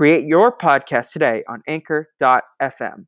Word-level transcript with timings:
Create 0.00 0.24
your 0.24 0.50
podcast 0.50 1.12
today 1.12 1.44
on 1.46 1.62
anchor.fm. 1.66 3.04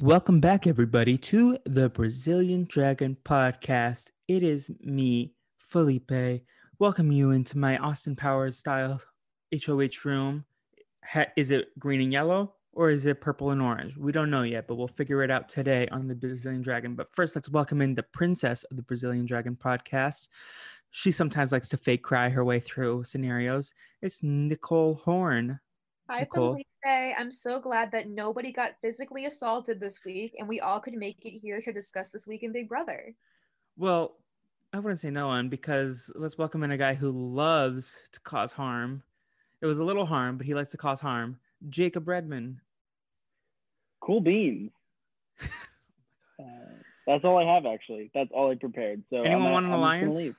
Welcome 0.00 0.40
back, 0.40 0.66
everybody, 0.66 1.18
to 1.18 1.58
the 1.66 1.90
Brazilian 1.90 2.64
Dragon 2.64 3.18
podcast. 3.26 4.12
It 4.26 4.42
is 4.42 4.70
me, 4.80 5.34
Felipe, 5.72 6.42
welcome 6.78 7.10
you 7.10 7.30
into 7.30 7.56
my 7.56 7.78
Austin 7.78 8.14
Powers 8.14 8.58
style 8.58 9.00
HOH 9.54 10.04
room. 10.04 10.44
Is 11.34 11.50
it 11.50 11.70
green 11.78 12.02
and 12.02 12.12
yellow 12.12 12.52
or 12.74 12.90
is 12.90 13.06
it 13.06 13.22
purple 13.22 13.52
and 13.52 13.62
orange? 13.62 13.96
We 13.96 14.12
don't 14.12 14.28
know 14.28 14.42
yet, 14.42 14.66
but 14.68 14.74
we'll 14.74 14.86
figure 14.86 15.22
it 15.22 15.30
out 15.30 15.48
today 15.48 15.88
on 15.88 16.08
the 16.08 16.14
Brazilian 16.14 16.60
Dragon. 16.60 16.94
But 16.94 17.10
first, 17.10 17.34
let's 17.34 17.48
welcome 17.48 17.80
in 17.80 17.94
the 17.94 18.02
princess 18.02 18.64
of 18.64 18.76
the 18.76 18.82
Brazilian 18.82 19.24
Dragon 19.24 19.56
podcast. 19.56 20.28
She 20.90 21.10
sometimes 21.10 21.52
likes 21.52 21.70
to 21.70 21.78
fake 21.78 22.02
cry 22.02 22.28
her 22.28 22.44
way 22.44 22.60
through 22.60 23.04
scenarios. 23.04 23.72
It's 24.02 24.22
Nicole 24.22 24.96
Horn. 24.96 25.58
Hi, 26.10 26.18
Nicole. 26.20 26.52
Felipe. 26.52 27.16
I'm 27.18 27.32
so 27.32 27.58
glad 27.58 27.92
that 27.92 28.10
nobody 28.10 28.52
got 28.52 28.72
physically 28.82 29.24
assaulted 29.24 29.80
this 29.80 30.04
week 30.04 30.34
and 30.38 30.46
we 30.46 30.60
all 30.60 30.80
could 30.80 30.92
make 30.92 31.24
it 31.24 31.38
here 31.38 31.62
to 31.62 31.72
discuss 31.72 32.10
this 32.10 32.26
week 32.26 32.42
in 32.42 32.52
Big 32.52 32.68
Brother. 32.68 33.14
Well, 33.78 34.18
I 34.72 34.78
wouldn't 34.78 35.00
say 35.00 35.10
no 35.10 35.26
one 35.26 35.48
because 35.48 36.10
let's 36.14 36.38
welcome 36.38 36.62
in 36.62 36.70
a 36.70 36.78
guy 36.78 36.94
who 36.94 37.10
loves 37.10 37.96
to 38.12 38.20
cause 38.20 38.52
harm. 38.52 39.02
It 39.60 39.66
was 39.66 39.78
a 39.78 39.84
little 39.84 40.06
harm, 40.06 40.38
but 40.38 40.46
he 40.46 40.54
likes 40.54 40.70
to 40.70 40.76
cause 40.78 41.00
harm. 41.00 41.38
Jacob 41.68 42.06
Redmon. 42.06 42.56
Cool 44.00 44.20
beans. 44.20 44.70
uh, 45.42 46.44
that's 47.06 47.24
all 47.24 47.36
I 47.38 47.54
have 47.54 47.66
actually. 47.66 48.10
That's 48.14 48.30
all 48.32 48.50
I 48.50 48.54
prepared. 48.54 49.02
So 49.10 49.22
Anyone 49.22 49.52
want 49.52 49.66
an 49.66 49.72
I'm 49.72 49.78
alliance? 49.78 50.34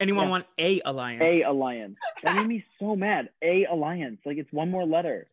Anyone 0.00 0.24
Yeah. 0.24 0.30
want 0.30 0.46
a 0.58 0.80
alliance? 0.84 1.22
A 1.22 1.42
alliance. 1.42 1.96
That 2.22 2.36
made 2.36 2.46
me 2.48 2.64
so 2.80 2.96
mad. 2.96 3.28
A 3.42 3.66
alliance. 3.66 4.18
Like 4.24 4.38
it's 4.38 4.52
one 4.52 4.70
more 4.70 4.84
letter. 4.86 5.28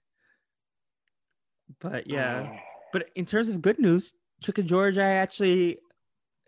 but 1.80 2.08
yeah. 2.08 2.60
But 2.92 3.10
in 3.16 3.26
terms 3.26 3.48
of 3.48 3.62
good 3.62 3.80
news, 3.80 4.14
Chicken 4.42 4.68
George, 4.68 4.98
I 4.98 5.12
actually 5.14 5.80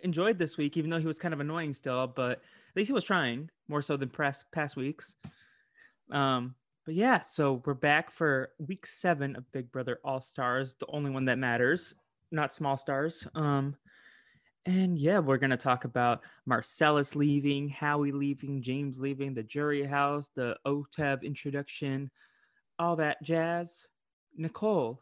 enjoyed 0.04 0.38
this 0.38 0.58
week, 0.58 0.78
even 0.78 0.90
though 0.90 1.00
he 1.00 1.08
was 1.08 1.20
kind 1.20 1.34
of 1.34 1.40
annoying 1.40 1.74
still. 1.74 2.08
But 2.08 2.32
at 2.34 2.76
least 2.76 2.90
he 2.90 2.94
was 2.94 3.04
trying 3.04 3.50
more 3.68 3.82
so 3.82 3.98
than 3.98 4.10
past 4.10 4.46
past 4.52 4.76
weeks. 4.76 5.16
Um, 6.12 6.56
but 6.86 6.96
yeah, 6.96 7.22
so 7.22 7.62
we're 7.66 7.74
back 7.74 8.12
for 8.12 8.50
week 8.60 8.86
seven 8.86 9.36
of 9.36 9.50
Big 9.52 9.72
Brother 9.72 10.00
All 10.04 10.22
Stars, 10.22 10.76
the 10.80 10.88
only 10.88 11.12
one 11.12 11.26
that 11.26 11.38
matters, 11.38 11.94
not 12.32 12.54
small 12.54 12.76
stars. 12.76 13.26
Um, 13.36 13.76
and 14.66 14.98
yeah, 14.98 15.20
we're 15.20 15.38
gonna 15.38 15.58
talk 15.58 15.86
about 15.86 16.22
Marcellus 16.46 17.16
leaving, 17.16 17.70
Howie 17.70 18.12
leaving, 18.12 18.62
James 18.62 19.00
leaving, 19.00 19.34
the 19.34 19.44
jury 19.44 19.86
house, 19.86 20.30
the 20.36 20.58
OTEV 20.66 21.24
introduction, 21.24 22.12
all 22.80 22.98
that 22.98 23.22
jazz. 23.24 23.86
Nicole, 24.36 25.02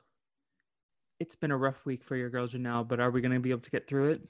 it's 1.20 1.36
been 1.36 1.52
a 1.52 1.58
rough 1.58 1.86
week 1.86 2.04
for 2.04 2.16
your 2.16 2.30
girl 2.30 2.48
Janelle, 2.48 2.88
but 2.88 3.00
are 3.00 3.12
we 3.12 3.22
gonna 3.22 3.40
be 3.40 3.52
able 3.52 3.62
to 3.62 3.72
get 3.72 3.88
through 3.88 4.12
it? 4.12 4.22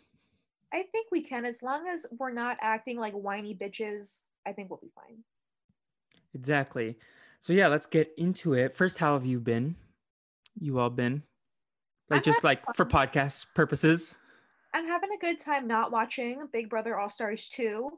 I 0.73 0.83
think 0.91 1.07
we 1.11 1.21
can, 1.21 1.45
as 1.45 1.61
long 1.61 1.87
as 1.87 2.05
we're 2.17 2.31
not 2.31 2.57
acting 2.61 2.97
like 2.97 3.13
whiny 3.13 3.55
bitches, 3.55 4.19
I 4.45 4.53
think 4.53 4.69
we'll 4.69 4.79
be 4.79 4.91
fine. 4.95 5.23
Exactly. 6.33 6.97
So 7.41 7.53
yeah, 7.53 7.67
let's 7.67 7.85
get 7.85 8.11
into 8.17 8.53
it. 8.53 8.77
First, 8.77 8.97
how 8.97 9.13
have 9.13 9.25
you 9.25 9.39
been? 9.39 9.75
You 10.59 10.79
all 10.79 10.89
been? 10.89 11.23
Like 12.09 12.19
I'm 12.19 12.23
just 12.23 12.41
having 12.41 12.59
like 12.65 12.75
for 12.75 12.85
podcast 12.85 13.47
purposes. 13.53 14.13
I'm 14.73 14.87
having 14.87 15.09
a 15.11 15.17
good 15.17 15.39
time 15.39 15.67
not 15.67 15.91
watching 15.91 16.47
Big 16.51 16.69
Brother 16.69 16.97
All 16.97 17.09
Stars 17.09 17.49
2. 17.49 17.91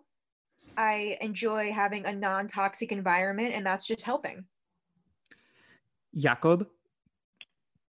I 0.76 1.18
enjoy 1.22 1.72
having 1.72 2.06
a 2.06 2.14
non 2.14 2.48
toxic 2.48 2.92
environment, 2.92 3.54
and 3.54 3.66
that's 3.66 3.86
just 3.86 4.04
helping. 4.04 4.46
Jacob. 6.16 6.68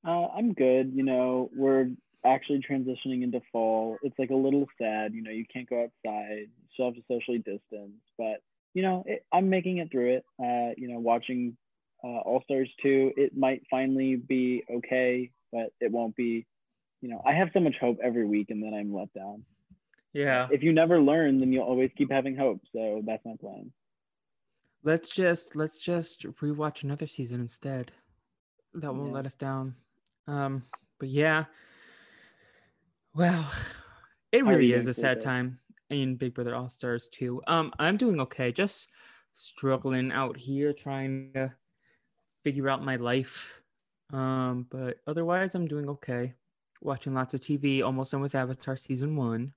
Uh, 0.04 0.26
I'm 0.28 0.52
good. 0.52 0.92
You 0.94 1.04
know, 1.04 1.50
we're 1.54 1.90
actually 2.24 2.60
transitioning 2.60 3.22
into 3.22 3.40
fall. 3.52 3.98
It's 4.02 4.18
like 4.18 4.30
a 4.30 4.34
little 4.34 4.66
sad. 4.80 5.14
You 5.14 5.22
know, 5.22 5.30
you 5.30 5.44
can't 5.52 5.68
go 5.68 5.84
outside. 5.84 6.48
You 6.48 6.68
still 6.74 6.86
have 6.86 6.94
to 6.94 7.02
socially 7.08 7.38
distance, 7.38 8.00
but 8.18 8.42
you 8.74 8.82
know, 8.82 9.04
it, 9.06 9.24
I'm 9.32 9.50
making 9.50 9.78
it 9.78 9.90
through 9.90 10.14
it. 10.16 10.24
Uh, 10.40 10.74
you 10.76 10.88
know, 10.88 10.98
watching 10.98 11.56
uh, 12.02 12.06
All 12.06 12.42
Stars 12.44 12.70
2, 12.82 13.12
it 13.16 13.36
might 13.36 13.62
finally 13.70 14.16
be 14.16 14.64
okay, 14.70 15.30
but 15.52 15.72
it 15.80 15.90
won't 15.90 16.16
be. 16.16 16.46
You 17.00 17.08
know, 17.10 17.20
I 17.26 17.32
have 17.32 17.50
so 17.52 17.60
much 17.60 17.74
hope 17.80 17.98
every 18.02 18.24
week, 18.24 18.50
and 18.50 18.62
then 18.62 18.72
I'm 18.74 18.94
let 18.94 19.12
down. 19.12 19.44
Yeah. 20.12 20.46
If 20.50 20.62
you 20.62 20.72
never 20.72 21.00
learn, 21.00 21.40
then 21.40 21.52
you'll 21.52 21.64
always 21.64 21.90
keep 21.98 22.10
having 22.10 22.36
hope. 22.36 22.60
So 22.72 23.02
that's 23.04 23.24
my 23.24 23.34
plan. 23.40 23.72
Let's 24.84 25.10
just 25.10 25.54
let's 25.56 25.78
just 25.78 26.22
rewatch 26.22 26.82
another 26.82 27.06
season 27.06 27.40
instead. 27.40 27.92
That 28.74 28.94
won't 28.94 29.08
Yeah. 29.08 29.14
let 29.14 29.26
us 29.26 29.34
down. 29.34 29.74
Um, 30.26 30.64
but 30.98 31.08
yeah. 31.08 31.44
Well, 33.14 33.50
it 34.32 34.44
really 34.44 34.72
is 34.72 34.88
a 34.88 34.94
sad 34.94 35.20
time 35.20 35.58
in 35.90 36.16
Big 36.16 36.34
Brother 36.34 36.54
All 36.54 36.68
Stars 36.68 37.08
too. 37.08 37.42
Um, 37.46 37.72
I'm 37.78 37.96
doing 37.96 38.20
okay. 38.20 38.52
Just 38.52 38.88
struggling 39.34 40.12
out 40.12 40.36
here 40.36 40.72
trying 40.72 41.32
to 41.34 41.52
figure 42.44 42.68
out 42.68 42.84
my 42.84 42.96
life. 42.96 43.60
Um, 44.12 44.66
but 44.70 44.96
otherwise 45.06 45.54
I'm 45.54 45.66
doing 45.66 45.88
okay. 45.88 46.34
Watching 46.80 47.14
lots 47.14 47.34
of 47.34 47.40
TV, 47.40 47.82
almost 47.82 48.12
done 48.12 48.20
with 48.20 48.34
Avatar 48.34 48.76
season 48.76 49.16
one. 49.16 49.52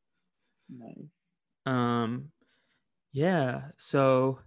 Nice. 0.69 1.09
Um, 1.65 2.31
yeah. 3.11 3.61
So 3.77 4.39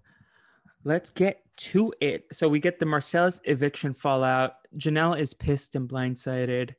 let's 0.84 1.10
get 1.10 1.42
to 1.56 1.92
it. 2.00 2.26
So 2.32 2.48
we 2.48 2.60
get 2.60 2.78
the 2.78 2.86
Marcellus 2.86 3.40
eviction 3.44 3.94
fallout. 3.94 4.54
Janelle 4.76 5.18
is 5.18 5.34
pissed 5.34 5.74
and 5.74 5.88
blindsided, 5.88 6.74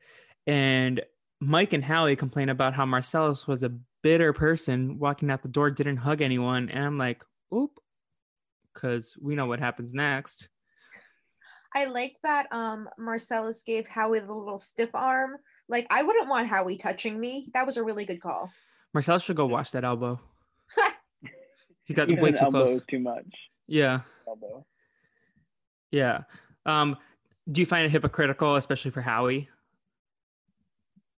and 0.47 1.01
Mike 1.41 1.73
and 1.73 1.83
Howie 1.83 2.15
complain 2.15 2.49
about 2.49 2.73
how 2.73 2.85
Marcellus 2.85 3.47
was 3.47 3.63
a 3.63 3.71
bitter 4.03 4.33
person, 4.33 4.99
walking 4.99 5.31
out 5.31 5.41
the 5.41 5.49
door, 5.49 5.71
didn't 5.71 5.97
hug 5.97 6.21
anyone, 6.21 6.69
and 6.69 6.83
I'm 6.83 6.97
like, 6.97 7.23
oop, 7.53 7.71
because 8.73 9.15
we 9.21 9.35
know 9.35 9.45
what 9.45 9.59
happens 9.59 9.93
next. 9.93 10.49
I 11.75 11.85
like 11.85 12.15
that 12.23 12.51
um 12.51 12.89
Marcellus 12.97 13.61
gave 13.63 13.87
Howie 13.87 14.19
the 14.19 14.33
little 14.33 14.57
stiff 14.57 14.89
arm. 14.95 15.37
Like 15.67 15.85
I 15.91 16.01
wouldn't 16.01 16.27
want 16.27 16.47
Howie 16.47 16.77
touching 16.77 17.19
me. 17.19 17.49
That 17.53 17.67
was 17.67 17.77
a 17.77 17.83
really 17.83 18.05
good 18.05 18.21
call. 18.21 18.51
Marcellus 18.93 19.21
should 19.21 19.35
go 19.35 19.45
wash 19.45 19.69
that 19.71 19.83
elbow. 19.83 20.19
He 21.83 21.95
got 21.95 22.07
Even 22.11 22.23
way 22.23 22.31
too 22.31 22.45
close. 22.51 22.69
is 22.69 22.81
too 22.87 22.99
much. 22.99 23.25
Yeah. 23.65 24.01
Elbow. 24.27 24.63
Yeah. 25.89 26.21
Um, 26.63 26.95
do 27.51 27.61
you 27.61 27.65
find 27.65 27.83
it 27.83 27.89
hypocritical, 27.89 28.57
especially 28.57 28.91
for 28.91 29.01
Howie, 29.01 29.49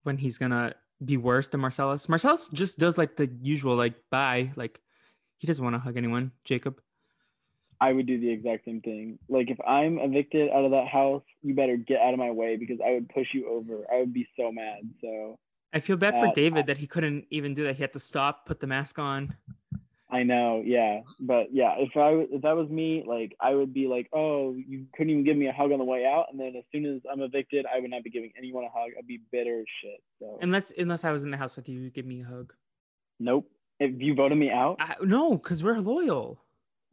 when 0.03 0.17
he's 0.17 0.37
gonna 0.37 0.73
be 1.03 1.17
worse 1.17 1.47
than 1.47 1.59
Marcellus? 1.61 2.07
Marcellus 2.09 2.49
just 2.53 2.79
does 2.79 2.97
like 2.97 3.15
the 3.15 3.29
usual, 3.41 3.75
like 3.75 3.95
bye, 4.09 4.51
like 4.55 4.79
he 5.37 5.47
doesn't 5.47 5.63
want 5.63 5.75
to 5.75 5.79
hug 5.79 5.97
anyone. 5.97 6.31
Jacob. 6.43 6.81
I 7.79 7.93
would 7.93 8.05
do 8.05 8.19
the 8.19 8.29
exact 8.29 8.65
same 8.65 8.79
thing. 8.81 9.17
Like 9.27 9.49
if 9.49 9.57
I'm 9.67 9.97
evicted 9.97 10.51
out 10.51 10.65
of 10.65 10.71
that 10.71 10.87
house, 10.87 11.23
you 11.41 11.55
better 11.55 11.77
get 11.77 11.99
out 11.99 12.13
of 12.13 12.19
my 12.19 12.29
way 12.29 12.55
because 12.55 12.77
I 12.85 12.91
would 12.91 13.09
push 13.09 13.27
you 13.33 13.49
over. 13.49 13.85
I 13.91 13.99
would 13.99 14.13
be 14.13 14.27
so 14.37 14.51
mad. 14.51 14.81
So 15.01 15.39
I 15.73 15.79
feel 15.79 15.97
bad 15.97 16.19
for 16.19 16.27
Uh, 16.27 16.33
David 16.33 16.67
that 16.67 16.77
he 16.77 16.85
couldn't 16.85 17.25
even 17.31 17.55
do 17.55 17.63
that. 17.63 17.77
He 17.77 17.81
had 17.81 17.93
to 17.93 17.99
stop, 17.99 18.45
put 18.45 18.59
the 18.59 18.67
mask 18.67 18.99
on. 18.99 19.35
I 20.11 20.23
know, 20.23 20.61
yeah, 20.65 21.01
but 21.21 21.53
yeah, 21.53 21.75
if 21.77 21.95
I 21.95 22.09
if 22.35 22.41
that 22.41 22.55
was 22.55 22.69
me, 22.69 23.03
like 23.07 23.33
I 23.39 23.55
would 23.55 23.73
be 23.73 23.87
like, 23.87 24.09
oh, 24.13 24.53
you 24.55 24.85
couldn't 24.93 25.09
even 25.11 25.23
give 25.23 25.37
me 25.37 25.47
a 25.47 25.53
hug 25.53 25.71
on 25.71 25.79
the 25.79 25.85
way 25.85 26.05
out, 26.05 26.25
and 26.29 26.37
then 26.39 26.53
as 26.57 26.63
soon 26.71 26.85
as 26.85 27.01
I'm 27.09 27.21
evicted, 27.21 27.65
I 27.73 27.79
would 27.79 27.89
not 27.89 28.03
be 28.03 28.09
giving 28.09 28.31
anyone 28.37 28.65
a 28.65 28.69
hug. 28.69 28.91
I'd 28.97 29.07
be 29.07 29.21
bitter 29.31 29.59
as 29.59 29.65
shit. 29.81 30.03
So 30.19 30.37
Unless 30.41 30.73
unless 30.77 31.05
I 31.05 31.11
was 31.11 31.23
in 31.23 31.31
the 31.31 31.37
house 31.37 31.55
with 31.55 31.69
you, 31.69 31.79
you 31.79 31.89
give 31.89 32.05
me 32.05 32.21
a 32.21 32.25
hug. 32.25 32.53
nope. 33.19 33.49
If 33.79 33.99
you 33.99 34.13
voted 34.13 34.37
me 34.37 34.51
out, 34.51 34.75
I, 34.79 34.95
no, 35.01 35.31
because 35.31 35.63
we're 35.63 35.79
loyal. 35.79 36.43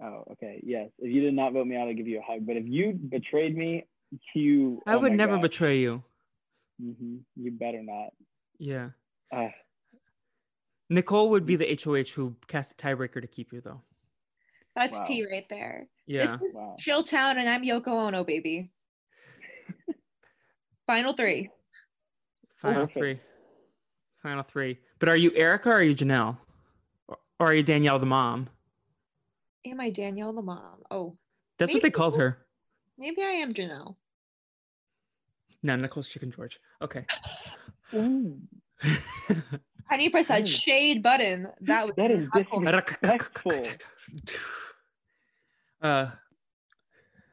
Oh, 0.01 0.25
okay. 0.33 0.61
Yes. 0.65 0.89
If 1.01 1.13
you 1.13 1.21
did 1.21 1.35
not 1.35 1.53
vote 1.53 1.67
me 1.67 1.77
out, 1.77 1.89
I'd 1.89 1.97
give 1.97 2.07
you 2.07 2.21
a 2.21 2.23
hug. 2.23 2.47
But 2.47 2.57
if 2.57 2.65
you 2.67 2.93
betrayed 2.93 3.57
me, 3.57 3.85
you. 4.35 4.81
I 4.87 4.95
oh 4.95 5.01
would 5.01 5.13
never 5.13 5.35
God. 5.35 5.43
betray 5.43 5.79
you. 5.81 6.03
hmm 6.81 7.17
You 7.37 7.51
better 7.51 7.83
not. 7.83 8.11
Yeah. 8.59 8.91
Uh, 9.33 9.49
Nicole 10.91 11.31
would 11.31 11.47
be 11.47 11.57
mm. 11.57 11.59
the 11.59 11.79
HOH 11.85 12.15
who 12.15 12.37
cast 12.47 12.77
the 12.77 12.83
tiebreaker 12.83 13.21
to 13.21 13.27
keep 13.27 13.53
you, 13.53 13.61
though. 13.61 13.83
That's 14.75 14.99
Wow. 14.99 15.05
tea 15.05 15.27
right 15.31 15.47
there. 15.51 15.89
Yeah. 16.07 16.37
This 16.37 16.51
is 16.51 16.55
Wow. 16.55 16.77
Chilltown, 16.81 17.37
and 17.37 17.49
I'm 17.49 17.63
Yoko 17.63 17.89
Ono, 17.89 18.25
baby. 18.25 18.71
Final 20.87 21.13
three. 21.13 21.51
Final 22.57 22.81
Perfect. 22.81 22.99
three. 22.99 23.21
Final 24.23 24.43
three. 24.43 24.79
But 24.99 25.11
are 25.11 25.17
you 25.17 25.33
Erica 25.35 25.69
or 25.69 25.75
are 25.75 25.83
you 25.83 25.95
Janelle? 25.95 26.39
Or 27.07 27.19
or 27.39 27.49
are 27.49 27.55
you 27.55 27.63
Danielle 27.63 27.99
the 27.99 28.07
mom? 28.07 28.49
Am 29.67 29.81
I 29.81 29.91
Danielle 29.91 30.33
the 30.33 30.43
mom? 30.43 30.83
Oh, 30.91 31.19
That's 31.59 31.75
what 31.75 31.83
they 31.83 31.91
called 31.91 32.17
her. 32.17 32.39
maybe 32.97 33.23
I 33.23 33.33
am 33.43 33.53
Janelle. 33.53 33.97
No, 35.63 35.77
Nicole's 35.77 36.09
Chicken 36.09 36.31
George. 36.31 36.59
Okay. 36.81 37.05
ooh, 39.91 39.95
I 39.95 39.97
need 39.97 40.07
to 40.07 40.11
press 40.11 40.29
that 40.29 40.49
shade 40.49 41.03
button. 41.03 41.49
That 41.61 41.87
was 41.87 41.95
that 41.97 42.11
is 42.11 42.29
not 42.35 42.51
cool. 42.51 42.61
disrespectful. 42.61 43.63
uh 45.83 46.11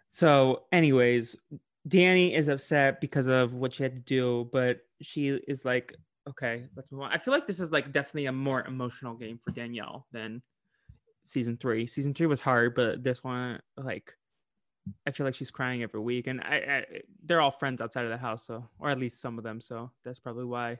so 0.08 0.64
anyways 0.72 1.36
danny 1.88 2.34
is 2.34 2.48
upset 2.48 3.02
because 3.02 3.28
of 3.28 3.54
what 3.54 3.74
she 3.74 3.84
had 3.84 3.94
to 3.94 4.02
do 4.02 4.50
but 4.52 4.82
she 5.02 5.30
is 5.48 5.66
like 5.66 5.96
okay 6.28 6.68
let's 6.76 6.92
move 6.92 7.02
on 7.02 7.12
i 7.12 7.18
feel 7.18 7.34
like 7.34 7.48
this 7.48 7.60
is 7.60 7.72
like 7.72 7.92
definitely 7.92 8.26
a 8.26 8.32
more 8.32 8.64
emotional 8.66 9.16
game 9.16 9.40
for 9.44 9.52
danielle 9.52 10.06
than 10.12 10.42
season 11.24 11.58
three 11.58 11.88
season 11.88 12.14
three 12.14 12.28
was 12.28 12.42
hard 12.42 12.76
but 12.76 13.04
this 13.04 13.24
one 13.24 13.60
like 13.78 14.14
i 15.08 15.12
feel 15.12 15.26
like 15.26 15.36
she's 15.36 15.52
crying 15.52 15.82
every 15.84 16.00
week 16.00 16.28
and 16.28 16.42
I, 16.42 16.56
I 16.56 16.86
they're 17.24 17.42
all 17.42 17.52
friends 17.52 17.82
outside 17.82 18.06
of 18.06 18.12
the 18.12 18.18
house 18.18 18.46
so 18.46 18.68
or 18.80 18.90
at 18.90 19.00
least 19.00 19.22
some 19.22 19.38
of 19.38 19.44
them 19.44 19.60
so 19.60 19.92
that's 20.04 20.20
probably 20.20 20.46
why 20.46 20.80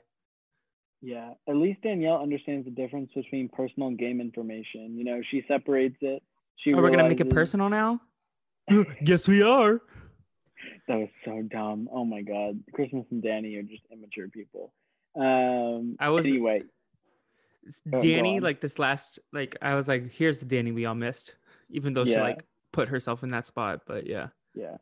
Yeah, 1.02 1.34
at 1.48 1.56
least 1.56 1.82
Danielle 1.82 2.20
understands 2.22 2.64
the 2.64 2.70
difference 2.70 3.10
between 3.14 3.48
personal 3.48 3.88
and 3.88 3.98
game 3.98 4.20
information. 4.20 4.96
You 4.96 5.04
know, 5.04 5.20
she 5.30 5.44
separates 5.46 5.96
it. 6.00 6.22
She 6.56 6.74
oh 6.74 6.80
we're 6.80 6.90
gonna 6.90 7.08
make 7.08 7.20
it 7.20 7.30
personal 7.30 7.68
now 7.68 8.00
yes 9.02 9.28
we 9.28 9.42
are 9.42 9.82
That 10.88 10.98
was 10.98 11.08
so 11.24 11.42
dumb. 11.42 11.88
Oh 11.92 12.04
my 12.04 12.22
god, 12.22 12.62
Christmas 12.72 13.04
and 13.10 13.22
Danny 13.22 13.56
are 13.56 13.62
just 13.62 13.82
immature 13.92 14.28
people. 14.28 14.72
Um, 15.16 15.96
I 15.98 16.10
was- 16.10 16.26
anyway. 16.26 16.62
go 17.90 18.00
Danny, 18.00 18.40
like 18.40 18.60
this 18.60 18.78
last, 18.78 19.18
like 19.32 19.56
I 19.60 19.74
was 19.74 19.88
like, 19.88 20.12
here's 20.12 20.38
the 20.38 20.44
Danny 20.44 20.72
we 20.72 20.86
all 20.86 20.94
missed, 20.94 21.34
even 21.70 21.92
though 21.92 22.04
she 22.04 22.16
like 22.16 22.44
put 22.72 22.88
herself 22.88 23.22
in 23.22 23.30
that 23.30 23.46
spot. 23.46 23.82
But 23.86 24.06
yeah, 24.06 24.28
Yeah. 24.54 24.76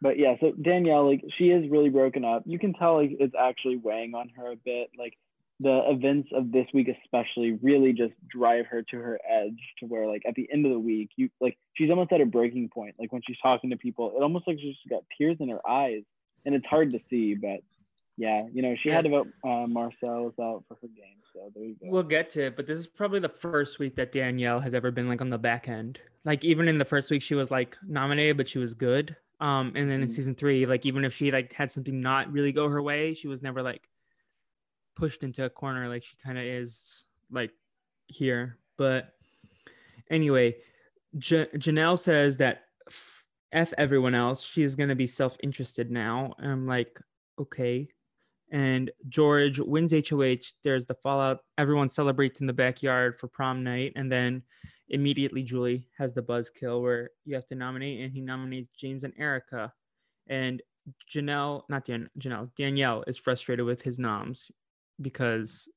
But 0.00 0.16
yeah, 0.18 0.36
so 0.40 0.52
Danielle, 0.52 1.08
like, 1.08 1.24
she 1.36 1.50
is 1.50 1.68
really 1.68 1.90
broken 1.90 2.24
up. 2.24 2.44
You 2.46 2.58
can 2.58 2.72
tell, 2.72 2.98
like, 3.02 3.16
it's 3.18 3.34
actually 3.36 3.78
weighing 3.78 4.14
on 4.14 4.28
her 4.36 4.52
a 4.52 4.56
bit. 4.56 4.90
Like, 4.96 5.18
the 5.60 5.82
events 5.90 6.28
of 6.34 6.52
this 6.52 6.66
week, 6.72 6.88
especially, 6.88 7.52
really 7.62 7.92
just 7.92 8.12
drive 8.28 8.66
her 8.66 8.82
to 8.82 8.96
her 8.96 9.18
edge 9.28 9.58
to 9.80 9.86
where, 9.86 10.06
like, 10.06 10.22
at 10.26 10.34
the 10.34 10.48
end 10.52 10.64
of 10.66 10.72
the 10.72 10.78
week, 10.78 11.10
you, 11.16 11.30
like, 11.40 11.56
she's 11.74 11.90
almost 11.90 12.12
at 12.12 12.20
a 12.20 12.26
breaking 12.26 12.68
point. 12.68 12.94
Like, 12.98 13.12
when 13.12 13.22
she's 13.26 13.38
talking 13.42 13.70
to 13.70 13.76
people, 13.76 14.12
it 14.16 14.22
almost 14.22 14.46
like 14.46 14.58
she's 14.60 14.76
got 14.88 15.02
tears 15.16 15.36
in 15.40 15.48
her 15.48 15.66
eyes. 15.68 16.02
And 16.46 16.54
it's 16.54 16.66
hard 16.66 16.92
to 16.92 17.00
see, 17.10 17.34
but 17.34 17.60
yeah, 18.16 18.40
you 18.52 18.62
know, 18.62 18.74
she 18.82 18.88
had 18.88 19.04
to 19.04 19.10
vote 19.10 19.28
uh, 19.44 19.66
Marcel 19.66 20.32
out 20.40 20.64
for 20.68 20.76
her 20.80 20.88
game. 20.88 21.18
So 21.32 21.50
there 21.54 21.64
you 21.64 21.74
go. 21.74 21.88
we'll 21.90 22.02
get 22.04 22.30
to 22.30 22.46
it. 22.46 22.56
But 22.56 22.66
this 22.66 22.78
is 22.78 22.86
probably 22.86 23.20
the 23.20 23.28
first 23.28 23.78
week 23.78 23.96
that 23.96 24.12
Danielle 24.12 24.60
has 24.60 24.72
ever 24.74 24.90
been 24.90 25.08
like 25.08 25.20
on 25.20 25.30
the 25.30 25.38
back 25.38 25.68
end. 25.68 25.98
Like 26.24 26.44
even 26.44 26.66
in 26.68 26.78
the 26.78 26.84
first 26.84 27.10
week, 27.10 27.22
she 27.22 27.34
was 27.34 27.50
like 27.50 27.76
nominated, 27.86 28.36
but 28.36 28.48
she 28.48 28.58
was 28.58 28.74
good. 28.74 29.14
Um, 29.40 29.72
and 29.76 29.90
then 29.90 30.00
in 30.02 30.08
Mhm. 30.08 30.12
season 30.12 30.34
three, 30.34 30.64
like 30.66 30.86
even 30.86 31.04
if 31.04 31.12
she 31.14 31.30
like 31.30 31.52
had 31.52 31.70
something 31.70 32.00
not 32.00 32.32
really 32.32 32.50
go 32.52 32.68
her 32.68 32.82
way, 32.82 33.14
she 33.14 33.28
was 33.28 33.42
never 33.42 33.62
like 33.62 33.88
pushed 34.98 35.22
into 35.22 35.44
a 35.44 35.50
corner 35.50 35.88
like 35.88 36.02
she 36.02 36.16
kind 36.22 36.36
of 36.36 36.44
is 36.44 37.04
like 37.30 37.52
here. 38.08 38.58
But 38.76 39.14
anyway, 40.10 40.56
J- 41.16 41.48
Janelle 41.54 41.98
says 41.98 42.36
that 42.38 42.64
f-, 42.88 43.24
f 43.52 43.72
everyone 43.78 44.14
else. 44.14 44.42
She 44.44 44.62
is 44.62 44.76
gonna 44.76 44.96
be 44.96 45.06
self-interested 45.06 45.90
now. 45.90 46.34
And 46.38 46.50
I'm 46.50 46.66
like, 46.66 46.98
okay. 47.38 47.88
And 48.50 48.90
George 49.08 49.60
wins 49.60 49.92
HOH. 49.92 50.54
There's 50.64 50.86
the 50.86 50.94
fallout. 50.94 51.40
Everyone 51.58 51.88
celebrates 51.88 52.40
in 52.40 52.46
the 52.46 52.52
backyard 52.52 53.18
for 53.18 53.28
prom 53.28 53.62
night, 53.62 53.92
and 53.94 54.10
then 54.10 54.42
immediately 54.88 55.42
Julie 55.42 55.86
has 55.98 56.14
the 56.14 56.22
buzz 56.22 56.48
kill 56.48 56.80
where 56.80 57.10
you 57.24 57.34
have 57.34 57.46
to 57.48 57.54
nominate, 57.54 58.00
and 58.00 58.12
he 58.12 58.22
nominates 58.22 58.70
James 58.70 59.04
and 59.04 59.12
Erica. 59.18 59.72
And 60.28 60.62
Janelle, 61.10 61.64
not 61.68 61.84
Dan, 61.84 62.08
Janelle, 62.18 62.50
Danielle 62.56 63.04
is 63.06 63.18
frustrated 63.18 63.66
with 63.66 63.82
his 63.82 63.98
noms 63.98 64.50
because, 65.00 65.68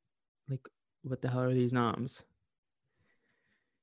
like, 0.50 0.68
what 1.04 1.22
the 1.22 1.30
hell 1.30 1.42
are 1.42 1.54
these 1.54 1.74
noms? 1.74 2.24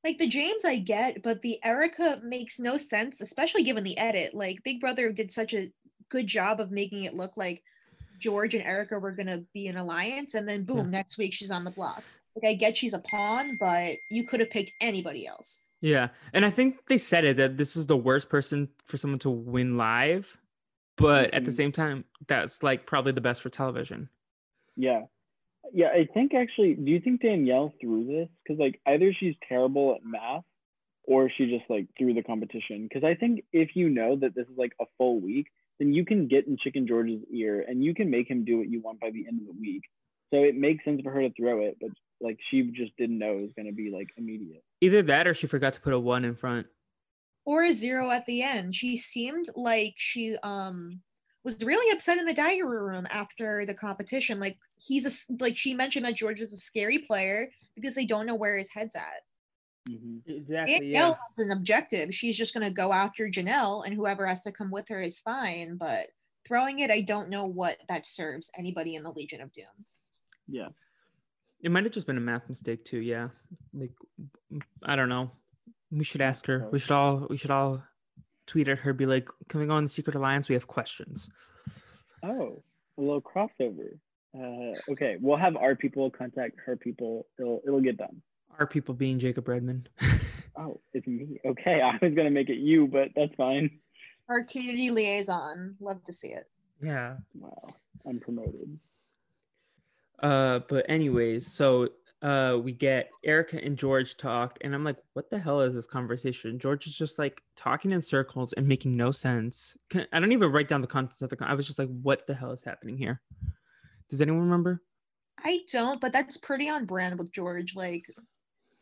Like 0.05 0.19
the 0.19 0.29
James 0.29 0.64
I 0.64 0.76
get, 0.76 1.23
but 1.23 1.43
the 1.43 1.58
Erica 1.64 2.20
makes 2.23 2.58
no 2.61 2.76
sense, 2.76 3.20
especially 3.20 3.64
given 3.64 3.82
the 3.85 3.99
edit. 3.99 4.32
Like 4.32 4.62
Big 4.62 4.81
Brother 4.81 5.11
did 5.11 5.32
such 5.32 5.52
a 5.55 5.73
good 6.08 6.26
job 6.26 6.61
of 6.61 6.70
making 6.70 7.05
it 7.05 7.14
look 7.14 7.37
like 7.37 7.62
George 8.20 8.55
and 8.55 8.64
Erica 8.64 8.99
were 8.99 9.12
gonna 9.12 9.43
be 9.52 9.67
an 9.67 9.76
alliance, 9.76 10.35
and 10.35 10.49
then 10.49 10.64
boom, 10.64 10.87
Yeah. 10.87 10.99
next 10.99 11.19
week 11.19 11.32
she's 11.35 11.50
on 11.50 11.64
the 11.64 11.70
block. 11.73 12.02
Like 12.37 12.50
I 12.50 12.55
get 12.55 12.76
she's 12.76 12.94
a 12.94 13.00
pawn, 13.00 13.56
but 13.58 13.96
you 14.11 14.25
could 14.25 14.38
have 14.41 14.50
picked 14.50 14.73
anybody 14.81 15.26
else. 15.26 15.62
Yeah, 15.81 16.08
and 16.32 16.44
I 16.44 16.50
think 16.50 16.87
they 16.87 16.99
said 16.99 17.25
it 17.25 17.37
that 17.37 17.56
this 17.56 17.76
is 17.76 17.87
the 17.87 17.96
worst 17.96 18.29
person 18.29 18.69
for 18.87 18.96
someone 18.96 19.19
to 19.20 19.31
win 19.31 19.76
live, 19.76 20.37
but 20.96 21.34
at 21.34 21.44
the 21.44 21.52
same 21.52 21.73
time, 21.73 22.05
that's 22.26 22.62
like 22.62 22.87
probably 22.87 23.12
the 23.12 23.20
best 23.20 23.43
for 23.43 23.50
television. 23.50 24.08
Yeah. 24.76 25.02
Yeah, 25.73 25.88
I 25.88 26.06
think 26.12 26.35
actually, 26.35 26.75
do 26.75 26.91
you 26.91 27.00
think 27.00 27.23
Danielle 27.23 27.73
threw 27.81 28.06
this? 28.06 28.29
Because, 28.43 28.59
like, 28.59 28.81
either 28.87 29.12
she's 29.12 29.35
terrible 29.49 29.94
at 29.94 30.05
math 30.05 30.44
or 31.05 31.31
she 31.31 31.47
just, 31.47 31.69
like, 31.69 31.87
threw 31.97 32.15
the 32.15 32.23
competition. 32.23 32.85
Because 32.88 33.05
I 33.05 33.15
think 33.15 33.44
if 33.53 33.70
you 33.75 33.88
know 33.88 34.17
that 34.17 34.35
this 34.35 34.47
is, 34.47 34.56
like, 34.56 34.73
a 34.81 34.85
full 34.97 35.20
week, 35.20 35.47
then 35.79 35.93
you 35.93 36.05
can 36.05 36.26
get 36.29 36.47
in 36.47 36.56
Chicken 36.56 36.87
George's 36.87 37.23
ear 37.32 37.65
and 37.67 37.85
you 37.85 37.94
can 37.94 38.11
make 38.11 38.29
him 38.29 38.44
do 38.44 38.59
what 38.59 38.69
you 38.69 38.81
want 38.81 39.00
by 39.00 39.11
the 39.11 39.26
end 39.29 39.41
of 39.41 39.47
the 39.47 39.61
week. 39.61 39.82
So 40.32 40.43
it 40.43 40.56
makes 40.56 40.85
sense 40.85 41.00
for 41.03 41.11
her 41.11 41.23
to 41.23 41.32
throw 41.35 41.62
it, 41.62 41.76
but, 41.81 41.91
like, 42.20 42.38
she 42.50 42.62
just 42.75 42.97
didn't 42.97 43.19
know 43.19 43.38
it 43.38 43.43
was 43.43 43.53
going 43.56 43.67
to 43.67 43.73
be, 43.73 43.91
like, 43.91 44.09
immediate. 44.17 44.62
Either 44.81 45.03
that 45.03 45.26
or 45.26 45.35
she 45.35 45.47
forgot 45.47 45.73
to 45.75 45.81
put 45.81 45.93
a 45.93 45.99
one 45.99 46.25
in 46.25 46.35
front. 46.35 46.67
Or 47.44 47.65
a 47.65 47.73
zero 47.73 48.11
at 48.11 48.26
the 48.26 48.43
end. 48.43 48.75
She 48.75 48.99
seemed 48.99 49.47
like 49.55 49.94
she 49.97 50.37
um 50.43 51.01
was 51.45 51.65
really 51.65 51.91
upset 51.93 52.19
in 52.19 52.27
the 52.27 52.35
diary 52.35 52.63
room 52.63 53.07
after 53.11 53.65
the 53.65 53.75
competition. 53.75 54.41
Like 54.41 54.59
he's 54.77 55.07
a, 55.07 55.35
like 55.41 55.57
she 55.57 55.75
mentioned 55.75 56.05
that 56.05 56.15
George 56.15 56.41
is 56.41 56.53
a 56.53 56.57
scary 56.57 56.99
player 56.99 57.51
because 57.75 57.95
they 57.95 58.07
don't 58.07 58.27
know 58.27 58.35
where 58.35 58.57
his 58.57 58.71
head's 58.71 58.97
at. 58.97 59.23
hmm 59.89 60.19
Exactly. 60.27 60.81
Danielle 60.81 61.19
has 61.37 61.47
an 61.47 61.53
objective. 61.53 62.15
She's 62.15 62.37
just 62.37 62.55
going 62.55 62.67
to 62.67 62.73
go 62.73 62.93
after 62.93 63.29
Janelle, 63.29 63.87
and 63.87 63.95
whoever 63.95 64.27
has 64.27 64.43
to 64.43 64.53
come 64.53 64.71
with 64.71 64.89
her 64.89 65.01
is 65.01 65.21
fine. 65.21 65.77
But 65.77 66.09
throwing 66.47 66.81
it, 66.81 66.91
I 66.91 67.01
don't 67.01 67.31
know 67.31 67.47
what 67.47 67.77
that 67.89 68.07
serves 68.07 68.51
anybody 68.59 68.95
in 68.97 69.03
the 69.03 69.13
Legion 69.13 69.41
of 69.41 69.53
Doom. 69.53 69.67
Yeah. 70.49 70.69
It 71.61 71.71
might 71.71 71.85
have 71.85 71.93
just 71.93 72.07
been 72.07 72.17
a 72.17 72.21
math 72.21 72.49
mistake 72.49 72.85
too. 72.85 72.99
Yeah, 72.99 73.29
like 73.75 73.91
I 74.85 74.95
don't 74.95 75.09
know. 75.09 75.33
We 75.91 76.05
should 76.05 76.21
ask 76.21 76.47
her. 76.47 76.69
We 76.71 76.79
should 76.79 76.93
all. 76.93 77.27
We 77.29 77.37
should 77.37 77.51
all 77.51 77.83
tweet 78.48 78.67
at 78.69 78.78
her. 78.78 78.93
Be 78.93 79.06
like, 79.06 79.28
"Can 79.48 79.60
we 79.60 79.67
go 79.67 79.74
on 79.74 79.84
the 79.84 79.88
Secret 79.88 80.17
Alliance? 80.17 80.48
We 80.48 80.55
have 80.55 80.67
questions." 80.67 81.31
Oh, 82.24 82.62
a 82.96 83.00
little 83.00 83.22
crossover. 83.22 83.96
Uh, 84.36 84.74
okay, 84.93 85.17
we'll 85.20 85.36
have 85.36 85.56
our 85.56 85.74
people 85.76 86.10
contact 86.10 86.56
her 86.67 86.76
people. 86.76 87.26
It'll, 87.38 87.60
it'll 87.67 87.81
get 87.81 87.96
done. 87.96 88.20
Our 88.58 88.67
people 88.67 88.94
being 88.94 89.19
Jacob 89.20 89.44
Redmon. 89.46 89.86
Oh, 90.60 90.81
it's 90.93 91.06
me. 91.06 91.38
Okay, 91.46 91.81
I 91.84 92.05
was 92.05 92.14
gonna 92.17 92.32
make 92.32 92.48
it 92.48 92.58
you, 92.58 92.88
but 92.88 93.10
that's 93.14 93.32
fine. 93.36 93.70
Our 94.28 94.43
community 94.43 94.90
liaison. 94.90 95.76
Love 95.78 96.02
to 96.06 96.12
see 96.12 96.31
it. 96.31 96.48
yeah. 96.82 97.14
Wow, 97.32 97.69
I'm 98.05 98.19
promoted. 98.19 98.76
Uh, 100.20 100.58
but 100.69 100.84
anyways, 100.88 101.46
so 101.46 101.90
uh, 102.22 102.58
we 102.63 102.72
get 102.72 103.10
Erica 103.25 103.63
and 103.63 103.77
George 103.77 104.17
talk, 104.17 104.58
and 104.63 104.75
I'm 104.75 104.82
like, 104.84 104.96
what 105.13 105.31
the 105.31 105.39
hell 105.39 105.60
is 105.60 105.75
this 105.75 105.87
conversation? 105.87 106.58
George 106.58 106.87
is 106.87 106.94
just 106.94 107.19
like 107.19 107.43
talking 107.56 107.93
in 107.93 108.03
circles 108.03 108.53
and 108.55 108.67
making 108.67 108.96
no 108.96 109.13
sense. 109.13 109.77
I 109.94 110.19
don't 110.19 110.32
even 110.32 110.51
write 110.51 110.69
down 110.69 110.81
the 110.81 110.87
contents 110.89 111.22
of 111.22 111.31
the. 111.31 111.37
Con- 111.37 111.48
I 111.48 111.55
was 111.55 111.67
just 111.67 111.79
like, 111.79 111.89
what 112.03 112.27
the 112.27 112.34
hell 112.34 112.51
is 112.51 112.65
happening 112.65 112.96
here? 112.96 113.20
Does 114.08 114.20
anyone 114.20 114.41
remember? 114.43 114.82
I 115.44 115.60
don't, 115.70 116.01
but 116.01 116.13
that's 116.13 116.37
pretty 116.37 116.69
on 116.69 116.87
brand 116.87 117.19
with 117.19 117.31
George. 117.31 117.77
Like, 117.77 118.06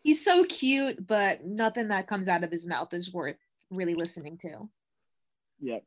he's 0.03 0.25
so 0.25 0.45
cute, 0.45 1.07
but 1.07 1.45
nothing 1.45 1.89
that 1.89 2.07
comes 2.07 2.29
out 2.29 2.43
of 2.45 2.51
his 2.51 2.67
mouth 2.67 2.95
is 2.95 3.13
worth 3.13 3.37
really 3.71 3.95
listening 3.95 4.39
to. 4.39 4.69
Yep, 5.61 5.85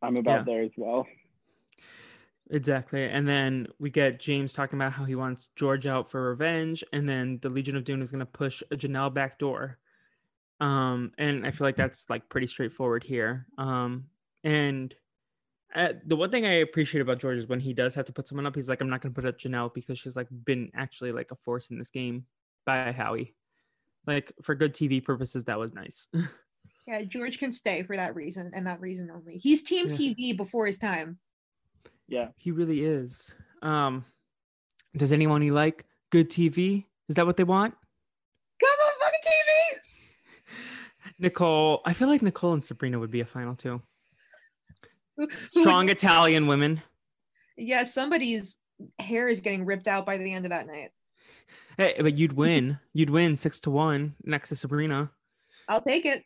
I'm 0.00 0.16
about 0.16 0.38
Yeah. 0.38 0.42
there 0.54 0.62
as 0.62 0.70
well. 0.78 1.06
Exactly. 2.52 3.04
And 3.04 3.28
then 3.28 3.68
we 3.78 3.90
get 3.90 4.18
James 4.18 4.52
talking 4.52 4.76
about 4.78 4.92
how 4.92 5.04
he 5.04 5.14
wants 5.14 5.48
George 5.56 5.86
out 5.86 6.10
for 6.10 6.30
revenge, 6.30 6.82
and 6.92 7.08
then 7.08 7.38
the 7.42 7.48
Legion 7.48 7.76
of 7.76 7.84
Doom 7.84 8.02
is 8.02 8.10
going 8.10 8.18
to 8.20 8.26
push 8.26 8.62
a 8.70 8.76
Janelle 8.76 9.14
back 9.14 9.38
door. 9.38 9.78
Um, 10.60 11.12
and 11.16 11.46
I 11.46 11.52
feel 11.52 11.66
like 11.66 11.76
that's 11.76 12.10
like 12.10 12.28
pretty 12.28 12.48
straightforward 12.48 13.04
here. 13.04 13.46
Um, 13.56 14.06
and 14.44 14.94
uh, 15.74 15.92
the 16.04 16.16
one 16.16 16.30
thing 16.30 16.44
I 16.44 16.54
appreciate 16.54 17.00
about 17.00 17.20
George 17.20 17.38
is 17.38 17.46
when 17.46 17.60
he 17.60 17.72
does 17.72 17.94
have 17.94 18.06
to 18.06 18.12
put 18.12 18.26
someone 18.26 18.46
up, 18.46 18.56
he's 18.56 18.68
like, 18.68 18.80
I'm 18.80 18.90
not 18.90 19.00
going 19.00 19.14
to 19.14 19.20
put 19.20 19.28
up 19.28 19.38
Janelle 19.38 19.72
because 19.72 19.98
she's 19.98 20.16
like 20.16 20.26
been 20.44 20.70
actually 20.74 21.12
like 21.12 21.30
a 21.30 21.36
force 21.36 21.70
in 21.70 21.78
this 21.78 21.90
game 21.90 22.26
by 22.66 22.90
Howie. 22.92 23.34
Like 24.06 24.32
for 24.42 24.54
good 24.54 24.74
TV 24.74 25.02
purposes, 25.02 25.44
that 25.44 25.58
was 25.58 25.72
nice. 25.72 26.08
Yeah, 26.86 27.02
George 27.02 27.38
can 27.38 27.52
stay 27.52 27.82
for 27.82 27.94
that 27.94 28.16
reason 28.16 28.50
and 28.54 28.66
that 28.66 28.80
reason 28.80 29.10
only. 29.10 29.38
He's 29.38 29.62
team 29.62 29.86
Yeah. 29.88 29.96
TV 29.96 30.36
before 30.36 30.66
his 30.66 30.78
time. 30.78 31.18
Yeah. 32.10 32.28
he 32.36 32.50
really 32.50 32.84
is. 32.84 33.32
Um, 33.62 34.04
does 34.96 35.12
anyone 35.12 35.40
he 35.40 35.50
like 35.50 35.86
good 36.10 36.28
TV? 36.28 36.84
Is 37.08 37.14
that 37.14 37.24
what 37.24 37.36
they 37.36 37.44
want? 37.44 37.74
Come 38.60 38.68
on, 38.68 38.92
fucking 39.00 39.20
TV. 39.24 41.12
Nicole, 41.20 41.80
I 41.86 41.92
feel 41.92 42.08
like 42.08 42.20
Nicole 42.20 42.52
and 42.52 42.64
Sabrina 42.64 42.98
would 42.98 43.10
be 43.10 43.20
a 43.20 43.24
final 43.24 43.54
two. 43.54 43.80
Strong 45.28 45.88
Italian 45.88 46.46
women. 46.48 46.82
Yeah, 47.56 47.84
somebody's 47.84 48.58
hair 48.98 49.28
is 49.28 49.40
getting 49.40 49.64
ripped 49.64 49.86
out 49.86 50.04
by 50.04 50.18
the 50.18 50.32
end 50.32 50.46
of 50.46 50.50
that 50.50 50.66
night. 50.66 50.90
Hey, 51.76 51.94
but 52.00 52.18
you'd 52.18 52.32
win. 52.32 52.78
You'd 52.92 53.10
win 53.10 53.36
six 53.36 53.60
to 53.60 53.70
one 53.70 54.16
next 54.24 54.48
to 54.48 54.56
Sabrina. 54.56 55.10
I'll 55.68 55.80
take 55.80 56.06
it. 56.06 56.24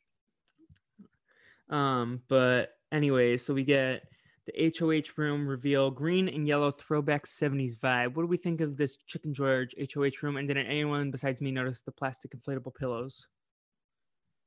Um, 1.69 2.23
but 2.29 2.71
anyway, 2.91 3.37
so 3.37 3.53
we 3.53 3.65
get 3.65 4.05
the 4.47 4.75
HOH 4.79 5.13
room 5.17 5.47
reveal, 5.47 5.91
green 5.91 6.29
and 6.29 6.47
yellow 6.47 6.71
throwback 6.71 7.27
70s 7.27 7.79
vibe. 7.79 8.15
What 8.15 8.23
do 8.23 8.27
we 8.27 8.37
think 8.37 8.61
of 8.61 8.77
this 8.77 8.97
Chicken 9.07 9.33
George 9.33 9.75
HOH 9.79 10.23
room? 10.23 10.37
And 10.37 10.49
did 10.49 10.57
anyone 10.57 11.11
besides 11.11 11.41
me 11.41 11.51
notice 11.51 11.83
the 11.83 11.93
plastic 11.93 12.33
inflatable 12.33 12.75
pillows? 12.75 13.27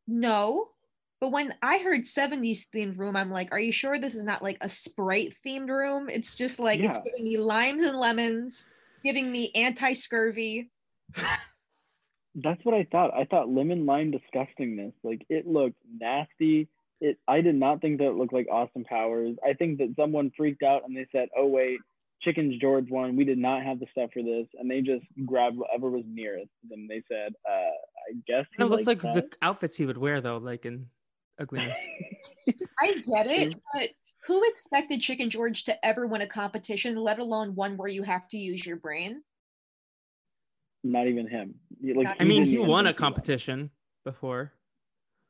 No. 0.07 0.69
But 1.19 1.31
when 1.31 1.53
I 1.63 1.79
heard 1.79 2.01
70s 2.01 2.67
themed 2.73 2.99
room, 2.99 3.15
I'm 3.15 3.31
like, 3.31 3.51
are 3.51 3.59
you 3.59 3.71
sure 3.71 3.97
this 3.97 4.13
is 4.13 4.23
not 4.23 4.43
like 4.43 4.57
a 4.61 4.69
Sprite 4.69 5.33
themed 5.45 5.69
room? 5.69 6.09
It's 6.09 6.35
just 6.35 6.59
like 6.59 6.79
it's 6.79 6.99
giving 6.99 7.23
me 7.23 7.37
limes 7.37 7.81
and 7.81 7.97
lemons. 7.97 8.67
It's 8.91 9.01
giving 9.03 9.31
me 9.31 9.51
anti 9.55 9.93
scurvy. 9.93 10.69
That's 12.35 12.63
what 12.63 12.75
I 12.75 12.87
thought. 12.91 13.15
I 13.15 13.25
thought 13.25 13.49
lemon 13.49 13.87
lime 13.87 14.11
disgustingness. 14.11 14.93
Like 15.03 15.25
it 15.27 15.47
looked 15.47 15.81
nasty. 15.99 16.69
It 16.99 17.17
I 17.27 17.41
did 17.41 17.55
not 17.55 17.81
think 17.81 17.99
that 17.99 18.07
it 18.07 18.15
looked 18.15 18.33
like 18.33 18.47
Austin 18.51 18.83
Powers. 18.83 19.35
I 19.45 19.53
think 19.53 19.77
that 19.79 19.93
someone 19.95 20.31
freaked 20.35 20.63
out 20.63 20.83
and 20.85 20.95
they 20.95 21.07
said, 21.11 21.29
"Oh 21.37 21.45
wait, 21.47 21.79
Chicken's 22.21 22.59
George 22.59 22.89
won. 22.89 23.15
We 23.15 23.23
did 23.23 23.37
not 23.37 23.63
have 23.63 23.79
the 23.79 23.85
stuff 23.91 24.09
for 24.13 24.23
this," 24.23 24.47
and 24.59 24.69
they 24.69 24.81
just 24.81 25.05
grabbed 25.25 25.57
whatever 25.57 25.89
was 25.89 26.03
nearest. 26.07 26.49
And 26.71 26.89
they 26.89 27.03
said, 27.07 27.33
uh, 27.47 27.51
"I 27.51 28.13
guess." 28.25 28.45
he 28.55 28.63
It 28.63 28.65
looks 28.65 28.87
like 28.87 29.03
likes 29.03 29.15
the 29.15 29.29
outfits 29.41 29.77
he 29.77 29.85
would 29.85 29.97
wear 29.97 30.21
though, 30.21 30.37
like 30.37 30.65
in 30.65 30.87
ugliness. 31.39 31.77
I 32.79 32.93
get 32.93 33.27
it, 33.27 33.55
but 33.73 33.89
who 34.25 34.43
expected 34.49 34.99
Chicken 34.99 35.29
George 35.29 35.63
to 35.65 35.85
ever 35.85 36.05
win 36.05 36.21
a 36.21 36.27
competition, 36.27 36.97
let 36.97 37.19
alone 37.19 37.55
one 37.55 37.77
where 37.77 37.87
you 37.87 38.03
have 38.03 38.27
to 38.29 38.37
use 38.37 38.65
your 38.65 38.75
brain? 38.77 39.23
Not 40.83 41.07
even 41.07 41.27
him. 41.27 41.55
Like, 41.81 42.07
Not 42.07 42.17
I 42.19 42.23
mean, 42.25 42.45
he 42.45 42.57
won 42.57 42.85
a 42.85 42.89
think 42.89 42.97
he 42.97 43.03
won. 43.03 43.13
competition 43.13 43.71
before. 44.03 44.53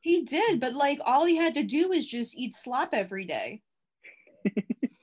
He 0.00 0.22
did, 0.22 0.60
but 0.60 0.74
like 0.74 1.00
all 1.04 1.24
he 1.24 1.36
had 1.36 1.54
to 1.54 1.62
do 1.62 1.88
was 1.88 2.06
just 2.06 2.36
eat 2.36 2.54
slop 2.54 2.90
every 2.92 3.24
day. 3.24 3.62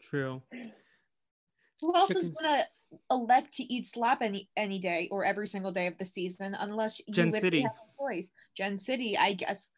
True. 0.10 0.42
Who 1.82 1.96
else 1.96 2.16
is 2.16 2.30
gonna 2.30 2.64
elect 3.12 3.54
to 3.54 3.64
eat 3.64 3.86
slop 3.86 4.20
any 4.22 4.50
any 4.56 4.80
day 4.80 5.10
or 5.12 5.26
every 5.26 5.48
single 5.48 5.72
day 5.72 5.88
of 5.88 5.98
the 5.98 6.06
season 6.06 6.56
unless 6.60 7.00
you 7.00 7.14
Gen 7.14 7.32
literally 7.32 7.42
City. 7.42 7.62
have 7.64 7.72
a 7.72 8.04
choice? 8.04 8.32
Gen 8.56 8.78
City, 8.78 9.18
I 9.18 9.34
guess. 9.34 9.72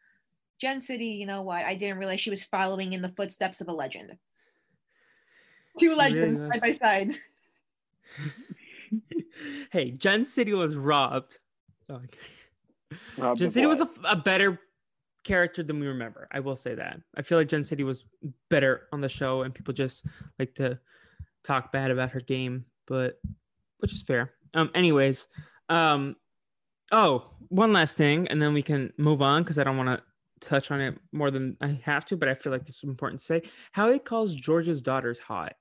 Gen 0.60 0.80
City, 0.80 1.08
you 1.08 1.26
know 1.26 1.42
what? 1.42 1.66
I 1.66 1.76
didn't 1.76 1.98
realize 1.98 2.20
she 2.20 2.30
was 2.30 2.44
following 2.44 2.94
in 2.94 3.02
the 3.02 3.10
footsteps 3.10 3.62
of 3.62 3.68
a 3.68 3.74
legend. 3.74 4.18
Two 5.80 5.96
legends 5.96 6.40
was. 6.40 6.52
side 6.52 6.62
by 6.62 6.72
side. 6.86 7.12
hey, 9.72 9.92
Gen 9.92 10.26
City 10.26 10.54
was 10.54 10.76
robbed. 10.76 11.40
Oh, 11.90 12.02
Robbed 13.18 13.40
Gen 13.40 13.48
of 13.48 13.54
City 13.54 13.66
was 13.66 13.82
a, 13.82 13.86
what? 13.86 13.98
f- 14.06 14.12
a 14.12 14.16
better 14.16 14.60
character 15.24 15.64
than 15.64 15.80
we 15.80 15.88
remember. 15.88 16.28
I 16.32 16.40
will 16.40 16.56
say 16.56 16.76
that. 16.76 17.00
I 17.16 17.22
feel 17.22 17.38
like 17.38 17.50
Gen 17.50 17.64
City 17.64 17.84
was 17.84 18.06
better 18.50 18.88
on 18.92 19.02
the 19.02 19.10
show, 19.10 19.42
and 19.42 19.54
people 19.54 19.74
just 19.74 20.06
like 20.40 20.56
to 20.56 20.80
talk 21.44 21.72
bad 21.72 21.92
about 21.92 22.12
her 22.12 22.20
game, 22.20 22.66
but 22.88 23.20
which 23.80 23.94
is 23.94 24.02
fair. 24.02 24.34
Um. 24.54 24.72
Anyways, 24.74 25.28
um. 25.70 26.16
Oh, 26.92 27.32
one 27.50 27.74
last 27.74 27.98
thing, 27.98 28.28
and 28.30 28.42
then 28.42 28.54
we 28.54 28.62
can 28.62 28.94
move 28.98 29.22
on 29.22 29.44
because 29.44 29.60
I 29.60 29.64
don't 29.66 29.76
want 29.76 29.90
to 29.90 30.02
touch 30.40 30.72
on 30.72 30.80
it 30.80 30.98
more 31.12 31.32
than 31.32 31.58
I 31.62 31.80
have 31.84 32.06
to, 32.06 32.18
but 32.18 32.30
I 32.30 32.36
feel 32.36 32.52
like 32.52 32.66
this 32.66 32.78
is 32.78 32.84
important 32.84 33.20
to 33.20 33.26
say. 33.26 33.42
Howie 33.72 34.00
calls 34.00 34.36
George's 34.36 34.82
daughters 34.82 35.20
hot. 35.20 35.56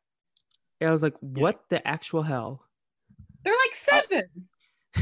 I 0.81 0.91
was 0.91 1.03
like, 1.03 1.15
what 1.21 1.65
the 1.71 1.87
actual 1.87 2.23
hell? 2.23 2.63
They're 3.45 3.55
like 3.55 3.75
seven. 3.75 4.49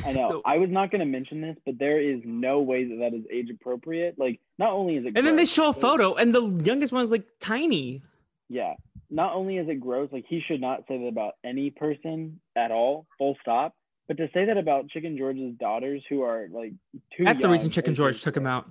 I 0.05 0.13
know. 0.13 0.31
So- 0.31 0.43
I 0.45 0.59
was 0.59 0.71
not 0.71 0.91
going 0.91 1.01
to 1.01 1.07
mention 1.07 1.41
this, 1.41 1.57
but 1.65 1.79
there 1.79 2.01
is 2.01 2.21
no 2.25 2.61
way 2.61 2.85
that 2.85 2.97
that 2.97 3.15
is 3.15 3.25
age 3.31 3.51
appropriate. 3.51 4.19
Like, 4.19 4.41
not 4.59 4.71
only 4.71 4.97
is 4.97 5.05
it 5.07 5.17
And 5.17 5.27
then 5.27 5.37
they 5.37 5.45
show 5.45 5.71
a 5.71 5.75
photo, 5.75 6.15
and 6.15 6.35
the 6.35 6.47
youngest 6.65 6.93
one's 6.93 7.11
like 7.11 7.27
tiny. 7.41 8.03
Yeah. 8.49 8.75
Not 9.11 9.35
only 9.35 9.59
is 9.59 9.69
it 9.69 9.81
gross, 9.81 10.09
like 10.13 10.25
he 10.29 10.41
should 10.47 10.61
not 10.61 10.85
say 10.89 10.99
that 10.99 11.07
about 11.09 11.35
any 11.45 11.71
person 11.71 12.41
at 12.57 12.71
all, 12.71 13.07
full 13.19 13.37
stop. 13.41 13.77
But 14.09 14.17
to 14.19 14.29
say 14.35 14.47
that 14.47 14.57
about 14.59 14.89
Chicken 14.89 15.17
George's 15.17 15.55
daughters, 15.59 16.03
who 16.09 16.23
are 16.23 16.49
like 16.51 16.73
two. 17.17 17.25
That's 17.25 17.41
the 17.41 17.49
reason 17.49 17.71
Chicken 17.71 17.95
George 17.95 18.21
took 18.23 18.37
him 18.37 18.47
out. 18.47 18.71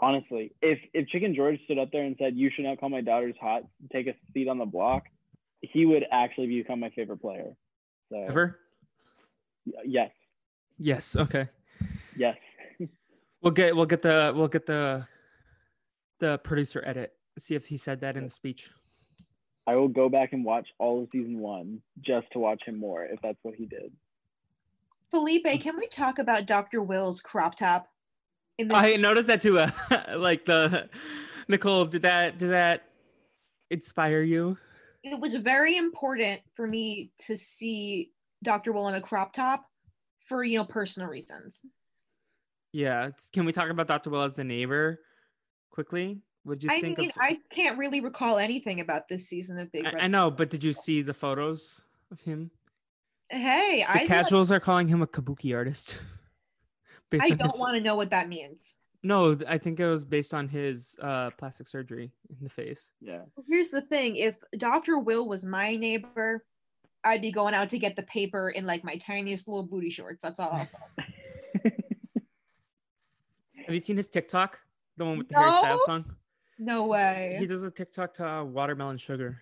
Honestly, 0.00 0.52
if 0.60 0.78
if 0.92 1.08
Chicken 1.08 1.34
George 1.34 1.58
stood 1.64 1.78
up 1.78 1.90
there 1.92 2.02
and 2.04 2.16
said, 2.18 2.36
"You 2.36 2.50
should 2.54 2.64
not 2.64 2.78
call 2.78 2.88
my 2.88 3.00
daughters 3.00 3.34
hot. 3.40 3.62
Take 3.92 4.06
a 4.06 4.14
seat 4.32 4.48
on 4.48 4.58
the 4.58 4.64
block," 4.64 5.04
he 5.60 5.86
would 5.86 6.04
actually 6.10 6.48
become 6.48 6.80
my 6.80 6.90
favorite 6.90 7.18
player. 7.18 7.56
So 8.10 8.18
Ever? 8.28 8.58
Y- 9.66 9.72
yes, 9.86 10.10
Yes. 10.78 11.14
Okay. 11.16 11.48
yes. 12.16 12.36
We'll 13.42 13.52
get 13.52 13.76
we'll 13.76 13.86
get 13.86 14.02
the 14.02 14.32
we'll 14.34 14.48
get 14.48 14.66
the 14.66 15.06
the 16.18 16.38
producer 16.38 16.82
edit. 16.86 17.12
See 17.38 17.54
if 17.54 17.66
he 17.66 17.76
said 17.76 18.00
that 18.00 18.16
in 18.16 18.24
the 18.24 18.30
speech. 18.30 18.70
I 19.66 19.76
will 19.76 19.88
go 19.88 20.08
back 20.08 20.32
and 20.32 20.44
watch 20.44 20.68
all 20.78 21.02
of 21.02 21.08
season 21.12 21.38
one 21.38 21.80
just 22.00 22.26
to 22.32 22.38
watch 22.38 22.62
him 22.64 22.78
more 22.78 23.04
if 23.04 23.20
that's 23.22 23.38
what 23.42 23.54
he 23.54 23.66
did. 23.66 23.92
Felipe, 25.10 25.46
can 25.60 25.76
we 25.76 25.86
talk 25.86 26.18
about 26.18 26.46
Dr. 26.46 26.82
Will's 26.82 27.20
crop 27.20 27.56
top? 27.56 27.88
In 28.58 28.68
this 28.68 28.76
I 28.76 28.96
noticed 28.96 29.26
that 29.28 29.40
too. 29.40 29.58
Uh, 29.58 29.70
like 30.16 30.44
the 30.44 30.88
Nicole, 31.48 31.84
did 31.86 32.02
that 32.02 32.38
did 32.38 32.50
that 32.50 32.88
inspire 33.70 34.22
you? 34.22 34.56
it 35.02 35.20
was 35.20 35.34
very 35.34 35.76
important 35.76 36.40
for 36.54 36.66
me 36.66 37.10
to 37.18 37.36
see 37.36 38.10
Dr. 38.44 38.72
Will 38.72 38.86
in 38.88 38.94
a 38.94 39.00
crop 39.00 39.32
top 39.32 39.64
for 40.20 40.44
you 40.44 40.58
know 40.58 40.64
personal 40.64 41.08
reasons. 41.08 41.62
Yeah. 42.72 43.06
it's- 43.08 43.28
Can 43.32 43.44
we 43.44 43.52
talk 43.52 43.70
about 43.70 43.88
Dr. 43.88 44.10
Will 44.10 44.22
as 44.22 44.34
the 44.34 44.44
neighbor 44.44 45.00
quickly? 45.70 46.20
Would 46.44 46.60
did 46.60 46.70
you 46.70 46.76
I 46.76 46.80
think 46.80 46.98
mean, 46.98 47.10
of? 47.10 47.16
I 47.18 47.38
can't 47.50 47.78
really 47.78 48.00
recall 48.00 48.38
anything 48.38 48.80
about 48.80 49.08
this 49.08 49.26
season 49.28 49.58
of 49.58 49.72
Big 49.72 49.86
I, 49.86 49.90
Brother. 49.90 50.04
I 50.04 50.08
know, 50.08 50.30
but 50.30 50.50
did 50.50 50.62
you 50.62 50.72
see 50.74 51.00
the 51.02 51.14
photos 51.14 51.80
of 52.12 52.20
him? 52.20 52.50
Hey, 53.30 53.78
The 53.78 53.90
I 53.90 53.98
thought- 54.00 54.06
casuals 54.08 54.52
are 54.52 54.60
calling 54.60 54.86
him 54.88 55.00
a 55.02 55.06
kabuki 55.06 55.54
artist. 55.56 55.98
I 57.20 57.30
don't 57.30 57.40
his- 57.40 57.58
want 57.60 57.76
to 57.76 57.80
know 57.80 57.96
what 57.96 58.10
that 58.10 58.28
means. 58.28 58.76
No, 59.02 59.36
I 59.46 59.58
think 59.58 59.78
it 59.80 59.86
was 59.86 60.04
based 60.04 60.32
on 60.34 60.48
his 60.48 60.96
uh, 61.00 61.30
plastic 61.38 61.68
surgery 61.68 62.10
in 62.30 62.36
the 62.42 62.48
face. 62.48 62.88
Yeah. 63.02 63.20
Here's 63.46 63.68
the 63.68 63.82
thing: 63.82 64.16
if 64.16 64.36
Dr. 64.56 64.98
Will 64.98 65.28
was 65.28 65.44
my 65.44 65.76
neighbor, 65.76 66.44
I'd 67.04 67.22
be 67.22 67.30
going 67.30 67.54
out 67.54 67.70
to 67.70 67.78
get 67.78 67.96
the 67.96 68.02
paper 68.02 68.50
in 68.50 68.64
like 68.64 68.82
my 68.84 68.96
tiniest 68.96 69.46
little 69.48 69.66
booty 69.66 69.90
shorts. 69.90 70.22
That's 70.22 70.40
all 70.40 70.50
I'll 70.52 70.66
say. 70.66 70.78
Have 73.66 73.74
you 73.74 73.80
seen 73.80 73.96
his 73.96 74.08
TikTok? 74.08 74.58
The 74.96 75.04
one 75.04 75.18
with 75.18 75.28
the 75.28 75.36
Harry 75.36 75.50
Styles 75.50 75.84
song? 75.86 76.04
No 76.58 76.86
way. 76.86 77.36
He 77.38 77.46
does 77.46 77.64
a 77.64 77.70
TikTok 77.70 78.14
to 78.14 78.28
uh, 78.28 78.44
watermelon 78.44 78.98
sugar. 78.98 79.38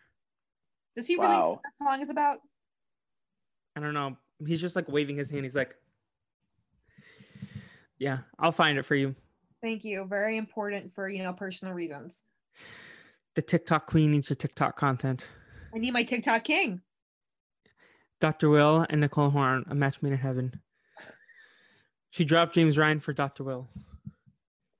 Does 0.95 1.07
he 1.07 1.16
really 1.16 1.28
know 1.28 1.50
what 1.50 1.61
that 1.62 1.85
song 1.85 2.00
is 2.00 2.11
about? 2.11 2.38
I 3.76 3.81
don't 3.81 3.95
know. 3.95 4.16
He's 4.47 4.61
just 4.61 4.76
like 4.76 4.88
waving 4.88 5.16
his 5.16 5.31
hand. 5.31 5.45
He's 5.45 5.57
like, 5.57 5.76
yeah, 7.99 8.19
I'll 8.38 8.52
find 8.52 8.78
it 8.78 8.85
for 8.85 8.95
you. 8.95 9.14
Thank 9.62 9.85
you. 9.85 10.07
Very 10.07 10.37
important 10.37 10.92
for 10.92 11.09
you 11.09 11.23
know 11.23 11.33
personal 11.33 11.73
reasons. 11.73 12.19
The 13.35 13.42
TikTok 13.42 13.87
queen 13.87 14.11
needs 14.11 14.28
her 14.28 14.35
TikTok 14.35 14.76
content. 14.76 15.28
I 15.75 15.78
need 15.78 15.92
my 15.92 16.02
TikTok 16.02 16.45
king. 16.45 16.83
Dr. 18.23 18.50
Will 18.50 18.87
and 18.88 19.00
Nicole 19.00 19.31
Horn, 19.31 19.64
a 19.69 19.75
match 19.75 20.00
made 20.00 20.12
in 20.12 20.19
heaven. 20.19 20.61
She 22.11 22.25
dropped 22.25 22.55
James 22.55 22.79
Rhine 22.79 23.00
for 23.00 23.12
Dr. 23.12 23.43
Will. 23.43 23.67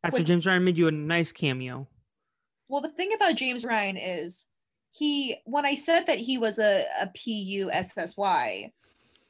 After 0.05 0.19
Wait. 0.19 0.29
James 0.29 0.47
Rhine 0.47 0.63
made 0.63 0.79
you 0.79 0.87
a 0.87 0.93
nice 0.93 1.33
cameo. 1.33 1.89
Well, 2.69 2.83
the 2.83 2.91
thing 2.91 3.13
about 3.15 3.35
James 3.35 3.65
Rhine 3.65 3.97
is 3.97 4.47
he 4.93 5.39
when 5.45 5.67
I 5.67 5.75
said 5.75 6.07
that 6.07 6.19
he 6.19 6.39
was 6.39 6.61
a, 6.61 6.85
a 7.01 7.07
PU 7.07 7.69
SSY, 7.73 8.71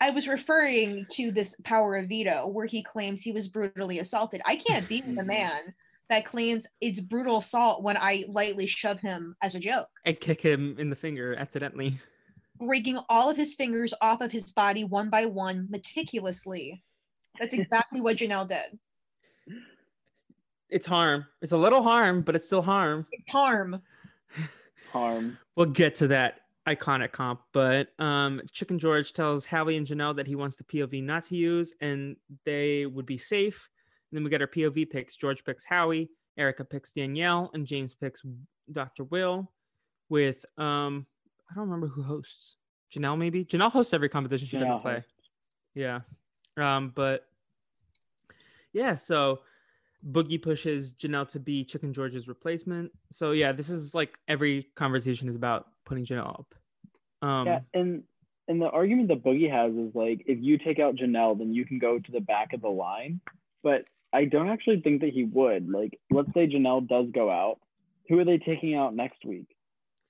I 0.03 0.11
was 0.11 0.29
referring 0.29 1.07
to 1.13 1.33
this 1.33 1.57
power 1.65 1.97
of 1.97 2.11
veto 2.11 2.49
where 2.49 2.67
he 2.67 2.83
claims 2.83 3.23
he 3.23 3.33
was 3.33 3.49
brutally 3.49 3.99
assaulted. 3.99 4.43
I 4.45 4.57
can't 4.57 4.87
be 4.91 5.01
the 5.01 5.25
man 5.25 5.73
that 6.11 6.27
claims 6.27 6.67
it's 6.83 7.01
brutal 7.01 7.39
assault 7.39 7.83
when 7.83 7.97
I 7.97 8.25
lightly 8.29 8.67
shove 8.67 9.01
him 9.01 9.37
as 9.41 9.55
a 9.55 9.61
joke, 9.61 9.89
And 10.05 10.21
kick 10.21 10.43
him 10.43 10.77
in 10.79 10.91
the 10.91 10.97
finger 10.97 11.35
accidentally. 11.35 11.99
Breaking 12.67 12.99
all 13.09 13.29
of 13.29 13.37
his 13.37 13.55
fingers 13.55 13.93
off 14.01 14.21
of 14.21 14.33
his 14.33 14.53
body 14.53 14.85
one 14.85 15.11
by 15.11 15.27
one 15.27 15.67
meticulously. 15.71 16.83
That's 17.41 17.55
exactly 17.55 18.01
what 18.01 18.19
Janelle 18.19 18.49
did. 18.49 18.79
It's 20.69 20.87
harm. 20.87 21.27
It's 21.41 21.53
a 21.53 21.57
little 21.57 21.83
harm, 21.83 22.23
but 22.23 22.37
it's 22.37 22.47
still 22.47 22.63
harm. 22.63 23.07
Harm. 23.29 23.83
Harm. 24.91 25.39
We'll 25.57 25.67
get 25.67 25.95
to 25.97 26.09
that 26.09 26.41
iconic 26.67 27.13
comp, 27.13 27.41
but 27.53 27.89
um, 27.99 28.41
Chicken 28.53 28.79
George 28.79 29.13
tells 29.13 29.45
Howie 29.45 29.77
and 29.77 29.87
Janelle 29.87 30.17
that 30.17 30.27
he 30.27 30.37
wants 30.37 30.57
the 30.57 30.65
POV 30.65 31.03
not 31.03 31.25
to 31.25 31.37
use, 31.37 31.75
and 31.81 32.17
they 32.45 32.87
would 32.87 33.07
be 33.07 33.19
safe. 33.19 33.69
And 34.11 34.17
then 34.17 34.25
we 34.25 34.31
get 34.31 34.41
our 34.41 34.47
POV 34.47 34.89
picks. 34.91 35.17
George 35.17 35.45
picks 35.45 35.65
Howie, 35.65 36.11
Erica 36.39 36.65
picks 36.65 36.93
Danielle, 36.93 37.51
and 37.55 37.67
James 37.67 37.95
picks 37.95 38.23
Dr. 38.71 39.05
Will. 39.05 39.51
With 40.09 40.45
um, 40.59 41.07
I 41.53 41.55
don't 41.55 41.65
remember 41.65 41.87
who 41.87 42.03
hosts. 42.03 42.57
Janelle 42.95 43.19
maybe. 43.19 43.45
Janelle 43.45 43.71
hosts 43.71 43.93
every 43.93 44.09
competition 44.09 44.49
she 44.49 44.59
doesn't 44.59 44.81
play. 44.81 45.05
Yeah. 45.75 46.01
Um, 46.57 46.93
but 46.95 47.27
yeah, 48.73 48.95
so 48.95 49.41
Boogie 50.11 50.41
pushes 50.41 50.93
Janelle 50.93 51.29
to 51.29 51.41
be 51.41 51.65
Chicken 51.65 51.93
George's 51.93 52.27
replacement. 52.27 52.91
So 53.11 53.33
yeah, 53.33 53.53
this 53.53 53.69
is 53.69 53.95
like 53.95 54.19
every 54.29 54.65
conversation 54.75 55.29
is 55.29 55.37
about 55.37 55.69
putting 55.85 56.05
Janelle 56.05 56.41
up. 56.41 56.55
Um, 57.23 57.47
Yeah, 57.47 57.61
and 57.75 58.03
and 58.49 58.61
the 58.61 58.71
argument 58.71 59.09
that 59.09 59.23
Boogie 59.23 59.51
has 59.51 59.73
is 59.75 59.95
like 59.95 60.25
if 60.27 60.39
you 60.41 60.59
take 60.59 60.79
out 60.79 60.97
Janelle, 60.97 61.39
then 61.39 61.53
you 61.53 61.65
can 61.65 61.79
go 61.79 61.99
to 61.99 62.13
the 62.13 62.21
back 62.21 62.53
of 62.53 62.63
the 62.63 62.69
line. 62.69 63.21
But 63.63 63.85
I 64.13 64.25
don't 64.25 64.49
actually 64.49 64.81
think 64.81 65.01
that 65.01 65.11
he 65.11 65.25
would. 65.25 65.71
Like, 65.71 65.99
let's 66.11 66.33
say 66.35 66.47
Janelle 66.47 66.87
does 66.87 67.07
go 67.15 67.31
out. 67.31 67.59
Who 68.09 68.19
are 68.19 68.25
they 68.25 68.39
taking 68.39 68.75
out 68.75 68.95
next 68.95 69.25
week? 69.25 69.52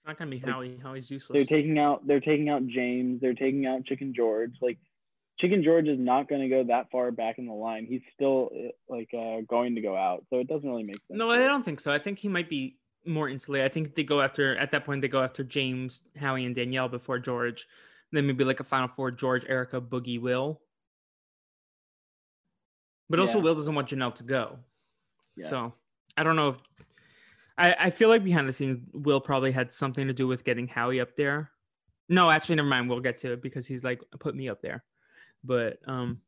It's 0.03 0.09
not 0.09 0.19
gonna 0.19 0.31
be 0.31 0.41
like, 0.41 0.53
Howie. 0.53 0.79
Howie's 0.83 1.29
They're 1.31 1.45
taking 1.45 1.79
out 1.79 2.05
they're 2.07 2.21
taking 2.21 2.49
out 2.49 2.67
James, 2.67 3.21
they're 3.21 3.35
taking 3.35 3.67
out 3.67 3.85
Chicken 3.85 4.13
George. 4.15 4.55
Like 4.61 4.79
Chicken 5.39 5.63
George 5.63 5.87
is 5.87 5.99
not 5.99 6.29
going 6.29 6.41
to 6.43 6.49
go 6.49 6.65
that 6.65 6.91
far 6.91 7.11
back 7.11 7.39
in 7.39 7.47
the 7.47 7.53
line. 7.53 7.87
He's 7.89 8.03
still 8.15 8.51
uh, 8.53 8.69
like 8.89 9.09
uh, 9.13 9.41
going 9.49 9.75
to 9.77 9.81
go 9.81 9.97
out, 9.97 10.25
so 10.29 10.39
it 10.39 10.49
doesn't 10.49 10.69
really 10.69 10.83
make 10.83 10.97
sense. 10.97 11.19
no, 11.19 11.31
I 11.31 11.39
don't 11.39 11.65
think 11.65 11.81
so. 11.81 11.93
I 11.93 11.99
think 11.99 12.19
he 12.19 12.29
might 12.29 12.49
be 12.49 12.77
more 13.07 13.29
insulated. 13.29 13.71
I 13.71 13.73
think 13.73 13.95
they 13.95 14.05
go 14.05 14.21
after 14.21 14.57
at 14.57 14.71
that 14.73 14.85
point 14.85 15.03
they 15.03 15.09
go 15.09 15.23
after 15.23 15.43
James, 15.43 16.03
Howie, 16.17 16.45
and 16.45 16.55
Danielle 16.55 16.89
before 16.89 17.19
George. 17.19 17.67
Then 18.13 18.27
maybe 18.27 18.45
like 18.45 18.61
a 18.61 18.65
final 18.65 18.89
four: 18.89 19.11
George, 19.11 19.45
Erica, 19.49 19.81
Boogie, 19.81 20.21
Will. 20.21 20.61
But 23.09 23.21
also, 23.21 23.39
Yeah. 23.39 23.45
Will 23.45 23.55
doesn't 23.55 23.75
want 23.75 23.89
Janelle 23.89 24.15
to 24.17 24.23
go. 24.25 24.59
Yeah. 25.37 25.49
So 25.49 25.73
I 26.17 26.23
don't 26.23 26.37
know 26.37 26.51
if 26.51 26.57
I, 27.59 27.77
I 27.79 27.91
feel 27.91 28.09
like 28.09 28.25
behind 28.25 28.49
the 28.49 28.53
scenes, 28.53 28.79
Will 28.93 29.21
probably 29.21 29.53
had 29.53 29.73
something 29.73 30.07
to 30.07 30.13
do 30.13 30.27
with 30.27 30.45
getting 30.45 30.67
Howie 30.67 31.01
up 31.01 31.17
there. 31.17 31.51
No, 32.09 32.31
actually, 32.31 32.57
never 32.57 32.69
mind. 32.69 32.89
We'll 32.89 33.01
get 33.01 33.19
to 33.19 33.33
it 33.33 33.43
because 33.43 33.67
he's 33.67 33.85
like, 33.85 34.03
put 34.19 34.35
me 34.35 34.49
up 34.49 34.61
there. 34.61 34.85
But 35.45 35.79
um, 35.87 36.21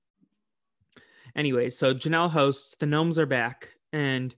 anyway, 1.37 1.71
so 1.71 1.95
Janelle 1.95 2.31
hosts. 2.31 2.77
The 2.79 2.87
gnomes 2.87 3.19
are 3.19 3.27
back, 3.27 3.71
and 3.93 4.35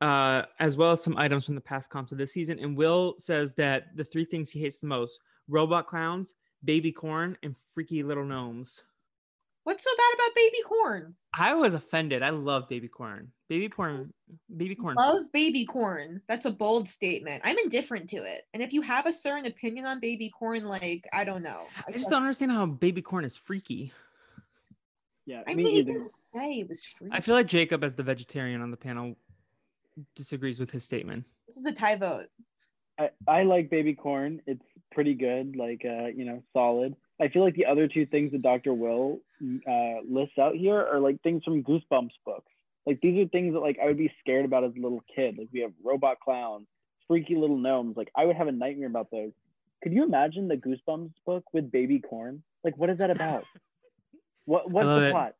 uh, 0.00 0.42
as 0.60 0.76
well 0.76 0.92
as 0.92 1.02
some 1.02 1.16
items 1.16 1.46
from 1.46 1.54
the 1.54 1.60
past 1.60 1.90
comps 1.90 2.12
of 2.12 2.18
this 2.18 2.32
season. 2.32 2.58
And 2.58 2.76
Will 2.76 3.14
says 3.18 3.54
that 3.54 3.96
the 3.96 4.04
three 4.04 4.24
things 4.24 4.50
he 4.50 4.60
hates 4.60 4.80
the 4.80 4.86
most: 4.86 5.20
robot 5.48 5.86
clowns, 5.86 6.34
baby 6.64 6.92
corn, 6.92 7.36
and 7.42 7.54
freaky 7.74 8.02
little 8.02 8.24
gnomes. 8.24 8.82
What's 9.68 9.84
so 9.84 9.90
bad 9.98 10.14
about 10.14 10.34
baby 10.34 10.62
corn? 10.64 11.14
I 11.34 11.52
was 11.52 11.74
offended. 11.74 12.22
I 12.22 12.30
love 12.30 12.70
baby 12.70 12.88
corn. 12.88 13.32
Baby 13.50 13.68
corn. 13.68 14.14
Baby 14.56 14.74
corn. 14.74 14.96
Love 14.96 15.30
baby 15.30 15.66
corn. 15.66 16.22
That's 16.26 16.46
a 16.46 16.50
bold 16.50 16.88
statement. 16.88 17.42
I'm 17.44 17.58
indifferent 17.58 18.08
to 18.08 18.16
it. 18.16 18.44
And 18.54 18.62
if 18.62 18.72
you 18.72 18.80
have 18.80 19.04
a 19.04 19.12
certain 19.12 19.44
opinion 19.44 19.84
on 19.84 20.00
baby 20.00 20.30
corn, 20.30 20.64
like 20.64 21.06
I 21.12 21.24
don't 21.24 21.42
know. 21.42 21.66
I 21.86 21.92
just 21.92 22.08
don't 22.08 22.22
understand 22.22 22.50
how 22.50 22.64
baby 22.64 23.02
corn 23.02 23.26
is 23.26 23.36
freaky. 23.36 23.92
Yeah, 25.26 25.42
I 25.46 25.52
mean, 25.52 25.66
he 25.66 26.02
say 26.02 26.60
it 26.60 26.68
was 26.70 26.86
free. 26.86 27.10
I 27.12 27.20
feel 27.20 27.34
like 27.34 27.46
Jacob, 27.46 27.84
as 27.84 27.94
the 27.94 28.02
vegetarian 28.02 28.62
on 28.62 28.70
the 28.70 28.78
panel, 28.78 29.16
disagrees 30.16 30.58
with 30.58 30.70
his 30.70 30.82
statement. 30.82 31.26
this 31.46 31.58
is 31.58 31.62
the 31.62 31.72
tie 31.72 31.96
vote. 31.96 32.28
I, 32.98 33.10
I 33.28 33.42
like 33.42 33.68
baby 33.68 33.92
corn. 33.92 34.40
It's 34.46 34.64
pretty 34.92 35.12
good, 35.12 35.56
like 35.56 35.84
uh, 35.84 36.06
you 36.06 36.24
know, 36.24 36.42
solid. 36.54 36.96
I 37.20 37.28
feel 37.28 37.42
like 37.42 37.54
the 37.54 37.66
other 37.66 37.88
two 37.88 38.06
things 38.06 38.32
that 38.32 38.42
Dr. 38.42 38.72
Will 38.72 39.20
uh, 39.42 40.00
lists 40.08 40.38
out 40.38 40.54
here 40.54 40.78
are 40.78 41.00
like 41.00 41.20
things 41.22 41.42
from 41.44 41.62
Goosebumps 41.64 42.12
books. 42.24 42.52
Like 42.86 43.00
these 43.02 43.26
are 43.26 43.28
things 43.28 43.54
that 43.54 43.60
like 43.60 43.78
I 43.82 43.86
would 43.86 43.98
be 43.98 44.12
scared 44.20 44.44
about 44.44 44.64
as 44.64 44.72
a 44.76 44.80
little 44.80 45.02
kid. 45.14 45.36
Like 45.36 45.48
we 45.52 45.60
have 45.60 45.72
robot 45.84 46.20
clowns, 46.20 46.66
freaky 47.06 47.34
little 47.34 47.58
gnomes. 47.58 47.96
Like 47.96 48.10
I 48.16 48.24
would 48.24 48.36
have 48.36 48.48
a 48.48 48.52
nightmare 48.52 48.88
about 48.88 49.10
those. 49.10 49.32
Could 49.82 49.92
you 49.92 50.04
imagine 50.04 50.48
the 50.48 50.56
Goosebumps 50.56 51.12
book 51.26 51.44
with 51.52 51.70
baby 51.70 51.98
corn? 51.98 52.42
Like 52.64 52.78
what 52.78 52.88
is 52.88 52.98
that 52.98 53.10
about? 53.10 53.44
what 54.44 54.70
what's 54.70 54.86
the 54.86 55.08
it. 55.08 55.10
plot? 55.10 55.34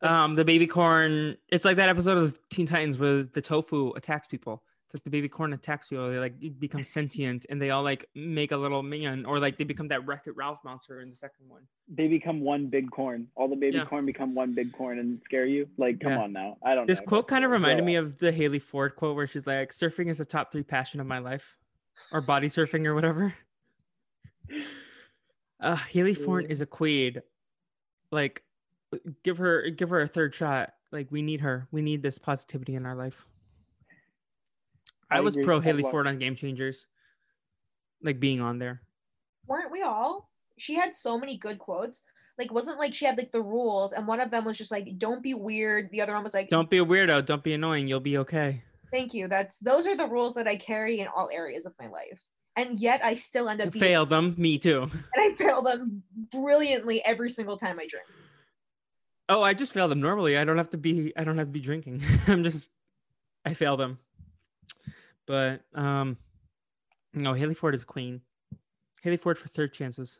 Um, 0.00 0.36
the 0.36 0.44
baby 0.44 0.66
corn. 0.66 1.36
It's 1.48 1.64
like 1.64 1.76
that 1.78 1.88
episode 1.88 2.18
of 2.18 2.38
Teen 2.48 2.66
Titans 2.66 2.98
where 2.98 3.24
the 3.24 3.42
tofu 3.42 3.92
attacks 3.96 4.26
people. 4.26 4.62
It's 4.92 5.00
like 5.00 5.04
the 5.04 5.10
baby 5.10 5.28
corn 5.30 5.54
attacks 5.54 5.88
people. 5.88 6.10
They 6.10 6.18
like 6.18 6.34
become 6.58 6.82
sentient 6.98 7.46
and 7.48 7.62
they 7.62 7.70
all 7.70 7.82
like 7.82 8.10
make 8.14 8.52
a 8.52 8.56
little 8.58 8.82
minion, 8.82 9.24
or 9.24 9.38
like 9.38 9.56
they 9.56 9.64
become 9.64 9.88
that 9.88 10.06
Wreck 10.06 10.24
It 10.26 10.36
Ralph 10.36 10.58
monster 10.66 11.00
in 11.00 11.08
the 11.08 11.16
second 11.16 11.48
one. 11.48 11.62
They 11.88 12.08
become 12.08 12.40
one 12.42 12.66
big 12.66 12.90
corn. 12.90 13.26
All 13.34 13.48
the 13.48 13.56
baby 13.56 13.78
Yeah. 13.78 13.86
corn 13.86 14.04
become 14.04 14.34
one 14.34 14.52
big 14.54 14.70
corn 14.74 14.98
and 14.98 15.18
scare 15.24 15.46
you. 15.46 15.66
Like 15.78 15.98
come 16.00 16.12
Yeah. 16.12 16.18
on 16.20 16.32
now. 16.34 16.58
I 16.62 16.74
don't 16.74 16.86
This 16.86 17.00
know. 17.00 17.06
quote 17.06 17.26
kind 17.26 17.42
of 17.42 17.50
reminded 17.50 17.78
Grow 17.84 17.86
me 17.86 17.94
of 17.94 18.18
the 18.18 18.30
Hali 18.32 18.58
Ford 18.58 18.94
quote 18.94 19.16
where 19.16 19.26
she's 19.26 19.46
like, 19.46 19.72
"Surfing 19.72 20.10
is 20.10 20.20
a 20.20 20.26
top 20.26 20.52
three 20.52 20.62
passion 20.62 21.00
of 21.00 21.06
my 21.06 21.20
life," 21.20 21.56
or 22.12 22.20
body 22.20 22.48
surfing 22.48 22.84
or 22.84 22.94
whatever. 22.94 23.34
Uh, 25.60 25.76
Hali 25.76 26.14
Ford 26.14 26.46
is 26.50 26.60
a 26.60 26.66
queen. 26.66 27.22
Like, 28.10 28.42
give 29.22 29.38
her 29.38 29.70
give 29.70 29.90
her 29.90 30.00
a 30.00 30.08
third 30.08 30.34
shot. 30.34 30.74
Like, 30.90 31.06
we 31.12 31.22
need 31.22 31.40
her. 31.40 31.68
We 31.70 31.82
need 31.82 32.02
this 32.02 32.18
positivity 32.18 32.74
in 32.74 32.84
our 32.84 32.96
life. 32.96 33.24
I, 35.12 35.18
I 35.18 35.20
was 35.20 35.36
pro 35.36 35.60
Hali 35.60 35.82
love- 35.82 35.90
Ford 35.90 36.06
on 36.06 36.18
Game 36.18 36.34
Changers, 36.36 36.86
like 38.02 38.18
being 38.20 38.40
on 38.40 38.58
there. 38.58 38.82
Weren't 39.46 39.70
we 39.72 39.82
all? 39.82 40.30
She 40.58 40.74
had 40.74 40.96
so 40.96 41.18
many 41.18 41.36
good 41.36 41.58
quotes. 41.58 42.02
Like, 42.38 42.52
wasn't 42.52 42.78
like 42.78 42.94
she 42.94 43.04
had 43.04 43.18
like 43.18 43.30
the 43.30 43.42
rules, 43.42 43.92
and 43.92 44.06
one 44.06 44.20
of 44.20 44.30
them 44.30 44.44
was 44.44 44.56
just 44.56 44.70
like, 44.70 44.98
"Don't 44.98 45.22
be 45.22 45.34
weird." 45.34 45.90
The 45.90 46.00
other 46.00 46.14
one 46.14 46.24
was 46.24 46.32
like, 46.34 46.48
Don't 46.48 46.70
be 46.70 46.78
a 46.78 46.84
weirdo. 46.84 47.26
Don't 47.26 47.44
be 47.44 47.52
annoying. 47.52 47.88
You'll 47.88 48.00
be 48.00 48.18
okay. 48.18 48.62
"Thank 48.90 49.12
you." 49.12 49.28
That's 49.28 49.58
those 49.58 49.86
are 49.86 49.96
the 49.96 50.06
rules 50.06 50.34
that 50.34 50.48
I 50.48 50.56
carry 50.56 51.00
in 51.00 51.08
all 51.08 51.28
areas 51.30 51.66
of 51.66 51.74
my 51.78 51.88
life, 51.88 52.20
and 52.56 52.80
yet 52.80 53.04
I 53.04 53.16
still 53.16 53.48
end 53.48 53.60
up 53.60 53.72
being, 53.72 53.82
Fail 53.82 54.06
them. 54.06 54.34
Me 54.38 54.58
too. 54.58 54.82
and 54.92 54.92
I 55.16 55.34
fail 55.36 55.62
them 55.62 56.02
brilliantly 56.30 57.04
every 57.04 57.28
single 57.30 57.58
time 57.58 57.78
I 57.78 57.86
drink. 57.86 58.06
Oh, 59.28 59.42
I 59.42 59.52
just 59.54 59.72
fail 59.72 59.88
them 59.88 60.00
normally. 60.00 60.38
I 60.38 60.44
don't 60.44 60.58
have 60.58 60.70
to 60.70 60.78
be. 60.78 61.12
I 61.16 61.24
don't 61.24 61.36
have 61.38 61.48
to 61.48 61.52
be 61.52 61.60
drinking. 61.60 62.02
I'm 62.26 62.44
just. 62.44 62.70
I 63.44 63.52
fail 63.54 63.76
them. 63.76 63.98
But 65.26 65.62
um, 65.74 66.16
no, 67.14 67.34
Hali 67.34 67.54
Ford 67.54 67.74
is 67.74 67.82
a 67.82 67.86
queen. 67.86 68.20
Hali 69.02 69.16
Ford 69.16 69.38
for 69.38 69.48
third 69.48 69.72
chances. 69.72 70.18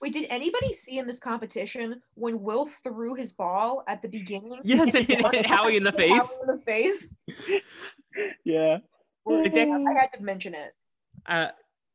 Wait, 0.00 0.12
did 0.12 0.26
anybody 0.28 0.72
see 0.72 0.98
in 0.98 1.06
this 1.06 1.18
competition 1.18 2.02
when 2.14 2.42
Will 2.42 2.66
threw 2.84 3.14
his 3.14 3.32
ball 3.32 3.82
at 3.88 4.02
the 4.02 4.08
beginning? 4.08 4.60
Yes, 4.62 4.94
and 4.94 5.08
it 5.10 5.34
hit 5.34 5.46
Howie 5.46 5.76
in 5.76 5.82
the 5.82 5.92
face. 5.92 6.12
Howie 6.12 6.36
in 6.42 6.46
the 6.46 6.62
face. 6.66 7.08
Yeah. 8.44 8.78
Like 9.24 9.52
they- 9.54 9.70
I 9.70 9.92
had 9.98 10.12
to 10.14 10.22
mention 10.22 10.54
it. 10.54 10.72
Uh, 11.26 11.48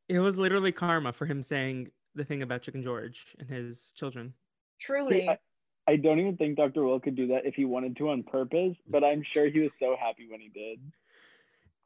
it 0.08 0.18
was 0.18 0.36
literally 0.36 0.72
karma 0.72 1.12
for 1.12 1.26
him 1.26 1.42
saying 1.42 1.90
the 2.14 2.24
thing 2.24 2.42
about 2.42 2.62
Chicken 2.62 2.82
George 2.82 3.34
and 3.38 3.48
his 3.48 3.92
children. 3.94 4.34
Truly. 4.78 5.28
I, 5.28 5.38
I 5.86 5.96
don't 5.96 6.18
even 6.20 6.36
think 6.36 6.56
Dr. 6.56 6.84
Will 6.84 7.00
could 7.00 7.16
do 7.16 7.28
that 7.28 7.46
if 7.46 7.54
he 7.54 7.64
wanted 7.64 7.96
to 7.96 8.10
on 8.10 8.22
purpose, 8.24 8.76
but 8.88 9.02
I'm 9.02 9.22
sure 9.32 9.48
he 9.48 9.60
was 9.60 9.70
so 9.80 9.96
happy 9.98 10.28
when 10.30 10.40
he 10.40 10.48
did. 10.48 10.78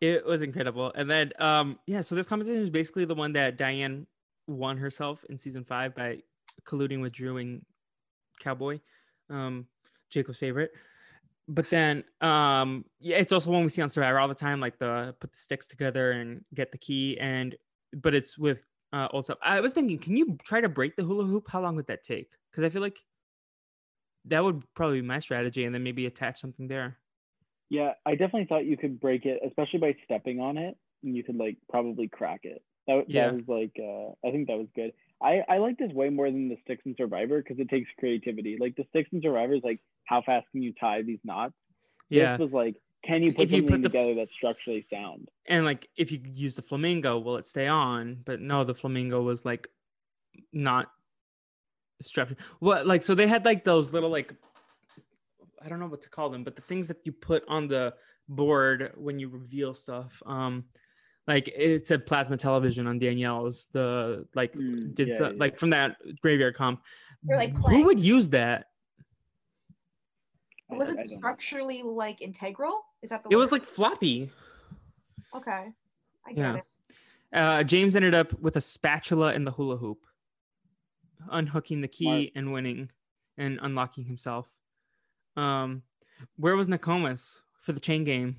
It 0.00 0.26
was 0.26 0.42
incredible. 0.42 0.92
And 0.94 1.11
then, 1.11 1.32
um, 1.38 1.78
yeah, 1.87 2.02
so 2.02 2.14
this 2.14 2.26
competition 2.26 2.61
is 2.61 2.70
basically 2.70 3.06
the 3.06 3.14
one 3.14 3.32
that 3.32 3.56
Diane 3.56 4.06
won 4.46 4.76
herself 4.76 5.24
in 5.30 5.38
season 5.38 5.64
five 5.64 5.94
by 5.94 6.22
colluding 6.64 7.00
with 7.00 7.12
Drew 7.12 7.38
and 7.38 7.64
Cowboy, 8.40 8.80
um, 9.30 9.66
Jacob's 10.11 10.38
favorite. 10.38 10.72
But 11.48 11.70
then, 11.70 12.04
um, 12.20 12.85
yeah, 13.00 13.16
it's 13.16 13.32
also 13.32 13.50
one 13.50 13.62
we 13.62 13.68
see 13.68 13.82
on 13.82 13.88
Survivor 13.88 14.18
all 14.18 14.28
the 14.28 14.35
time, 14.35 14.61
like 14.61 14.78
the 14.78 15.14
put 15.20 15.32
the 15.32 15.38
sticks 15.38 15.66
together 15.66 16.12
and 16.12 16.44
get 16.52 16.72
the 16.72 16.78
key. 16.78 17.18
And 17.18 17.56
but 17.94 18.14
it's 18.14 18.37
with 18.37 18.62
uh, 18.92 19.22
stuff. 19.22 19.38
I 19.42 19.61
was 19.61 19.72
thinking, 19.72 19.98
can 19.98 20.16
you 20.16 20.37
try 20.44 20.61
to 20.61 20.68
break 20.68 20.96
the 20.96 21.04
hula 21.04 21.24
hoop? 21.24 21.48
How 21.48 21.62
long 21.62 21.76
would 21.76 21.87
that 21.87 22.02
take? 22.02 22.32
Because 22.50 22.64
I 22.64 22.68
feel 22.68 22.82
like 22.82 22.98
that 24.26 24.42
would 24.42 24.62
probably 24.74 25.00
be 25.00 25.06
my 25.06 25.20
strategy, 25.20 25.64
and 25.64 25.74
then 25.74 25.85
maybe 25.85 26.06
attach 26.06 26.40
something 26.40 26.66
there. 26.66 26.98
Yeah, 27.68 27.92
I 28.05 28.12
definitely 28.12 28.46
thought 28.46 28.64
you 28.66 28.76
could 28.76 29.00
break 29.00 29.24
it, 29.26 29.40
especially 29.46 29.81
by 29.81 29.96
stepping 30.05 30.40
on 30.40 30.57
it, 30.57 30.76
and 31.02 31.16
you 31.16 31.24
could 31.24 31.37
like 31.37 31.57
probably 31.68 32.09
crack 32.09 32.40
it. 32.44 32.62
That, 32.87 33.05
Yeah. 33.09 33.31
that 33.31 33.35
was 33.35 33.48
like, 33.48 33.76
uh, 33.79 34.26
I 34.26 34.31
think 34.31 34.46
that 34.48 34.57
was 34.59 34.68
good. 34.74 34.92
I, 35.20 35.42
I 35.48 35.59
like 35.59 35.79
this 35.79 35.92
way 35.92 36.09
more 36.11 36.31
than 36.31 36.48
the 36.48 36.59
sticks 36.62 36.83
and 36.85 36.94
survivor 36.96 37.42
because 37.42 37.59
it 37.59 37.68
takes 37.68 37.88
creativity. 37.98 38.57
Like 38.61 38.76
the 38.76 38.85
sticks 38.90 39.09
and 39.12 39.22
survivor 39.22 39.55
is 39.55 39.62
like 39.64 39.81
how 40.05 40.22
fast 40.22 40.46
can 40.52 40.62
you 40.62 40.72
tie 40.79 41.02
these 41.02 41.18
knots? 41.24 41.55
Yeah. 42.09 42.37
This 42.37 42.44
was 42.44 42.52
like 42.52 42.76
can 43.05 43.22
you 43.22 43.33
put 43.33 43.44
If 43.44 43.52
you 43.52 43.59
something 43.61 43.83
put 43.83 43.88
together 43.88 44.11
f- 44.11 44.16
that's 44.16 44.33
structurally 44.33 44.87
sound? 44.92 45.29
And 45.46 45.64
like 45.64 45.88
if 45.96 46.12
you 46.12 46.20
use 46.24 46.55
the 46.55 46.62
flamingo, 46.62 47.18
will 47.18 47.37
it 47.37 47.46
stay 47.46 47.66
on? 47.66 48.18
But 48.24 48.40
no, 48.40 48.64
the 48.64 48.74
flamingo 48.74 49.22
was 49.22 49.44
like 49.44 49.68
not 50.52 50.90
strapped. 52.02 52.35
What 52.59 52.87
like 52.87 53.02
so 53.02 53.14
they 53.14 53.26
had 53.26 53.44
like 53.44 53.64
those 53.64 53.92
little 53.92 54.11
like 54.11 54.35
I 55.66 55.68
don't 55.68 55.81
know 55.81 55.88
what 55.88 56.00
to 56.02 56.11
call 56.11 56.31
them, 56.31 56.44
but 56.44 56.55
the 56.55 56.62
things 56.62 56.87
that 56.87 56.98
you 57.05 57.11
put 57.11 57.42
on 57.48 57.66
the 57.66 57.92
board 58.29 58.92
when 58.96 59.18
you 59.18 59.29
reveal 59.29 59.74
stuff. 59.74 60.22
Um 60.24 60.64
like 61.26 61.48
it 61.48 61.85
said 61.85 62.07
plasma 62.07 62.37
television 62.37 62.87
on 62.87 63.00
Danielle's 63.00 63.66
the 63.72 64.26
like 64.37 64.52
Mm, 64.55 64.94
did 64.94 65.09
yeah, 65.09 65.18
so- 65.18 65.31
yeah, 65.31 65.37
like 65.37 65.59
from 65.59 65.70
that 65.70 65.96
graveyard 66.22 66.55
comp. 66.55 66.83
Like 67.29 67.57
Who 67.59 67.85
would 67.87 67.98
use 67.98 68.29
that? 68.31 68.66
I- 70.70 70.76
Was 70.76 70.88
I 70.88 70.92
it 70.92 70.96
don't 71.09 71.18
structurally 71.18 71.83
like 71.83 72.22
integral? 72.22 72.81
Is 73.02 73.11
that 73.11 73.24
the 73.24 73.31
It 73.31 73.37
was 73.37 73.50
like 73.50 73.64
floppy. 73.64 74.31
okay. 75.35 75.72
I 76.24 76.33
get 76.33 76.38
Yeah. 76.38 76.57
it. 76.57 76.64
Uh, 77.33 77.64
James 77.64 77.96
ended 77.96 78.14
up 78.14 78.33
with 78.40 78.57
a 78.57 78.61
spatula 78.61 79.35
in 79.35 79.44
the 79.44 79.50
hula 79.50 79.76
hoop, 79.76 80.07
unhooking 81.29 81.81
the 81.81 81.88
key 81.88 82.05
Smart. 82.05 82.29
and 82.37 82.52
winning 82.52 82.90
and 83.37 83.59
unlocking 83.62 84.05
himself. 84.05 84.46
Um, 85.37 85.83
where 86.37 86.57
was 86.57 86.68
Nakomis 86.68 87.40
for 87.61 87.72
the 87.72 87.81
chain 87.81 88.05
game? 88.05 88.37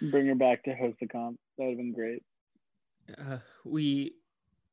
Bring 0.00 0.26
her 0.26 0.34
back 0.34 0.64
to 0.64 0.74
host 0.74 0.96
the 1.00 1.06
comp. 1.06 1.38
That 1.56 1.64
would 1.64 1.70
have 1.70 1.78
been 1.78 1.92
great. 1.92 2.22
Uh, 3.18 3.38
we, 3.64 4.14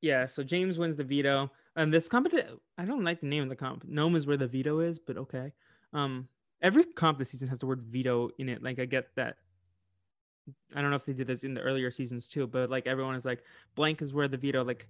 yeah. 0.02 0.26
So 0.26 0.44
James 0.44 0.78
wins 0.78 0.98
the 0.98 1.04
veto. 1.04 1.52
And 1.76 1.94
this 1.94 2.10
competition, 2.10 2.60
I 2.78 2.86
don't 2.86 3.04
like 3.04 3.22
the 3.22 3.28
name 3.28 3.44
of 3.44 3.50
the 3.50 3.56
comp. 3.56 3.86
Gnome 3.88 4.16
is 4.16 4.28
where 4.28 4.36
the 4.36 4.48
veto 4.48 4.80
is, 4.80 5.00
but 5.00 5.18
okay. 5.18 5.54
Um, 5.94 6.28
every 6.62 6.84
comp 6.84 7.18
this 7.18 7.30
season 7.30 7.48
has 7.48 7.60
the 7.60 7.66
word 7.66 7.82
veto 7.82 8.30
in 8.38 8.50
it. 8.50 8.62
Like 8.62 8.80
I 8.80 8.86
get 8.86 9.16
that. 9.16 9.38
I 10.76 10.82
don't 10.82 10.90
know 10.90 10.98
if 10.98 11.06
they 11.06 11.14
did 11.14 11.28
this 11.28 11.44
in 11.44 11.54
the 11.54 11.62
earlier 11.62 11.92
seasons 11.92 12.28
too, 12.28 12.46
but 12.48 12.70
like 12.70 12.88
everyone 12.88 13.16
is 13.16 13.24
like, 13.24 13.44
blank 13.76 14.02
is 14.02 14.12
where 14.12 14.28
the 14.28 14.38
veto. 14.38 14.64
Like, 14.64 14.88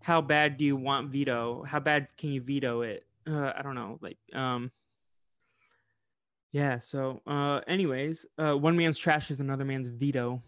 how 0.00 0.20
bad 0.20 0.56
do 0.56 0.64
you 0.64 0.76
want 0.76 1.10
veto? 1.10 1.62
How 1.64 1.80
bad 1.80 2.08
can 2.16 2.30
you 2.30 2.40
veto 2.40 2.82
it? 2.82 3.04
Uh, 3.28 3.52
I 3.56 3.62
don't 3.62 3.74
know. 3.74 3.98
Like, 4.00 4.18
um, 4.34 4.70
yeah. 6.52 6.78
So, 6.78 7.20
uh, 7.26 7.60
anyways, 7.66 8.26
uh, 8.38 8.56
one 8.56 8.76
man's 8.76 8.98
trash 8.98 9.30
is 9.30 9.40
another 9.40 9.64
man's 9.64 9.88
veto. 9.88 10.42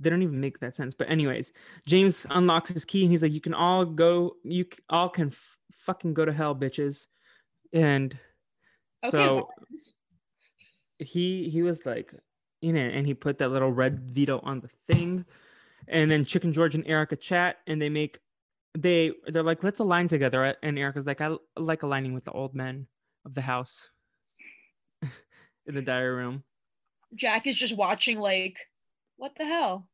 They 0.00 0.10
don't 0.10 0.22
even 0.22 0.40
make 0.40 0.60
that 0.60 0.74
sense. 0.74 0.94
But 0.94 1.10
anyways, 1.10 1.52
James 1.86 2.24
unlocks 2.30 2.70
his 2.70 2.84
key 2.84 3.02
and 3.02 3.10
he's 3.10 3.22
like, 3.22 3.32
"You 3.32 3.40
can 3.40 3.54
all 3.54 3.84
go. 3.84 4.36
You 4.44 4.66
all 4.88 5.08
can 5.08 5.28
f- 5.28 5.56
fucking 5.72 6.14
go 6.14 6.24
to 6.24 6.32
hell, 6.32 6.54
bitches." 6.54 7.06
And 7.72 8.16
Okay. 9.04 9.10
so 9.10 9.48
he 10.98 11.48
he 11.48 11.62
was 11.62 11.84
like 11.86 12.12
in 12.62 12.76
it 12.76 12.94
and 12.94 13.06
he 13.06 13.14
put 13.14 13.38
that 13.38 13.50
little 13.50 13.70
red 13.70 14.00
veto 14.10 14.40
on 14.42 14.60
the 14.60 14.68
thing 14.92 15.24
and 15.86 16.10
then 16.10 16.24
chicken 16.24 16.52
george 16.52 16.74
and 16.74 16.84
erica 16.88 17.14
chat 17.14 17.58
and 17.68 17.80
they 17.80 17.88
make 17.88 18.18
they 18.76 19.12
they're 19.28 19.42
like 19.42 19.62
let's 19.62 19.80
align 19.80 20.08
together 20.08 20.54
and 20.62 20.78
erica's 20.78 21.06
like 21.06 21.20
I 21.20 21.36
like 21.56 21.82
aligning 21.82 22.12
with 22.12 22.24
the 22.24 22.32
old 22.32 22.54
men 22.54 22.86
of 23.24 23.34
the 23.34 23.40
house 23.40 23.88
in 25.02 25.74
the 25.74 25.82
diary 25.82 26.14
room 26.14 26.44
Jack 27.14 27.46
is 27.46 27.56
just 27.56 27.74
watching 27.74 28.18
like, 28.18 28.58
what 29.16 29.32
the 29.38 29.44
hell? 29.44 29.88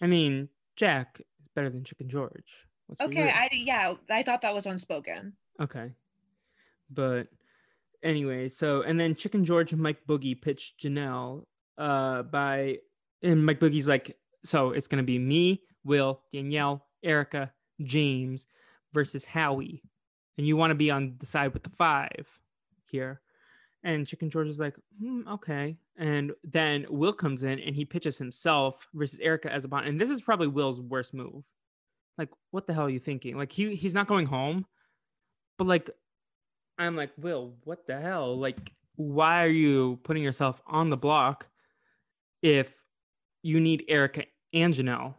i 0.00 0.06
mean 0.06 0.48
jack 0.76 1.16
is 1.18 1.48
better 1.54 1.70
than 1.70 1.82
chicken 1.82 2.08
george 2.08 2.68
Let's 2.88 3.00
Okay. 3.02 3.30
I 3.30 3.48
yeah, 3.52 3.94
I 4.10 4.22
thought 4.22 4.42
that 4.42 4.54
was 4.54 4.66
unspoken. 4.66 5.34
Okay. 5.60 5.92
But 6.90 7.28
anyway, 8.02 8.48
so 8.48 8.82
and 8.82 8.98
then 8.98 9.14
Chicken 9.14 9.44
George 9.44 9.72
and 9.72 9.82
Mike 9.82 9.98
Boogie 10.08 10.40
pitched 10.40 10.80
Janelle 10.82 11.44
uh 11.76 12.22
by 12.22 12.78
and 13.22 13.44
Mike 13.44 13.60
Boogie's 13.60 13.88
like, 13.88 14.16
so 14.42 14.70
it's 14.70 14.86
gonna 14.86 15.02
be 15.02 15.18
me, 15.18 15.62
Will, 15.84 16.22
Danielle, 16.32 16.86
Erica, 17.02 17.52
James 17.82 18.46
versus 18.92 19.24
Howie. 19.24 19.82
And 20.36 20.46
you 20.46 20.56
want 20.56 20.70
to 20.70 20.76
be 20.76 20.90
on 20.90 21.16
the 21.18 21.26
side 21.26 21.52
with 21.52 21.64
the 21.64 21.70
five 21.70 22.26
here. 22.90 23.20
And 23.82 24.06
Chicken 24.06 24.30
George 24.30 24.48
is 24.48 24.58
like, 24.58 24.76
hmm, 25.00 25.22
okay. 25.28 25.76
And 25.96 26.32
then 26.44 26.86
Will 26.88 27.12
comes 27.12 27.42
in 27.42 27.58
and 27.58 27.74
he 27.74 27.84
pitches 27.84 28.18
himself 28.18 28.86
versus 28.94 29.18
Erica 29.20 29.52
as 29.52 29.64
a 29.64 29.68
bond. 29.68 29.86
And 29.86 30.00
this 30.00 30.10
is 30.10 30.20
probably 30.20 30.48
Will's 30.48 30.80
worst 30.80 31.14
move. 31.14 31.44
Like, 32.16 32.30
what 32.50 32.66
the 32.66 32.74
hell 32.74 32.86
are 32.86 32.90
you 32.90 32.98
thinking? 32.98 33.36
Like 33.36 33.52
he 33.52 33.74
he's 33.76 33.94
not 33.94 34.08
going 34.08 34.26
home. 34.26 34.66
But 35.56 35.68
like 35.68 35.90
I'm 36.78 36.96
like, 36.96 37.10
Will, 37.16 37.54
what 37.64 37.86
the 37.86 38.00
hell? 38.00 38.38
Like, 38.38 38.72
why 38.96 39.44
are 39.44 39.48
you 39.48 39.98
putting 40.02 40.22
yourself 40.22 40.60
on 40.66 40.90
the 40.90 40.96
block 40.96 41.48
if 42.42 42.74
you 43.42 43.60
need 43.60 43.84
Erica 43.88 44.24
and 44.52 44.74
Janelle? 44.74 45.14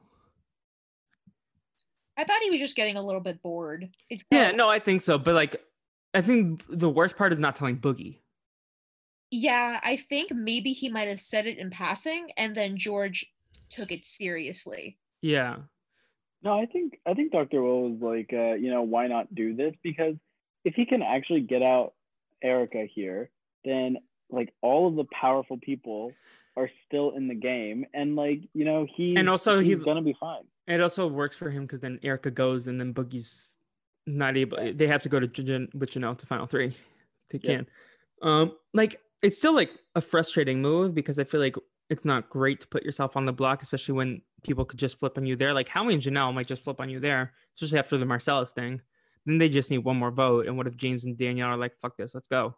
I 2.20 2.26
thought 2.26 2.42
he 2.42 2.52
was 2.52 2.60
just 2.60 2.76
getting 2.76 2.98
a 2.98 3.02
little 3.02 3.22
bit 3.22 3.42
bored. 3.42 3.90
It's 4.10 4.24
Yeah, 4.30 4.52
no, 4.52 4.68
I 4.68 4.80
think 4.80 5.02
so. 5.02 5.18
But 5.18 5.36
like, 5.36 5.56
I 6.14 6.20
think 6.22 6.64
the 6.70 6.90
worst 6.90 7.16
part 7.16 7.32
is 7.32 7.40
not 7.40 7.56
telling 7.56 7.78
Boogie. 7.78 8.18
Yeah, 9.32 9.80
I 9.84 9.96
think 9.96 10.32
maybe 10.34 10.74
he 10.74 10.90
might 10.90 11.08
have 11.08 11.22
said 11.22 11.46
it 11.46 11.58
in 11.60 11.70
passing 11.70 12.30
and 12.36 12.54
then 12.56 12.76
George 12.78 13.26
took 13.70 13.92
it 13.92 14.06
seriously. 14.06 14.98
Yeah. 15.22 15.58
No, 16.44 16.60
I 16.60 16.66
think 16.66 17.00
I 17.06 17.14
think 17.14 17.32
Dr. 17.32 17.62
Will 17.62 17.90
was 17.92 18.02
like, 18.02 18.32
uh, 18.34 18.56
you 18.56 18.70
know, 18.70 18.82
why 18.82 19.08
not 19.08 19.34
do 19.34 19.56
this? 19.56 19.74
Because 19.82 20.16
if 20.66 20.74
he 20.76 20.86
can 20.86 21.02
actually 21.02 21.42
get 21.42 21.62
out 21.62 21.94
Erica 22.44 22.86
here, 22.94 23.30
then 23.64 23.98
like 24.30 24.54
all 24.62 24.88
of 24.88 24.96
the 24.96 25.06
powerful 25.06 25.58
people 25.58 26.12
are 26.58 26.70
still 26.88 27.12
in 27.12 27.28
the 27.30 27.36
game, 27.36 27.86
and 27.94 28.16
like 28.16 28.42
you 28.54 28.66
know, 28.66 28.86
he 28.96 29.16
And 29.16 29.30
also 29.30 29.60
he's 29.60 29.78
he- 29.78 29.84
gonna 29.84 30.02
be 30.02 30.16
fine. 30.20 30.44
It 30.70 30.82
also 30.82 31.08
works 31.08 31.36
for 31.36 31.50
him 31.50 31.64
because 31.64 31.80
then 31.82 32.00
Erica 32.04 32.30
goes 32.30 32.68
and 32.68 32.80
then 32.80 32.94
Boogie's 32.94 33.56
not 34.06 34.38
able. 34.38 34.72
They 34.74 34.86
have 34.86 35.02
to 35.02 35.10
go 35.10 35.20
to 35.20 35.28
Jan- 35.28 35.70
with 35.74 35.92
Janelle 35.92 36.18
to 36.20 36.28
final 36.28 36.46
three. 36.46 36.76
They 37.32 37.40
can. 37.40 37.68
Um, 38.22 38.54
like 38.74 39.00
it's 39.24 39.38
still 39.38 39.54
like 39.54 39.72
a 39.96 40.02
frustrating 40.02 40.62
move 40.62 40.94
because 40.94 41.18
I 41.18 41.24
feel 41.24 41.40
like 41.40 41.56
it's 41.90 42.06
not 42.06 42.30
great 42.30 42.62
to 42.62 42.68
put 42.68 42.84
yourself 42.84 43.18
on 43.18 43.26
the 43.26 43.34
block, 43.34 43.64
especially 43.64 43.96
when 43.96 44.22
people 44.44 44.64
could 44.64 44.78
just 44.78 45.00
flip 45.00 45.18
on 45.18 45.26
you 45.26 45.36
there. 45.36 45.54
Like 45.54 45.68
Howie 45.68 45.96
and 45.96 46.04
Janelle 46.04 46.34
might 46.34 46.48
just 46.48 46.64
flip 46.64 46.80
on 46.80 46.90
you 46.90 47.00
there, 47.00 47.34
especially 47.56 47.80
after 47.80 47.98
the 47.98 48.06
Marcellus 48.06 48.52
thing. 48.52 48.80
Then 49.26 49.40
they 49.40 49.50
just 49.50 49.72
need 49.72 49.80
one 49.80 49.98
more 49.98 50.12
vote. 50.12 50.46
And 50.46 50.56
what 50.56 50.68
if 50.68 50.78
James 50.78 51.06
and 51.06 51.18
Danielle 51.18 51.50
are 51.50 51.58
like, 51.58 51.78
"Fuck 51.78 51.98
this, 51.98 52.14
let's 52.14 52.28
go." 52.28 52.56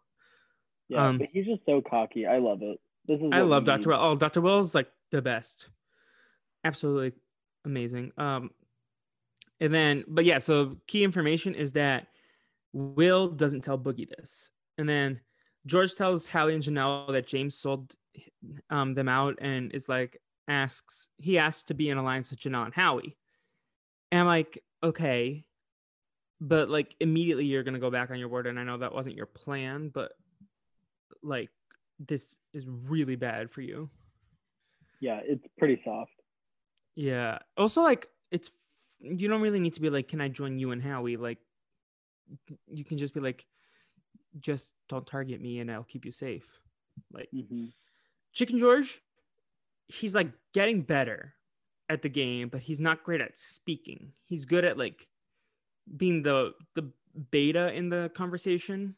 Yeah, 0.90 1.08
Um, 1.08 1.18
but 1.18 1.30
he's 1.32 1.46
just 1.46 1.66
so 1.66 1.82
cocky. 1.82 2.28
I 2.28 2.40
love 2.40 2.62
it. 2.62 2.78
This 3.06 3.20
is 3.22 3.30
I 3.32 3.40
love. 3.42 3.64
Dr. 3.64 3.90
Will. 3.90 3.96
Oh, 3.96 4.16
Dr. 4.16 4.42
Will's 4.42 4.76
like 4.76 4.90
the 5.12 5.22
best. 5.22 5.70
Absolutely 6.64 7.14
amazing. 7.66 8.12
Um 8.18 8.52
and 9.60 9.74
then 9.74 10.04
but 10.08 10.26
yeah, 10.26 10.40
so 10.40 10.78
key 10.88 11.04
information 11.04 11.56
is 11.56 11.74
that 11.74 12.08
Will 12.74 13.28
doesn't 13.28 13.62
tell 13.62 13.78
Boogie 13.78 14.10
this. 14.10 14.50
And 14.78 14.88
then 14.88 15.20
George 15.66 15.96
tells 15.96 16.28
Howie 16.28 16.56
and 16.56 16.64
Janelle 16.64 17.12
that 17.12 17.28
James 17.28 17.58
sold 17.58 17.94
um 18.70 18.94
them 18.94 19.08
out 19.08 19.38
and 19.42 19.74
is 19.74 19.88
like 19.88 20.20
asks 20.48 21.10
he 21.18 21.38
asks 21.38 21.64
to 21.64 21.74
be 21.74 21.90
in 21.90 21.98
alliance 21.98 22.30
with 22.30 22.40
Janelle 22.40 22.66
and 22.66 22.74
Howie. 22.74 23.18
And 24.12 24.22
I'm 24.22 24.28
like, 24.28 24.64
okay, 24.84 25.46
but 26.42 26.70
like 26.70 26.96
immediately 27.00 27.46
you're 27.46 27.64
gonna 27.64 27.80
go 27.80 27.92
back 27.92 28.12
on 28.12 28.20
your 28.20 28.28
word, 28.28 28.48
and 28.48 28.60
I 28.60 28.64
know 28.64 28.78
that 28.80 28.94
wasn't 28.94 29.16
your 29.16 29.28
plan, 29.28 29.90
but 29.94 30.14
like 31.24 31.50
this 32.00 32.38
is 32.54 32.66
really 32.68 33.16
bad 33.16 33.52
for 33.52 33.62
you. 33.62 33.90
Yeah, 35.00 35.20
it's 35.24 35.46
pretty 35.58 35.82
soft. 35.86 36.12
Yeah. 36.96 37.40
Also, 37.58 37.82
like 37.82 38.08
it's 38.32 38.52
you 39.00 39.28
don't 39.28 39.42
really 39.42 39.60
need 39.60 39.74
to 39.74 39.82
be 39.82 39.90
like, 39.90 40.08
can 40.08 40.22
I 40.22 40.28
join 40.28 40.60
you 40.60 40.72
and 40.72 40.82
Howie? 40.82 41.18
Like, 41.18 41.40
you 42.68 42.86
can 42.86 42.98
just 42.98 43.14
be 43.14 43.20
like, 43.20 43.46
just 44.40 44.74
don't 44.90 45.06
target 45.06 45.42
me, 45.42 45.60
and 45.60 45.72
I'll 45.72 45.84
keep 45.84 46.06
you 46.06 46.12
safe. 46.12 46.48
Like 47.12 47.30
hmm 47.34 47.66
Chicken 48.34 48.60
George, 48.60 49.02
he's 49.88 50.16
like 50.16 50.32
getting 50.54 50.82
better 50.82 51.34
at 51.90 52.02
the 52.02 52.10
game, 52.10 52.50
but 52.50 52.62
he's 52.62 52.80
not 52.80 53.04
great 53.04 53.22
at 53.22 53.38
speaking. 53.38 54.14
He's 54.26 54.46
good 54.46 54.64
at 54.64 54.78
like 54.78 55.08
being 55.98 56.24
the 56.24 56.54
the 56.76 56.92
beta 57.32 57.74
in 57.74 57.90
the 57.90 58.12
conversation, 58.16 58.96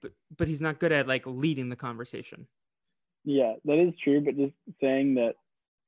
but 0.00 0.12
but 0.36 0.48
he's 0.48 0.60
not 0.60 0.80
good 0.80 0.92
at 0.92 1.06
like 1.08 1.26
leading 1.26 1.68
the 1.68 1.76
conversation. 1.76 2.46
Yeah, 3.24 3.54
that 3.64 3.78
is 3.78 3.94
true. 4.02 4.20
But 4.20 4.36
just 4.36 4.54
saying 4.80 5.14
that, 5.16 5.34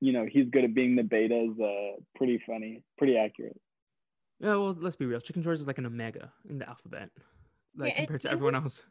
you 0.00 0.12
know, 0.12 0.26
he's 0.30 0.48
good 0.50 0.64
at 0.64 0.74
being 0.74 0.96
the 0.96 1.02
beta 1.02 1.50
is 1.50 1.60
uh, 1.60 2.00
pretty 2.16 2.42
funny, 2.46 2.82
pretty 2.96 3.16
accurate. 3.16 3.58
Yeah, 4.40 4.56
well, 4.56 4.76
let's 4.78 4.96
be 4.96 5.06
real. 5.06 5.20
Chicken 5.20 5.42
George 5.42 5.58
is 5.58 5.66
like 5.66 5.78
an 5.78 5.86
omega 5.86 6.32
in 6.48 6.58
the 6.58 6.68
alphabet, 6.68 7.10
like 7.76 7.92
Yeah, 7.94 8.00
compared 8.00 8.20
to 8.20 8.28
do 8.28 8.32
everyone 8.32 8.54
else. 8.54 8.84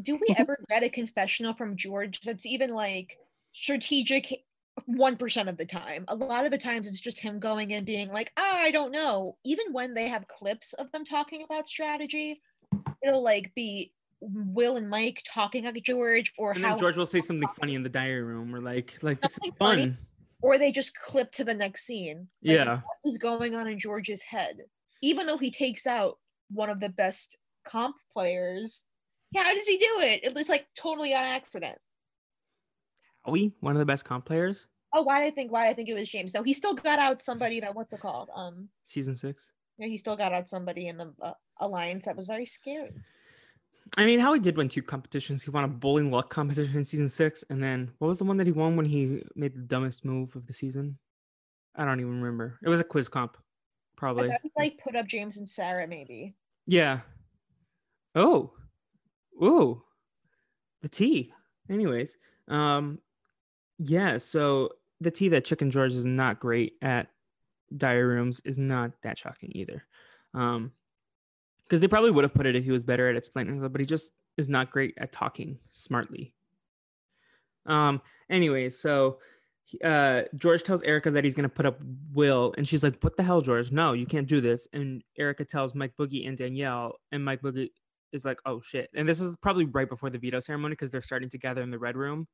Do 0.00 0.16
we 0.16 0.34
ever 0.36 0.58
get 0.68 0.82
a 0.82 0.88
confessional 0.88 1.52
from 1.52 1.76
George 1.76 2.20
that's 2.20 2.46
even 2.46 2.70
like 2.70 3.18
strategic 3.52 4.44
1% 4.88 5.48
of 5.48 5.56
the 5.56 5.64
time. 5.64 6.04
A 6.08 6.14
lot 6.14 6.44
of 6.44 6.50
the 6.50 6.58
times 6.58 6.86
it's 6.86 7.00
just 7.00 7.20
him 7.20 7.38
going 7.38 7.72
and 7.72 7.84
being 7.84 8.10
like, 8.10 8.32
ah, 8.36 8.60
I 8.60 8.70
don't 8.70 8.92
know. 8.92 9.36
Even 9.44 9.72
when 9.72 9.94
they 9.94 10.08
have 10.08 10.28
clips 10.28 10.72
of 10.74 10.90
them 10.92 11.04
talking 11.04 11.42
about 11.42 11.68
strategy, 11.68 12.40
it'll 13.02 13.22
like 13.22 13.52
be 13.54 13.92
Will 14.20 14.76
and 14.76 14.88
Mike 14.88 15.22
talking 15.26 15.64
like 15.64 15.82
George 15.82 16.32
or 16.38 16.52
And 16.52 16.64
how 16.64 16.70
then 16.70 16.78
George 16.78 16.96
will 16.96 17.06
say 17.06 17.20
something 17.20 17.48
funny 17.48 17.74
in 17.74 17.82
the 17.82 17.88
diary 17.88 18.22
room, 18.22 18.54
or 18.54 18.60
like, 18.60 18.98
like 19.02 19.20
this 19.20 19.32
is 19.32 19.36
Something 19.36 19.52
funny. 19.58 19.96
Or 20.42 20.58
they 20.58 20.72
just 20.72 20.94
clip 20.98 21.32
to 21.32 21.44
the 21.44 21.54
next 21.54 21.84
scene. 21.84 22.28
Like, 22.42 22.56
Yeah. 22.56 22.74
What 22.76 22.98
is 23.04 23.18
going 23.18 23.54
on 23.54 23.66
in 23.66 23.78
George's 23.78 24.22
head? 24.22 24.58
Even 25.02 25.26
though 25.26 25.38
he 25.38 25.50
takes 25.50 25.86
out 25.86 26.18
one 26.50 26.70
of 26.70 26.80
the 26.80 26.88
best 26.88 27.36
comp 27.66 27.96
players, 28.12 28.84
yeah, 29.32 29.44
how 29.44 29.54
does 29.54 29.66
he 29.66 29.78
do 29.78 30.00
it? 30.00 30.24
It 30.24 30.34
was 30.34 30.48
like 30.48 30.66
totally 30.76 31.14
on 31.14 31.24
accident. 31.24 31.78
Howie, 33.24 33.52
one 33.60 33.74
of 33.74 33.78
the 33.78 33.84
best 33.86 34.04
comp 34.04 34.24
players, 34.24 34.66
Oh, 34.94 35.02
why 35.02 35.20
did 35.22 35.26
I 35.26 35.30
think? 35.32 35.52
Why 35.52 35.68
I 35.68 35.74
think 35.74 35.90
it 35.90 35.94
was 35.94 36.08
James? 36.08 36.32
No, 36.32 36.42
he 36.42 36.54
still 36.54 36.72
got 36.74 36.98
out 36.98 37.20
somebody 37.20 37.60
that 37.60 37.74
what's 37.74 37.92
it 37.92 38.00
called? 38.00 38.30
Um, 38.34 38.70
season 38.84 39.14
six. 39.14 39.50
yeah, 39.76 39.86
he 39.86 39.98
still 39.98 40.16
got 40.16 40.32
out 40.32 40.48
somebody 40.48 40.86
in 40.88 40.96
the 40.96 41.12
uh, 41.20 41.32
alliance 41.60 42.06
that 42.06 42.16
was 42.16 42.26
very 42.26 42.46
scary. 42.46 42.90
I 43.96 44.04
mean, 44.04 44.20
Howie 44.20 44.40
did 44.40 44.56
win 44.56 44.68
two 44.68 44.82
competitions. 44.82 45.42
He 45.42 45.50
won 45.50 45.64
a 45.64 45.68
bowling 45.68 46.10
luck 46.10 46.30
competition 46.30 46.76
in 46.76 46.84
season 46.84 47.08
six, 47.08 47.44
and 47.50 47.62
then 47.62 47.90
what 47.98 48.08
was 48.08 48.18
the 48.18 48.24
one 48.24 48.36
that 48.36 48.46
he 48.46 48.52
won 48.52 48.76
when 48.76 48.86
he 48.86 49.22
made 49.34 49.54
the 49.54 49.60
dumbest 49.60 50.04
move 50.04 50.36
of 50.36 50.46
the 50.46 50.52
season? 50.52 50.98
I 51.74 51.84
don't 51.84 52.00
even 52.00 52.20
remember. 52.20 52.58
It 52.62 52.68
was 52.68 52.80
a 52.80 52.84
quiz 52.84 53.08
comp, 53.08 53.36
probably. 53.96 54.30
he 54.42 54.50
like 54.56 54.78
put 54.82 54.96
up 54.96 55.06
James 55.06 55.38
and 55.38 55.48
Sarah 55.48 55.86
maybe. 55.86 56.34
Yeah. 56.66 57.00
Oh. 58.14 58.52
Ooh. 59.42 59.82
The 60.82 60.88
tea. 60.88 61.32
Anyways, 61.70 62.16
um 62.48 62.98
yeah, 63.78 64.18
so 64.18 64.70
the 65.00 65.10
tea 65.10 65.28
that 65.28 65.44
Chicken 65.44 65.70
George 65.70 65.92
is 65.92 66.04
not 66.04 66.40
great 66.40 66.74
at 66.82 67.08
diary 67.76 68.02
rooms 68.02 68.40
is 68.44 68.58
not 68.58 68.90
that 69.02 69.18
shocking 69.18 69.52
either. 69.54 69.84
Um 70.34 70.72
because 71.68 71.80
they 71.80 71.88
probably 71.88 72.10
would 72.10 72.24
have 72.24 72.34
put 72.34 72.46
it 72.46 72.56
if 72.56 72.64
he 72.64 72.70
was 72.70 72.82
better 72.82 73.08
at 73.08 73.16
explaining 73.16 73.52
himself, 73.52 73.72
but 73.72 73.80
he 73.80 73.86
just 73.86 74.12
is 74.36 74.48
not 74.48 74.70
great 74.70 74.94
at 74.98 75.12
talking 75.12 75.58
smartly. 75.70 76.34
Um 77.66 78.00
anyways, 78.30 78.78
so 78.78 79.18
uh 79.84 80.22
George 80.36 80.62
tells 80.62 80.82
Erica 80.82 81.10
that 81.10 81.24
he's 81.24 81.34
gonna 81.34 81.48
put 81.48 81.66
up 81.66 81.78
Will, 82.12 82.54
and 82.56 82.66
she's 82.66 82.82
like, 82.82 83.02
"What 83.02 83.16
the 83.16 83.22
hell, 83.22 83.40
George? 83.40 83.70
No, 83.70 83.92
you 83.92 84.06
can't 84.06 84.26
do 84.26 84.40
this." 84.40 84.66
And 84.72 85.02
Erica 85.18 85.44
tells 85.44 85.74
Mike 85.74 85.92
Boogie 85.98 86.26
and 86.26 86.38
Danielle, 86.38 86.94
and 87.12 87.24
Mike 87.24 87.42
Boogie 87.42 87.70
is 88.12 88.24
like, 88.24 88.38
"Oh 88.46 88.62
shit!" 88.62 88.88
And 88.94 89.08
this 89.08 89.20
is 89.20 89.36
probably 89.42 89.66
right 89.66 89.88
before 89.88 90.10
the 90.10 90.18
veto 90.18 90.40
ceremony 90.40 90.72
because 90.72 90.90
they're 90.90 91.02
starting 91.02 91.28
to 91.30 91.38
gather 91.38 91.62
in 91.62 91.70
the 91.70 91.78
red 91.78 91.96
room. 91.96 92.26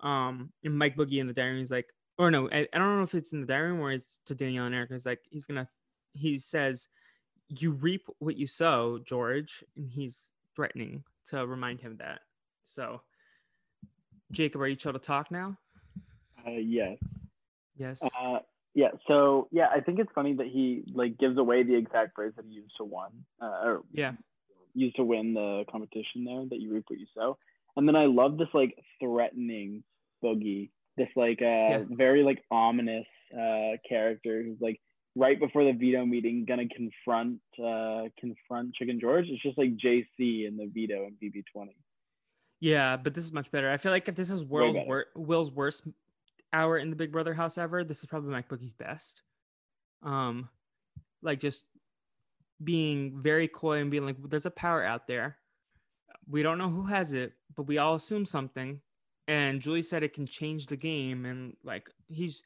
Um, 0.00 0.52
and 0.64 0.76
Mike 0.78 0.96
Boogie 0.96 1.20
in 1.20 1.26
the 1.26 1.32
diary 1.32 1.60
is 1.60 1.70
like, 1.70 1.92
or 2.18 2.30
no, 2.30 2.48
I, 2.50 2.68
I 2.72 2.78
don't 2.78 2.96
know 2.96 3.02
if 3.02 3.14
it's 3.14 3.32
in 3.32 3.40
the 3.40 3.46
diary 3.46 3.72
room 3.72 3.80
or 3.80 3.92
it's 3.92 4.18
to 4.26 4.34
Danielle 4.34 4.66
and 4.66 4.74
Erica. 4.74 4.94
He's 4.94 5.06
like, 5.06 5.20
he's 5.30 5.46
gonna, 5.46 5.68
he 6.12 6.38
says, 6.38 6.88
"You 7.48 7.72
reap 7.72 8.06
what 8.18 8.36
you 8.36 8.46
sow, 8.46 8.98
George," 9.04 9.64
and 9.76 9.90
he's 9.90 10.30
threatening 10.54 11.04
to 11.30 11.46
remind 11.46 11.80
him 11.80 11.96
that. 11.98 12.20
So, 12.62 13.02
Jacob, 14.30 14.60
are 14.60 14.68
you 14.68 14.76
chill 14.76 14.92
to 14.92 14.98
talk 14.98 15.30
now? 15.30 15.58
Uh, 16.46 16.50
yes. 16.52 16.98
Yes. 17.76 18.02
Uh, 18.02 18.38
yeah. 18.74 18.90
So 19.06 19.48
yeah, 19.50 19.68
I 19.74 19.80
think 19.80 19.98
it's 19.98 20.10
funny 20.14 20.34
that 20.34 20.46
he 20.46 20.84
like 20.92 21.18
gives 21.18 21.38
away 21.38 21.62
the 21.62 21.74
exact 21.74 22.14
phrase 22.14 22.32
that 22.36 22.44
he 22.46 22.54
used 22.54 22.76
to 22.78 22.84
win, 22.84 23.24
uh, 23.40 23.60
or 23.64 23.82
yeah. 23.92 24.12
used 24.74 24.96
to 24.96 25.04
win 25.04 25.34
the 25.34 25.64
competition 25.70 26.24
there. 26.24 26.44
That 26.48 26.60
you 26.60 26.72
reap 26.72 26.84
what 26.88 26.98
you 26.98 27.06
sow. 27.14 27.38
And 27.76 27.88
then 27.88 27.96
I 27.96 28.06
love 28.06 28.38
this 28.38 28.48
like 28.52 28.76
threatening 29.00 29.84
boogie, 30.22 30.70
this 30.96 31.08
like 31.16 31.40
uh 31.42 31.84
very 31.90 32.22
like 32.22 32.42
ominous 32.50 33.06
uh 33.32 33.76
character 33.88 34.42
who's 34.42 34.60
like 34.60 34.80
right 35.16 35.38
before 35.38 35.64
the 35.64 35.72
veto 35.72 36.04
meeting 36.04 36.44
gonna 36.44 36.68
confront 36.68 37.38
uh 37.62 38.04
confront 38.18 38.74
Chicken 38.74 38.98
George. 39.00 39.26
It's 39.28 39.42
just 39.42 39.58
like 39.58 39.76
JC 39.76 40.46
in 40.46 40.56
the 40.56 40.70
veto 40.72 41.06
and 41.06 41.16
BB20. 41.22 41.68
Yeah, 42.60 42.96
but 42.96 43.14
this 43.14 43.24
is 43.24 43.32
much 43.32 43.50
better. 43.50 43.70
I 43.70 43.76
feel 43.76 43.92
like 43.92 44.08
if 44.08 44.16
this 44.16 44.30
is 44.30 44.44
Will's 44.44 44.76
wor- 44.86 45.06
Will's 45.14 45.50
worst 45.50 45.84
hour 46.52 46.78
in 46.78 46.90
the 46.90 46.96
Big 46.96 47.12
Brother 47.12 47.34
house 47.34 47.58
ever, 47.58 47.84
this 47.84 47.98
is 47.98 48.06
probably 48.06 48.30
Mike 48.30 48.48
Boogie's 48.48 48.72
best. 48.72 49.22
Um, 50.02 50.48
like 51.22 51.40
just 51.40 51.62
being 52.62 53.20
very 53.20 53.48
coy 53.48 53.78
and 53.78 53.90
being 53.90 54.04
like, 54.04 54.16
"There's 54.28 54.46
a 54.46 54.50
power 54.50 54.84
out 54.84 55.06
there. 55.06 55.38
We 56.28 56.42
don't 56.42 56.58
know 56.58 56.70
who 56.70 56.86
has 56.86 57.12
it, 57.12 57.34
but 57.54 57.64
we 57.64 57.78
all 57.78 57.96
assume 57.96 58.24
something." 58.24 58.80
And 59.26 59.60
Julie 59.60 59.82
said 59.82 60.02
it 60.02 60.14
can 60.14 60.26
change 60.26 60.66
the 60.66 60.76
game, 60.76 61.26
and 61.26 61.56
like 61.64 61.90
he's 62.08 62.44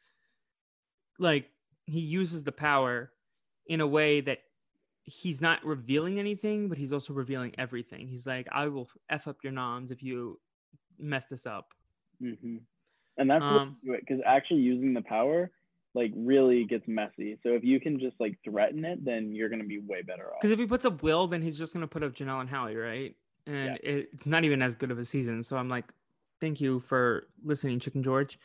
like 1.18 1.50
he 1.88 2.00
uses 2.00 2.44
the 2.44 2.52
power 2.52 3.10
in 3.66 3.80
a 3.80 3.86
way 3.86 4.20
that 4.20 4.38
he's 5.02 5.40
not 5.40 5.64
revealing 5.64 6.18
anything, 6.18 6.68
but 6.68 6.78
he's 6.78 6.92
also 6.92 7.12
revealing 7.12 7.54
everything. 7.58 8.06
He's 8.06 8.26
like, 8.26 8.46
I 8.52 8.68
will 8.68 8.88
f 9.08 9.26
up 9.26 9.38
your 9.42 9.52
noms 9.52 9.90
if 9.90 10.02
you 10.02 10.38
mess 10.98 11.24
this 11.24 11.46
up. 11.46 11.72
hmm 12.20 12.58
And 13.16 13.30
that's 13.30 13.44
Um, 13.44 13.76
it 13.82 14.00
because 14.00 14.22
actually 14.26 14.60
using 14.60 14.92
the 14.94 15.02
power 15.02 15.50
like 15.94 16.12
really 16.14 16.64
gets 16.64 16.86
messy. 16.86 17.38
So 17.42 17.50
if 17.50 17.64
you 17.64 17.80
can 17.80 17.98
just 17.98 18.16
like 18.20 18.38
threaten 18.44 18.84
it, 18.84 19.04
then 19.04 19.34
you're 19.34 19.48
gonna 19.48 19.64
be 19.64 19.78
way 19.78 20.02
better 20.02 20.26
off. 20.26 20.40
Because 20.40 20.50
if 20.50 20.58
he 20.58 20.66
puts 20.66 20.84
up 20.84 21.02
Will, 21.02 21.26
then 21.26 21.40
he's 21.42 21.58
just 21.58 21.72
gonna 21.72 21.86
put 21.88 22.02
up 22.02 22.14
Janelle 22.14 22.40
and 22.40 22.50
Howie, 22.50 22.76
right? 22.76 23.16
And 23.46 23.78
it's 23.82 24.26
not 24.26 24.44
even 24.44 24.60
as 24.60 24.74
good 24.74 24.90
of 24.90 24.98
a 24.98 25.04
season. 25.06 25.42
So 25.42 25.56
I'm 25.56 25.70
like, 25.70 25.86
thank 26.38 26.60
you 26.60 26.80
for 26.80 27.28
listening, 27.42 27.80
Chicken 27.80 28.02
George. 28.02 28.38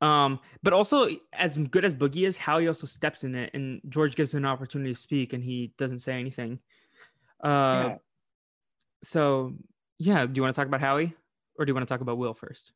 Um, 0.00 0.40
but 0.62 0.72
also 0.72 1.08
as 1.32 1.56
good 1.56 1.84
as 1.84 1.94
Boogie 1.94 2.26
is, 2.26 2.36
Howie 2.36 2.68
also 2.68 2.86
steps 2.86 3.24
in 3.24 3.34
it, 3.34 3.50
and 3.54 3.80
George 3.88 4.14
gives 4.14 4.34
him 4.34 4.44
an 4.44 4.50
opportunity 4.50 4.92
to 4.92 4.98
speak, 4.98 5.32
and 5.32 5.42
he 5.42 5.72
doesn't 5.78 6.00
say 6.00 6.18
anything. 6.18 6.58
Uh, 7.42 7.48
Yeah. 7.88 7.96
so 9.02 9.54
yeah, 9.98 10.26
do 10.26 10.32
you 10.34 10.42
want 10.42 10.54
to 10.54 10.60
talk 10.60 10.68
about 10.68 10.80
Howie, 10.80 11.14
or 11.58 11.64
do 11.64 11.70
you 11.70 11.74
want 11.74 11.86
to 11.88 11.92
talk 11.92 12.02
about 12.02 12.18
Will 12.18 12.34
first? 12.34 12.72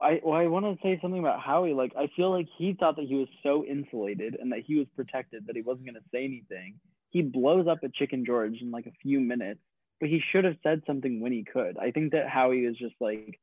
I 0.00 0.20
well, 0.24 0.34
I 0.34 0.46
want 0.46 0.64
to 0.64 0.82
say 0.82 0.98
something 1.02 1.20
about 1.20 1.40
Howie. 1.40 1.74
Like, 1.74 1.92
I 1.96 2.08
feel 2.16 2.30
like 2.30 2.48
he 2.56 2.72
thought 2.72 2.96
that 2.96 3.04
he 3.04 3.16
was 3.16 3.28
so 3.42 3.64
insulated 3.66 4.36
and 4.40 4.50
that 4.52 4.60
he 4.60 4.76
was 4.76 4.86
protected 4.96 5.46
that 5.46 5.56
he 5.56 5.62
wasn't 5.62 5.84
going 5.86 5.94
to 5.96 6.08
say 6.10 6.24
anything. 6.24 6.80
He 7.10 7.20
blows 7.20 7.66
up 7.66 7.80
at 7.84 7.92
Chicken 7.92 8.24
George 8.24 8.56
in 8.62 8.70
like 8.70 8.86
a 8.86 8.92
few 9.02 9.20
minutes, 9.20 9.60
but 10.00 10.08
he 10.08 10.22
should 10.32 10.44
have 10.44 10.56
said 10.62 10.82
something 10.86 11.20
when 11.20 11.32
he 11.32 11.44
could. 11.44 11.76
I 11.76 11.90
think 11.90 12.12
that 12.12 12.28
Howie 12.28 12.64
is 12.64 12.76
just 12.76 12.94
like 12.98 13.38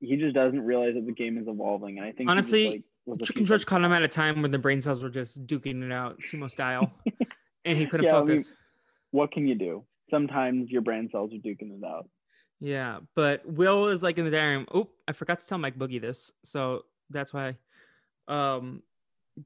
he 0.00 0.16
just 0.16 0.34
doesn't 0.34 0.60
realize 0.60 0.94
that 0.94 1.06
the 1.06 1.12
game 1.12 1.38
is 1.38 1.46
evolving, 1.48 1.98
and 1.98 2.04
I 2.06 2.12
think 2.12 2.18
he 2.18 2.24
just, 2.24 2.30
Honestly, 2.30 2.84
like, 3.06 3.44
George 3.44 3.66
caught 3.66 3.82
him 3.82 3.92
at 3.92 4.02
a 4.02 4.08
time 4.08 4.42
when 4.42 4.50
the 4.50 4.58
brain 4.58 4.80
cells 4.80 5.02
were 5.02 5.08
just 5.10 5.46
duking 5.46 5.82
it 5.84 5.92
out 5.92 6.18
sumo 6.20 6.50
style, 6.50 6.92
and 7.64 7.78
he 7.78 7.86
couldn't 7.86 8.06
Yeah, 8.06 8.16
I 8.16 8.24
mean- 8.24 8.36
focus. 8.38 8.52
What 9.10 9.32
can 9.32 9.46
you 9.48 9.54
do? 9.54 9.84
Sometimes 10.10 10.70
your 10.70 10.82
brain 10.82 11.08
cells 11.10 11.32
are 11.32 11.36
duking 11.36 11.78
it 11.78 11.84
out. 11.84 12.08
Yeah, 12.60 12.98
but 13.14 13.46
Will 13.46 13.88
is 13.88 14.02
like 14.02 14.18
in 14.18 14.24
the 14.24 14.30
diary 14.30 14.56
room. 14.56 14.66
Oh, 14.74 14.88
I 15.06 15.12
forgot 15.12 15.38
to 15.40 15.46
tell 15.46 15.58
Mike 15.58 15.78
Boogie 15.78 16.00
this, 16.00 16.30
so 16.44 16.82
that's 17.08 17.32
why, 17.32 17.56
um, 18.26 18.82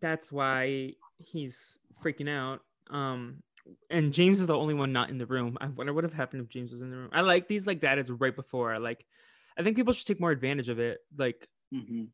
that's 0.01 0.33
why 0.33 0.95
he's 1.19 1.79
freaking 2.03 2.29
out. 2.29 2.61
Um, 2.91 3.43
and 3.91 4.13
James 4.13 4.41
is 4.41 4.47
the 4.49 4.57
only 4.57 4.75
one 4.75 4.93
not 4.93 5.11
in 5.11 5.19
the 5.19 5.27
room. 5.27 5.57
I 5.61 5.67
wonder 5.67 5.93
what 5.93 6.03
would 6.03 6.05
have 6.05 6.15
happened 6.15 6.43
if 6.43 6.49
James 6.49 6.73
was 6.73 6.81
in 6.81 6.91
the 6.91 6.97
room. 6.97 7.11
I 7.13 7.21
like 7.21 7.47
these 7.47 7.67
like 7.67 7.81
that 7.83 7.99
is 7.99 8.11
right 8.11 8.35
before. 8.35 8.79
Like, 8.81 9.05
I 9.59 9.63
think 9.63 9.77
people 9.77 9.93
should 9.93 10.07
take 10.07 10.21
more 10.21 10.31
advantage 10.31 10.69
of 10.69 10.79
it. 10.79 10.99
Like, 11.17 11.49
hmm 11.73 12.05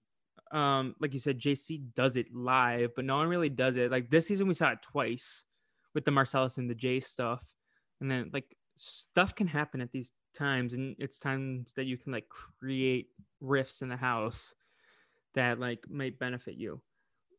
um, 0.51 0.95
like 0.99 1.13
you 1.13 1.19
said, 1.19 1.39
JC 1.39 1.93
does 1.95 2.17
it 2.17 2.35
live, 2.35 2.95
but 2.97 3.05
no 3.05 3.19
one 3.19 3.29
really 3.29 3.51
does 3.51 3.77
it. 3.77 3.91
Like 3.91 4.11
this 4.11 4.27
season, 4.27 4.49
we 4.49 4.55
saw 4.55 4.71
it 4.71 4.83
twice 4.83 5.45
with 5.95 6.05
the 6.05 6.11
Marcellus 6.11 6.57
and 6.59 6.71
the 6.71 6.75
Jay 6.75 7.01
stuff, 7.01 7.47
and 8.01 8.11
then 8.11 8.31
like 8.33 8.57
stuff 8.77 9.35
can 9.35 9.47
happen 9.47 9.81
at 9.81 9.93
these 9.93 10.13
times, 10.35 10.75
and 10.75 10.97
it's 10.99 11.19
times 11.19 11.73
that 11.77 11.85
you 11.85 11.99
can 11.99 12.13
like 12.13 12.29
create 12.31 13.09
rifts 13.41 13.83
in 13.83 13.89
the 13.89 13.97
house 13.97 14.55
that 15.35 15.61
like 15.61 15.81
might 15.89 16.19
benefit 16.19 16.55
you. 16.55 16.81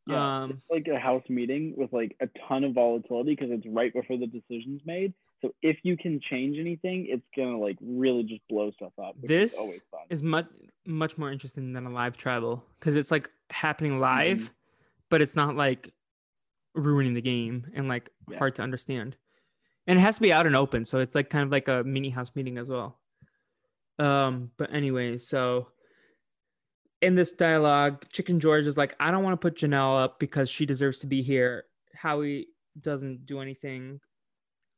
Yeah, 0.06 0.44
Um, 0.44 0.52
it's 0.52 0.70
like 0.70 0.88
a 0.88 1.00
house 1.00 1.24
meeting 1.30 1.74
with 1.78 1.92
like 1.94 2.16
a 2.20 2.28
ton 2.48 2.64
of 2.64 2.74
volatility 2.74 3.36
because 3.36 3.52
it's 3.52 3.66
right 3.68 3.94
before 3.94 4.18
the 4.18 4.28
decision's 4.28 4.82
made. 4.86 5.14
So 5.42 5.54
if 5.62 5.78
you 5.84 5.96
can 5.96 6.20
change 6.30 6.58
anything, 6.60 7.08
it's 7.10 7.26
gonna 7.36 7.58
like 7.58 7.78
really 7.82 8.24
just 8.24 8.42
blow 8.50 8.72
stuff 8.72 8.92
up. 9.02 9.16
is 9.24 9.28
This 9.30 9.56
fun. 9.92 10.02
is 10.10 10.22
much 10.24 10.48
much 10.86 11.18
more 11.18 11.32
interesting 11.32 11.72
than 11.74 11.86
a 11.86 11.90
live 11.90 12.18
tribal 12.18 12.64
because 12.80 12.96
it's 12.96 13.12
like 13.12 13.30
happening 13.52 14.00
live, 14.00 14.40
Mhm. 14.40 14.50
but 15.10 15.22
it's 15.22 15.36
not 15.36 15.56
like 15.56 15.94
ruining 16.76 17.14
the 17.14 17.22
game 17.22 17.68
and 17.74 17.88
like 17.88 18.10
Yeah. 18.30 18.38
hard 18.38 18.56
to 18.56 18.64
understand. 18.64 19.16
And 19.88 19.98
it 19.98 20.02
has 20.02 20.16
to 20.16 20.22
be 20.22 20.32
out 20.34 20.46
and 20.46 20.56
open, 20.56 20.84
so 20.86 21.00
it's 21.00 21.16
like 21.16 21.30
kind 21.30 21.44
of 21.44 21.52
like 21.52 21.68
a 21.68 21.84
mini 21.84 22.10
house 22.10 22.32
meeting 22.36 22.58
as 22.58 22.70
well. 22.70 23.00
Um, 23.98 24.52
but 24.58 24.74
anyway, 24.74 25.18
so 25.18 25.72
in 27.02 27.16
this 27.16 27.32
dialogue, 27.32 28.06
Chicken 28.10 28.40
George 28.40 28.68
is 28.68 28.78
like, 28.78 28.94
I 29.00 29.10
don't 29.12 29.24
want 29.24 29.40
to 29.40 29.46
put 29.50 29.58
Janelle 29.58 30.02
up 30.04 30.20
because 30.20 30.50
she 30.50 30.66
deserves 30.66 31.00
to 31.00 31.08
be 31.08 31.22
here. 31.22 31.66
Howie 31.96 32.48
doesn't 32.80 33.26
do 33.26 33.40
anything. 33.40 34.00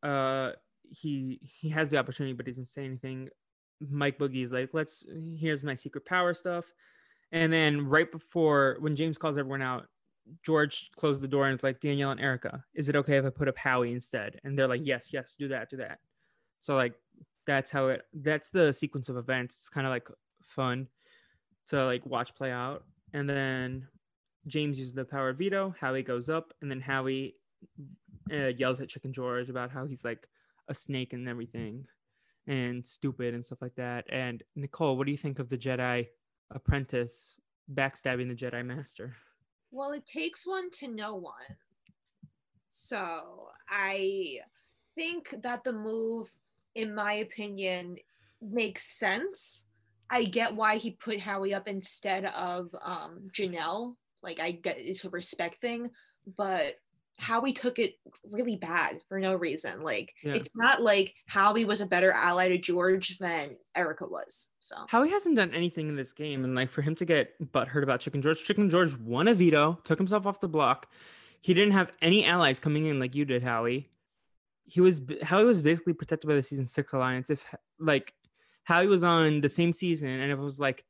Uh, 0.03 0.51
he 0.83 1.39
he 1.41 1.69
has 1.69 1.89
the 1.89 1.97
opportunity, 1.97 2.33
but 2.33 2.45
he 2.45 2.51
doesn't 2.51 2.65
say 2.65 2.85
anything. 2.85 3.29
Mike 3.89 4.19
Boogie's 4.19 4.51
like, 4.51 4.69
let's 4.73 5.05
here's 5.35 5.63
my 5.63 5.75
secret 5.75 6.05
power 6.05 6.33
stuff. 6.33 6.65
And 7.31 7.51
then 7.51 7.87
right 7.87 8.11
before 8.11 8.77
when 8.79 8.95
James 8.95 9.17
calls 9.17 9.37
everyone 9.37 9.61
out, 9.61 9.87
George 10.43 10.91
closed 10.97 11.21
the 11.21 11.27
door 11.27 11.47
and 11.47 11.55
it's 11.55 11.63
like 11.63 11.79
Danielle 11.79 12.11
and 12.11 12.19
Erica, 12.19 12.63
is 12.73 12.89
it 12.89 12.95
okay 12.95 13.17
if 13.17 13.25
I 13.25 13.29
put 13.29 13.47
up 13.47 13.57
Howie 13.57 13.93
instead? 13.93 14.39
And 14.43 14.57
they're 14.57 14.67
like, 14.67 14.81
yes, 14.83 15.11
yes, 15.13 15.35
do 15.37 15.47
that, 15.47 15.69
do 15.69 15.77
that. 15.77 15.99
So 16.59 16.75
like 16.75 16.93
that's 17.47 17.71
how 17.71 17.87
it 17.87 18.03
that's 18.13 18.49
the 18.49 18.71
sequence 18.71 19.09
of 19.09 19.17
events. 19.17 19.55
It's 19.57 19.69
kind 19.69 19.87
of 19.87 19.91
like 19.91 20.07
fun 20.41 20.87
to 21.67 21.85
like 21.85 22.05
watch 22.05 22.35
play 22.35 22.51
out. 22.51 22.83
And 23.13 23.29
then 23.29 23.87
James 24.47 24.79
uses 24.79 24.93
the 24.93 25.05
power 25.05 25.29
of 25.29 25.37
veto. 25.37 25.75
Howie 25.79 26.03
goes 26.03 26.29
up, 26.29 26.53
and 26.61 26.69
then 26.69 26.81
Howie 26.81 27.35
uh, 28.31 28.47
yells 28.47 28.81
at 28.81 28.89
Chicken 28.89 29.13
George 29.13 29.49
about 29.49 29.71
how 29.71 29.85
he's 29.85 30.03
like 30.03 30.27
a 30.67 30.73
snake 30.73 31.13
and 31.13 31.27
everything, 31.27 31.85
and 32.47 32.85
stupid 32.85 33.33
and 33.33 33.43
stuff 33.43 33.61
like 33.61 33.75
that. 33.75 34.05
And 34.09 34.43
Nicole, 34.55 34.97
what 34.97 35.05
do 35.05 35.11
you 35.11 35.17
think 35.17 35.39
of 35.39 35.49
the 35.49 35.57
Jedi 35.57 36.07
apprentice 36.51 37.39
backstabbing 37.73 38.27
the 38.27 38.35
Jedi 38.35 38.65
Master? 38.65 39.15
Well, 39.71 39.91
it 39.91 40.05
takes 40.05 40.45
one 40.45 40.69
to 40.71 40.87
know 40.87 41.15
one. 41.15 41.33
So 42.69 43.49
I 43.69 44.39
think 44.95 45.35
that 45.43 45.63
the 45.63 45.73
move, 45.73 46.29
in 46.75 46.93
my 46.93 47.13
opinion, 47.13 47.97
makes 48.41 48.97
sense. 48.97 49.65
I 50.09 50.25
get 50.25 50.55
why 50.55 50.77
he 50.77 50.91
put 50.91 51.19
Howie 51.19 51.53
up 51.53 51.67
instead 51.67 52.25
of 52.25 52.73
um, 52.81 53.29
Janelle. 53.33 53.95
Like 54.21 54.39
I 54.39 54.51
get 54.51 54.77
it's 54.77 55.05
a 55.05 55.09
respect 55.09 55.55
thing, 55.55 55.89
but 56.37 56.75
Howie 57.17 57.53
took 57.53 57.77
it 57.77 57.95
really 58.31 58.55
bad 58.55 58.99
for 59.07 59.19
no 59.19 59.35
reason. 59.35 59.83
Like 59.83 60.13
Yeah. 60.23 60.33
it's 60.33 60.49
not 60.55 60.81
like 60.81 61.13
Howie 61.27 61.65
was 61.65 61.79
a 61.81 61.85
better 61.85 62.11
ally 62.11 62.47
to 62.49 62.57
George 62.57 63.17
than 63.19 63.57
Erica 63.75 64.07
was. 64.07 64.49
So 64.59 64.75
Howie 64.87 65.09
hasn't 65.09 65.35
done 65.35 65.53
anything 65.53 65.87
in 65.87 65.95
this 65.95 66.13
game, 66.13 66.43
and 66.43 66.55
like 66.55 66.69
for 66.71 66.81
him 66.81 66.95
to 66.95 67.05
get 67.05 67.33
butthurt 67.51 67.83
about 67.83 67.99
Chicken 68.01 68.21
George, 68.21 68.43
Chicken 68.43 68.69
George 68.69 68.95
won 68.97 69.27
a 69.27 69.35
veto, 69.35 69.79
took 69.83 69.99
himself 69.99 70.25
off 70.25 70.39
the 70.39 70.47
block. 70.47 70.87
He 71.41 71.53
didn't 71.53 71.73
have 71.73 71.91
any 72.01 72.25
allies 72.25 72.59
coming 72.59 72.85
in 72.87 72.99
like 72.99 73.15
you 73.15 73.25
did, 73.25 73.43
Howie. 73.43 73.89
He 74.65 74.81
was 74.81 75.01
Howie 75.23 75.45
was 75.45 75.61
basically 75.61 75.93
protected 75.93 76.27
by 76.27 76.35
the 76.35 76.43
season 76.43 76.65
six 76.65 76.93
alliance. 76.93 77.29
If 77.29 77.43
like 77.79 78.13
Howie 78.63 78.87
was 78.87 79.03
on 79.03 79.41
the 79.41 79.49
same 79.49 79.73
season, 79.73 80.07
and 80.07 80.31
if 80.31 80.39
it 80.39 80.41
was 80.41 80.59
like 80.59 80.83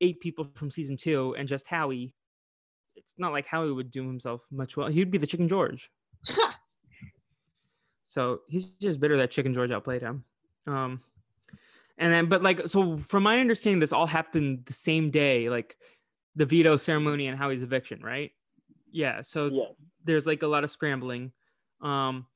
eight 0.00 0.20
people 0.20 0.48
from 0.54 0.70
season 0.70 0.96
two 0.96 1.34
and 1.38 1.46
just 1.48 1.66
Howie, 1.66 2.14
it's 3.04 3.14
not 3.18 3.32
like 3.32 3.46
Howie 3.46 3.72
would 3.72 3.90
do 3.90 4.06
himself 4.06 4.42
much 4.50 4.76
well. 4.76 4.88
He'd 4.88 5.10
be 5.10 5.18
the 5.18 5.26
Chicken 5.26 5.48
George. 5.48 5.90
So 8.06 8.42
he's 8.48 8.66
just 8.66 9.00
bitter 9.00 9.16
that 9.16 9.32
Chicken 9.32 9.54
George 9.54 9.72
outplayed 9.72 10.00
him. 10.00 10.24
Um, 10.68 11.00
and 11.98 12.12
then, 12.12 12.26
but 12.28 12.44
like, 12.44 12.68
so 12.68 12.96
from 12.98 13.24
my 13.24 13.40
understanding, 13.40 13.80
this 13.80 13.92
all 13.92 14.06
happened 14.06 14.66
the 14.66 14.72
same 14.72 15.10
day, 15.10 15.48
like 15.50 15.76
the 16.36 16.46
veto 16.46 16.76
ceremony 16.76 17.26
and 17.26 17.36
Howie's 17.36 17.62
eviction, 17.62 18.00
right? 18.04 18.30
Yeah. 18.92 19.22
So 19.22 19.46
Yes. 19.48 19.72
there's 20.04 20.26
like 20.26 20.42
a 20.42 20.46
lot 20.46 20.62
of 20.62 20.70
scrambling. 20.70 21.32
Um, 21.80 22.26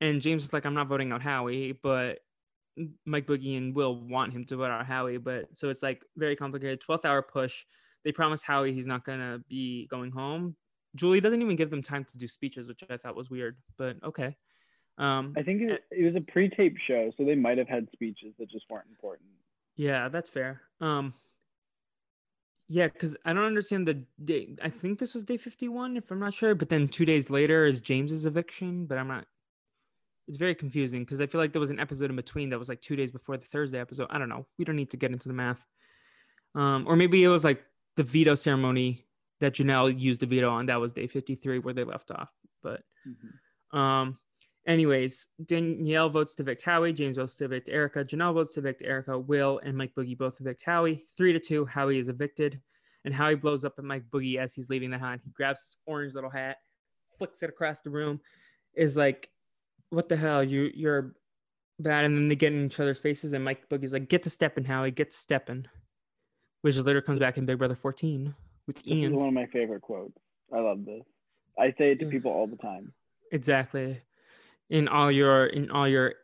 and 0.00 0.20
James 0.20 0.44
is 0.44 0.52
like, 0.52 0.66
I'm 0.66 0.74
not 0.74 0.88
voting 0.88 1.10
out 1.10 1.22
Howie, 1.22 1.72
but 1.72 2.18
Mike 3.06 3.26
Boogie 3.26 3.56
and 3.56 3.74
Will 3.74 3.96
want 4.06 4.34
him 4.34 4.44
to 4.46 4.56
vote 4.56 4.70
out 4.70 4.84
Howie. 4.84 5.16
But 5.16 5.56
so 5.56 5.70
it's 5.70 5.82
like 5.82 6.02
very 6.18 6.36
complicated. 6.36 6.82
12th 6.86 7.06
hour 7.06 7.22
push. 7.22 7.64
They 8.04 8.12
promise 8.12 8.42
Howie 8.42 8.72
he's 8.72 8.86
not 8.86 9.04
gonna 9.04 9.42
be 9.48 9.86
going 9.88 10.10
home. 10.12 10.56
Julie 10.94 11.20
doesn't 11.20 11.42
even 11.42 11.56
give 11.56 11.70
them 11.70 11.82
time 11.82 12.04
to 12.04 12.18
do 12.18 12.28
speeches, 12.28 12.68
which 12.68 12.84
I 12.88 12.96
thought 12.96 13.16
was 13.16 13.30
weird, 13.30 13.56
but 13.76 13.96
okay. 14.04 14.36
Um, 14.98 15.34
I 15.36 15.42
think 15.42 15.62
it, 15.62 15.82
it 15.90 16.04
was 16.04 16.14
a 16.14 16.20
pre-taped 16.20 16.80
show, 16.86 17.10
so 17.16 17.24
they 17.24 17.34
might 17.34 17.58
have 17.58 17.68
had 17.68 17.88
speeches 17.92 18.34
that 18.38 18.48
just 18.50 18.66
weren't 18.70 18.88
important. 18.90 19.30
Yeah, 19.76 20.08
that's 20.08 20.30
fair. 20.30 20.62
Um 20.80 21.14
Yeah, 22.68 22.88
cuz 22.88 23.16
I 23.24 23.32
don't 23.32 23.44
understand 23.44 23.86
the 23.86 24.06
day. 24.22 24.56
I 24.62 24.70
think 24.70 24.98
this 24.98 25.14
was 25.14 25.24
day 25.24 25.36
51 25.36 25.96
if 25.96 26.10
I'm 26.10 26.18
not 26.20 26.34
sure, 26.34 26.54
but 26.54 26.68
then 26.68 26.88
2 26.88 27.04
days 27.04 27.30
later 27.30 27.66
is 27.66 27.80
James's 27.80 28.26
eviction, 28.26 28.86
but 28.86 28.98
I'm 28.98 29.08
not 29.08 29.26
It's 30.26 30.38
very 30.38 30.54
confusing 30.54 31.04
cuz 31.04 31.20
I 31.20 31.26
feel 31.26 31.40
like 31.40 31.52
there 31.52 31.60
was 31.60 31.70
an 31.70 31.80
episode 31.80 32.10
in 32.10 32.16
between 32.16 32.50
that 32.50 32.58
was 32.58 32.68
like 32.68 32.80
2 32.80 32.96
days 32.96 33.10
before 33.10 33.36
the 33.36 33.44
Thursday 33.46 33.78
episode. 33.80 34.06
I 34.10 34.18
don't 34.18 34.28
know. 34.30 34.46
We 34.58 34.64
don't 34.64 34.76
need 34.76 34.90
to 34.92 34.96
get 34.96 35.12
into 35.12 35.28
the 35.28 35.34
math. 35.34 35.66
Um 36.54 36.86
or 36.86 36.96
maybe 36.96 37.22
it 37.22 37.28
was 37.28 37.44
like 37.44 37.64
the 37.96 38.02
veto 38.02 38.34
ceremony 38.34 39.06
that 39.40 39.54
Janelle 39.54 39.98
used 39.98 40.20
the 40.20 40.26
veto 40.26 40.50
on. 40.50 40.66
That 40.66 40.80
was 40.80 40.92
day 40.92 41.06
53 41.06 41.58
where 41.60 41.74
they 41.74 41.84
left 41.84 42.10
off. 42.10 42.30
But 42.62 42.82
Mhm. 43.06 43.76
um, 43.78 44.18
anyways, 44.66 45.28
Danielle 45.44 46.08
votes 46.08 46.34
to 46.36 46.42
evict 46.42 46.62
Howie. 46.62 46.92
James 46.92 47.16
votes 47.16 47.34
to 47.36 47.44
evict 47.44 47.68
Erica. 47.68 48.04
Janelle 48.04 48.34
votes 48.34 48.54
to 48.54 48.60
evict 48.60 48.82
Erica. 48.82 49.18
Will 49.18 49.60
and 49.62 49.76
Mike 49.76 49.94
Boogie 49.94 50.16
both 50.16 50.40
evict 50.40 50.62
Howie. 50.62 51.04
Three 51.16 51.32
to 51.32 51.40
two. 51.40 51.64
Howie 51.66 51.98
is 51.98 52.08
evicted, 52.08 52.60
and 53.04 53.12
Howie 53.12 53.34
blows 53.34 53.64
up 53.64 53.74
at 53.78 53.84
Mike 53.84 54.08
Boogie 54.10 54.36
as 54.38 54.54
he's 54.54 54.70
leaving 54.70 54.90
the 54.90 54.98
hat. 54.98 55.20
He 55.24 55.30
grabs 55.30 55.60
his 55.60 55.76
orange 55.86 56.14
little 56.14 56.30
hat, 56.30 56.58
flicks 57.18 57.42
it 57.42 57.50
across 57.50 57.80
the 57.82 57.90
room. 57.90 58.20
Is 58.74 58.96
like, 58.96 59.30
what 59.90 60.08
the 60.08 60.16
hell? 60.16 60.42
You 60.42 60.70
you're 60.74 61.14
bad. 61.78 62.04
And 62.06 62.16
then 62.16 62.28
they 62.28 62.36
get 62.36 62.52
in 62.52 62.66
each 62.66 62.80
other's 62.80 62.98
faces, 62.98 63.32
and 63.32 63.44
Mike 63.44 63.68
Boogie's 63.68 63.92
like, 63.92 64.08
get 64.08 64.22
to 64.22 64.30
stepping, 64.30 64.64
Howie. 64.64 64.90
Get 64.90 65.10
to 65.10 65.16
stepping. 65.16 65.66
Which 66.64 66.78
later 66.78 67.02
comes 67.02 67.18
back 67.18 67.36
in 67.36 67.44
Big 67.44 67.58
Brother 67.58 67.74
14 67.74 68.34
with 68.66 68.76
This 68.76 68.84
is 68.86 69.12
one 69.12 69.28
of 69.28 69.34
my 69.34 69.44
favorite 69.52 69.82
quotes. 69.82 70.16
I 70.50 70.60
love 70.60 70.86
this. 70.86 71.02
I 71.58 71.74
say 71.76 71.92
it 71.92 72.00
to 72.00 72.06
people 72.06 72.30
all 72.32 72.46
the 72.46 72.56
time. 72.56 72.94
exactly 73.30 74.00
in 74.70 74.88
all 74.88 75.12
your 75.12 75.44
in 75.44 75.70
all 75.70 75.86
your 75.86 76.14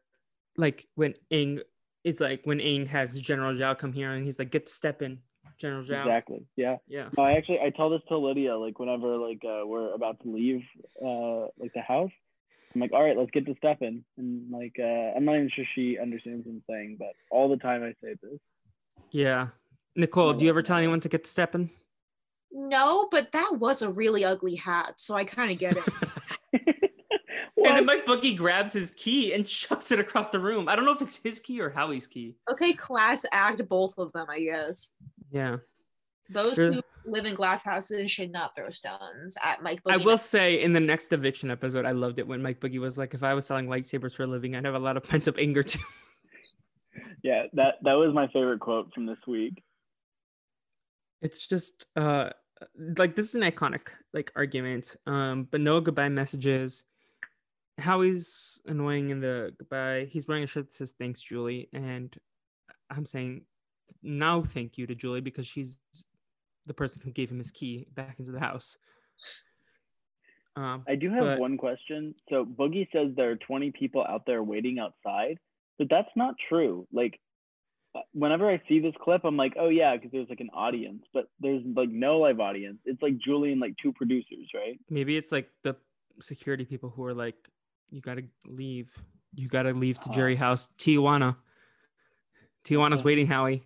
like 0.56 0.86
when 0.94 1.12
Ing 1.28 1.60
it's 2.04 2.20
like 2.20 2.40
when 2.44 2.58
Ing 2.58 2.86
has 2.86 3.20
General 3.20 3.52
Zhao 3.52 3.78
come 3.78 3.92
here 3.92 4.12
and 4.12 4.24
he's 4.24 4.38
like 4.38 4.50
get 4.50 4.66
to 4.66 4.72
step 4.72 5.02
in 5.02 5.18
General 5.58 5.84
Zhao 5.84 6.00
Exactly. 6.06 6.46
Yeah. 6.56 6.78
yeah 6.88 7.10
No, 7.18 7.24
I 7.24 7.32
actually 7.32 7.60
I 7.60 7.68
tell 7.68 7.90
this 7.90 8.00
to 8.08 8.16
Lydia 8.16 8.56
like 8.56 8.78
whenever 8.78 9.18
like 9.18 9.42
uh, 9.44 9.66
we're 9.66 9.92
about 9.92 10.20
to 10.22 10.32
leave 10.32 10.62
uh 11.04 11.48
like 11.58 11.74
the 11.74 11.82
house. 11.86 12.10
I'm 12.74 12.80
like, 12.80 12.92
all 12.94 13.02
right, 13.02 13.18
let's 13.18 13.30
get 13.32 13.44
to 13.44 13.54
stepping. 13.58 14.04
And 14.16 14.50
like 14.50 14.76
uh 14.78 15.12
I'm 15.14 15.26
not 15.26 15.34
even 15.34 15.50
sure 15.54 15.66
she 15.74 15.98
understands 15.98 16.46
what 16.46 16.54
I'm 16.54 16.62
saying, 16.66 16.96
but 16.98 17.12
all 17.30 17.50
the 17.50 17.58
time 17.58 17.82
I 17.82 17.92
say 18.02 18.14
this. 18.22 18.40
yeah 19.10 19.48
Nicole 19.96 20.32
do 20.32 20.44
you 20.44 20.50
ever 20.50 20.62
tell 20.62 20.76
anyone 20.76 21.00
to 21.00 21.08
get 21.08 21.24
to 21.24 21.30
step 21.30 21.54
in 21.54 21.70
no, 22.52 23.08
but 23.10 23.30
that 23.32 23.58
was 23.58 23.80
a 23.80 23.90
really 23.92 24.24
ugly 24.24 24.56
hat, 24.56 24.94
so 24.96 25.14
I 25.14 25.22
kind 25.24 25.52
of 25.52 25.58
get 25.58 25.76
it. 25.76 25.84
and 27.56 27.76
then 27.76 27.86
Mike 27.86 28.06
Boogie 28.06 28.36
grabs 28.36 28.72
his 28.72 28.90
key 28.92 29.32
and 29.32 29.46
chucks 29.46 29.92
it 29.92 30.00
across 30.00 30.30
the 30.30 30.38
room 30.40 30.68
I 30.68 30.74
don't 30.74 30.84
know 30.84 30.92
if 30.92 31.02
it's 31.02 31.20
his 31.22 31.38
key 31.38 31.60
or 31.60 31.70
Howie's 31.70 32.08
key 32.08 32.34
okay, 32.50 32.72
class 32.72 33.24
act 33.32 33.66
both 33.68 33.96
of 33.98 34.12
them, 34.12 34.26
I 34.28 34.40
guess. 34.40 34.94
yeah 35.30 35.58
Those 36.28 36.56
Sure. 36.56 36.72
two 36.72 36.82
live 37.06 37.24
in 37.24 37.34
glass 37.34 37.62
houses 37.62 38.10
should 38.10 38.32
not 38.32 38.54
throw 38.56 38.68
stones 38.70 39.36
at 39.42 39.62
Mike. 39.62 39.82
Boogie. 39.84 39.92
I 39.92 39.96
will 40.04 40.18
say 40.18 40.60
in 40.60 40.72
the 40.72 40.80
next 40.80 41.12
eviction 41.12 41.50
episode 41.50 41.84
I 41.84 41.92
loved 41.92 42.18
it 42.18 42.26
when 42.26 42.42
Mike 42.42 42.58
Boogie 42.60 42.80
was 42.80 42.98
like 42.98 43.14
if 43.14 43.22
I 43.22 43.34
was 43.34 43.46
selling 43.46 43.68
lightsabers 43.68 44.14
for 44.14 44.24
a 44.24 44.26
living 44.26 44.56
I'd 44.56 44.64
have 44.64 44.74
a 44.74 44.78
lot 44.78 44.96
of 44.96 45.04
pent 45.04 45.28
up 45.28 45.36
anger 45.38 45.62
too 45.62 45.80
yeah, 47.22 47.44
that 47.52 47.74
that 47.82 47.94
was 47.94 48.12
my 48.12 48.26
favorite 48.28 48.60
quote 48.60 48.92
from 48.92 49.06
this 49.06 49.18
week. 49.26 49.62
It's 51.22 51.46
just 51.46 51.86
uh 51.96 52.30
like 52.96 53.14
this 53.16 53.28
is 53.28 53.34
an 53.34 53.42
iconic 53.42 53.88
like 54.12 54.30
argument 54.36 54.96
um 55.06 55.46
but 55.50 55.60
no 55.60 55.80
goodbye 55.80 56.08
messages 56.08 56.82
howie's 57.78 58.60
annoying 58.66 59.10
in 59.10 59.20
the 59.20 59.52
goodbye 59.58 60.06
he's 60.10 60.26
wearing 60.28 60.44
a 60.44 60.46
shirt 60.46 60.66
that 60.66 60.72
says 60.74 60.94
thanks 60.98 61.20
julie 61.22 61.68
and 61.72 62.16
i'm 62.90 63.06
saying 63.06 63.42
now 64.02 64.42
thank 64.42 64.76
you 64.76 64.86
to 64.86 64.94
julie 64.94 65.20
because 65.20 65.46
she's 65.46 65.78
the 66.66 66.74
person 66.74 67.00
who 67.02 67.10
gave 67.10 67.30
him 67.30 67.38
his 67.38 67.50
key 67.50 67.86
back 67.94 68.16
into 68.18 68.32
the 68.32 68.40
house 68.40 68.76
um 70.56 70.82
I 70.88 70.96
do 70.96 71.10
have 71.10 71.22
But- 71.24 71.38
one 71.38 71.56
question. 71.56 72.14
So 72.28 72.44
Boogie 72.44 72.88
says 72.92 73.12
there 73.16 73.30
are 73.30 73.36
20 73.36 73.70
people 73.70 74.04
out 74.04 74.26
there 74.26 74.42
waiting 74.42 74.78
outside, 74.80 75.38
but 75.78 75.88
that's 75.88 76.10
not 76.16 76.34
true. 76.48 76.86
Like 76.92 77.20
whenever 78.12 78.48
I 78.48 78.60
see 78.68 78.80
this 78.80 78.94
clip, 79.02 79.24
I'm 79.24 79.36
like, 79.36 79.54
oh 79.58 79.68
yeah, 79.68 79.96
because 79.96 80.10
there's 80.12 80.28
like 80.28 80.40
an 80.40 80.50
audience, 80.54 81.02
but 81.12 81.28
there's 81.40 81.62
like 81.74 81.90
no 81.90 82.18
live 82.18 82.40
audience. 82.40 82.78
It's 82.84 83.02
like 83.02 83.18
Julie 83.18 83.52
and 83.52 83.60
like 83.60 83.74
two 83.82 83.92
producers, 83.92 84.48
right? 84.54 84.78
maybe 84.88 85.16
it's 85.16 85.32
like 85.32 85.48
the 85.62 85.76
security 86.20 86.64
people 86.64 86.90
who 86.90 87.04
are 87.04 87.14
like 87.14 87.36
you 87.90 88.00
gotta 88.00 88.22
leave. 88.46 88.90
You 89.34 89.48
gotta 89.48 89.72
leave 89.72 89.98
to 90.00 90.10
jury 90.10 90.36
house. 90.36 90.68
Tijuana. 90.78 91.36
Tijuana's 92.64 93.04
waiting 93.04 93.26
howie. 93.26 93.62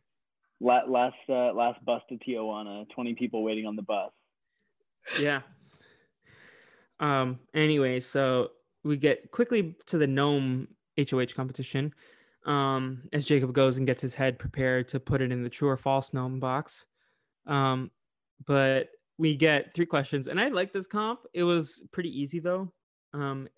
La- 0.61 0.85
last 0.87 1.17
uh, 1.29 1.53
last 1.53 1.85
bus 1.85 2.03
to 2.09 2.17
Tijuana, 2.17 2.89
20 2.91 3.15
people 3.15 3.43
waiting 3.43 3.67
on 3.67 3.77
the 3.77 3.83
bus. 3.83 4.11
yeah. 5.21 5.41
Um 7.01 7.41
anyway 7.53 8.01
so 8.01 8.53
we 8.85 8.97
get 8.97 9.31
quickly 9.33 9.75
to 9.87 9.99
the 9.99 10.07
gnome 10.07 10.69
hoh 10.97 11.27
competition 11.35 11.93
um 12.45 13.03
as 13.13 13.25
jacob 13.25 13.53
goes 13.53 13.79
and 13.79 13.87
gets 13.87 14.03
his 14.03 14.15
head 14.15 14.39
prepared 14.39 14.87
to 14.89 15.01
put 15.01 15.23
it 15.23 15.33
in 15.33 15.43
the 15.43 15.49
true 15.49 15.69
or 15.69 15.77
false 15.77 16.13
gnome 16.13 16.41
box 16.41 16.87
um 17.47 17.91
but 18.47 18.89
we 19.19 19.35
get 19.35 19.73
three 19.75 19.87
questions 19.87 20.29
and 20.29 20.41
i 20.41 20.49
like 20.49 20.73
this 20.73 20.87
comp 20.87 21.21
it 21.33 21.43
was 21.43 21.83
pretty 21.93 22.11
easy 22.21 22.41
though 22.41 22.71
um 23.13 23.49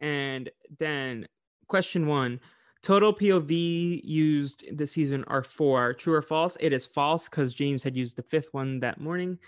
and 0.00 0.50
then 0.78 1.26
question 1.66 2.06
one 2.06 2.40
total 2.82 3.12
POV 3.12 4.00
used 4.04 4.64
this 4.72 4.92
season 4.92 5.24
are 5.24 5.42
four. 5.42 5.94
True 5.94 6.14
or 6.14 6.22
false? 6.22 6.56
It 6.60 6.72
is 6.72 6.86
false 6.86 7.28
because 7.28 7.54
James 7.54 7.82
had 7.82 7.96
used 7.96 8.16
the 8.16 8.22
fifth 8.22 8.48
one 8.52 8.80
that 8.80 9.00
morning. 9.00 9.38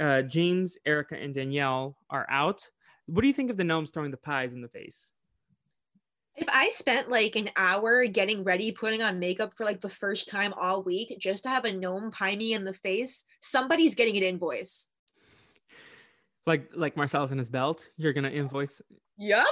Uh, 0.00 0.22
James, 0.22 0.78
Erica, 0.86 1.16
and 1.16 1.34
Danielle 1.34 1.96
are 2.10 2.26
out. 2.30 2.68
What 3.06 3.22
do 3.22 3.28
you 3.28 3.34
think 3.34 3.50
of 3.50 3.56
the 3.56 3.64
gnomes 3.64 3.90
throwing 3.90 4.10
the 4.10 4.16
pies 4.16 4.52
in 4.52 4.62
the 4.62 4.68
face? 4.68 5.12
If 6.34 6.46
I 6.48 6.70
spent 6.70 7.10
like 7.10 7.36
an 7.36 7.50
hour 7.56 8.06
getting 8.06 8.42
ready, 8.42 8.72
putting 8.72 9.02
on 9.02 9.18
makeup 9.18 9.52
for 9.54 9.64
like 9.64 9.80
the 9.82 9.88
first 9.90 10.28
time 10.28 10.54
all 10.54 10.82
week 10.82 11.14
just 11.18 11.42
to 11.42 11.50
have 11.50 11.66
a 11.66 11.72
gnome 11.72 12.10
pie 12.10 12.36
me 12.36 12.54
in 12.54 12.64
the 12.64 12.72
face, 12.72 13.24
somebody's 13.40 13.94
getting 13.94 14.16
an 14.16 14.22
invoice. 14.22 14.88
Like 16.46 16.70
like 16.74 16.96
Marcellus 16.96 17.30
in 17.30 17.38
his 17.38 17.50
belt, 17.50 17.88
you're 17.96 18.14
gonna 18.14 18.30
invoice. 18.30 18.80
Yep. 19.18 19.44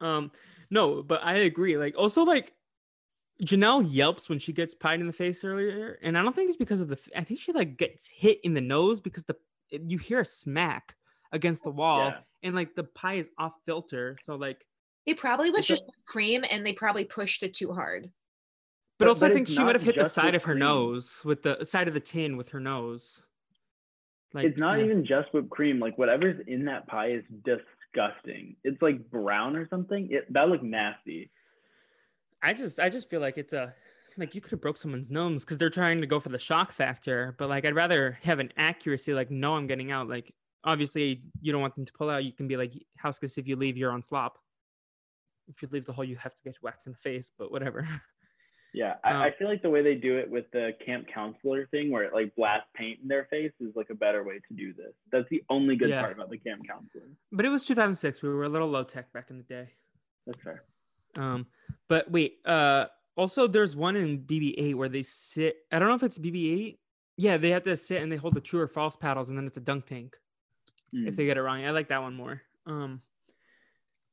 Um, 0.00 0.32
no, 0.70 1.02
but 1.02 1.22
I 1.22 1.34
agree. 1.34 1.76
Like 1.76 1.94
also 1.96 2.22
like 2.22 2.52
Janelle 3.44 3.86
yelps 3.88 4.28
when 4.28 4.38
she 4.38 4.52
gets 4.52 4.74
pied 4.74 5.00
in 5.00 5.06
the 5.06 5.12
face 5.12 5.44
earlier, 5.44 5.98
and 6.02 6.16
I 6.16 6.22
don't 6.22 6.34
think 6.34 6.48
it's 6.48 6.56
because 6.56 6.80
of 6.80 6.88
the. 6.88 6.98
I 7.14 7.22
think 7.22 7.38
she 7.38 7.52
like 7.52 7.76
gets 7.76 8.06
hit 8.08 8.40
in 8.44 8.54
the 8.54 8.60
nose 8.60 9.00
because 9.00 9.24
the 9.24 9.36
you 9.70 9.98
hear 9.98 10.20
a 10.20 10.24
smack 10.24 10.96
against 11.32 11.62
the 11.64 11.70
wall, 11.70 12.06
Yeah. 12.08 12.18
and 12.42 12.54
like 12.54 12.74
the 12.74 12.84
pie 12.84 13.14
is 13.14 13.30
off 13.38 13.52
filter, 13.66 14.16
so 14.22 14.36
like. 14.36 14.64
It 15.06 15.16
probably 15.18 15.50
was 15.50 15.60
It's 15.60 15.70
a- 15.70 15.72
just 15.74 15.84
cream 16.06 16.44
and 16.50 16.64
they 16.64 16.72
probably 16.72 17.04
pushed 17.04 17.42
it 17.42 17.54
too 17.54 17.72
hard. 17.72 18.04
But, 18.98 19.06
But- 19.06 19.08
also, 19.08 19.26
I 19.26 19.32
think 19.32 19.48
she 19.48 19.56
might 19.58 19.64
not 19.64 19.74
have 19.74 19.82
hit 19.82 19.96
the 19.96 20.08
side 20.08 20.34
of 20.34 20.44
her 20.44 20.52
cream. 20.52 20.60
nose 20.60 21.22
with 21.24 21.42
the 21.42 21.64
side 21.64 21.88
of 21.88 21.94
the 21.94 22.00
tin 22.00 22.36
with 22.36 22.50
her 22.50 22.60
nose. 22.60 23.22
Like 24.34 24.46
it's 24.46 24.58
not 24.58 24.78
yeah. 24.78 24.86
even 24.86 25.04
just 25.04 25.32
whipped 25.34 25.50
cream. 25.50 25.78
Like 25.78 25.98
whatever's 25.98 26.40
in 26.46 26.64
that 26.66 26.86
pie 26.86 27.10
is 27.10 27.24
disgusting. 27.44 28.56
It's 28.64 28.80
like 28.80 29.10
brown 29.10 29.56
or 29.56 29.68
something. 29.68 30.08
It 30.10 30.32
that 30.32 30.48
looked 30.48 30.64
nasty. 30.64 31.30
I 32.42 32.54
just 32.54 32.80
I 32.80 32.88
just 32.88 33.10
feel 33.10 33.20
like 33.20 33.36
it's 33.36 33.52
a 33.52 33.74
like 34.16 34.34
you 34.34 34.40
could 34.40 34.50
have 34.50 34.60
broke 34.60 34.76
someone's 34.76 35.10
nose 35.10 35.44
because 35.44 35.58
they're 35.58 35.70
trying 35.70 36.00
to 36.00 36.06
go 36.06 36.20
for 36.20 36.28
the 36.28 36.38
shock 36.38 36.72
factor, 36.72 37.34
but 37.38 37.48
like 37.48 37.64
I'd 37.64 37.74
rather 37.74 38.18
have 38.22 38.38
an 38.38 38.52
accuracy 38.56 39.12
like 39.12 39.30
no 39.30 39.54
I'm 39.54 39.66
getting 39.66 39.90
out. 39.90 40.08
Like 40.08 40.32
obviously 40.64 41.22
you 41.42 41.52
don't 41.52 41.60
want 41.60 41.74
them 41.74 41.84
to 41.84 41.92
pull 41.92 42.08
out. 42.08 42.24
You 42.24 42.32
can 42.32 42.48
be 42.48 42.56
like 42.56 42.72
houseguests 43.02 43.36
if 43.36 43.46
you 43.46 43.56
leave 43.56 43.76
you're 43.76 43.92
on 43.92 44.02
slop. 44.02 44.38
If 45.54 45.62
you 45.62 45.68
leave 45.70 45.84
the 45.84 45.92
hole 45.92 46.04
you 46.04 46.16
have 46.16 46.34
to 46.34 46.42
get 46.42 46.56
whacked 46.62 46.86
in 46.86 46.92
the 46.92 46.98
face, 46.98 47.30
but 47.38 47.50
whatever. 47.50 47.86
Yeah, 48.74 48.94
I, 49.04 49.10
Um, 49.12 49.22
I 49.22 49.30
feel 49.38 49.48
like 49.48 49.62
the 49.62 49.70
way 49.70 49.82
they 49.82 49.94
do 49.94 50.16
it 50.18 50.30
with 50.30 50.50
the 50.52 50.70
camp 50.84 51.06
counselor 51.12 51.66
thing, 51.66 51.90
where 51.90 52.04
it 52.04 52.12
like 52.14 52.34
blasts 52.36 52.68
paint 52.74 53.00
in 53.02 53.08
their 53.08 53.24
face, 53.26 53.52
is 53.60 53.74
like 53.76 53.90
a 53.90 53.94
better 53.94 54.24
way 54.24 54.40
to 54.48 54.54
do 54.54 54.72
this. 54.72 54.92
That's 55.10 55.28
the 55.28 55.42
only 55.50 55.76
good 55.76 55.90
Yeah. 55.90 56.00
part 56.00 56.12
about 56.12 56.30
the 56.30 56.38
camp 56.38 56.66
counselor. 56.66 57.04
but 57.30 57.44
it 57.44 57.50
was 57.50 57.64
2006. 57.64 58.22
We 58.22 58.28
were 58.30 58.44
a 58.44 58.48
little 58.48 58.68
low 58.68 58.84
tech 58.84 59.12
back 59.12 59.30
in 59.30 59.36
the 59.38 59.44
day. 59.44 59.68
That's 60.26 60.40
fair. 60.42 60.64
Um, 61.16 61.46
but 61.88 62.10
wait, 62.10 62.38
uh, 62.46 62.86
also 63.16 63.46
there's 63.46 63.76
one 63.76 63.96
in 63.96 64.20
BB-8 64.22 64.74
where 64.74 64.88
they 64.88 65.02
sit. 65.02 65.56
I 65.70 65.78
don't 65.78 65.88
know 65.88 65.94
if 65.94 66.02
it's 66.02 66.16
BB-8. 66.18 66.78
Yeah, 67.18 67.36
they 67.36 67.50
have 67.50 67.64
to 67.64 67.76
sit 67.76 68.00
and 68.02 68.10
they 68.10 68.16
hold 68.16 68.34
the 68.34 68.40
true 68.40 68.60
or 68.60 68.68
false 68.68 68.96
paddles, 68.96 69.28
and 69.28 69.36
then 69.36 69.46
it's 69.46 69.58
a 69.58 69.60
dunk 69.60 69.84
tank. 69.86 70.16
if 70.94 71.14
Mm. 71.14 71.16
they 71.16 71.24
get 71.24 71.36
it 71.38 71.42
wrong. 71.42 71.64
I 71.64 71.70
like 71.70 71.88
that 71.88 72.02
one 72.02 72.14
more. 72.14 72.42
Um, 72.66 73.00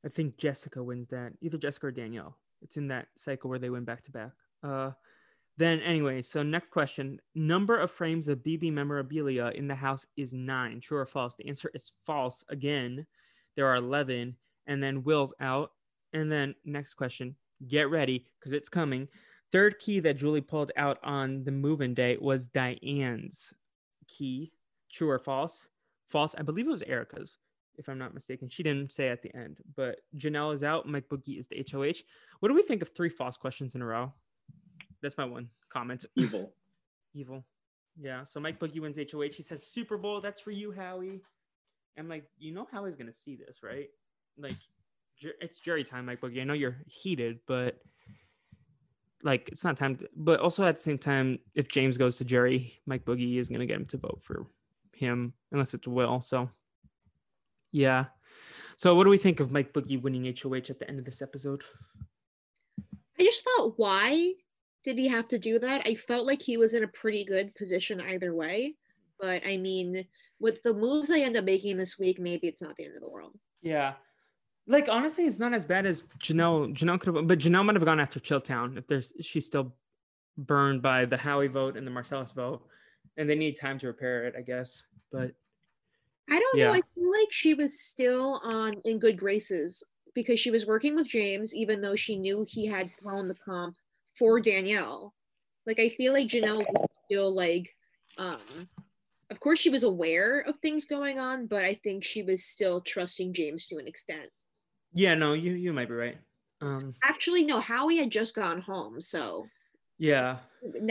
I 0.04 0.08
think 0.08 0.38
Jessica 0.38 0.82
wins 0.82 1.08
that. 1.08 1.32
Either 1.40 1.58
Jessica 1.58 1.88
or 1.88 1.92
Danielle. 1.92 2.36
It's 2.62 2.76
in 2.76 2.88
that 2.88 3.08
cycle 3.16 3.50
where 3.50 3.58
they 3.58 3.70
win 3.70 3.84
back 3.84 4.02
to 4.04 4.10
back. 4.10 4.30
Uh, 4.62 4.90
then 5.56 5.80
anyway, 5.80 6.22
so 6.22 6.42
next 6.42 6.70
question: 6.70 7.20
number 7.34 7.76
of 7.76 7.90
frames 7.90 8.28
of 8.28 8.38
BB 8.38 8.72
memorabilia 8.72 9.52
in 9.54 9.68
the 9.68 9.74
house 9.74 10.06
is 10.16 10.32
nine. 10.32 10.80
True 10.80 10.98
or 10.98 11.06
false? 11.06 11.34
The 11.34 11.48
answer 11.48 11.70
is 11.74 11.92
false. 12.04 12.44
Again, 12.48 13.06
there 13.56 13.66
are 13.66 13.76
eleven, 13.76 14.36
and 14.66 14.82
then 14.82 15.02
Will's 15.04 15.34
out. 15.40 15.72
And 16.12 16.30
then 16.30 16.54
next 16.64 16.94
question: 16.94 17.36
get 17.68 17.90
ready 17.90 18.26
because 18.38 18.52
it's 18.52 18.68
coming. 18.68 19.08
Third 19.52 19.78
key 19.80 20.00
that 20.00 20.16
Julie 20.16 20.40
pulled 20.40 20.70
out 20.76 20.98
on 21.02 21.42
the 21.42 21.50
move-in 21.50 21.92
day 21.92 22.16
was 22.20 22.46
Diane's 22.46 23.52
key. 24.06 24.52
True 24.92 25.10
or 25.10 25.18
false? 25.18 25.68
False. 26.08 26.34
I 26.38 26.42
believe 26.42 26.66
it 26.66 26.70
was 26.70 26.82
Erica's, 26.82 27.36
if 27.76 27.88
I'm 27.88 27.98
not 27.98 28.14
mistaken. 28.14 28.48
She 28.48 28.62
didn't 28.62 28.92
say 28.92 29.08
at 29.08 29.22
the 29.22 29.34
end, 29.34 29.58
but 29.76 30.00
Janelle 30.16 30.54
is 30.54 30.62
out. 30.62 30.86
Mike 30.86 31.08
Boogie 31.08 31.38
is 31.38 31.48
the 31.48 31.64
HOH. 31.70 32.02
What 32.40 32.48
do 32.48 32.54
we 32.54 32.62
think 32.62 32.82
of 32.82 32.90
three 32.90 33.08
false 33.08 33.36
questions 33.36 33.74
in 33.74 33.82
a 33.82 33.86
row? 33.86 34.12
That's 35.02 35.16
my 35.16 35.24
one 35.24 35.48
comment. 35.70 36.04
Evil. 36.16 36.52
Evil. 37.14 37.44
Yeah. 37.98 38.24
So 38.24 38.40
Mike 38.40 38.60
Boogie 38.60 38.80
wins 38.80 38.98
HOH. 38.98 39.34
He 39.34 39.42
says 39.42 39.66
Super 39.66 39.96
Bowl. 39.96 40.20
That's 40.20 40.40
for 40.40 40.50
you, 40.50 40.72
Howie. 40.72 41.22
I'm 41.98 42.08
like, 42.08 42.24
you 42.38 42.52
know 42.52 42.66
Howie's 42.70 42.96
gonna 42.96 43.12
see 43.12 43.36
this, 43.36 43.62
right? 43.62 43.88
Like, 44.38 44.56
it's 45.40 45.58
jury 45.58 45.84
time, 45.84 46.06
Mike 46.06 46.20
Boogie. 46.20 46.40
I 46.40 46.44
know 46.44 46.54
you're 46.54 46.78
heated, 46.86 47.40
but 47.46 47.78
like, 49.22 49.48
it's 49.48 49.64
not 49.64 49.76
time. 49.76 49.96
To, 49.96 50.08
but 50.16 50.40
also 50.40 50.64
at 50.64 50.76
the 50.76 50.82
same 50.82 50.98
time, 50.98 51.38
if 51.54 51.68
James 51.68 51.98
goes 51.98 52.16
to 52.18 52.24
jury, 52.24 52.80
Mike 52.86 53.04
Boogie 53.04 53.38
is 53.38 53.48
gonna 53.48 53.66
get 53.66 53.76
him 53.76 53.86
to 53.86 53.98
vote 53.98 54.20
for 54.22 54.46
him, 54.94 55.34
unless 55.52 55.74
it's 55.74 55.88
Will. 55.88 56.20
So, 56.20 56.48
yeah. 57.72 58.06
So, 58.76 58.94
what 58.94 59.04
do 59.04 59.10
we 59.10 59.18
think 59.18 59.40
of 59.40 59.52
Mike 59.52 59.72
Boogie 59.72 60.00
winning 60.00 60.24
HOH 60.24 60.70
at 60.70 60.78
the 60.78 60.88
end 60.88 60.98
of 60.98 61.04
this 61.04 61.22
episode? 61.22 61.62
I 63.18 63.24
just 63.24 63.44
thought, 63.44 63.74
why 63.76 64.32
did 64.84 64.96
he 64.96 65.08
have 65.08 65.28
to 65.28 65.38
do 65.38 65.58
that? 65.58 65.82
I 65.84 65.94
felt 65.94 66.26
like 66.26 66.40
he 66.40 66.56
was 66.56 66.74
in 66.74 66.84
a 66.84 66.88
pretty 66.88 67.24
good 67.24 67.54
position 67.54 68.00
either 68.00 68.34
way. 68.34 68.76
But 69.20 69.42
I 69.46 69.58
mean, 69.58 70.06
with 70.38 70.62
the 70.62 70.72
moves 70.72 71.08
they 71.08 71.22
end 71.22 71.36
up 71.36 71.44
making 71.44 71.76
this 71.76 71.98
week, 71.98 72.18
maybe 72.18 72.48
it's 72.48 72.62
not 72.62 72.76
the 72.76 72.86
end 72.86 72.96
of 72.96 73.02
the 73.02 73.10
world. 73.10 73.38
Yeah. 73.60 73.94
Like 74.66 74.88
honestly, 74.88 75.24
it's 75.24 75.38
not 75.38 75.52
as 75.52 75.64
bad 75.64 75.84
as 75.84 76.04
Janelle. 76.18 76.74
Janelle 76.74 76.98
could 76.98 77.14
have, 77.14 77.26
but 77.26 77.38
Janelle 77.38 77.64
might 77.64 77.76
have 77.76 77.84
gone 77.84 78.00
after 78.00 78.20
Chilltown 78.20 78.78
if 78.78 78.86
there's 78.86 79.12
she's 79.20 79.44
still 79.44 79.74
burned 80.38 80.80
by 80.80 81.04
the 81.04 81.16
Howie 81.16 81.48
vote 81.48 81.76
and 81.76 81.86
the 81.86 81.90
Marcellus 81.90 82.32
vote, 82.32 82.62
and 83.16 83.28
they 83.28 83.34
need 83.34 83.58
time 83.58 83.78
to 83.80 83.88
repair 83.88 84.26
it, 84.26 84.34
I 84.38 84.42
guess. 84.42 84.82
But 85.12 85.32
I 86.30 86.38
don't 86.38 86.58
Yeah. 86.58 86.66
know. 86.66 86.72
I 86.74 86.82
feel 86.94 87.10
like 87.10 87.30
she 87.30 87.54
was 87.54 87.80
still 87.80 88.40
on 88.44 88.80
in 88.84 88.98
good 88.98 89.16
graces 89.18 89.82
because 90.14 90.38
she 90.40 90.50
was 90.50 90.66
working 90.66 90.94
with 90.94 91.08
James, 91.08 91.54
even 91.54 91.80
though 91.80 91.96
she 91.96 92.16
knew 92.16 92.44
he 92.48 92.66
had 92.66 92.90
thrown 93.00 93.28
the 93.28 93.34
comp 93.34 93.76
for 94.18 94.40
Danielle. 94.40 95.14
Like 95.66 95.78
I 95.80 95.88
feel 95.88 96.12
like 96.12 96.28
Janelle 96.28 96.58
was 96.66 96.82
still 97.06 97.32
like, 97.34 97.68
um, 98.18 98.68
of 99.30 99.38
course 99.40 99.58
she 99.60 99.70
was 99.70 99.82
aware 99.84 100.40
of 100.40 100.58
things 100.60 100.86
going 100.86 101.18
on, 101.18 101.46
but 101.46 101.64
I 101.64 101.74
think 101.74 102.02
she 102.04 102.22
was 102.22 102.44
still 102.44 102.80
trusting 102.80 103.34
James 103.34 103.66
to 103.68 103.76
an 103.78 103.86
extent. 103.86 104.28
yeah, 104.92 105.14
no, 105.14 105.34
you 105.34 105.52
you 105.52 105.72
might 105.72 105.88
be 105.88 105.94
right. 105.94 106.18
Um, 106.60 106.94
Actually, 107.04 107.44
no, 107.44 107.60
Howie 107.60 107.96
had 107.96 108.10
just 108.10 108.34
gone 108.34 108.60
home, 108.60 109.00
so 109.00 109.46
yeah, 109.98 110.38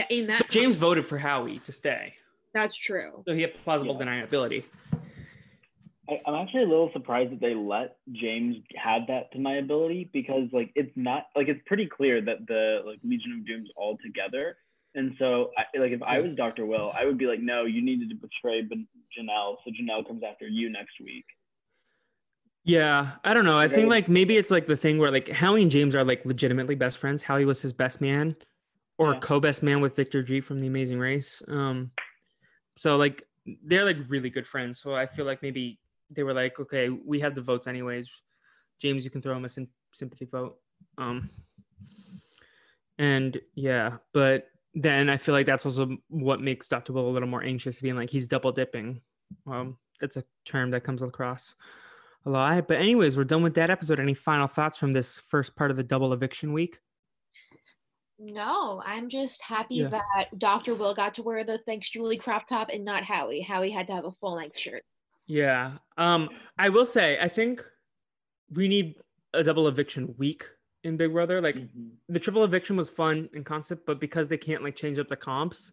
in- 0.08 0.26
that 0.28 0.38
but 0.38 0.48
James 0.48 0.76
voted 0.76 1.04
for 1.06 1.18
Howie 1.18 1.58
to 1.60 1.72
stay, 1.72 2.14
that's 2.54 2.74
true. 2.76 3.22
so 3.28 3.34
he 3.34 3.42
had 3.42 3.52
plausible 3.62 3.96
Yeah. 4.00 4.06
deniability. 4.06 4.64
I, 6.10 6.20
I'm 6.26 6.34
actually 6.34 6.64
a 6.64 6.68
little 6.68 6.90
surprised 6.92 7.32
that 7.32 7.40
they 7.40 7.54
let 7.54 7.96
James 8.12 8.56
have 8.76 9.02
that 9.08 9.30
to 9.32 9.38
my 9.38 9.56
ability 9.56 10.10
because 10.12 10.48
like 10.52 10.72
it's 10.74 10.90
not 10.96 11.26
like 11.36 11.48
it's 11.48 11.60
pretty 11.66 11.86
clear 11.86 12.20
that 12.20 12.46
the 12.48 12.80
like 12.84 12.98
Legion 13.04 13.32
of 13.38 13.46
Doom's 13.46 13.70
all 13.76 13.96
together. 14.04 14.56
And 14.96 15.14
so 15.20 15.50
I, 15.56 15.78
like 15.78 15.92
if 15.92 16.02
I 16.02 16.18
was 16.18 16.34
Dr. 16.36 16.66
Will, 16.66 16.90
I 16.98 17.04
would 17.04 17.16
be 17.16 17.26
like, 17.26 17.40
no, 17.40 17.64
you 17.64 17.80
needed 17.80 18.08
to 18.10 18.16
betray 18.16 18.62
Ben- 18.62 18.88
Janelle, 19.16 19.56
so 19.64 19.70
Janelle 19.70 20.04
comes 20.06 20.22
after 20.28 20.48
you 20.48 20.68
next 20.68 20.94
week. 21.00 21.24
Yeah, 22.64 23.12
I 23.24 23.32
don't 23.32 23.46
know. 23.46 23.56
I 23.56 23.68
think 23.68 23.88
like 23.88 24.08
maybe 24.08 24.36
it's 24.36 24.50
like 24.50 24.66
the 24.66 24.76
thing 24.76 24.98
where 24.98 25.10
like 25.10 25.28
Howie 25.28 25.62
and 25.62 25.70
James 25.70 25.94
are 25.94 26.04
like 26.04 26.24
legitimately 26.26 26.74
best 26.74 26.98
friends. 26.98 27.22
Howie 27.22 27.44
was 27.46 27.62
his 27.62 27.72
best 27.72 28.00
man 28.00 28.36
or 28.98 29.14
Yeah. 29.14 29.20
co-best 29.20 29.62
man 29.62 29.80
with 29.80 29.96
Victor 29.96 30.22
G 30.22 30.40
from 30.40 30.58
The 30.58 30.66
Amazing 30.66 30.98
Race. 30.98 31.42
Um 31.48 31.92
so 32.76 32.96
like 32.96 33.22
they're 33.64 33.84
like 33.84 33.96
really 34.08 34.28
good 34.28 34.46
friends. 34.46 34.78
So 34.80 34.94
I 34.94 35.06
feel 35.06 35.24
like 35.24 35.40
maybe 35.42 35.79
they 36.10 36.22
were 36.22 36.34
like, 36.34 36.58
okay, 36.60 36.88
we 36.88 37.20
have 37.20 37.34
the 37.34 37.42
votes 37.42 37.66
anyways. 37.66 38.10
James, 38.80 39.04
you 39.04 39.10
can 39.10 39.22
throw 39.22 39.36
him 39.36 39.44
a 39.44 39.48
sym- 39.48 39.68
sympathy 39.92 40.24
vote. 40.26 40.56
Um 40.98 41.30
and 42.98 43.40
yeah, 43.54 43.96
but 44.12 44.48
then 44.74 45.08
I 45.08 45.16
feel 45.16 45.34
like 45.34 45.46
that's 45.46 45.64
also 45.66 45.96
what 46.08 46.40
makes 46.40 46.68
Dr. 46.68 46.92
Will 46.92 47.08
a 47.08 47.10
little 47.10 47.28
more 47.28 47.42
anxious, 47.42 47.80
being 47.80 47.96
like 47.96 48.10
he's 48.10 48.28
double 48.28 48.52
dipping. 48.52 49.00
Um, 49.46 49.78
that's 50.00 50.16
a 50.16 50.24
term 50.44 50.70
that 50.72 50.84
comes 50.84 51.02
across 51.02 51.54
a 52.26 52.30
lot. 52.30 52.68
But 52.68 52.76
anyways, 52.78 53.16
we're 53.16 53.24
done 53.24 53.42
with 53.42 53.54
that 53.54 53.70
episode. 53.70 53.98
Any 54.00 54.14
final 54.14 54.46
thoughts 54.46 54.76
from 54.78 54.92
this 54.92 55.18
first 55.18 55.56
part 55.56 55.70
of 55.70 55.76
the 55.76 55.82
double 55.82 56.12
eviction 56.12 56.52
week? 56.52 56.78
No, 58.18 58.82
I'm 58.84 59.08
just 59.08 59.42
happy 59.42 59.76
Yeah. 59.76 59.88
that 59.88 60.38
Dr. 60.38 60.74
Will 60.74 60.92
got 60.94 61.14
to 61.14 61.22
wear 61.22 61.42
the 61.42 61.58
Thanks 61.58 61.88
Julie 61.88 62.18
crop 62.18 62.46
top 62.46 62.68
and 62.70 62.84
not 62.84 63.02
Howie. 63.02 63.40
Howie 63.40 63.70
had 63.70 63.86
to 63.86 63.94
have 63.94 64.04
a 64.04 64.10
full 64.12 64.34
length 64.34 64.58
shirt. 64.58 64.84
Yeah. 65.30 65.78
Um, 65.96 66.28
I 66.58 66.68
will 66.70 66.84
say, 66.84 67.16
I 67.20 67.28
think 67.28 67.64
we 68.52 68.66
need 68.66 68.96
a 69.32 69.44
double 69.44 69.68
eviction 69.68 70.12
week 70.18 70.44
in 70.82 70.96
Big 70.96 71.12
Brother. 71.12 71.40
Like 71.40 71.54
Mhm. 71.54 71.92
the 72.08 72.18
triple 72.18 72.42
eviction 72.42 72.76
was 72.76 72.88
fun 72.88 73.30
in 73.32 73.44
concept, 73.44 73.86
but 73.86 74.00
because 74.00 74.26
they 74.26 74.36
can't 74.36 74.64
like 74.64 74.74
change 74.74 74.98
up 74.98 75.08
the 75.08 75.16
comps 75.16 75.70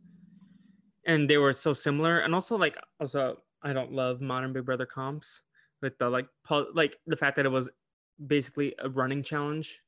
and 1.05 1.27
they 1.27 1.37
were 1.39 1.53
so 1.53 1.73
similar, 1.73 2.19
and 2.19 2.35
also 2.35 2.55
like 2.55 2.77
also 2.99 3.41
I 3.63 3.73
don't 3.73 3.91
love 3.91 4.21
modern 4.21 4.53
Big 4.53 4.65
Brother 4.65 4.85
comps 4.85 5.41
with 5.81 5.97
the 5.97 6.07
like 6.07 6.27
like 6.75 6.99
the 7.07 7.17
fact 7.17 7.35
that 7.37 7.47
it 7.47 7.49
was 7.49 7.67
basically 8.27 8.75
a 8.77 8.89
running 8.89 9.23
challenge 9.23 9.81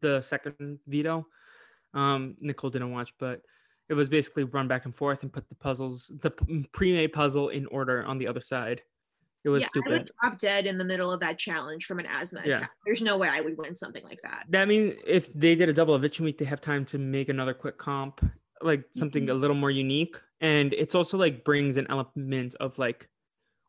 the 0.00 0.20
second 0.20 0.78
veto. 0.86 1.26
Um, 1.94 2.36
Nicole 2.40 2.70
didn't 2.70 2.90
watch, 2.92 3.14
but 3.16 3.40
it 3.88 3.94
was 3.94 4.08
basically 4.08 4.44
run 4.44 4.68
back 4.68 4.84
and 4.84 4.94
forth 4.94 5.22
and 5.22 5.32
put 5.32 5.48
the 5.48 5.54
puzzles, 5.54 6.10
the 6.20 6.30
pre-made 6.72 7.12
puzzle 7.12 7.50
in 7.50 7.66
order 7.66 8.04
on 8.04 8.18
the 8.18 8.26
other 8.26 8.40
side. 8.40 8.82
It 9.44 9.50
was 9.50 9.62
yeah, 9.62 9.68
I 9.74 9.78
would 9.78 9.84
stupid. 9.84 10.10
drop 10.22 10.38
dead 10.38 10.66
in 10.66 10.78
the 10.78 10.84
middle 10.84 11.12
of 11.12 11.20
that 11.20 11.38
challenge 11.38 11.84
from 11.84 11.98
an 11.98 12.06
asthma 12.06 12.40
Yeah. 12.44 12.56
attack. 12.56 12.70
There's 12.86 13.02
no 13.02 13.18
way 13.18 13.28
I 13.28 13.42
would 13.42 13.58
win 13.58 13.76
something 13.76 14.02
like 14.04 14.20
that. 14.22 14.46
That 14.48 14.68
means 14.68 14.94
if 15.06 15.32
they 15.34 15.54
did 15.54 15.68
a 15.68 15.72
double 15.72 15.94
eviction 15.94 16.24
week, 16.24 16.38
they 16.38 16.46
have 16.46 16.62
time 16.62 16.86
to 16.86 16.98
make 16.98 17.28
another 17.28 17.52
quick 17.52 17.76
comp, 17.76 18.24
like 18.62 18.84
something 18.92 19.28
a 19.28 19.32
mm-hmm. 19.32 19.40
little 19.40 19.56
more 19.56 19.70
unique. 19.70 20.16
And 20.40 20.72
it's 20.72 20.94
also 20.94 21.18
like 21.18 21.44
brings 21.44 21.76
an 21.76 21.86
element 21.90 22.54
of 22.58 22.78
like 22.78 23.08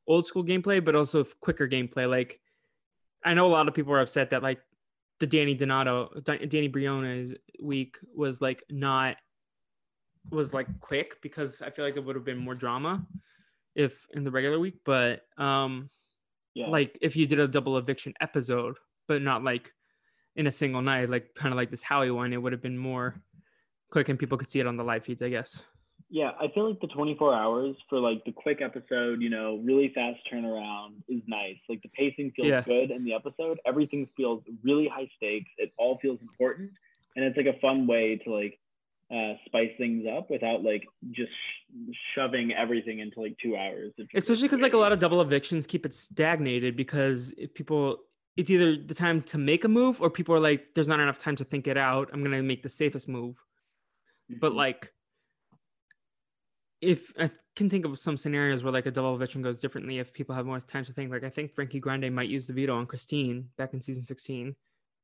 old 0.08 0.28
school 0.28 0.46
gameplay, 0.46 0.84
but 0.84 0.96
also 0.96 1.26
quicker 1.42 1.68
gameplay. 1.68 2.10
Like 2.10 2.40
I 3.26 3.34
know 3.34 3.46
a 3.46 3.50
lot 3.50 3.68
of 3.68 3.74
people 3.74 3.92
are 3.94 4.00
upset 4.00 4.30
that 4.30 4.44
like 4.44 4.62
the 5.20 5.28
Danny 5.28 5.56
Donato, 5.56 6.22
Danny 6.24 6.70
Briones 6.70 7.34
week 7.62 7.98
was 8.16 8.40
like 8.40 8.64
not 8.70 9.18
was 10.32 10.54
like 10.54 10.68
quick 10.80 11.22
because 11.22 11.62
I 11.62 11.70
feel 11.70 11.86
like 11.86 11.96
it 11.98 12.04
would 12.04 12.16
have 12.16 12.26
been 12.26 12.38
more 12.38 12.56
drama 12.56 13.06
if 13.76 14.08
in 14.14 14.24
the 14.24 14.32
regular 14.32 14.60
week. 14.60 14.80
But 14.86 15.22
um 15.38 15.90
Yeah. 16.54 16.70
like 16.70 16.98
if 17.02 17.16
you 17.16 17.28
did 17.28 17.40
a 17.40 17.48
double 17.48 17.78
eviction 17.78 18.14
episode, 18.22 18.78
but 19.08 19.22
not 19.22 19.44
like 19.44 19.74
in 20.36 20.48
a 20.48 20.52
single 20.52 20.82
night, 20.82 21.10
like 21.10 21.34
kind 21.36 21.54
of 21.54 21.58
like 21.58 21.70
this 21.72 21.84
Howie 21.84 22.12
one, 22.12 22.34
it 22.34 22.42
would 22.42 22.52
have 22.52 22.62
been 22.62 22.78
more 22.78 23.16
quick 23.92 24.10
and 24.10 24.20
people 24.20 24.38
could 24.38 24.50
see 24.50 24.60
it 24.60 24.68
on 24.68 24.76
the 24.78 24.84
live 24.84 25.06
feeds, 25.06 25.22
I 25.22 25.30
guess. 25.30 25.64
Yeah, 26.10 26.32
I 26.40 26.50
feel 26.54 26.70
like 26.70 26.80
the 26.82 26.88
24 26.88 27.34
hours 27.34 27.76
for 27.90 28.00
like 28.00 28.24
the 28.26 28.32
quick 28.32 28.62
episode, 28.62 29.22
you 29.22 29.30
know, 29.30 29.58
really 29.64 29.92
fast 29.96 30.20
turnaround 30.32 31.02
is 31.08 31.22
nice. 31.26 31.58
Like 31.68 31.82
the 31.82 31.90
pacing 31.90 32.32
feels 32.36 32.48
Yeah. 32.50 32.62
good 32.62 32.92
in 32.92 33.04
the 33.04 33.14
episode. 33.14 33.60
Everything 33.66 34.08
feels 34.16 34.44
really 34.64 34.88
high 34.88 35.10
stakes. 35.18 35.50
It 35.58 35.72
all 35.78 35.98
feels 36.02 36.20
important, 36.22 36.72
and 37.16 37.26
it's 37.26 37.36
like 37.38 37.48
a 37.48 37.60
fun 37.60 37.88
way 37.88 38.18
to 38.18 38.30
like 38.32 38.60
uh, 39.12 39.34
spice 39.46 39.72
things 39.78 40.06
up 40.18 40.30
without 40.32 40.64
like 40.64 40.84
just 41.12 41.30
sh- 41.32 41.94
shoving 42.16 42.52
everything 42.54 43.00
into 43.00 43.22
like 43.22 43.36
two 43.42 43.56
hours. 43.56 43.94
Especially 44.14 44.44
because 44.44 44.62
like 44.62 44.74
a 44.74 44.78
lot 44.78 44.92
of 44.92 45.00
double 45.00 45.22
evictions 45.22 45.68
keep 45.68 45.86
it 45.86 45.94
stagnated 45.94 46.76
because 46.76 47.32
if 47.38 47.54
people 47.54 47.98
it's 48.36 48.50
either 48.50 48.76
the 48.76 48.94
time 48.96 49.22
to 49.22 49.38
make 49.38 49.64
a 49.64 49.68
move 49.68 50.02
or 50.02 50.10
people 50.10 50.36
are 50.36 50.40
like, 50.42 50.74
there's 50.76 50.90
not 50.90 51.00
enough 51.00 51.18
time 51.20 51.36
to 51.38 51.46
think 51.46 51.68
it 51.68 51.78
out. 51.78 52.10
I'm 52.12 52.22
gonna 52.24 52.42
make 52.44 52.64
the 52.64 52.70
safest 52.70 53.08
move. 53.08 53.42
But 54.30 54.52
Mhm. 54.54 54.56
like 54.56 54.92
if 56.82 57.14
I 57.20 57.30
can 57.56 57.70
think 57.70 57.86
of 57.86 57.98
some 58.00 58.18
scenarios 58.18 58.64
where 58.64 58.74
like 58.74 58.86
a 58.86 58.92
double 58.92 59.16
eviction 59.16 59.42
goes 59.42 59.60
differently 59.60 60.00
if 60.00 60.14
people 60.14 60.36
have 60.36 60.46
more 60.46 60.60
time 60.60 60.84
to 60.86 60.94
think. 60.94 61.12
Like 61.12 61.24
I 61.24 61.30
think 61.30 61.54
Frankie 61.54 61.80
Grande 61.80 62.14
might 62.14 62.28
use 62.30 62.48
the 62.48 62.54
veto 62.54 62.76
on 62.76 62.86
Christine 62.86 63.50
back 63.58 63.74
in 63.74 63.82
season 63.82 64.04
16. 64.04 64.56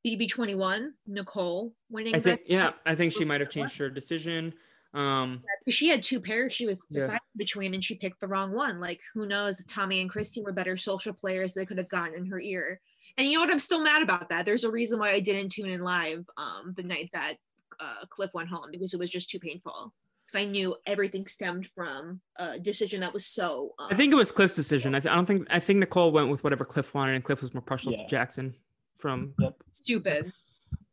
BB21, 0.06 0.88
Nicole 1.06 1.72
winning 1.90 2.14
I 2.14 2.20
think 2.20 2.40
that. 2.46 2.50
yeah, 2.52 2.72
I 2.86 2.94
think 2.94 3.12
she 3.12 3.24
might 3.24 3.40
have 3.40 3.50
changed 3.50 3.76
her 3.78 3.88
decision. 3.90 4.54
Um 4.94 5.42
Because 5.64 5.74
she 5.76 5.88
had 5.88 6.02
two 6.02 6.20
pairs 6.20 6.52
she 6.52 6.66
was 6.66 6.86
Yeah. 6.90 7.00
deciding 7.00 7.20
between 7.36 7.72
and 7.74 7.82
she 7.82 7.94
picked 7.94 8.20
the 8.20 8.26
wrong 8.28 8.52
one. 8.52 8.78
Like, 8.80 9.00
who 9.14 9.26
knows? 9.26 9.64
Tommy 9.66 10.00
and 10.00 10.10
Christie 10.10 10.42
were 10.42 10.52
better 10.52 10.76
social 10.76 11.12
players 11.14 11.52
they 11.54 11.64
could 11.64 11.78
have 11.78 11.88
gotten 11.88 12.14
in 12.14 12.26
her 12.26 12.40
ear. 12.40 12.80
And 13.16 13.26
you 13.26 13.34
know 13.34 13.40
what? 13.40 13.50
I'm 13.50 13.60
still 13.60 13.82
mad 13.82 14.02
about 14.02 14.28
that. 14.30 14.44
There's 14.44 14.64
a 14.64 14.70
reason 14.70 14.98
why 14.98 15.12
I 15.12 15.20
didn't 15.20 15.52
tune 15.52 15.70
in 15.70 15.80
live 15.82 16.24
um, 16.36 16.74
the 16.76 16.82
night 16.82 17.10
that 17.14 17.34
uh, 17.80 18.04
Cliff 18.10 18.30
went 18.34 18.48
home 18.48 18.66
because 18.70 18.92
it 18.94 18.98
was 19.00 19.10
just 19.10 19.30
too 19.30 19.38
painful. 19.38 19.92
Because 20.26 20.46
I 20.46 20.50
knew 20.50 20.76
everything 20.86 21.26
stemmed 21.26 21.68
from 21.74 22.20
a 22.36 22.58
decision 22.58 23.00
that 23.00 23.12
was 23.12 23.26
so. 23.26 23.72
Um, 23.78 23.88
I 23.90 23.94
think 23.94 24.12
it 24.12 24.16
was 24.16 24.30
Cliff's 24.32 24.56
decision. 24.56 24.94
I, 24.94 25.00
th- 25.00 25.10
I 25.10 25.14
don't 25.14 25.26
think 25.26 25.46
I 25.50 25.58
think 25.60 25.78
Nicole 25.80 26.12
went 26.12 26.30
with 26.30 26.42
whatever 26.44 26.64
Cliff 26.64 26.94
wanted, 26.94 27.14
and 27.16 27.24
Cliff 27.24 27.40
was 27.42 27.52
more 27.54 27.60
partial 27.62 27.92
Yeah. 27.92 27.98
to 28.02 28.08
Jackson. 28.08 28.54
From 28.98 29.34
stupid. 29.72 30.32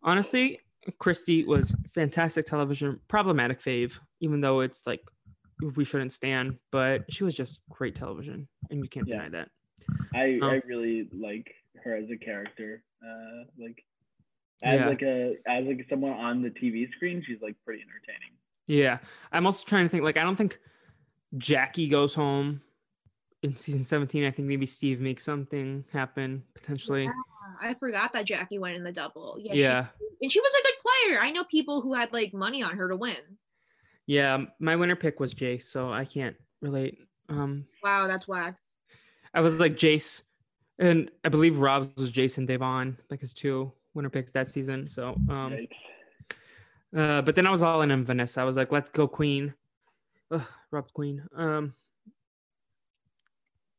honestly, 0.01 0.59
Christie 0.97 1.43
was 1.45 1.73
fantastic 1.93 2.45
television, 2.45 2.99
problematic 3.07 3.59
fave, 3.59 3.97
even 4.19 4.41
though 4.41 4.61
it's 4.61 4.87
like 4.87 5.01
we 5.75 5.83
shouldn't 5.83 6.13
stand, 6.13 6.57
but 6.71 7.03
she 7.11 7.23
was 7.23 7.35
just 7.35 7.61
great 7.69 7.95
television, 7.95 8.47
and 8.71 8.83
you 8.83 8.89
can't 8.89 9.07
Yeah. 9.07 9.17
deny 9.17 9.29
that. 9.29 9.49
I 10.13 10.39
Um, 10.41 10.43
I 10.43 10.61
really 10.65 11.09
like 11.13 11.53
her 11.83 11.95
as 11.95 12.09
a 12.09 12.17
character. 12.17 12.83
Uh, 13.05 13.43
like 13.57 13.83
as 14.63 14.79
Yeah. 14.79 14.87
like 14.87 15.01
a 15.03 15.37
as 15.45 15.65
like 15.65 15.85
someone 15.89 16.13
on 16.13 16.41
the 16.41 16.49
TV 16.49 16.89
screen, 16.93 17.21
she's 17.25 17.41
like 17.41 17.55
pretty 17.63 17.81
entertaining. 17.83 18.31
Yeah, 18.67 18.99
I'm 19.31 19.45
also 19.45 19.65
trying 19.65 19.85
to 19.85 19.89
think. 19.89 20.03
Like, 20.03 20.17
I 20.17 20.23
don't 20.23 20.35
think 20.35 20.59
Jackie 21.37 21.87
goes 21.87 22.13
home 22.13 22.61
in 23.41 23.55
season 23.55 23.83
17. 23.83 24.23
I 24.25 24.31
think 24.31 24.47
maybe 24.47 24.65
Steve 24.65 24.99
makes 25.01 25.23
something 25.23 25.85
happen 25.91 26.43
potentially. 26.53 27.09
Yeah, 27.61 27.69
I 27.69 27.73
forgot 27.75 28.13
that 28.13 28.25
Jackie 28.25 28.59
went 28.59 28.75
in 28.75 28.83
the 28.83 28.91
double. 28.91 29.37
Yeah. 29.39 29.87
she- 29.97 30.05
and 30.21 30.31
she 30.31 30.39
was 30.41 30.53
a 30.53 30.63
good 30.63 30.73
player. 31.09 31.19
I 31.21 31.31
know 31.31 31.43
people 31.45 31.81
who 31.81 31.93
had 31.93 32.11
like 32.13 32.33
money 32.33 32.61
on 32.63 32.75
her 32.77 32.87
to 32.89 32.95
win. 32.95 33.15
yeah. 34.05 34.45
My 34.59 34.75
winner 34.75 34.95
pick 34.95 35.19
was 35.19 35.33
Jace, 35.33 35.63
so 35.63 35.91
I 35.91 36.05
can't 36.05 36.35
relate. 36.61 36.97
Um, 37.29 37.65
Wow, 37.83 38.07
that's 38.07 38.27
whack. 38.27 38.57
I 39.33 39.41
was 39.41 39.59
like 39.59 39.73
Jace, 39.75 40.23
and 40.79 41.09
I 41.23 41.29
believe 41.29 41.59
Rob's 41.59 41.95
was 41.95 42.09
Jason 42.11 42.47
Da'Vonne, 42.47 42.97
like 43.09 43.19
his 43.21 43.33
two 43.33 43.71
winner 43.93 44.09
picks 44.09 44.31
that 44.31 44.47
season. 44.47 44.89
So, 44.89 45.09
um, 45.29 45.53
Yikes. 45.53 45.69
uh, 46.97 47.21
but 47.21 47.35
then 47.35 47.45
I 47.47 47.51
was 47.51 47.61
all 47.63 47.81
in 47.83 47.91
on 47.91 48.03
Vanessa. 48.03 48.41
I 48.41 48.43
was 48.45 48.57
like, 48.57 48.71
let's 48.71 48.89
go 48.89 49.07
Queen. 49.07 49.53
Ugh, 50.31 50.41
Rob's 50.71 50.91
Queen. 50.91 51.23
Um, 51.35 51.73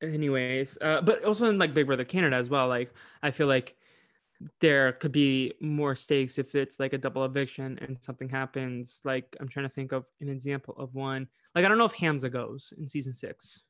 anyways, 0.03 0.79
uh, 0.81 1.01
but 1.03 1.25
also 1.25 1.47
in 1.47 1.59
like 1.59 1.75
Big 1.75 1.87
Brother 1.87 2.05
Canada 2.05 2.37
as 2.37 2.49
well. 2.51 2.69
Like, 2.69 2.93
I 3.23 3.31
feel 3.31 3.47
like 3.47 3.77
there 4.61 4.93
could 4.93 5.13
be 5.13 5.53
more 5.61 5.95
stakes 5.95 6.39
if 6.39 6.55
it's 6.55 6.81
like 6.81 6.93
a 6.95 6.99
double 6.99 7.25
eviction 7.25 7.79
and 7.83 7.99
something 8.03 8.29
happens. 8.29 9.01
Like, 9.05 9.37
I'm 9.41 9.49
trying 9.49 9.67
to 9.69 9.75
think 9.75 9.93
of 9.93 10.07
an 10.21 10.29
example 10.29 10.75
of 10.79 10.95
one. 10.95 11.29
Like, 11.55 11.65
I 11.65 11.69
don't 11.69 11.79
know 11.79 11.85
if 11.85 11.93
Hamza 11.93 12.31
goes 12.31 12.73
in 12.79 12.89
season 12.89 13.13
six. 13.13 13.63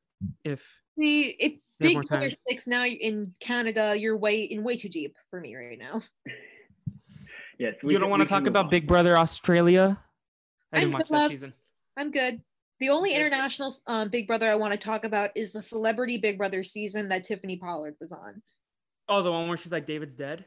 If 0.44 0.80
See, 0.98 1.30
if 1.30 1.38
They 1.40 1.48
have 1.48 1.60
Big 1.78 1.94
more 1.94 2.02
Brother. 2.04 2.30
Six 2.48 2.66
now 2.66 2.84
in 2.84 3.34
Canada, 3.40 3.98
you're 3.98 4.16
way 4.16 4.42
in 4.42 4.62
way 4.62 4.76
too 4.76 4.88
deep 4.90 5.16
for 5.30 5.40
me 5.40 5.54
right 5.56 5.78
now. 5.78 6.02
Yes. 7.58 7.74
you 7.82 7.98
don't 7.98 8.08
want 8.08 8.22
to 8.22 8.28
talk 8.28 8.46
about 8.46 8.70
Big 8.70 8.86
Brother 8.86 9.18
Australia, 9.18 9.98
I 10.72 10.78
I'm 10.78 10.80
didn't 10.84 10.94
watch 10.94 11.02
good, 11.08 11.14
that 11.14 11.18
love. 11.18 11.30
season. 11.30 11.52
I'm 11.94 12.10
good. 12.10 12.40
The 12.80 12.88
only 12.88 13.14
international 13.14 13.74
um, 13.86 14.08
Big 14.08 14.26
Brother 14.26 14.50
I 14.50 14.54
want 14.54 14.72
to 14.72 14.78
talk 14.78 15.04
about 15.04 15.30
is 15.34 15.52
the 15.52 15.60
Celebrity 15.62 16.16
Big 16.16 16.38
Brother 16.38 16.64
season 16.64 17.08
that 17.10 17.24
Tiffany 17.24 17.58
Pollard 17.58 17.94
was 18.00 18.10
on. 18.10 18.42
Oh, 19.08 19.22
the 19.22 19.30
one 19.30 19.48
where 19.48 19.58
she's 19.58 19.72
like, 19.72 19.86
David's 19.86 20.16
dead. 20.16 20.46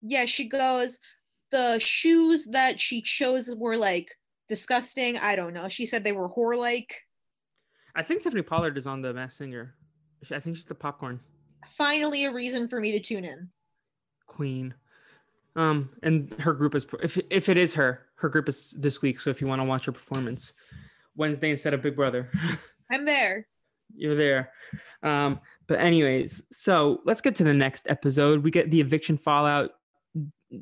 Yeah, 0.00 0.26
she 0.26 0.48
goes. 0.48 0.98
The 1.50 1.78
shoes 1.80 2.46
that 2.52 2.80
she 2.80 3.02
chose 3.02 3.50
were 3.54 3.76
like 3.76 4.16
disgusting. 4.48 5.18
I 5.18 5.34
don't 5.34 5.54
know. 5.54 5.68
She 5.68 5.86
said 5.86 6.04
they 6.04 6.12
were 6.12 6.28
whore 6.28 6.56
like. 6.56 7.00
I 7.94 8.02
think 8.02 8.22
Tiffany 8.22 8.42
Pollard 8.42 8.78
is 8.78 8.86
on 8.86 9.02
the 9.02 9.12
Masked 9.12 9.38
Singer. 9.38 9.74
I 10.30 10.38
think 10.38 10.56
she's 10.56 10.64
the 10.64 10.74
popcorn 10.74 11.20
Finally, 11.66 12.24
a 12.24 12.32
reason 12.32 12.68
for 12.68 12.80
me 12.80 12.92
to 12.92 13.00
tune 13.00 13.24
in. 13.24 13.50
queen. 14.26 14.74
Um, 15.56 15.90
and 16.02 16.32
her 16.38 16.52
group 16.52 16.74
is 16.74 16.86
if 17.02 17.18
if 17.28 17.48
it 17.48 17.56
is 17.56 17.74
her, 17.74 18.06
her 18.16 18.28
group 18.28 18.48
is 18.48 18.70
this 18.78 19.02
week. 19.02 19.20
So 19.20 19.30
if 19.30 19.40
you 19.40 19.46
want 19.46 19.60
to 19.60 19.64
watch 19.64 19.84
her 19.86 19.92
performance, 19.92 20.52
Wednesday 21.16 21.50
instead 21.50 21.74
of 21.74 21.82
Big 21.82 21.96
Brother, 21.96 22.30
I'm 22.90 23.04
there. 23.04 23.46
you're 23.94 24.14
there. 24.14 24.50
Um, 25.02 25.40
but 25.66 25.78
anyways, 25.80 26.44
so 26.52 27.00
let's 27.04 27.20
get 27.20 27.36
to 27.36 27.44
the 27.44 27.54
next 27.54 27.86
episode. 27.88 28.42
We 28.44 28.50
get 28.50 28.70
the 28.70 28.80
eviction 28.80 29.16
fallout. 29.16 29.70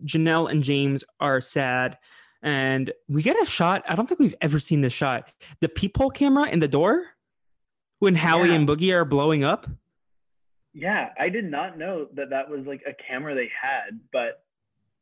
Janelle 0.04 0.50
and 0.50 0.62
James 0.62 1.02
are 1.18 1.40
sad, 1.40 1.98
and 2.42 2.92
we 3.08 3.22
get 3.22 3.40
a 3.42 3.44
shot. 3.46 3.82
I 3.88 3.94
don't 3.96 4.06
think 4.06 4.20
we've 4.20 4.34
ever 4.40 4.58
seen 4.60 4.80
this 4.82 4.92
shot. 4.92 5.32
The 5.60 5.68
peephole 5.68 6.10
camera 6.10 6.48
in 6.48 6.60
the 6.60 6.68
door 6.68 7.04
when 7.98 8.14
Howie 8.14 8.48
Yeah. 8.48 8.54
and 8.54 8.68
Boogie 8.68 8.94
are 8.94 9.04
blowing 9.04 9.42
up. 9.44 9.66
Yeah, 10.72 11.08
I 11.18 11.28
did 11.28 11.44
not 11.50 11.76
know 11.76 12.06
that 12.14 12.30
that 12.30 12.48
was 12.48 12.64
like 12.66 12.82
a 12.86 12.92
camera 13.08 13.34
they 13.34 13.50
had, 13.60 13.98
but 14.12 14.44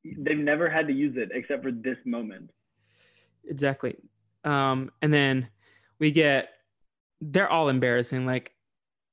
they've 0.05 0.38
never 0.38 0.70
had 0.70 0.86
to 0.86 0.94
use 0.94 1.16
it 1.18 1.28
except 1.32 1.62
for 1.62 1.70
this 1.72 1.99
moment. 2.07 2.51
exactly 3.44 3.96
um 4.49 4.90
and 5.03 5.12
then 5.12 5.49
we 5.99 6.11
get 6.11 6.51
they're 7.20 7.51
all 7.51 7.68
embarrassing. 7.68 8.24
Like 8.26 8.53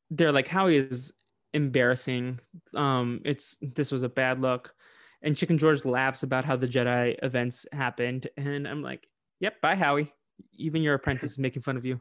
they're 0.10 0.32
like 0.32 0.48
howie 0.48 0.78
is 0.78 1.14
embarrassing. 1.54 2.40
Um 2.74 3.22
it's 3.26 3.58
this 3.62 3.92
was 3.92 4.04
a 4.04 4.10
bad 4.10 4.40
look. 4.40 4.74
And 5.22 5.36
chicken 5.36 5.58
george 5.58 5.84
laughs 5.86 6.24
about 6.24 6.46
how 6.46 6.56
the 6.56 6.68
jedi 6.68 7.18
events 7.24 7.66
happened. 7.72 8.28
And 8.38 8.68
i'm 8.68 8.82
like 8.82 9.08
yep 9.40 9.60
bye 9.62 9.76
howie. 9.76 10.14
Even 10.54 10.82
your 10.82 10.96
apprentice 10.96 11.34
is 11.34 11.40
making 11.40 11.64
fun 11.64 11.78
of 11.78 11.86
you. 11.86 12.00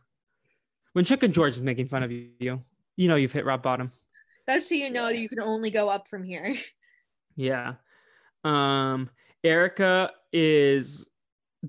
When 0.93 1.05
chicken 1.05 1.33
george 1.33 1.55
is 1.55 1.61
making 1.61 1.89
fun 1.89 2.03
of 2.03 2.13
you 2.13 2.63
you 2.97 3.09
know 3.09 3.17
you've 3.17 3.33
hit 3.33 3.45
rock 3.45 3.63
bottom. 3.63 3.91
That's 4.47 4.69
so 4.69 4.75
you 4.75 4.91
know 4.91 5.09
you 5.09 5.29
can 5.29 5.41
only 5.41 5.71
go 5.71 5.89
up 5.89 6.09
from 6.09 6.23
here. 6.23 6.55
Yeah. 7.37 7.75
Um, 8.45 9.11
Erica 9.43 10.13
is 10.33 11.09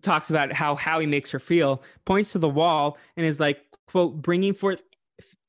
talks 0.02 0.30
about 0.30 0.52
how 0.52 0.76
Howie 0.76 1.06
makes 1.06 1.32
her 1.32 1.40
feel, 1.40 1.84
points 2.06 2.34
to 2.34 2.40
the 2.40 2.50
wall, 2.50 2.98
and 3.16 3.26
is 3.26 3.40
like, 3.40 3.60
quote, 3.88 4.22
bringing 4.22 4.54
forth 4.54 4.82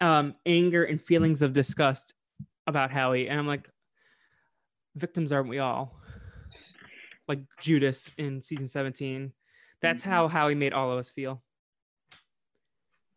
um, 0.00 0.34
anger 0.44 0.84
and 0.84 1.00
feelings 1.00 1.42
of 1.42 1.52
disgust 1.52 2.14
about 2.66 2.90
Howie. 2.90 3.28
And 3.28 3.38
I'm 3.38 3.46
like, 3.46 3.68
victims 4.94 5.32
aren't 5.32 5.48
we 5.48 5.58
all? 5.58 5.96
like 7.28 7.40
Judas 7.60 8.10
in 8.18 8.40
season 8.40 8.68
17. 8.68 9.32
That's 9.82 10.02
how 10.02 10.28
Howie 10.28 10.54
made 10.54 10.72
all 10.72 10.92
of 10.92 10.98
us 10.98 11.10
feel. 11.10 11.42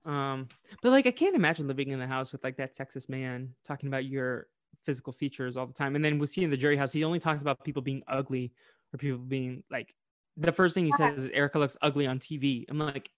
Um, 0.05 0.47
but 0.81 0.91
like 0.91 1.07
I 1.07 1.11
can't 1.11 1.35
imagine 1.35 1.67
living 1.67 1.89
in 1.89 1.99
the 1.99 2.07
house 2.07 2.31
with 2.31 2.43
like 2.43 2.57
that 2.57 2.75
sexist 2.75 3.09
man 3.09 3.53
talking 3.65 3.87
about 3.87 4.05
your 4.05 4.47
physical 4.85 5.13
features 5.13 5.57
all 5.57 5.67
the 5.67 5.73
time. 5.73 5.95
And 5.95 6.03
then 6.03 6.19
we 6.19 6.27
see 6.27 6.43
in 6.43 6.49
the 6.49 6.57
jury 6.57 6.77
house, 6.77 6.91
he 6.91 7.03
only 7.03 7.19
talks 7.19 7.41
about 7.41 7.63
people 7.63 7.81
being 7.81 8.03
ugly 8.07 8.51
or 8.93 8.97
people 8.97 9.19
being 9.19 9.63
like 9.69 9.93
the 10.39 10.51
first 10.51 10.73
thing 10.73 10.85
he 10.85 10.91
says 10.93 11.23
is 11.23 11.29
Erica 11.31 11.59
looks 11.59 11.77
ugly 11.81 12.07
on 12.07 12.19
TV. 12.19 12.65
I'm 12.69 12.79
like, 12.79 13.09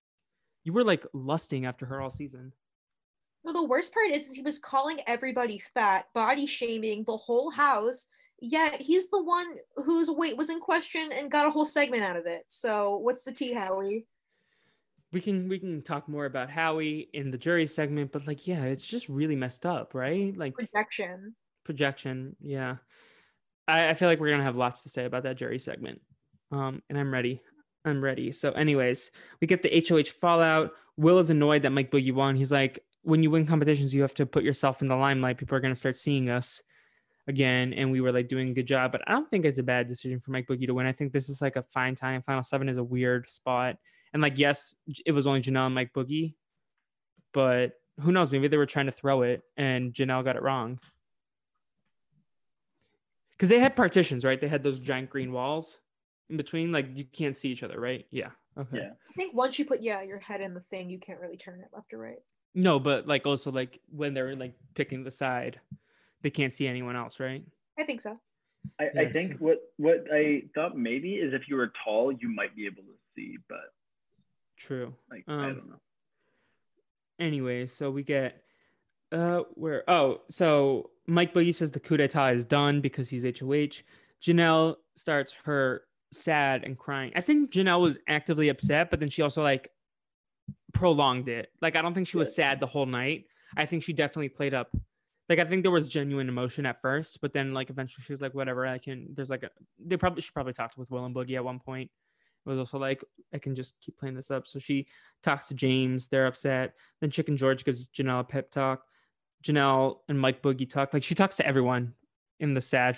you 0.63 0.73
were 0.73 0.83
like 0.83 1.05
lusting 1.13 1.65
after 1.65 1.85
her 1.85 2.01
all 2.01 2.11
season. 2.11 2.53
Well, 3.43 3.53
the 3.53 3.65
worst 3.65 3.93
part 3.93 4.11
is 4.11 4.35
he 4.35 4.41
was 4.41 4.59
calling 4.59 4.99
everybody 5.07 5.59
fat, 5.73 6.05
body 6.13 6.45
shaming 6.45 7.03
the 7.05 7.17
whole 7.17 7.49
house. 7.49 8.07
Yet 8.39 8.81
he's 8.81 9.09
the 9.09 9.21
one 9.23 9.45
whose 9.75 10.09
weight 10.09 10.35
was 10.35 10.49
in 10.49 10.59
question 10.59 11.09
and 11.13 11.29
got 11.31 11.45
a 11.45 11.51
whole 11.51 11.65
segment 11.65 12.03
out 12.03 12.17
of 12.17 12.25
it. 12.25 12.43
So 12.47 12.97
what's 12.97 13.23
the 13.23 13.31
tea, 13.31 13.53
Howie? 13.53 14.07
We 15.13 15.21
can 15.21 15.49
we 15.49 15.59
can 15.59 15.81
talk 15.81 16.07
more 16.07 16.25
about 16.25 16.49
Howie 16.49 17.09
in 17.13 17.31
the 17.31 17.37
jury 17.37 17.67
segment, 17.67 18.11
but 18.11 18.25
like, 18.25 18.47
yeah, 18.47 18.63
it's 18.63 18.85
just 18.85 19.09
really 19.09 19.35
messed 19.35 19.65
up, 19.65 19.93
right? 19.93 20.35
Like 20.35 20.53
Projection. 20.55 21.35
projection, 21.63 22.35
yeah. 22.41 22.77
I, 23.67 23.89
I 23.89 23.93
feel 23.93 24.07
like 24.07 24.19
we're 24.19 24.31
gonna 24.31 24.43
have 24.43 24.55
lots 24.55 24.83
to 24.83 24.89
say 24.89 25.05
about 25.05 25.23
that 25.23 25.37
jury 25.37 25.59
segment. 25.59 26.01
Um, 26.51 26.81
and 26.89 26.97
I'm 26.97 27.13
ready. 27.13 27.41
I'm 27.85 28.03
ready. 28.03 28.31
So, 28.31 28.51
anyways, 28.51 29.11
we 29.39 29.47
get 29.47 29.63
the 29.63 29.85
HOH 29.87 30.11
fallout. 30.19 30.73
Will 30.97 31.19
is 31.19 31.29
annoyed 31.29 31.63
that 31.63 31.71
Mike 31.71 31.91
Boogie 31.91 32.13
won. 32.13 32.35
He's 32.35 32.51
like, 32.51 32.79
when 33.03 33.23
you 33.23 33.31
win 33.31 33.47
competitions, 33.47 33.93
you 33.93 34.01
have 34.01 34.13
to 34.15 34.25
put 34.25 34.43
yourself 34.43 34.81
in 34.81 34.87
the 34.87 34.95
limelight. 34.95 35.37
People 35.37 35.57
are 35.57 35.61
gonna 35.61 35.75
start 35.75 35.95
seeing 35.95 36.29
us 36.29 36.61
again. 37.27 37.73
And 37.73 37.91
we 37.91 38.01
were 38.01 38.11
like 38.11 38.27
doing 38.27 38.49
a 38.49 38.53
good 38.53 38.67
job. 38.67 38.91
But 38.91 39.01
I 39.07 39.13
don't 39.13 39.29
think 39.29 39.45
it's 39.45 39.57
a 39.57 39.63
bad 39.63 39.87
decision 39.87 40.19
for 40.19 40.31
Mike 40.31 40.47
Boogie 40.47 40.67
to 40.67 40.73
win. 40.73 40.85
I 40.85 40.91
think 40.91 41.11
this 41.11 41.29
is 41.29 41.41
like 41.41 41.55
a 41.55 41.63
fine 41.63 41.95
time. 41.95 42.21
Final 42.21 42.43
seven 42.43 42.69
is 42.69 42.77
a 42.77 42.83
weird 42.83 43.29
spot. 43.29 43.77
And 44.13 44.21
like, 44.21 44.37
yes, 44.37 44.75
it 45.05 45.13
was 45.13 45.25
only 45.25 45.41
Janelle 45.41 45.67
and 45.67 45.75
Mike 45.75 45.93
Boogie, 45.93 46.35
but 47.33 47.73
who 47.99 48.11
knows? 48.11 48.31
Maybe 48.31 48.47
they 48.47 48.57
were 48.57 48.65
trying 48.65 48.87
to 48.87 48.91
throw 48.91 49.21
it 49.21 49.41
and 49.55 49.93
Janelle 49.93 50.23
got 50.23 50.35
it 50.35 50.41
wrong. 50.41 50.79
Because 53.31 53.49
they 53.49 53.59
had 53.59 53.75
partitions, 53.75 54.25
right? 54.25 54.39
They 54.39 54.47
had 54.47 54.63
those 54.63 54.79
giant 54.79 55.09
green 55.09 55.31
walls 55.31 55.79
in 56.31 56.37
between. 56.37 56.71
Like 56.71 56.87
you 56.95 57.05
can't 57.05 57.35
see 57.35 57.49
each 57.49 57.61
other, 57.63 57.79
right? 57.79 58.05
Yeah. 58.09 58.29
Okay. 58.57 58.77
Yeah. 58.77 58.89
I 59.09 59.13
think 59.13 59.35
once 59.35 59.59
you 59.59 59.65
put 59.65 59.81
yeah 59.83 60.01
your 60.01 60.19
head 60.19 60.41
in 60.41 60.53
the 60.53 60.61
thing, 60.61 60.89
you 60.89 60.97
can't 60.97 61.19
really 61.19 61.37
turn 61.37 61.59
it 61.59 61.67
left 61.73 61.93
or 61.93 61.99
right. 61.99 62.21
No, 62.55 62.79
but 62.79 63.07
like 63.07 63.25
also 63.25 63.51
like 63.51 63.79
when 63.91 64.13
they're 64.13 64.35
like 64.35 64.55
picking 64.73 65.03
the 65.03 65.11
side, 65.11 65.59
they 66.21 66.29
can't 66.29 66.51
see 66.51 66.67
anyone 66.67 66.95
else, 66.95 67.19
right? 67.19 67.43
I 67.79 67.83
think 67.83 68.01
so. 68.01 68.19
I, 68.79 68.89
I 68.97 69.11
think 69.11 69.37
what 69.39 69.57
what 69.77 70.05
I 70.13 70.43
thought 70.53 70.77
maybe 70.77 71.15
is 71.15 71.33
if 71.33 71.47
you 71.47 71.55
were 71.55 71.71
tall, 71.83 72.11
you 72.11 72.29
might 72.29 72.55
be 72.55 72.65
able 72.65 72.83
to 72.83 72.95
see, 73.15 73.37
but 73.47 73.73
True. 74.57 74.93
like 75.09 75.23
I 75.27 75.33
Um, 75.33 75.41
don't 75.55 75.69
know. 75.69 75.79
Anyway, 77.19 77.65
so 77.67 77.91
we 77.91 78.03
get 78.03 78.43
uh 79.11 79.41
where 79.55 79.83
oh 79.89 80.21
so 80.29 80.91
Mike 81.05 81.33
Boogie 81.33 81.53
says 81.53 81.71
the 81.71 81.79
coup 81.79 81.97
d'etat 81.97 82.29
is 82.29 82.45
done 82.45 82.81
because 82.81 83.09
he's 83.09 83.23
HOH. 83.23 83.83
Janelle 84.21 84.75
starts 84.95 85.33
her 85.45 85.83
sad 86.11 86.63
and 86.63 86.77
crying. 86.77 87.11
I 87.15 87.21
think 87.21 87.51
Janelle 87.51 87.81
was 87.81 87.99
actively 88.07 88.49
upset, 88.49 88.89
but 88.89 88.99
then 88.99 89.09
she 89.09 89.21
also 89.21 89.43
like 89.43 89.69
prolonged 90.73 91.29
it. 91.29 91.49
Like 91.61 91.75
I 91.75 91.81
don't 91.81 91.93
think 91.93 92.07
she 92.07 92.17
was 92.17 92.35
sad 92.35 92.59
the 92.59 92.67
whole 92.67 92.85
night. 92.85 93.25
I 93.55 93.65
think 93.65 93.83
she 93.83 93.93
definitely 93.93 94.29
played 94.29 94.53
up. 94.53 94.75
Like 95.29 95.39
I 95.39 95.45
think 95.45 95.63
there 95.63 95.71
was 95.71 95.87
genuine 95.87 96.29
emotion 96.29 96.65
at 96.65 96.81
first, 96.81 97.21
but 97.21 97.33
then 97.33 97.53
like 97.53 97.69
eventually 97.69 98.03
she 98.03 98.13
was 98.13 98.21
like, 98.21 98.33
whatever, 98.33 98.67
I 98.67 98.77
can. 98.77 99.07
There's 99.13 99.29
like 99.29 99.43
a 99.43 99.49
they 99.79 99.97
probably 99.97 100.21
she 100.21 100.31
probably 100.31 100.53
talked 100.53 100.77
with 100.77 100.89
Will 100.91 101.05
and 101.05 101.15
Boogie 101.15 101.35
at 101.35 101.43
one 101.43 101.59
point. 101.59 101.89
It 102.45 102.49
was 102.49 102.59
also 102.59 102.77
like 102.77 103.03
I 103.33 103.37
can 103.37 103.55
just 103.55 103.75
keep 103.79 103.97
playing 103.97 104.15
this 104.15 104.31
up. 104.31 104.47
So 104.47 104.59
she 104.59 104.87
talks 105.23 105.47
to 105.47 105.53
James. 105.53 106.07
They're 106.07 106.27
upset. 106.27 106.73
Then 106.99 107.11
Chicken 107.11 107.37
George 107.37 107.63
gives 107.63 107.87
Janelle 107.87 108.21
a 108.21 108.23
pep 108.23 108.51
talk. 108.51 108.83
Janelle 109.43 109.99
and 110.09 110.19
Mike 110.19 110.41
Boogie 110.41 110.69
talk. 110.69 110.93
Like 110.93 111.03
she 111.03 111.15
talks 111.15 111.37
to 111.37 111.45
everyone 111.45 111.93
in 112.39 112.53
the 112.53 112.61
sad 112.61 112.97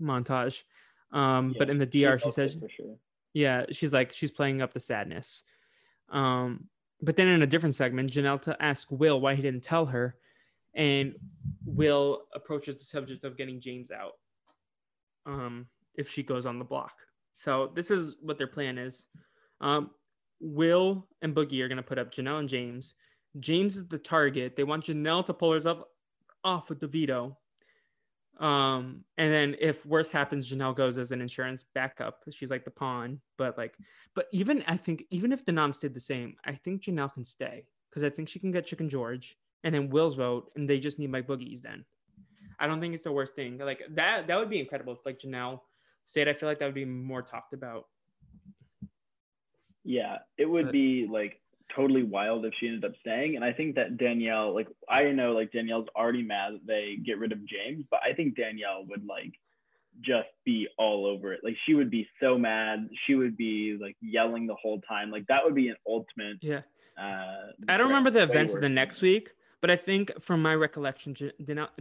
montage. 0.00 0.62
Um, 1.12 1.54
but 1.58 1.70
in 1.70 1.78
the 1.78 1.86
DR, 1.86 2.18
she 2.18 2.30
says, 2.30 2.56
sure. 2.76 2.96
yeah, 3.34 3.66
she's 3.72 3.92
like 3.92 4.12
she's 4.12 4.30
playing 4.30 4.62
up 4.62 4.72
the 4.72 4.80
sadness. 4.80 5.42
Um, 6.10 6.68
but 7.02 7.16
then 7.16 7.28
in 7.28 7.42
a 7.42 7.46
different 7.46 7.74
segment, 7.74 8.12
Janelle 8.12 8.42
to 8.42 8.56
ask 8.62 8.86
Will 8.90 9.20
why 9.20 9.34
he 9.34 9.42
didn't 9.42 9.62
tell 9.62 9.86
her, 9.86 10.16
and 10.74 11.14
Will 11.64 12.22
approaches 12.34 12.78
the 12.78 12.84
subject 12.84 13.24
of 13.24 13.36
getting 13.36 13.60
James 13.60 13.90
out. 13.90 14.12
Um, 15.26 15.66
if 15.94 16.08
she 16.08 16.22
goes 16.22 16.46
on 16.46 16.58
the 16.58 16.64
block. 16.64 16.94
So 17.32 17.70
this 17.74 17.90
is 17.90 18.16
what 18.22 18.38
their 18.38 18.46
plan 18.46 18.78
is. 18.78 19.06
Um, 19.60 19.90
Will 20.40 21.06
and 21.22 21.34
Boogie 21.34 21.60
are 21.60 21.68
gonna 21.68 21.82
put 21.82 21.98
up 21.98 22.12
Janelle 22.12 22.38
and 22.40 22.48
James. 22.48 22.94
James 23.38 23.76
is 23.76 23.86
the 23.86 23.98
target. 23.98 24.56
They 24.56 24.64
want 24.64 24.86
Janelle 24.86 25.24
to 25.26 25.34
pull 25.34 25.52
herself 25.52 25.82
off 26.42 26.68
with 26.68 26.80
the 26.80 26.86
veto. 26.86 27.36
Um, 28.40 29.04
and 29.18 29.30
then 29.30 29.54
if 29.60 29.84
worse 29.84 30.10
happens, 30.10 30.50
Janelle 30.50 30.74
goes 30.74 30.96
as 30.96 31.12
an 31.12 31.20
insurance 31.20 31.64
backup. 31.74 32.24
She's 32.30 32.50
like 32.50 32.64
the 32.64 32.70
pawn, 32.70 33.20
but 33.36 33.58
like, 33.58 33.74
but 34.14 34.26
even 34.32 34.64
I 34.66 34.76
think 34.78 35.04
even 35.10 35.30
if 35.30 35.44
the 35.44 35.52
nom 35.52 35.72
stayed 35.74 35.92
the 35.94 36.00
same, 36.00 36.36
I 36.44 36.54
think 36.54 36.82
Janelle 36.82 37.12
can 37.12 37.24
stay 37.24 37.66
because 37.90 38.02
I 38.02 38.08
think 38.08 38.28
she 38.28 38.38
can 38.38 38.50
get 38.50 38.64
Chicken 38.66 38.88
George 38.88 39.36
and 39.62 39.74
then 39.74 39.90
Will's 39.90 40.14
vote, 40.16 40.50
and 40.56 40.68
they 40.68 40.78
just 40.78 40.98
need 40.98 41.10
Mike 41.10 41.26
Boogie's 41.26 41.60
then. 41.60 41.84
I 42.58 42.66
don't 42.66 42.80
think 42.80 42.94
it's 42.94 43.02
the 43.04 43.12
worst 43.12 43.34
thing. 43.34 43.58
Like 43.58 43.82
that, 43.90 44.26
that 44.26 44.38
would 44.38 44.48
be 44.50 44.58
incredible 44.60 44.94
if 44.94 45.04
like 45.04 45.18
Janelle 45.18 45.60
stayed. 46.04 46.26
I 46.28 46.32
feel 46.32 46.48
like 46.48 46.58
that 46.60 46.64
would 46.66 46.74
be 46.74 46.86
more 46.86 47.20
talked 47.22 47.52
about. 47.52 47.88
Yeah, 49.84 50.18
it 50.38 50.46
would 50.46 50.66
But- 50.66 50.72
be 50.72 51.06
like 51.10 51.40
totally 51.74 52.02
wild 52.02 52.44
if 52.44 52.52
she 52.58 52.66
ended 52.66 52.84
up 52.84 52.92
staying. 53.00 53.36
And 53.36 53.44
I 53.44 53.52
think 53.52 53.74
that 53.76 53.96
Danielle, 53.98 54.54
like 54.54 54.68
I 54.88 55.04
know 55.12 55.32
like 55.32 55.52
Danielle's 55.52 55.88
already 55.96 56.22
mad 56.22 56.54
that 56.54 56.66
they 56.66 56.96
get 57.04 57.18
rid 57.18 57.32
of 57.32 57.38
James, 57.46 57.84
but 57.90 58.00
I 58.02 58.12
think 58.14 58.36
Danielle 58.36 58.84
would 58.88 59.04
like 59.06 59.32
just 60.02 60.28
be 60.44 60.68
all 60.78 61.06
over 61.06 61.32
it. 61.32 61.40
Like 61.42 61.56
she 61.66 61.74
would 61.74 61.90
be 61.90 62.08
so 62.20 62.38
mad. 62.38 62.88
She 63.06 63.14
would 63.14 63.36
be 63.36 63.76
like 63.80 63.96
yelling 64.00 64.46
the 64.46 64.54
whole 64.54 64.80
time. 64.82 65.10
Like 65.10 65.26
that 65.26 65.44
would 65.44 65.54
be 65.54 65.68
an 65.68 65.76
ultimate 65.86 66.38
Yeah. 66.40 66.60
uh 66.98 67.52
I 67.68 67.76
don't 67.76 67.88
remember 67.88 68.10
the 68.10 68.22
events 68.22 68.54
of 68.54 68.60
the 68.60 68.68
next 68.68 69.02
week, 69.02 69.30
but 69.60 69.70
I 69.70 69.76
think 69.76 70.12
from 70.20 70.40
my 70.42 70.54
recollection, 70.54 71.14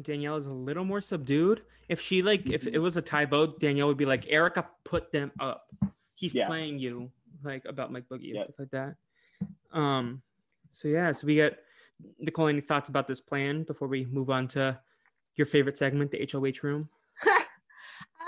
Danielle 0.01 0.35
is 0.37 0.45
a 0.47 0.53
little 0.53 0.85
more 0.85 1.01
subdued. 1.01 1.61
If 1.87 2.01
she 2.01 2.21
like, 2.21 2.49
if 2.49 2.63
Mhm. 2.65 2.73
it 2.73 2.79
was 2.79 2.97
a 2.97 3.01
tie 3.01 3.25
vote, 3.25 3.59
Danielle 3.59 3.87
would 3.87 3.97
be 3.97 4.05
like, 4.05 4.25
Erica 4.29 4.67
put 4.83 5.11
them 5.11 5.31
up. 5.39 5.69
He's 6.15 6.33
Yeah. 6.35 6.47
playing 6.47 6.79
you, 6.79 7.11
like 7.43 7.63
about 7.65 7.91
Mike 7.91 8.07
Boogie 8.09 8.29
and 8.31 8.35
Yep. 8.35 8.43
stuff 8.45 8.59
like 8.59 8.71
that. 8.71 8.95
Um, 9.71 10.21
so 10.69 10.87
yeah, 10.87 11.11
so 11.11 11.27
we 11.27 11.35
get 11.35 11.59
Nicole. 12.19 12.47
Any 12.47 12.61
thoughts 12.61 12.89
about 12.89 13.07
this 13.07 13.21
plan 13.21 13.63
before 13.63 13.87
we 13.87 14.05
move 14.05 14.29
on 14.29 14.47
to 14.49 14.79
your 15.35 15.45
favorite 15.45 15.77
segment, 15.77 16.11
the 16.11 16.27
HOH 16.31 16.67
room? 16.67 16.89
uh, 17.27 17.37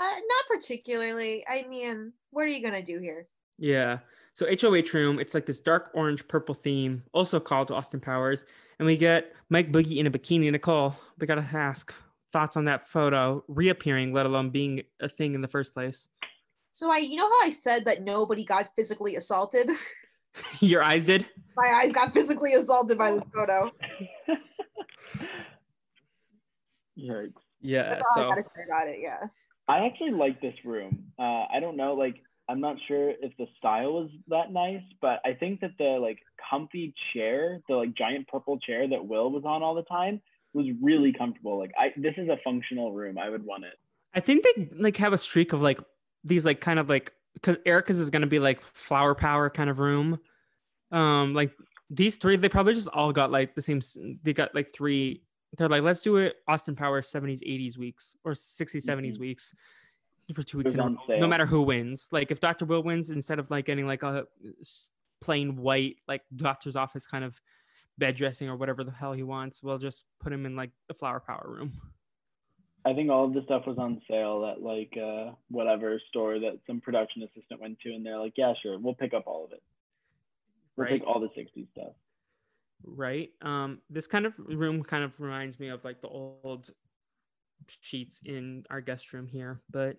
not 0.00 0.44
particularly. 0.48 1.44
I 1.48 1.66
mean, 1.68 2.12
what 2.30 2.42
are 2.42 2.48
you 2.48 2.62
gonna 2.62 2.82
do 2.82 2.98
here? 2.98 3.28
Yeah. 3.58 3.98
So 4.34 4.46
HOH 4.46 4.94
room, 4.94 5.18
it's 5.18 5.34
like 5.34 5.46
this 5.46 5.60
dark 5.60 5.90
orange 5.94 6.26
purple 6.26 6.54
theme, 6.54 7.02
also 7.12 7.38
called 7.38 7.70
Austin 7.70 8.00
Powers. 8.00 8.44
And 8.78 8.86
we 8.86 8.96
get 8.96 9.34
Mike 9.50 9.70
Boogie 9.70 9.98
in 9.98 10.06
a 10.06 10.10
bikini. 10.10 10.50
Nicole, 10.50 10.96
we 11.18 11.26
gotta 11.26 11.46
ask 11.52 11.94
thoughts 12.32 12.56
on 12.56 12.64
that 12.64 12.88
photo 12.88 13.44
reappearing, 13.46 14.12
let 14.12 14.26
alone 14.26 14.50
being 14.50 14.82
a 15.00 15.08
thing 15.08 15.34
in 15.34 15.42
the 15.42 15.48
first 15.48 15.74
place. 15.74 16.08
So 16.72 16.90
I, 16.90 16.98
you 16.98 17.16
know 17.16 17.28
how 17.28 17.46
I 17.46 17.50
said 17.50 17.84
that 17.84 18.02
nobody 18.02 18.44
got 18.44 18.74
physically 18.74 19.14
assaulted? 19.16 19.68
Your 20.60 20.82
eyes 20.82 21.06
did? 21.06 21.26
My 21.56 21.66
eyes 21.66 21.92
got 21.92 22.12
physically 22.12 22.54
assaulted 22.54 22.98
by 22.98 23.12
this 23.12 23.24
photo. 23.34 23.70
Yikes. 26.98 27.32
Yeah. 27.60 27.90
That's 27.90 28.02
all 28.16 28.22
I 28.22 28.22
So 28.22 28.28
gotta 28.28 28.44
say 28.56 28.62
about 28.66 28.88
it. 28.88 28.98
Yeah. 29.00 29.18
I 29.68 29.86
actually 29.86 30.10
like 30.10 30.40
this 30.40 30.54
room. 30.64 31.04
Uh, 31.18 31.44
I 31.52 31.60
don't 31.60 31.76
know, 31.76 31.94
like 31.94 32.16
I'm 32.48 32.60
not 32.60 32.76
sure 32.88 33.10
if 33.10 33.36
the 33.38 33.46
style 33.58 34.04
is 34.04 34.10
that 34.28 34.52
nice, 34.52 34.82
but 35.00 35.20
I 35.24 35.34
think 35.34 35.60
that 35.60 35.72
the 35.78 35.98
like 36.00 36.18
comfy 36.50 36.94
chair, 37.12 37.60
the 37.68 37.76
like 37.76 37.94
giant 37.94 38.28
purple 38.28 38.58
chair 38.58 38.88
that 38.88 39.06
Will 39.06 39.30
was 39.30 39.44
on 39.44 39.62
all 39.62 39.74
the 39.74 39.84
time, 39.84 40.20
was 40.52 40.66
really 40.82 41.12
comfortable. 41.12 41.58
Like 41.58 41.72
I, 41.78 41.92
this 41.96 42.14
is 42.16 42.28
a 42.28 42.36
functional 42.44 42.92
room. 42.92 43.16
I 43.18 43.30
would 43.30 43.44
want 43.44 43.64
it. 43.64 43.74
I 44.14 44.20
think 44.20 44.44
they 44.44 44.68
like 44.76 44.96
have 44.98 45.12
a 45.12 45.18
streak 45.18 45.52
of 45.52 45.62
like 45.62 45.80
these 46.24 46.44
like 46.44 46.60
kind 46.60 46.78
of 46.78 46.88
like 46.88 47.12
because 47.34 47.56
Erica's 47.66 47.98
is 48.00 48.10
gonna 48.10 48.26
be 48.26 48.38
like 48.38 48.62
flower 48.62 49.14
power 49.14 49.48
kind 49.50 49.70
of 49.70 49.78
room. 49.78 50.18
Um, 50.90 51.34
like 51.34 51.52
these 51.90 52.16
three, 52.16 52.36
they 52.36 52.48
probably 52.48 52.74
just 52.74 52.88
all 52.88 53.12
got 53.12 53.30
like 53.30 53.54
the 53.54 53.62
same. 53.62 53.80
They 54.22 54.32
got 54.32 54.54
like 54.54 54.72
three. 54.72 55.22
They're 55.58 55.68
like, 55.68 55.82
let's 55.82 56.00
do 56.00 56.16
it 56.16 56.36
Austin 56.48 56.74
Powers 56.74 57.10
70s, 57.10 57.40
80s 57.46 57.76
weeks 57.76 58.16
or 58.24 58.32
60s, 58.32 58.84
70s 58.84 59.16
Mhm. 59.16 59.20
weeks 59.20 59.54
for 60.34 60.42
two 60.42 60.56
weeks 60.58 60.72
in 60.72 60.80
a 60.80 60.84
row, 60.84 60.96
no 61.20 61.26
matter 61.26 61.44
who 61.44 61.60
wins. 61.62 62.08
Like 62.10 62.30
if 62.30 62.40
Dr. 62.40 62.64
Will 62.64 62.82
wins, 62.82 63.10
instead 63.10 63.38
of 63.38 63.50
like 63.50 63.66
getting 63.66 63.86
like 63.86 64.02
a 64.02 64.26
plain 65.20 65.56
white 65.56 65.96
like 66.08 66.22
doctor's 66.34 66.74
office 66.74 67.06
kind 67.06 67.22
of 67.24 67.38
bed 67.98 68.16
dressing 68.16 68.48
or 68.48 68.56
whatever 68.56 68.82
the 68.82 68.90
hell 68.90 69.12
he 69.12 69.22
wants, 69.22 69.62
we'll 69.62 69.76
just 69.78 70.06
put 70.20 70.32
him 70.32 70.46
in 70.46 70.56
like 70.56 70.70
the 70.88 70.94
flower 70.94 71.20
power 71.20 71.44
room. 71.46 71.72
I 72.84 72.94
think 72.94 73.10
all 73.10 73.26
of 73.26 73.34
the 73.34 73.42
stuff 73.44 73.66
was 73.66 73.78
on 73.78 74.02
sale 74.08 74.44
at 74.50 74.62
like 74.62 74.92
uh, 74.96 75.32
whatever 75.48 76.00
store 76.08 76.38
that 76.40 76.58
some 76.66 76.80
production 76.80 77.22
assistant 77.22 77.60
went 77.60 77.78
to, 77.80 77.92
and 77.92 78.04
they're 78.04 78.18
like, 78.18 78.34
"Yeah, 78.36 78.54
sure, 78.60 78.78
we'll 78.78 78.94
pick 78.94 79.14
up 79.14 79.24
all 79.26 79.44
of 79.44 79.52
it. 79.52 79.62
We'll 80.76 80.86
Right. 80.86 81.00
take 81.00 81.06
all 81.06 81.20
the 81.20 81.28
'60s 81.28 81.68
stuff." 81.70 81.92
right? 82.84 83.30
Um, 83.42 83.80
this 83.88 84.08
kind 84.08 84.26
of 84.26 84.34
room 84.38 84.82
kind 84.82 85.04
of 85.04 85.20
reminds 85.20 85.60
me 85.60 85.68
of 85.68 85.84
like 85.84 86.00
the 86.00 86.08
old 86.08 86.70
sheets 87.68 88.20
in 88.24 88.64
our 88.70 88.80
guest 88.80 89.12
room 89.12 89.26
here. 89.28 89.60
But 89.70 89.98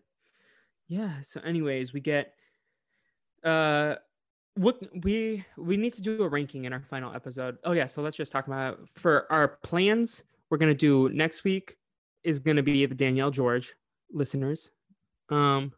yeah, 0.88 1.22
so 1.22 1.40
anyways, 1.42 1.94
we 1.94 2.02
get 2.02 2.34
uh 3.44 3.96
what 4.56 4.78
we 5.04 5.46
we 5.58 5.78
need 5.78 5.94
to 5.94 6.02
do 6.02 6.24
a 6.24 6.28
ranking 6.30 6.66
in 6.66 6.74
our 6.74 6.82
final 6.82 7.14
episode. 7.14 7.58
Oh 7.64 7.72
yeah, 7.72 7.86
so 7.86 8.02
let's 8.02 8.18
just 8.18 8.32
talk 8.32 8.48
about 8.48 8.90
for 8.96 9.32
our 9.32 9.48
plans. 9.48 10.24
We're 10.50 10.58
gonna 10.58 10.74
do 10.74 11.10
next 11.10 11.44
week 11.44 11.78
is 12.24 12.40
gonna 12.40 12.64
be 12.64 12.86
the 12.86 12.96
Danielle 12.96 13.32
George 13.32 13.74
listeners. 14.12 14.72
Um 15.30 15.74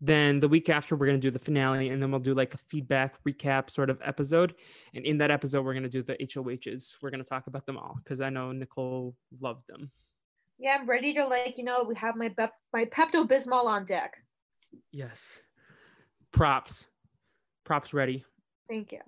then 0.00 0.40
the 0.40 0.48
week 0.48 0.68
after 0.68 0.96
we're 0.96 1.06
going 1.06 1.20
to 1.20 1.24
do 1.24 1.30
the 1.30 1.38
finale 1.38 1.88
and 1.90 2.02
then 2.02 2.10
we'll 2.10 2.20
do 2.20 2.34
like 2.34 2.52
a 2.52 2.58
feedback 2.58 3.14
recap 3.24 3.70
sort 3.70 3.90
of 3.90 4.00
episode. 4.04 4.54
And 4.94 5.04
in 5.04 5.18
that 5.18 5.30
episode 5.30 5.64
we're 5.64 5.72
going 5.72 5.84
to 5.84 5.88
do 5.88 6.02
the 6.02 6.14
hohs 6.14 6.96
we're 7.00 7.10
going 7.10 7.22
to 7.22 7.28
talk 7.28 7.46
about 7.46 7.64
them 7.64 7.76
all 7.76 7.96
because 8.02 8.20
i 8.20 8.28
know 8.28 8.50
nicole 8.52 9.14
loved 9.40 9.66
them. 9.68 9.90
Yeah, 10.58 10.76
I'm 10.80 10.88
ready 10.88 11.14
to 11.14 11.24
like, 11.24 11.56
you 11.58 11.64
know, 11.64 11.84
we 11.88 11.94
have 11.94 12.16
my 12.16 12.34
my 12.72 12.84
Pepto 12.86 13.24
Bismol 13.26 13.64
on 13.66 13.84
deck. 13.84 14.18
yes. 14.90 15.40
Props. 16.32 16.88
Props 17.64 17.94
ready. 17.94 18.24
Thank 18.68 18.92
you. 18.92 19.00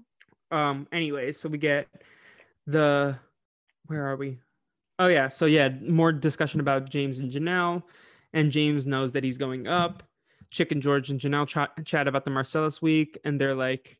um 0.56 0.86
anyways 0.92 1.38
so 1.40 1.48
we 1.48 1.58
get 1.58 1.88
the 2.66 3.18
where 3.86 4.06
are 4.06 4.16
we 4.16 4.38
oh 5.00 5.08
yeah 5.08 5.26
so 5.28 5.46
yeah 5.46 5.70
more 5.82 6.12
discussion 6.12 6.60
about 6.60 6.88
james 6.88 7.18
and 7.18 7.32
janelle 7.32 7.82
and 8.34 8.52
james 8.52 8.86
knows 8.86 9.10
that 9.12 9.24
he's 9.24 9.38
going 9.38 9.66
up 9.66 10.04
chicken 10.50 10.80
george 10.80 11.10
and 11.10 11.18
janelle 11.18 11.46
ch- 11.46 11.84
chat 11.86 12.06
about 12.06 12.24
the 12.24 12.30
marcellus 12.30 12.80
week 12.80 13.18
and 13.24 13.40
they're 13.40 13.54
like 13.54 13.98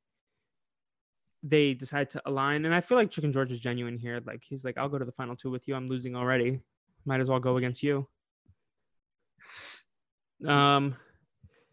they 1.43 1.73
decide 1.73 2.11
to 2.11 2.21
align 2.27 2.67
and 2.67 2.75
i 2.75 2.81
feel 2.81 2.99
like 2.99 3.11
chicken 3.11 3.33
george 3.33 3.51
is 3.51 3.59
genuine 3.59 3.97
here 3.99 4.21
like 4.27 4.45
he's 4.47 4.63
like 4.63 4.77
i'll 4.77 4.89
go 4.91 4.99
to 4.99 5.05
the 5.07 5.13
final 5.13 5.35
two 5.35 5.51
with 5.51 5.67
you 5.67 5.75
i'm 5.75 5.89
losing 5.89 6.15
already 6.15 6.61
might 7.07 7.21
as 7.21 7.29
well 7.29 7.41
go 7.41 7.57
against 7.57 7.83
you 7.83 8.07
um 10.47 10.95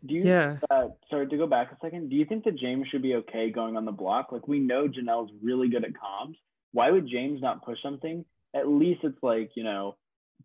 Do 0.06 0.14
you? 0.14 0.24
yeah 0.24 0.58
Uh, 0.70 0.88
sorry 1.10 1.28
to 1.28 1.38
go 1.38 1.48
back 1.48 1.72
a 1.72 1.78
second. 1.82 2.10
Do 2.10 2.16
you 2.16 2.26
think 2.26 2.44
that 2.46 2.58
James 2.58 2.88
should 2.90 3.02
be 3.02 3.16
okay 3.16 3.50
going 3.50 3.76
on 3.78 3.86
the 3.86 3.92
block? 3.92 4.32
Like 4.32 4.48
we 4.48 4.60
know 4.60 4.88
Janelle's 4.88 5.32
really 5.42 5.70
good 5.70 5.84
at 5.84 5.92
comms. 5.92 6.36
Why 6.72 6.92
would 6.92 7.08
James 7.08 7.42
not 7.42 7.64
push 7.64 7.78
something? 7.82 8.26
At 8.58 8.68
least 8.68 9.02
it's 9.04 9.22
like 9.22 9.52
you 9.56 9.64
know, 9.64 9.96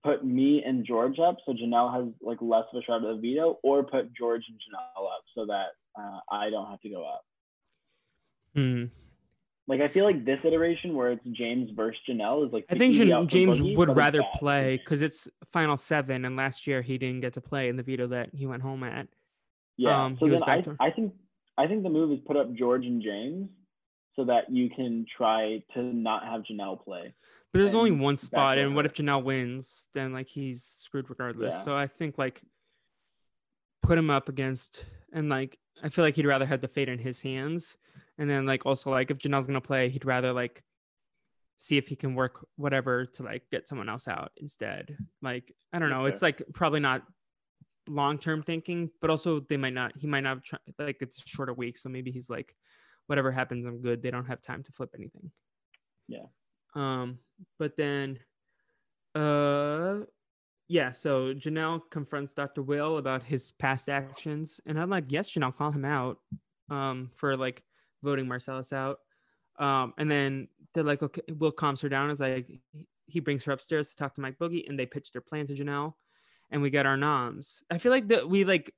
put 0.04 0.24
me 0.24 0.62
and 0.64 0.84
George 0.84 1.18
up 1.18 1.36
so 1.46 1.52
Janelle 1.52 1.92
has 1.94 2.12
like 2.20 2.38
less 2.40 2.64
of 2.72 2.80
a 2.80 2.84
shot 2.84 3.04
at 3.04 3.14
the 3.14 3.20
veto, 3.20 3.58
or 3.62 3.82
put 3.82 4.12
George 4.14 4.44
and 4.48 4.58
Janelle 4.58 5.06
up 5.06 5.24
so 5.34 5.46
that 5.46 5.68
uh, 5.98 6.20
I 6.30 6.50
don't 6.50 6.70
have 6.70 6.80
to 6.80 6.90
go 6.90 7.04
up. 7.04 7.24
hmm. 8.54 8.84
Like 9.68 9.80
I 9.80 9.88
feel 9.92 10.04
like 10.04 10.24
this 10.24 10.40
iteration 10.44 10.94
where 10.94 11.12
it's 11.12 11.24
James 11.32 11.70
versus 11.76 12.00
Janelle 12.08 12.46
is 12.46 12.52
like. 12.52 12.64
I 12.68 12.76
think 12.76 12.94
Jan- 12.94 13.28
James 13.28 13.58
Boogie, 13.58 13.76
would 13.76 13.96
rather 13.96 14.20
play 14.34 14.76
because 14.76 15.02
it's 15.02 15.28
final 15.52 15.76
seven, 15.76 16.24
and 16.24 16.36
last 16.36 16.66
year 16.66 16.82
he 16.82 16.98
didn't 16.98 17.20
get 17.20 17.34
to 17.34 17.40
play 17.40 17.68
in 17.68 17.76
the 17.76 17.82
veto 17.84 18.08
that 18.08 18.30
he 18.34 18.46
went 18.46 18.62
home 18.62 18.82
at. 18.82 19.06
Yeah. 19.76 20.04
um, 20.04 20.16
so 20.18 20.26
he 20.26 20.32
was 20.32 20.42
then 20.46 20.76
I, 20.80 20.86
I 20.86 20.90
think 20.90 21.12
I 21.56 21.66
think 21.68 21.84
the 21.84 21.90
move 21.90 22.12
is 22.12 22.18
put 22.26 22.36
up 22.36 22.52
George 22.54 22.84
and 22.84 23.02
James 23.02 23.48
so 24.16 24.24
that 24.24 24.50
you 24.50 24.68
can 24.68 25.06
try 25.16 25.62
to 25.74 25.82
not 25.82 26.24
have 26.24 26.42
Janelle 26.42 26.82
play. 26.82 27.14
But 27.52 27.58
there's 27.58 27.74
only 27.74 27.90
one 27.90 28.16
spot, 28.16 28.56
and 28.58 28.74
what 28.74 28.86
if 28.86 28.94
Janelle 28.94 29.22
wins? 29.22 29.88
Then 29.94 30.12
like 30.12 30.26
he's 30.28 30.62
screwed 30.64 31.10
regardless. 31.10 31.54
Yeah. 31.54 31.60
So 31.64 31.76
I 31.76 31.86
think 31.86 32.16
like 32.16 32.40
put 33.82 33.98
him 33.98 34.08
up 34.10 34.28
against, 34.28 34.84
and 35.12 35.28
like 35.28 35.58
I 35.82 35.88
feel 35.90 36.04
like 36.04 36.16
he'd 36.16 36.26
rather 36.26 36.46
have 36.46 36.60
the 36.62 36.68
fate 36.68 36.88
in 36.88 36.98
his 36.98 37.20
hands, 37.20 37.76
and 38.18 38.28
then 38.30 38.46
like 38.46 38.64
also 38.64 38.90
like 38.90 39.10
if 39.10 39.18
Janelle's 39.18 39.46
gonna 39.46 39.60
play, 39.60 39.90
he'd 39.90 40.04
rather 40.06 40.32
like 40.32 40.62
see 41.58 41.76
if 41.76 41.86
he 41.88 41.94
can 41.94 42.14
work 42.14 42.44
whatever 42.56 43.04
to 43.06 43.22
like 43.22 43.42
get 43.50 43.68
someone 43.68 43.88
else 43.88 44.08
out 44.08 44.32
instead. 44.38 44.96
Like 45.20 45.52
I 45.74 45.78
don't 45.78 45.90
know, 45.90 46.02
Okay. 46.02 46.08
it's 46.12 46.22
like 46.22 46.42
probably 46.54 46.80
not 46.80 47.02
long 47.86 48.16
term 48.18 48.42
thinking, 48.42 48.90
but 49.02 49.10
also 49.10 49.40
they 49.40 49.58
might 49.58 49.74
not. 49.74 49.92
He 49.96 50.06
might 50.06 50.22
not 50.22 50.42
try, 50.42 50.58
like 50.78 51.02
it's 51.02 51.18
a 51.22 51.28
shorter 51.28 51.52
week, 51.52 51.76
so 51.76 51.90
maybe 51.90 52.10
he's 52.10 52.30
like, 52.30 52.56
whatever 53.08 53.30
happens, 53.30 53.66
I'm 53.66 53.82
good. 53.82 54.02
They 54.02 54.10
don't 54.10 54.24
have 54.26 54.40
time 54.40 54.62
to 54.62 54.72
flip 54.72 54.90
anything. 54.96 55.30
Yeah. 56.08 56.24
Um, 56.74 57.18
but 57.58 57.76
then, 57.76 58.18
uh, 59.14 60.00
yeah. 60.68 60.90
So 60.90 61.34
Janelle 61.34 61.82
confronts 61.90 62.32
Dr. 62.32 62.62
Will 62.62 62.98
about 62.98 63.22
his 63.22 63.50
past 63.52 63.88
actions, 63.88 64.60
and 64.66 64.80
I'm 64.80 64.90
like, 64.90 65.04
yes, 65.08 65.30
Janelle, 65.30 65.56
call 65.56 65.70
him 65.70 65.84
out, 65.84 66.18
um, 66.70 67.10
for 67.14 67.36
like 67.36 67.62
voting 68.02 68.26
Marcellus 68.26 68.72
out. 68.72 69.00
Um, 69.58 69.92
and 69.98 70.10
then 70.10 70.48
they're 70.72 70.84
like, 70.84 71.02
okay, 71.02 71.22
Will 71.38 71.52
calms 71.52 71.80
her 71.82 71.88
down. 71.88 72.10
Is 72.10 72.20
like, 72.20 72.48
he 73.06 73.20
brings 73.20 73.44
her 73.44 73.52
upstairs 73.52 73.90
to 73.90 73.96
talk 73.96 74.14
to 74.14 74.20
Mike 74.20 74.38
Boogie, 74.38 74.68
and 74.68 74.78
they 74.78 74.86
pitch 74.86 75.12
their 75.12 75.22
plan 75.22 75.46
to 75.48 75.54
Janelle, 75.54 75.94
and 76.50 76.62
we 76.62 76.70
get 76.70 76.86
our 76.86 76.96
noms. 76.96 77.62
I 77.70 77.78
feel 77.78 77.92
like 77.92 78.08
that 78.08 78.28
we 78.28 78.44
like 78.44 78.72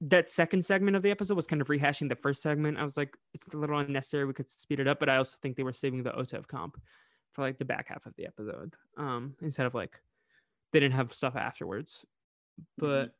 that 0.00 0.28
second 0.28 0.64
segment 0.64 0.96
of 0.96 1.02
the 1.02 1.10
episode 1.10 1.34
was 1.34 1.46
kind 1.46 1.62
of 1.62 1.68
rehashing 1.68 2.08
the 2.08 2.16
first 2.16 2.42
segment. 2.42 2.78
I 2.78 2.84
was 2.84 2.96
like, 2.96 3.16
it's 3.32 3.46
a 3.52 3.56
little 3.56 3.78
unnecessary. 3.78 4.24
We 4.24 4.34
could 4.34 4.50
speed 4.50 4.80
it 4.80 4.88
up, 4.88 5.00
but 5.00 5.08
I 5.08 5.16
also 5.16 5.36
think 5.40 5.56
they 5.56 5.62
were 5.62 5.72
saving 5.72 6.02
the 6.02 6.10
OTEV 6.10 6.46
comp 6.46 6.80
for 7.34 7.42
like 7.42 7.58
the 7.58 7.64
back 7.64 7.88
half 7.88 8.06
of 8.06 8.14
the 8.16 8.26
episode, 8.26 8.74
um, 8.96 9.34
instead 9.42 9.66
of 9.66 9.74
like 9.74 10.00
they 10.72 10.80
didn't 10.80 10.94
have 10.94 11.12
stuff 11.12 11.36
afterwards. 11.36 12.06
But 12.78 13.14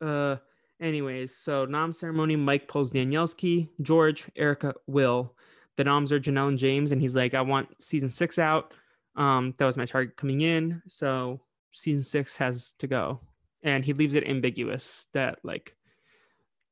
uh, 0.00 0.36
anyways, 0.80 1.36
so 1.36 1.64
nom 1.64 1.92
ceremony. 1.92 2.36
Mike 2.36 2.68
pulls 2.68 2.92
Danielle's 2.92 3.34
key. 3.34 3.68
George, 3.82 4.30
Erica, 4.36 4.74
Will. 4.86 5.34
The 5.76 5.84
noms 5.84 6.12
are 6.12 6.20
Janelle 6.20 6.48
and 6.48 6.58
James, 6.58 6.92
and 6.92 7.00
he's 7.00 7.14
like, 7.14 7.34
I 7.34 7.42
want 7.42 7.68
season 7.82 8.08
six 8.08 8.38
out. 8.38 8.72
Um, 9.16 9.54
that 9.58 9.66
was 9.66 9.76
my 9.76 9.86
target 9.86 10.16
coming 10.16 10.40
in, 10.40 10.82
so 10.88 11.40
season 11.72 12.04
six 12.04 12.36
has 12.36 12.72
to 12.78 12.86
go, 12.86 13.20
and 13.62 13.84
he 13.84 13.92
leaves 13.92 14.14
it 14.14 14.26
ambiguous 14.26 15.08
that 15.12 15.38
like 15.42 15.74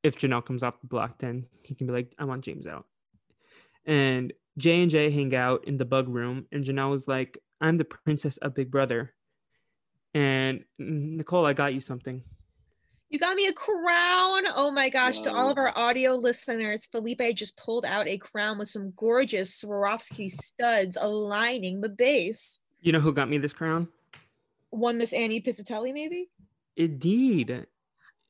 if 0.03 0.19
Janelle 0.19 0.45
comes 0.45 0.63
off 0.63 0.81
the 0.81 0.87
block, 0.87 1.19
then 1.19 1.47
he 1.63 1.75
can 1.75 1.87
be 1.87 1.93
like, 1.93 2.15
I 2.19 2.25
want 2.25 2.45
James 2.45 2.67
out. 2.67 2.87
And 3.85 4.33
J 4.59 4.83
and 4.83 4.91
J 4.91 5.11
hang 5.11 5.35
out 5.35 5.65
in 5.67 5.79
the 5.79 5.85
bug 5.85 6.09
room, 6.09 6.47
and 6.53 6.65
Janelle 6.65 6.91
was 6.91 7.09
like, 7.09 7.39
I'm 7.61 7.77
the 7.77 7.85
princess 7.85 8.37
of 8.39 8.55
Big 8.55 8.71
Brother. 8.71 9.15
And 10.15 10.65
Nicole, 10.79 11.47
I 11.47 11.53
got 11.53 11.75
you 11.75 11.81
something. 11.81 12.23
You 13.11 13.19
got 13.19 13.37
me 13.37 13.47
a 13.47 13.53
crown. 13.55 14.45
Oh 14.55 14.71
my 14.71 14.91
gosh. 14.91 15.21
To 15.23 15.33
all 15.33 15.49
of 15.49 15.57
our 15.57 15.77
audio 15.77 16.15
listeners, 16.15 16.85
Felipe 16.85 17.23
just 17.35 17.57
pulled 17.57 17.87
out 17.87 18.07
a 18.07 18.19
crown 18.19 18.59
with 18.59 18.69
some 18.69 18.93
gorgeous 18.97 19.63
Swarovski 19.63 20.31
studs 20.31 20.99
aligning 21.01 21.81
the 21.81 21.89
base. 21.89 22.61
You 22.81 22.93
know 22.93 23.01
who 23.01 23.15
got 23.15 23.31
me 23.31 23.39
this 23.39 23.55
crown? 23.55 23.89
One 24.71 24.99
Miss 24.99 25.15
Annie 25.15 25.41
Pizzatelli, 25.41 25.95
maybe? 25.95 26.29
Indeed. 26.77 27.67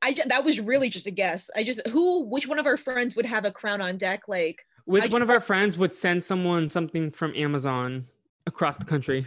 I 0.01 0.12
ju- 0.12 0.22
that 0.26 0.45
was 0.45 0.61
really 0.61 0.91
just 0.91 1.07
a 1.07 1.11
guess. 1.11 1.51
I 1.57 1.64
just 1.64 1.85
who 1.89 2.24
which 2.26 2.47
one 2.47 2.61
of 2.61 2.66
our 2.66 2.76
friends 2.76 3.16
would 3.16 3.26
have 3.26 3.45
a 3.45 3.51
crown 3.51 3.81
on 3.81 3.97
deck? 3.97 4.29
Like 4.29 4.64
Which 4.89 5.05
I 5.05 5.09
one 5.09 5.20
of 5.20 5.28
our 5.28 5.43
friends 5.43 5.76
would 5.76 5.93
send 5.93 6.24
someone 6.24 6.70
something 6.70 7.11
from 7.11 7.34
Amazon 7.36 8.07
across 8.47 8.78
the 8.78 8.86
country? 8.86 9.26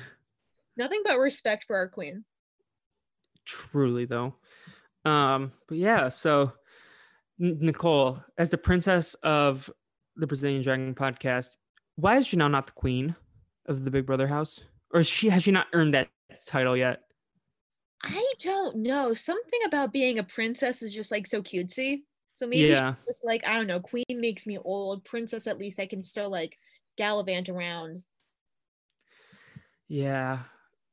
nothing 0.75 1.01
but 1.05 1.19
respect 1.19 1.65
for 1.65 1.75
our 1.75 1.87
queen. 1.87 2.25
Truly, 3.45 4.05
though. 4.05 4.33
Um, 5.05 5.51
but 5.67 5.77
yeah, 5.77 6.09
so 6.09 6.53
Nicole, 7.37 8.23
as 8.39 8.49
the 8.49 8.57
princess 8.57 9.13
of 9.21 9.69
the 10.15 10.25
Brazilian 10.25 10.63
Dragon 10.63 10.95
podcast, 10.95 11.57
why 11.95 12.17
is 12.17 12.27
Janelle 12.27 12.49
not 12.49 12.65
the 12.65 12.73
queen 12.73 13.15
of 13.67 13.83
the 13.85 13.91
Big 13.91 14.07
Brother 14.07 14.27
house? 14.27 14.63
Or 14.91 15.01
is 15.01 15.07
she 15.07 15.29
has 15.29 15.43
she 15.43 15.51
not 15.51 15.67
earned 15.73 15.93
that 15.93 16.09
title 16.47 16.75
yet? 16.75 17.01
I 18.01 18.33
don't 18.39 18.77
know. 18.77 19.13
Something 19.13 19.59
about 19.67 19.93
being 19.93 20.17
a 20.17 20.23
princess 20.23 20.81
is 20.81 20.91
just 20.91 21.11
like 21.11 21.27
so 21.27 21.43
cutesy. 21.43 22.01
So 22.33 22.47
maybe 22.47 22.69
Yeah. 22.69 22.95
just 23.07 23.23
like 23.25 23.47
I 23.47 23.55
don't 23.57 23.67
know. 23.67 23.79
Queen 23.79 24.05
makes 24.09 24.45
me 24.45 24.57
old. 24.57 25.03
Princess, 25.05 25.47
at 25.47 25.57
least 25.59 25.79
I 25.79 25.85
can 25.85 26.01
still 26.01 26.29
like 26.29 26.57
gallivant 26.97 27.49
around. 27.49 28.03
Yeah. 29.87 30.39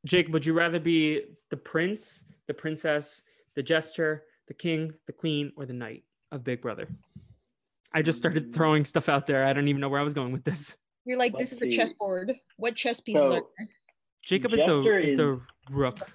Jake, 0.04 0.28
would 0.32 0.46
you 0.46 0.52
rather 0.54 0.80
be 0.80 1.22
the 1.50 1.56
prince, 1.56 2.24
the 2.46 2.54
princess, 2.54 3.22
the 3.54 3.62
jester, 3.62 4.24
the 4.46 4.54
king, 4.54 4.92
the 5.06 5.12
queen, 5.12 5.52
or 5.56 5.66
the 5.66 5.72
knight 5.72 6.04
of 6.32 6.44
Big 6.44 6.60
Brother? 6.62 6.88
I 7.92 8.02
just 8.02 8.18
started 8.18 8.50
Mm. 8.50 8.54
throwing 8.54 8.84
stuff 8.84 9.08
out 9.08 9.26
there. 9.26 9.44
I 9.44 9.52
don't 9.52 9.68
even 9.68 9.80
know 9.80 9.88
where 9.88 10.00
I 10.00 10.04
was 10.04 10.14
going 10.14 10.32
with 10.32 10.44
this. 10.44 10.76
You're 11.04 11.18
like, 11.18 11.32
Let's 11.32 11.50
this 11.50 11.52
is 11.60 11.62
a 11.66 11.70
see. 11.70 11.76
chessboard. 11.76 12.32
What 12.56 12.76
chess 12.76 13.00
pieces 13.00 13.22
are 13.22 13.30
there? 13.30 13.68
Jacob 14.22 14.52
is 14.52 14.60
the 14.60 14.80
is 14.98 15.10
is- 15.12 15.16
the 15.16 15.40
rook 15.70 16.00
of 16.00 16.06
Big 16.06 16.06
Brother. 16.06 16.12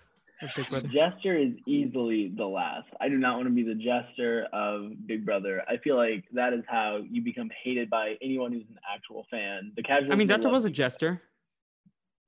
Jester 0.92 1.38
is 1.38 1.54
easily 1.66 2.34
the 2.36 2.46
last. 2.46 2.88
I 3.00 3.10
do 3.10 3.18
not 3.18 3.36
want 3.38 3.48
to 3.48 3.54
be 3.54 3.64
the 3.64 3.76
jester 3.76 4.48
of 4.54 4.92
Big 5.06 5.26
Brother. 5.26 5.64
I 5.68 5.78
feel 5.78 5.96
like 5.96 6.26
that 6.34 6.54
is 6.54 6.64
how 6.68 7.02
you 7.10 7.22
become 7.22 7.50
hated 7.64 7.90
by 7.90 8.16
anyone 8.22 8.52
who's 8.52 8.66
an 8.70 8.78
actual 8.94 9.26
fan. 9.32 9.72
The 9.76 9.84
casual. 9.84 10.12
I 10.12 10.16
mean, 10.16 10.28
Dr. 10.28 10.50
Will's 10.50 10.66
a 10.66 10.70
jester. 10.70 11.22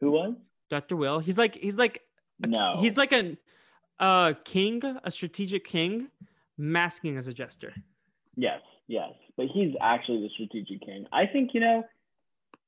Who 0.01 0.11
was? 0.11 0.36
Dr. 0.70 0.95
Will. 0.95 1.20
He's 1.20 1.38
like 1.38 1.55
he's 1.55 1.78
like 1.78 2.01
a- 2.43 2.47
No. 2.47 2.76
he's 2.80 2.97
like 2.97 3.11
a 3.11 3.38
a 3.99 4.36
king, 4.43 4.82
a 5.03 5.11
strategic 5.11 5.63
king, 5.66 6.09
masking 6.57 7.18
as 7.18 7.28
a 7.28 7.34
jester. 7.34 7.74
Yes, 8.36 8.61
yes, 8.88 9.11
but 9.38 9.47
he's 9.53 9.74
actually 9.82 10.22
the 10.22 10.30
strategic 10.34 10.82
king. 10.86 11.05
I 11.13 11.26
think 11.26 11.51
you 11.53 11.61
know, 11.61 11.84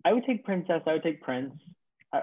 I 0.06 0.14
would 0.14 0.26
take 0.26 0.46
princess. 0.46 0.82
I 0.86 0.94
would 0.94 1.04
take 1.04 1.22
prince. 1.22 1.54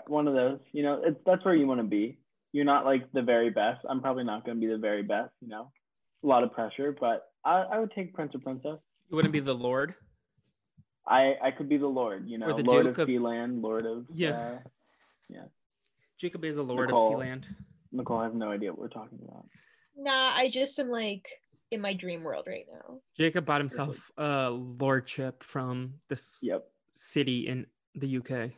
One 0.08 0.26
of 0.26 0.34
those. 0.34 0.58
You 0.72 0.82
know, 0.82 1.02
it's 1.04 1.18
that's 1.26 1.44
where 1.44 1.54
you 1.54 1.66
want 1.66 1.80
to 1.80 1.84
be. 1.86 2.18
You're 2.54 2.64
not 2.64 2.84
like 2.84 3.10
the 3.12 3.20
very 3.20 3.50
best. 3.50 3.84
I'm 3.90 4.00
probably 4.00 4.22
not 4.22 4.46
going 4.46 4.58
to 4.60 4.60
be 4.64 4.72
the 4.72 4.78
very 4.78 5.02
best. 5.02 5.32
You 5.40 5.48
know, 5.48 5.72
a 6.22 6.26
lot 6.26 6.44
of 6.44 6.52
pressure, 6.52 6.96
but 6.98 7.26
I, 7.44 7.62
I 7.62 7.80
would 7.80 7.90
take 7.92 8.14
prince 8.14 8.32
or 8.32 8.38
princess. 8.38 8.78
You 9.10 9.16
wouldn't 9.16 9.32
be 9.32 9.40
the 9.40 9.52
lord. 9.52 9.94
I 11.06 11.34
I 11.42 11.50
could 11.50 11.68
be 11.68 11.76
the 11.78 11.88
lord. 11.88 12.28
You 12.28 12.38
know, 12.38 12.56
the 12.56 12.62
lord 12.62 12.84
Duke 12.86 12.98
of 12.98 12.98
of- 13.00 13.08
Sealand, 13.08 13.60
lord 13.60 13.86
of 13.86 14.06
Yeah. 14.14 14.58
Uh, 15.34 15.38
Jacob 16.20 16.44
is 16.44 16.58
a 16.58 16.62
lord 16.62 16.90
Nicole. 16.90 17.20
of 17.20 17.26
Sealand. 17.26 17.42
Nicole, 17.90 18.18
I 18.18 18.24
have 18.24 18.34
no 18.36 18.52
idea 18.52 18.70
what 18.70 18.78
we're 18.78 18.88
talking 18.88 19.18
about. 19.26 19.46
Nah, 19.96 20.30
I 20.32 20.48
just 20.48 20.78
am 20.78 20.88
like 20.90 21.26
in 21.72 21.80
my 21.80 21.92
dream 21.92 22.22
world 22.22 22.44
right 22.46 22.66
now. 22.72 23.00
Jacob 23.18 23.44
bought 23.44 23.60
himself 23.60 24.12
a 24.16 24.48
lordship 24.50 25.42
from 25.42 25.94
this 26.08 26.38
Yep. 26.40 26.64
city 26.92 27.48
in 27.48 27.66
the 27.96 28.06
UK 28.18 28.30
Yep. 28.30 28.52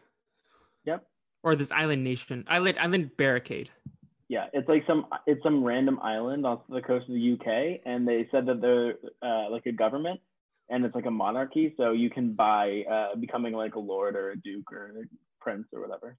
Or 1.47 1.55
this 1.55 1.71
island 1.71 2.03
nation, 2.03 2.45
island 2.49 2.77
island 2.81 3.17
barricade. 3.17 3.71
Yeah, 4.29 4.47
it's 4.53 4.69
like 4.69 4.85
some 4.85 5.07
it's 5.29 5.41
some 5.45 5.63
random 5.63 6.01
island 6.03 6.45
off 6.45 6.63
the 6.69 6.83
coast 6.83 7.09
of 7.09 7.15
the 7.15 7.33
UK, 7.35 7.81
and 7.87 8.07
they 8.07 8.29
said 8.33 8.47
that 8.47 8.61
they're 8.61 8.95
uh, 9.23 9.49
like 9.49 9.65
a 9.67 9.73
government, 9.73 10.19
and 10.69 10.85
it's 10.85 10.97
like 10.97 11.07
a 11.07 11.11
monarchy, 11.11 11.73
so 11.77 11.93
you 11.93 12.11
can 12.11 12.33
buy 12.33 12.83
uh, 12.91 13.15
becoming 13.15 13.53
like 13.53 13.77
a 13.77 13.79
lord 13.79 14.17
or 14.17 14.33
a 14.33 14.37
duke 14.37 14.73
or 14.73 14.87
a 14.87 15.05
prince 15.41 15.69
or 15.73 15.81
whatever. 15.81 16.17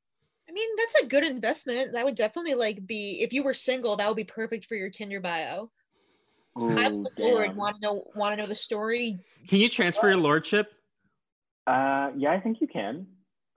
I 0.47 0.53
mean, 0.53 0.69
that's 0.77 1.03
a 1.03 1.07
good 1.07 1.25
investment. 1.25 1.91
That 1.91 2.05
would 2.05 2.15
definitely 2.15 2.55
like 2.55 2.87
be 2.87 3.19
if 3.21 3.33
you 3.33 3.43
were 3.43 3.53
single, 3.53 3.97
that 3.97 4.07
would 4.07 4.15
be 4.15 4.23
perfect 4.23 4.65
for 4.65 4.75
your 4.75 4.89
Tinder 4.89 5.19
bio. 5.19 5.69
I'm 6.55 6.93
Ooh, 6.93 7.07
the 7.17 7.23
Lord. 7.23 7.53
Want 7.57 7.75
to 7.75 7.81
know? 7.81 8.05
Want 8.15 8.33
to 8.33 8.41
know 8.41 8.47
the 8.47 8.55
story? 8.55 9.19
Can 9.49 9.59
you 9.59 9.67
transfer 9.67 10.07
your 10.07 10.17
lordship? 10.17 10.71
Uh, 11.67 12.11
yeah, 12.15 12.31
I 12.31 12.39
think 12.39 12.61
you 12.61 12.67
can. 12.67 13.07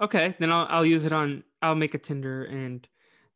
Okay, 0.01 0.35
then 0.41 0.51
I'll 0.51 0.67
I'll 0.69 0.87
use 0.87 1.05
it 1.05 1.13
on. 1.13 1.45
I'll 1.63 1.75
make 1.75 1.95
a 1.95 1.99
Tinder 1.99 2.45
and 2.45 2.87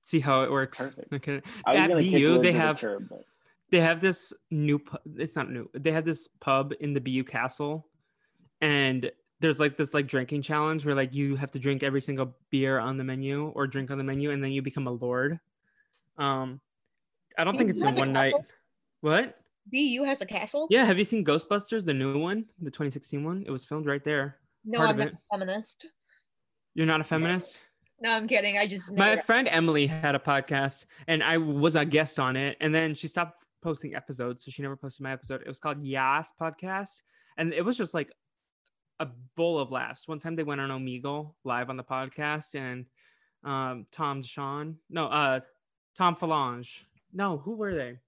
see 0.03 0.21
how 0.21 0.43
it 0.43 0.51
works. 0.51 0.79
Perfect. 0.79 1.13
Okay. 1.13 1.43
At 1.67 1.91
BU, 1.91 1.99
they 2.01 2.21
to 2.21 2.39
the 2.41 2.53
have 2.53 2.81
curb, 2.81 3.09
but 3.09 3.25
they 3.71 3.81
have 3.81 4.01
this 4.01 4.33
new. 4.51 4.79
pu- 4.79 4.99
It's 5.17 5.37
not 5.37 5.51
new. 5.51 5.69
They 5.75 5.93
have 5.93 6.05
this 6.05 6.29
pub 6.41 6.73
in 6.81 6.93
the 6.95 7.01
BU 7.01 7.25
Castle, 7.25 7.87
and 8.61 9.11
there's 9.41 9.59
like 9.61 9.77
this 9.77 9.93
like 9.93 10.07
drinking 10.07 10.43
challenge 10.43 10.87
where 10.87 10.95
like 10.95 11.15
you 11.15 11.37
have 11.37 11.51
to 11.53 11.59
drink 11.59 11.83
every 11.83 12.01
single 12.01 12.35
beer 12.51 12.79
on 12.79 12.97
the 12.97 13.05
menu 13.05 13.49
or 13.49 13.67
drink 13.67 13.91
on 13.91 13.99
the 13.99 14.05
menu, 14.05 14.31
and 14.31 14.43
then 14.43 14.53
you 14.53 14.63
become 14.63 14.87
a 14.87 14.93
lord. 14.93 15.39
Um, 16.17 16.61
I 17.37 17.45
don't 17.45 17.57
think 17.59 17.71
it's 17.71 17.81
in 17.81 17.87
That's 17.87 17.99
a 17.99 18.01
one 18.01 18.13
night. 18.13 18.33
castle? 18.33 18.47
What? 19.01 19.39
BU 19.73 20.05
has 20.05 20.21
a 20.21 20.27
castle. 20.27 20.67
Yeah, 20.71 20.85
have 20.85 20.99
you 20.99 21.05
seen 21.05 21.25
Ghostbusters, 21.25 21.85
the 21.85 21.95
new 21.95 22.19
one, 22.19 22.45
the 22.61 22.71
2016 22.71 23.25
one? 23.25 23.45
It 23.47 23.51
was 23.51 23.65
filmed 23.65 23.87
right 23.87 24.05
there. 24.05 24.37
No, 24.65 24.79
part 24.79 24.91
I'm 24.91 24.97
not 24.99 25.07
it. 25.09 25.15
a 25.15 25.19
feminist. 25.39 25.87
You're 26.75 26.87
not 26.87 27.01
a 27.01 27.05
feminist? 27.05 27.61
No, 28.01 28.13
I'm 28.13 28.27
kidding. 28.27 28.59
I 28.59 28.67
just 28.67 28.93
My 28.93 29.17
friend 29.17 29.49
Emily 29.49 29.87
had 29.87 30.15
a 30.15 30.19
podcast 30.19 30.87
and 31.07 31.23
I 31.23 31.39
was 31.39 31.77
a 31.77 31.85
guest 31.85 32.19
on 32.19 32.37
it. 32.37 32.57
And 32.61 32.75
then 32.75 32.95
she 32.95 33.09
stopped 33.09 33.45
posting 33.63 33.95
episodes. 33.95 34.45
So 34.45 34.51
she 34.51 34.63
never 34.63 34.77
posted 34.77 35.03
my 35.03 35.13
episode. 35.13 35.41
It 35.43 35.49
was 35.49 35.61
called 35.61 35.83
Yas 35.83 36.33
Podcast. 36.39 37.03
And 37.37 37.53
it 37.53 37.63
was 37.63 37.77
just 37.77 37.95
like 37.95 38.13
a 39.01 39.09
bowl 39.37 39.59
of 39.59 39.71
laughs. 39.71 40.07
One 40.07 40.19
time 40.19 40.37
they 40.37 40.43
went 40.43 40.61
on 40.61 40.71
Omegle 40.71 41.35
live 41.45 41.71
on 41.71 41.77
the 41.77 41.85
podcast 41.85 42.55
and 42.55 42.87
um, 43.45 43.87
Tom 43.91 44.23
Deshawn, 44.23 44.77
no, 44.91 45.07
uh, 45.07 45.41
Tom 45.97 46.17
Falange. 46.17 46.83
No, 47.13 47.39
who 47.39 47.55
were 47.55 47.75
they? 47.75 47.99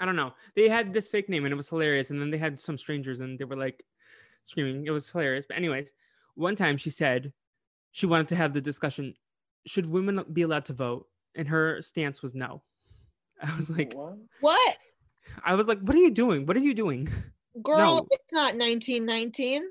I 0.00 0.04
don't 0.04 0.16
know. 0.16 0.32
They 0.54 0.68
had 0.68 0.92
this 0.92 1.08
fake 1.08 1.28
name 1.28 1.44
and 1.44 1.52
it 1.52 1.56
was 1.56 1.68
hilarious. 1.68 2.10
And 2.10 2.20
then 2.20 2.30
they 2.30 2.38
had 2.38 2.60
some 2.60 2.76
strangers 2.76 3.20
and 3.20 3.38
they 3.38 3.44
were 3.44 3.56
like 3.56 3.84
screaming. 4.44 4.86
It 4.86 4.90
was 4.90 5.10
hilarious. 5.10 5.46
But, 5.46 5.56
anyways, 5.56 5.92
one 6.34 6.56
time 6.56 6.76
she 6.76 6.90
said 6.90 7.32
she 7.92 8.06
wanted 8.06 8.28
to 8.28 8.36
have 8.36 8.52
the 8.52 8.60
discussion 8.60 9.14
should 9.66 9.86
women 9.86 10.24
be 10.32 10.42
allowed 10.42 10.64
to 10.66 10.72
vote? 10.72 11.06
And 11.34 11.48
her 11.48 11.80
stance 11.80 12.20
was 12.22 12.34
no. 12.34 12.62
I 13.42 13.54
was 13.56 13.70
like, 13.70 13.94
what? 13.94 14.16
what 14.40 14.76
I 15.44 15.54
was 15.54 15.66
like, 15.66 15.80
what 15.80 15.96
are 15.96 16.00
you 16.00 16.10
doing? 16.10 16.46
What 16.46 16.56
are 16.56 16.60
you 16.60 16.74
doing? 16.74 17.08
girl? 17.62 17.78
No. 17.78 18.06
It's 18.10 18.32
not 18.32 18.54
1919. 18.54 19.62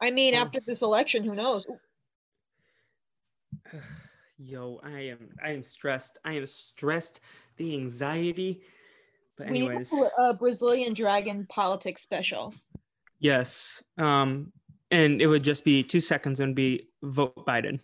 I 0.00 0.10
mean, 0.10 0.34
Oh. 0.34 0.38
after 0.38 0.60
this 0.66 0.82
election, 0.82 1.24
who 1.24 1.34
knows? 1.34 1.64
Yo, 4.38 4.80
I 4.82 5.00
am, 5.00 5.28
I 5.42 5.50
am 5.50 5.62
stressed. 5.62 6.18
I 6.24 6.32
am 6.32 6.46
stressed. 6.46 7.20
The 7.58 7.74
anxiety. 7.74 8.62
But 9.36 9.48
we 9.48 9.52
need 9.60 9.66
anyways, 9.68 9.92
a, 9.92 10.22
a 10.22 10.34
Brazilian 10.34 10.94
dragon 10.94 11.46
politics 11.48 12.02
special. 12.02 12.54
yes. 13.20 13.82
Um, 13.98 14.52
and 14.90 15.22
it 15.22 15.26
would 15.26 15.42
just 15.42 15.64
be 15.64 15.82
two 15.82 16.00
seconds 16.00 16.40
and 16.40 16.54
be 16.54 16.88
vote 17.02 17.46
Biden. 17.46 17.80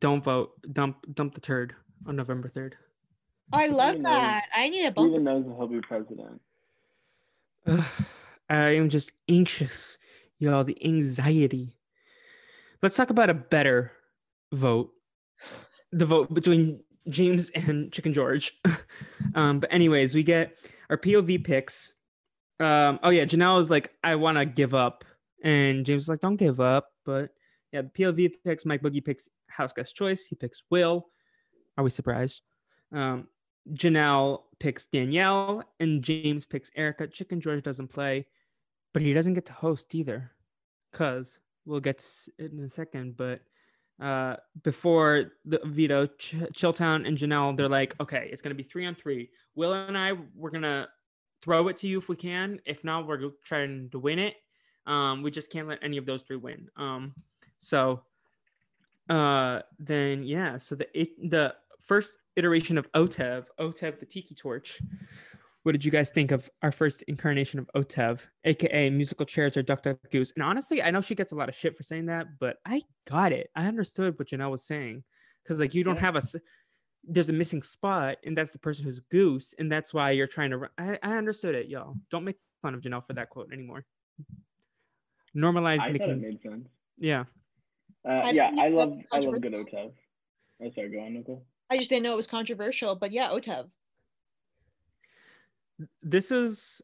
Don't 0.00 0.22
vote. 0.22 0.52
Dump, 0.72 1.04
dump 1.12 1.34
the 1.34 1.40
turd 1.40 1.74
on 2.06 2.16
November 2.16 2.48
third. 2.48 2.76
I 3.52 3.66
love 3.66 3.90
even 3.90 4.02
knows- 4.02 4.12
that. 4.12 4.46
I 4.54 4.68
need 4.68 4.84
a 4.84 4.88
Who 4.88 4.92
bump. 4.94 5.10
even 5.12 5.24
knows 5.24 5.44
he'll 5.44 5.66
be 5.66 5.80
president? 5.80 6.40
I 7.66 7.78
am 8.70 8.88
just 8.88 9.12
anxious, 9.28 9.98
y'all. 10.38 10.64
The 10.64 10.84
anxiety. 10.84 11.76
Let's 12.82 12.96
talk 12.96 13.10
about 13.10 13.30
a 13.30 13.34
better 13.34 13.92
vote. 14.52 14.90
The 15.92 16.06
vote 16.06 16.32
between 16.34 16.80
James 17.08 17.50
and 17.50 17.92
Chicken 17.92 18.12
George. 18.12 18.52
um, 19.34 19.60
but 19.60 19.72
anyways, 19.72 20.14
we 20.14 20.22
get 20.22 20.56
our 20.90 20.96
POV 20.96 21.44
picks. 21.44 21.92
Um, 22.60 22.98
oh 23.02 23.10
yeah, 23.10 23.24
Janelle 23.24 23.60
is 23.60 23.70
like, 23.70 23.92
I 24.02 24.14
want 24.16 24.38
to 24.38 24.44
give 24.44 24.74
up, 24.74 25.04
and 25.42 25.84
James 25.86 26.02
is 26.02 26.08
like, 26.08 26.20
don't 26.20 26.36
give 26.36 26.60
up. 26.60 26.88
But 27.04 27.30
yeah, 27.72 27.82
the 27.82 27.88
POV 27.88 28.32
picks. 28.44 28.64
Mike 28.64 28.82
Boogie 28.82 29.04
picks 29.04 29.28
House 29.48 29.72
Guest 29.72 29.94
Choice. 29.94 30.26
He 30.26 30.34
picks 30.34 30.62
Will. 30.70 31.08
Are 31.76 31.84
we 31.84 31.90
surprised? 31.90 32.42
Um, 32.92 33.28
Janelle 33.72 34.42
picks 34.58 34.86
Danielle, 34.86 35.64
and 35.80 36.02
James 36.02 36.44
picks 36.44 36.70
Erica. 36.76 37.06
Chicken 37.06 37.40
George 37.40 37.62
doesn't 37.62 37.88
play, 37.88 38.26
but 38.92 39.02
he 39.02 39.12
doesn't 39.12 39.34
get 39.34 39.46
to 39.46 39.52
host 39.52 39.94
either, 39.94 40.32
cause 40.92 41.38
we'll 41.64 41.80
get 41.80 42.04
it 42.38 42.52
in 42.52 42.60
a 42.60 42.70
second. 42.70 43.16
But 43.16 43.40
uh, 44.00 44.36
before 44.62 45.32
the 45.44 45.60
veto, 45.64 46.06
Ch- 46.06 46.34
Chilltown 46.54 47.06
and 47.06 47.16
Janelle, 47.16 47.56
they're 47.56 47.68
like, 47.68 47.94
okay, 48.00 48.28
it's 48.32 48.42
gonna 48.42 48.54
be 48.54 48.62
three 48.62 48.86
on 48.86 48.94
three. 48.94 49.30
Will 49.54 49.72
and 49.72 49.96
I, 49.96 50.12
we're 50.34 50.50
gonna 50.50 50.88
throw 51.42 51.68
it 51.68 51.76
to 51.78 51.86
you 51.86 51.98
if 51.98 52.08
we 52.08 52.16
can. 52.16 52.60
If 52.66 52.84
not, 52.84 53.06
we're 53.06 53.30
trying 53.44 53.90
to 53.90 53.98
win 53.98 54.18
it. 54.18 54.34
Um, 54.86 55.22
we 55.22 55.30
just 55.30 55.50
can't 55.50 55.68
let 55.68 55.78
any 55.82 55.96
of 55.96 56.06
those 56.06 56.22
three 56.22 56.36
win. 56.36 56.68
Um, 56.76 57.14
so 57.62 58.02
uh, 59.08 59.60
then 59.78 60.24
yeah, 60.24 60.58
so 60.58 60.74
the 60.74 61.00
it, 61.00 61.30
the 61.30 61.54
first 61.80 62.18
iteration 62.36 62.76
of 62.76 62.90
OTEV, 62.92 63.44
OTEV 63.60 64.00
the 64.00 64.06
Tiki 64.06 64.34
Torch. 64.34 64.82
What 65.62 65.72
did 65.72 65.84
you 65.84 65.92
guys 65.92 66.10
think 66.10 66.32
of 66.32 66.50
our 66.62 66.72
first 66.72 67.02
incarnation 67.02 67.60
of 67.60 67.70
OTEV, 67.76 68.18
aka 68.44 68.90
musical 68.90 69.24
chairs 69.24 69.56
or 69.56 69.62
Duck 69.62 69.84
Duck 69.84 69.98
Goose? 70.10 70.32
And 70.34 70.42
honestly, 70.42 70.82
I 70.82 70.90
know 70.90 71.00
she 71.00 71.14
gets 71.14 71.30
a 71.30 71.36
lot 71.36 71.48
of 71.48 71.54
shit 71.54 71.76
for 71.76 71.84
saying 71.84 72.06
that, 72.06 72.26
but 72.40 72.56
I 72.66 72.82
got 73.08 73.30
it. 73.30 73.48
I 73.54 73.66
understood 73.66 74.18
what 74.18 74.28
Janelle 74.28 74.50
was 74.50 74.64
saying 74.64 75.04
because 75.44 75.60
like 75.60 75.74
you 75.74 75.84
don't 75.84 75.98
have 75.98 76.16
a 76.16 76.22
there's 77.04 77.28
a 77.28 77.32
missing 77.32 77.62
spot, 77.62 78.16
and 78.24 78.36
that's 78.36 78.50
the 78.50 78.58
person 78.58 78.84
who's 78.84 79.00
Goose, 79.00 79.54
and 79.56 79.70
that's 79.70 79.94
why 79.94 80.10
you're 80.10 80.26
trying 80.26 80.50
to. 80.50 80.58
ru- 80.58 80.68
I, 80.76 80.98
I 81.00 81.16
understood 81.16 81.54
it, 81.54 81.68
y'all. 81.68 81.94
Don't 82.10 82.24
make 82.24 82.38
fun 82.60 82.74
of 82.74 82.80
Janelle 82.80 83.06
for 83.06 83.12
that 83.12 83.30
quote 83.30 83.52
anymore. 83.52 83.84
Normalize 85.36 85.78
I 85.78 85.84
thought 85.84 85.94
it 85.94 86.00
making, 86.00 86.20
made 86.22 86.42
sense. 86.42 86.68
yeah. 86.98 87.24
Uh, 88.08 88.30
yeah, 88.32 88.50
I 88.58 88.68
love 88.68 88.98
I 89.12 89.20
love 89.20 89.40
good 89.40 89.52
OTEV. 89.52 89.92
Oh, 90.64 90.70
sorry, 90.74 90.90
go 90.90 91.00
on, 91.00 91.14
Nicole. 91.14 91.44
I 91.70 91.76
just 91.78 91.88
didn't 91.88 92.02
know 92.04 92.12
it 92.12 92.16
was 92.16 92.26
controversial, 92.26 92.94
but 92.96 93.12
yeah, 93.12 93.28
OTEV. 93.30 93.68
this 96.02 96.30
is 96.30 96.80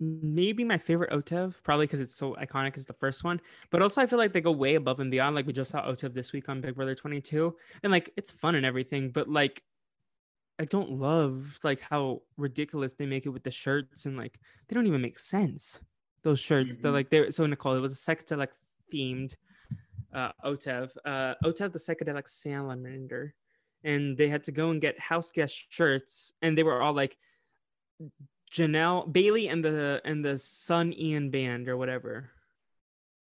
maybe 0.00 0.64
my 0.64 0.76
favorite 0.78 1.10
OTEV, 1.10 1.54
probably 1.62 1.86
because 1.86 2.00
it's 2.00 2.14
so 2.14 2.34
iconic 2.34 2.76
as 2.76 2.84
the 2.86 2.92
first 2.94 3.22
one. 3.22 3.40
But 3.70 3.82
also, 3.82 4.00
I 4.00 4.06
feel 4.06 4.18
like 4.18 4.32
they 4.32 4.40
go 4.40 4.50
way 4.50 4.74
above 4.74 5.00
and 5.00 5.10
beyond. 5.10 5.36
Like 5.36 5.46
we 5.46 5.52
just 5.52 5.70
saw 5.70 5.82
OTEV 5.86 6.12
this 6.14 6.32
week 6.32 6.48
on 6.48 6.60
Big 6.60 6.74
Brother 6.74 6.94
22, 6.94 7.54
and 7.82 7.92
like 7.92 8.10
it's 8.16 8.30
fun 8.30 8.54
and 8.54 8.66
everything. 8.66 9.10
But 9.10 9.28
like, 9.28 9.62
I 10.58 10.64
don't 10.64 10.92
love 10.92 11.58
like 11.62 11.80
how 11.80 12.22
ridiculous 12.36 12.94
they 12.94 13.06
make 13.06 13.26
it 13.26 13.30
with 13.30 13.42
the 13.44 13.50
shirts 13.50 14.06
and 14.06 14.16
like 14.16 14.40
they 14.68 14.74
don't 14.74 14.86
even 14.86 15.02
make 15.02 15.18
sense. 15.18 15.80
Those 16.22 16.40
shirts, 16.40 16.76
they're 16.76 16.90
Mhm. 16.90 16.94
like 16.94 17.10
they're 17.10 17.30
so 17.30 17.46
Nicole. 17.46 17.74
It 17.76 17.80
was 17.80 17.92
a 17.92 17.96
sex 17.96 18.24
to 18.24 18.36
like 18.36 18.52
themed 18.92 19.34
uh, 20.12 20.32
OTEV. 20.44 20.90
Uh, 21.04 21.34
OTEV 21.44 21.72
the 21.72 21.78
psychedelic 21.78 22.28
salamander, 22.28 23.34
and 23.84 24.16
they 24.16 24.28
had 24.28 24.44
to 24.44 24.52
go 24.52 24.70
and 24.70 24.80
get 24.80 24.98
house 24.98 25.30
guest 25.30 25.66
shirts, 25.70 26.32
and 26.42 26.56
they 26.56 26.62
were 26.62 26.80
all 26.82 26.92
like 26.92 27.16
Janelle 28.52 29.10
Bailey 29.12 29.48
and 29.48 29.64
the 29.64 30.00
and 30.04 30.24
the 30.24 30.36
Sun 30.38 30.92
Ian 30.92 31.30
band 31.30 31.68
or 31.68 31.76
whatever. 31.76 32.30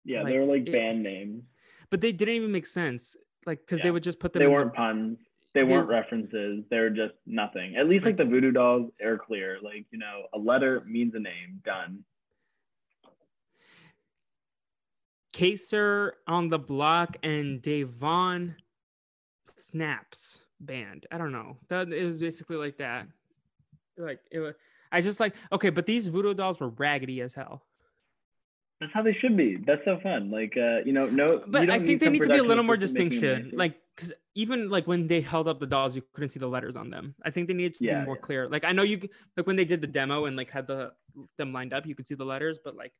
Yeah, 0.04 0.22
Like, 0.22 0.32
they 0.32 0.38
were 0.38 0.46
like 0.46 0.66
it- 0.66 0.72
band 0.72 1.02
names. 1.02 1.44
But 1.90 2.00
they 2.00 2.12
didn't 2.12 2.34
even 2.34 2.52
make 2.52 2.66
sense. 2.66 3.16
Like 3.46 3.60
because 3.60 3.80
they 3.80 3.90
would 3.90 4.02
just 4.04 4.20
put 4.20 4.32
them 4.32 4.40
They 4.40 4.46
weren't 4.46 4.72
the, 4.72 4.76
puns. 4.76 5.18
They 5.54 5.64
weren't 5.64 5.88
references. 5.88 6.64
They 6.70 6.78
were 6.78 6.90
just 6.90 7.14
nothing. 7.26 7.74
At 7.76 7.88
least 7.88 8.04
like 8.04 8.16
the 8.16 8.24
voodoo 8.24 8.52
dolls 8.52 8.92
are 9.04 9.18
clear. 9.18 9.58
Like, 9.60 9.86
you 9.90 9.98
know, 9.98 10.26
a 10.32 10.38
letter 10.38 10.84
means 10.86 11.14
a 11.16 11.18
name. 11.18 11.60
Done. 11.64 12.04
Kaysar 15.32 16.12
on 16.26 16.48
the 16.48 16.58
block 16.58 17.16
and 17.22 17.62
Da'Vonne 17.62 18.54
snaps 19.56 20.40
band. 20.60 21.06
I 21.10 21.18
don't 21.18 21.32
know. 21.32 21.56
That 21.68 21.92
it 21.92 22.04
was 22.04 22.20
basically 22.20 22.56
like 22.56 22.78
that. 22.78 23.06
Like 23.96 24.20
it 24.30 24.40
was. 24.40 24.54
I 24.92 25.00
just 25.00 25.20
like 25.20 25.34
okay, 25.52 25.70
but 25.70 25.86
these 25.86 26.06
voodoo 26.06 26.34
dolls 26.34 26.58
were 26.58 26.70
raggedy 26.70 27.20
as 27.20 27.34
hell. 27.34 27.62
That's 28.80 28.92
how 28.94 29.02
they 29.02 29.12
should 29.12 29.36
be. 29.36 29.58
That's 29.66 29.84
so 29.84 30.00
fun. 30.02 30.30
Like, 30.30 30.56
uh, 30.56 30.78
you 30.86 30.94
know, 30.94 31.04
no. 31.04 31.42
But 31.46 31.68
I 31.68 31.78
think 31.78 32.00
they 32.00 32.08
need 32.08 32.22
to 32.22 32.28
be 32.30 32.38
a 32.38 32.42
little 32.42 32.64
more 32.64 32.76
assistant 32.76 33.10
making 33.10 33.20
them 33.20 33.36
distinction. 33.36 33.58
Like 33.58 33.76
because 33.94 34.14
even 34.34 34.70
like 34.70 34.86
when 34.86 35.06
they 35.06 35.20
held 35.20 35.48
up 35.48 35.60
the 35.60 35.66
dolls, 35.66 35.94
you 35.94 36.02
couldn't 36.14 36.30
see 36.30 36.40
the 36.40 36.48
letters 36.48 36.76
on 36.76 36.88
them. 36.88 37.14
I 37.22 37.30
think 37.30 37.46
they 37.46 37.52
needed 37.52 37.74
to 37.74 37.84
Yeah, 37.84 38.00
be 38.00 38.06
more 38.06 38.16
yeah. 38.16 38.20
clear. 38.22 38.48
Like 38.48 38.64
I 38.64 38.72
know 38.72 38.82
you 38.82 39.06
like 39.36 39.46
when 39.46 39.56
they 39.56 39.66
did 39.66 39.82
the 39.82 39.86
demo 39.86 40.24
and 40.24 40.34
like 40.34 40.50
had 40.50 40.66
the 40.66 40.92
them 41.36 41.52
lined 41.52 41.74
up, 41.74 41.84
you 41.86 41.94
could 41.94 42.06
see 42.06 42.14
the 42.14 42.24
letters, 42.24 42.58
but 42.64 42.74
like 42.74 42.92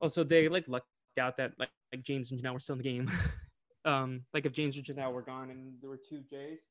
also 0.00 0.22
they 0.22 0.48
like 0.48 0.68
lucked 0.68 0.86
out 1.18 1.36
that 1.38 1.52
like 1.58 1.70
like 1.92 2.02
James 2.02 2.30
and 2.30 2.40
Janelle 2.40 2.52
were 2.54 2.60
still 2.60 2.74
in 2.74 2.78
the 2.78 2.84
game. 2.84 3.10
um, 3.84 4.22
like 4.34 4.46
if 4.46 4.52
James 4.52 4.76
or 4.76 4.82
Janelle 4.82 5.12
were 5.12 5.22
gone 5.22 5.50
and 5.50 5.74
there 5.80 5.90
were 5.90 5.98
two 6.08 6.22
J's. 6.30 6.62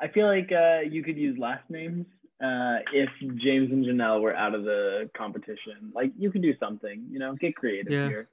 I 0.00 0.08
feel 0.08 0.26
like 0.26 0.50
uh, 0.52 0.80
you 0.80 1.02
could 1.02 1.16
use 1.16 1.38
last 1.38 1.70
names 1.70 2.06
uh, 2.42 2.78
if 2.92 3.08
James 3.36 3.70
and 3.70 3.84
Janelle 3.84 4.20
were 4.20 4.36
out 4.36 4.54
of 4.54 4.64
the 4.64 5.08
competition. 5.16 5.90
Like, 5.94 6.12
you 6.18 6.30
could 6.30 6.42
do 6.42 6.54
something. 6.60 7.06
You 7.10 7.18
know, 7.18 7.34
get 7.34 7.56
creative 7.56 7.90
Yeah. 7.92 8.08
here. 8.08 8.28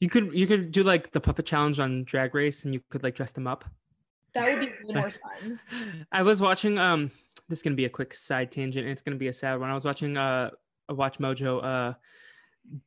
You 0.00 0.10
could 0.10 0.34
you 0.34 0.46
could 0.46 0.72
do 0.72 0.82
like 0.82 1.12
the 1.12 1.20
puppet 1.20 1.46
challenge 1.46 1.80
on 1.80 2.04
Drag 2.04 2.34
Race, 2.34 2.64
and 2.64 2.74
you 2.74 2.82
could 2.90 3.02
like 3.02 3.14
dress 3.14 3.30
them 3.30 3.46
up. 3.46 3.64
That 4.34 4.50
would 4.50 4.60
be 4.60 4.66
way 4.66 5.00
more 5.00 5.10
fun. 5.40 5.60
I 6.12 6.22
was 6.22 6.42
watching 6.42 6.76
um 6.76 7.10
this 7.48 7.60
is 7.60 7.62
gonna 7.62 7.76
be 7.76 7.86
a 7.86 7.88
quick 7.88 8.12
side 8.12 8.52
tangent 8.52 8.84
and 8.84 8.92
it's 8.92 9.00
gonna 9.00 9.16
be 9.16 9.28
a 9.28 9.32
sad 9.32 9.58
one. 9.58 9.70
I 9.70 9.74
was 9.74 9.86
watching 9.86 10.18
uh 10.18 10.50
a 10.90 10.94
Watch 10.94 11.18
Mojo 11.18 11.64
uh 11.64 11.94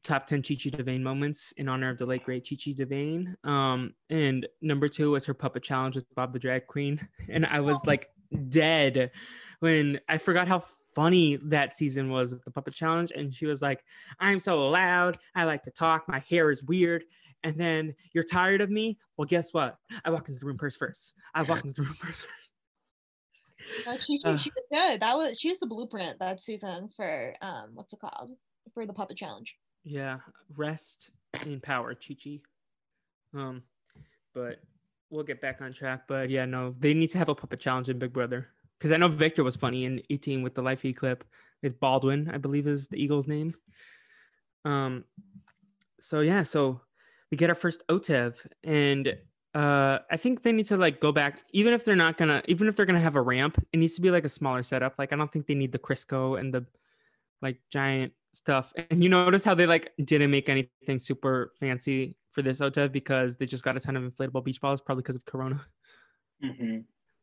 top 0.04 0.28
10 0.28 0.42
Chi 0.44 0.56
Chi 0.56 0.70
DeVayne 0.70 1.02
moments 1.02 1.52
in 1.54 1.70
honor 1.70 1.90
of 1.90 1.98
the 1.98 2.06
late 2.06 2.24
great 2.24 2.48
Chi 2.50 2.56
Chi 2.56 2.72
DeVayne. 2.72 3.36
Um 3.46 3.94
and 4.10 4.48
number 4.62 4.88
two 4.88 5.12
was 5.12 5.26
her 5.26 5.34
puppet 5.34 5.64
challenge 5.64 5.96
with 5.96 6.06
Bob 6.16 6.34
the 6.34 6.40
Drag 6.40 6.68
Queen. 6.68 7.06
And 7.30 7.46
I 7.46 7.60
was 7.62 7.86
like 7.86 8.10
dead 8.50 9.12
when 9.60 10.00
I 10.08 10.18
forgot 10.18 10.48
how 10.48 10.64
funny 10.96 11.38
that 11.44 11.78
season 11.78 12.10
was 12.10 12.32
with 12.32 12.44
the 12.44 12.52
puppet 12.52 12.74
challenge. 12.76 13.12
And 13.16 13.34
she 13.34 13.46
was 13.46 13.62
like, 13.62 13.84
I'm 14.20 14.40
so 14.40 14.70
loud, 14.70 15.18
I 15.36 15.44
like 15.46 15.64
to 15.64 15.72
talk, 15.72 16.08
my 16.08 16.20
hair 16.20 16.52
is 16.52 16.64
weird. 16.64 17.04
And 17.44 17.56
then 17.58 17.96
you're 18.14 18.24
tired 18.24 18.60
of 18.62 18.70
me? 18.70 18.98
Well, 19.16 19.26
guess 19.26 19.54
what? 19.54 19.78
I 20.04 20.10
walk 20.10 20.28
into 20.28 20.40
the 20.40 20.46
room 20.46 20.58
purse 20.58 20.76
first. 20.76 21.16
I 21.34 21.44
walk 21.44 21.64
into 21.64 21.74
the 21.74 21.84
room 21.84 21.96
purse 22.00 22.22
first. 22.22 22.54
No, 23.86 23.98
she, 23.98 24.18
she, 24.20 24.24
Uh. 24.26 24.38
she 24.38 24.52
was 24.56 24.66
good. 24.72 25.02
That 25.02 25.16
was 25.18 25.40
she 25.40 25.50
was 25.50 25.60
the 25.60 25.68
blueprint 25.68 26.20
that 26.20 26.42
season 26.42 26.90
for 26.96 27.36
um 27.42 27.72
what's 27.74 27.94
it 27.94 28.00
called 28.00 28.32
for 28.74 28.86
the 28.86 28.94
puppet 28.94 29.18
challenge. 29.18 29.56
Yeah, 29.84 30.20
rest 30.56 31.10
in 31.46 31.60
power, 31.62 31.96
Chi 31.96 32.16
Chi. 32.22 32.40
Um, 33.34 33.64
but 34.34 34.60
we'll 35.10 35.24
get 35.24 35.42
back 35.42 35.62
on 35.62 35.74
track. 35.74 36.04
But 36.08 36.30
yeah, 36.30 36.46
no, 36.46 36.76
they 36.80 36.94
need 36.94 37.10
to 37.12 37.18
have 37.18 37.30
a 37.30 37.36
puppet 37.36 37.60
challenge 37.60 37.90
in 37.90 38.00
Big 38.00 38.14
Brother 38.14 38.48
because 38.78 38.92
I 38.92 38.98
know 38.98 39.08
Victor 39.08 39.44
was 39.44 39.56
funny 39.56 39.86
in 39.86 40.02
18 40.10 40.42
with 40.42 40.56
the 40.56 40.62
life 40.62 40.82
feed 40.82 40.98
clip 40.98 41.24
with 41.62 41.80
Baldwin, 41.80 42.30
I 42.34 42.38
believe 42.38 42.68
is 42.68 42.88
the 42.88 42.98
Eagle's 42.98 43.28
name. 43.28 43.54
Um, 44.66 45.06
so 46.00 46.22
yeah, 46.22 46.44
so 46.44 46.82
we 47.32 47.38
get 47.38 47.50
our 47.50 47.56
first 47.56 47.84
OTEV, 47.88 48.36
and 48.64 49.16
uh, 49.54 50.00
I 50.10 50.18
think 50.18 50.44
they 50.44 50.52
need 50.52 50.68
to 50.68 50.78
like 50.78 51.00
go 51.00 51.12
back, 51.12 51.42
even 51.52 51.74
if 51.74 51.84
they're 51.84 51.96
not 51.96 52.18
gonna, 52.18 52.42
even 52.46 52.68
if 52.68 52.76
they're 52.76 52.86
gonna 52.86 53.00
have 53.00 53.16
a 53.16 53.22
ramp, 53.22 53.64
it 53.74 53.78
needs 53.78 53.96
to 53.96 54.02
be 54.02 54.12
like 54.12 54.26
a 54.26 54.30
smaller 54.30 54.64
setup. 54.64 54.96
Like 54.98 55.12
I 55.12 55.16
don't 55.16 55.32
think 55.32 55.48
they 55.48 55.56
need 55.56 55.72
the 55.72 55.80
Crisco 55.80 56.40
and 56.40 56.54
the 56.54 56.66
like 57.42 57.60
giant 57.72 58.14
stuff. 58.34 58.74
And 58.90 59.04
you 59.04 59.10
notice 59.10 59.44
how 59.44 59.56
they 59.56 59.66
like 59.68 59.92
didn't 60.04 60.32
make 60.32 60.50
anything 60.50 61.00
super 61.00 61.52
fancy 61.60 62.16
for 62.32 62.42
this 62.42 62.60
OTEV 62.60 62.92
because 62.92 63.38
they 63.38 63.46
just 63.46 63.64
got 63.64 63.76
a 63.76 63.80
ton 63.80 63.96
of 63.98 64.04
inflatable 64.04 64.44
beach 64.44 64.62
balls, 64.62 64.82
probably 64.82 65.02
because 65.02 65.16
of 65.16 65.26
Corona. 65.26 65.66
hmm 66.44 66.80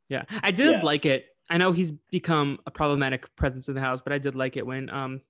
Yeah, 0.09 0.25
I 0.43 0.51
did 0.51 0.71
Yeah. 0.73 0.83
like 0.83 1.07
it. 1.07 1.27
I 1.49 1.59
know 1.59 1.71
he's 1.73 1.93
become 1.93 2.59
a 2.67 2.71
problematic 2.71 3.35
presence 3.37 3.69
in 3.69 3.75
the 3.75 3.81
house, 3.81 4.01
but 4.01 4.13
I 4.13 4.19
did 4.19 4.35
like 4.35 4.57
it 4.57 4.67
when 4.67 4.91
um 4.91 5.21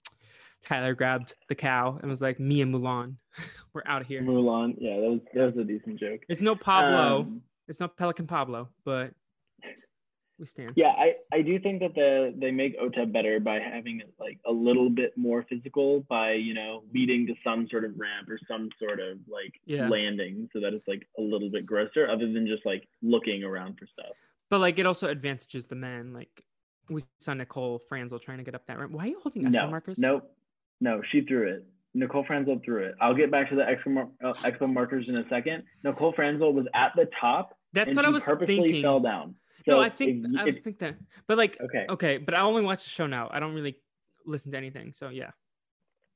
Tyler 0.62 0.94
grabbed 0.94 1.34
the 1.48 1.54
cow 1.54 1.98
and 2.00 2.08
was 2.08 2.20
like, 2.22 2.40
"Me 2.40 2.62
and 2.62 2.74
Mulan, 2.74 3.16
we're 3.74 3.82
out 3.84 4.00
of 4.00 4.08
here." 4.08 4.22
Mulan. 4.22 4.74
Yeah, 4.78 4.96
that 4.96 5.10
was 5.10 5.20
that 5.34 5.44
was 5.44 5.56
a 5.58 5.64
decent 5.64 6.00
joke. 6.00 6.20
It's 6.28 6.40
no 6.40 6.56
Pablo. 6.56 7.20
Um, 7.20 7.42
it's 7.68 7.78
not 7.80 7.96
Pelican 7.96 8.26
Pablo, 8.26 8.70
but 8.84 9.12
we 10.38 10.46
stand. 10.46 10.72
yeah, 10.76 10.88
I, 10.88 11.14
I 11.32 11.42
do 11.42 11.58
think 11.58 11.80
that 11.80 11.94
the 11.94 12.34
they 12.36 12.50
make 12.50 12.78
OTEV 12.78 13.12
better 13.12 13.40
by 13.40 13.58
having 13.58 14.00
it 14.00 14.12
like 14.20 14.38
a 14.46 14.52
little 14.52 14.90
bit 14.90 15.16
more 15.16 15.44
physical 15.48 16.00
by 16.08 16.32
you 16.32 16.52
know 16.54 16.82
leading 16.92 17.26
to 17.28 17.34
some 17.42 17.66
sort 17.70 17.84
of 17.84 17.92
ramp 17.98 18.28
or 18.28 18.38
some 18.48 18.68
sort 18.78 19.00
of 19.00 19.18
like 19.28 19.54
Yeah. 19.64 19.88
landing 19.88 20.48
so 20.52 20.60
that 20.60 20.74
it's 20.74 20.86
like 20.86 21.06
a 21.18 21.22
little 21.22 21.48
bit 21.50 21.64
grosser 21.64 22.08
other 22.08 22.30
than 22.30 22.46
just 22.46 22.66
like 22.66 22.86
looking 23.02 23.44
around 23.44 23.78
for 23.78 23.86
stuff. 23.86 24.12
But 24.50 24.60
like, 24.60 24.78
it 24.78 24.86
also 24.86 25.08
advantages 25.08 25.66
the 25.66 25.74
men. 25.74 26.12
Like 26.12 26.44
we 26.88 27.02
saw 27.18 27.34
Nicole 27.34 27.80
Franzel 27.88 28.18
trying 28.18 28.38
to 28.38 28.44
get 28.44 28.54
up 28.54 28.66
that 28.66 28.78
ramp. 28.78 28.92
Why 28.92 29.04
are 29.04 29.08
you 29.08 29.20
holding 29.22 29.42
expo 29.44 29.52
No, 29.52 29.70
markers? 29.70 29.98
nope, 29.98 30.30
no, 30.80 31.02
she 31.10 31.22
threw 31.22 31.48
it. 31.48 31.66
Nicole 31.94 32.24
Franzel 32.26 32.60
threw 32.62 32.84
it. 32.84 32.94
I'll 33.00 33.14
get 33.14 33.30
back 33.30 33.48
to 33.48 33.56
the 33.56 33.62
expo, 33.62 33.86
mar- 33.90 34.08
uh, 34.22 34.34
expo 34.44 34.70
markers 34.70 35.06
in 35.08 35.16
a 35.16 35.26
second. 35.30 35.62
Nicole 35.82 36.12
Franzel 36.12 36.52
was 36.52 36.66
at 36.74 36.92
the 36.94 37.08
top 37.18 37.56
That's 37.72 37.88
and 37.88 37.96
what 37.96 38.04
I 38.04 38.10
was 38.10 38.22
purposely 38.22 38.56
thinking. 38.58 38.82
fell 38.82 39.00
down. 39.00 39.34
No, 39.66 39.80
I 39.80 39.88
think 39.88 40.24
if- 40.24 40.40
I 40.40 40.44
was 40.44 40.56
think 40.58 40.78
that, 40.80 40.96
but 41.26 41.38
like, 41.38 41.58
okay. 41.60 41.86
okay, 41.88 42.18
but 42.18 42.34
I 42.34 42.40
only 42.40 42.62
watch 42.62 42.84
the 42.84 42.90
show 42.90 43.06
now. 43.06 43.28
I 43.30 43.40
don't 43.40 43.54
really 43.54 43.76
listen 44.24 44.50
to 44.52 44.56
anything. 44.56 44.92
So 44.92 45.08
yeah. 45.08 45.30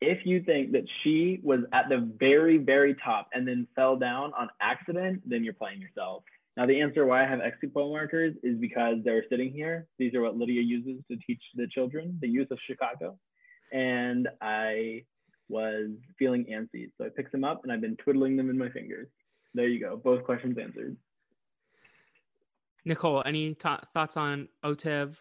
if 0.00 0.24
you 0.24 0.42
think 0.42 0.72
that 0.72 0.84
she 1.02 1.40
was 1.42 1.60
at 1.72 1.88
the 1.88 2.10
very, 2.18 2.58
very 2.58 2.94
top 3.04 3.28
and 3.34 3.46
then 3.46 3.66
fell 3.76 3.96
down 3.96 4.32
on 4.38 4.48
accident, 4.60 5.22
then 5.26 5.44
you're 5.44 5.54
playing 5.54 5.80
yourself. 5.80 6.24
Now, 6.56 6.66
the 6.66 6.80
answer 6.80 7.06
why 7.06 7.24
I 7.24 7.28
have 7.28 7.40
expo 7.40 7.90
markers 7.90 8.34
is 8.42 8.58
because 8.58 8.96
they're 9.04 9.24
sitting 9.30 9.52
here. 9.52 9.86
These 9.98 10.14
are 10.14 10.22
what 10.22 10.36
Lydia 10.36 10.62
uses 10.62 11.02
to 11.10 11.16
teach 11.26 11.40
the 11.54 11.66
children 11.68 12.18
the 12.20 12.28
use 12.28 12.48
of 12.50 12.58
Chicago. 12.66 13.18
And 13.72 14.28
I 14.40 15.04
was 15.48 15.90
feeling 16.18 16.44
antsy. 16.50 16.90
So 16.98 17.06
I 17.06 17.08
picked 17.08 17.32
them 17.32 17.44
up 17.44 17.60
and 17.62 17.72
I've 17.72 17.80
been 17.80 17.96
twiddling 17.96 18.36
them 18.36 18.50
in 18.50 18.58
my 18.58 18.68
fingers. 18.70 19.08
There 19.54 19.68
you 19.68 19.80
go. 19.80 19.96
Both 19.96 20.24
questions 20.24 20.56
answered. 20.60 20.96
Nicole, 22.84 23.22
any 23.26 23.54
thoughts 23.54 24.16
on 24.16 24.48
OTEV? 24.64 25.16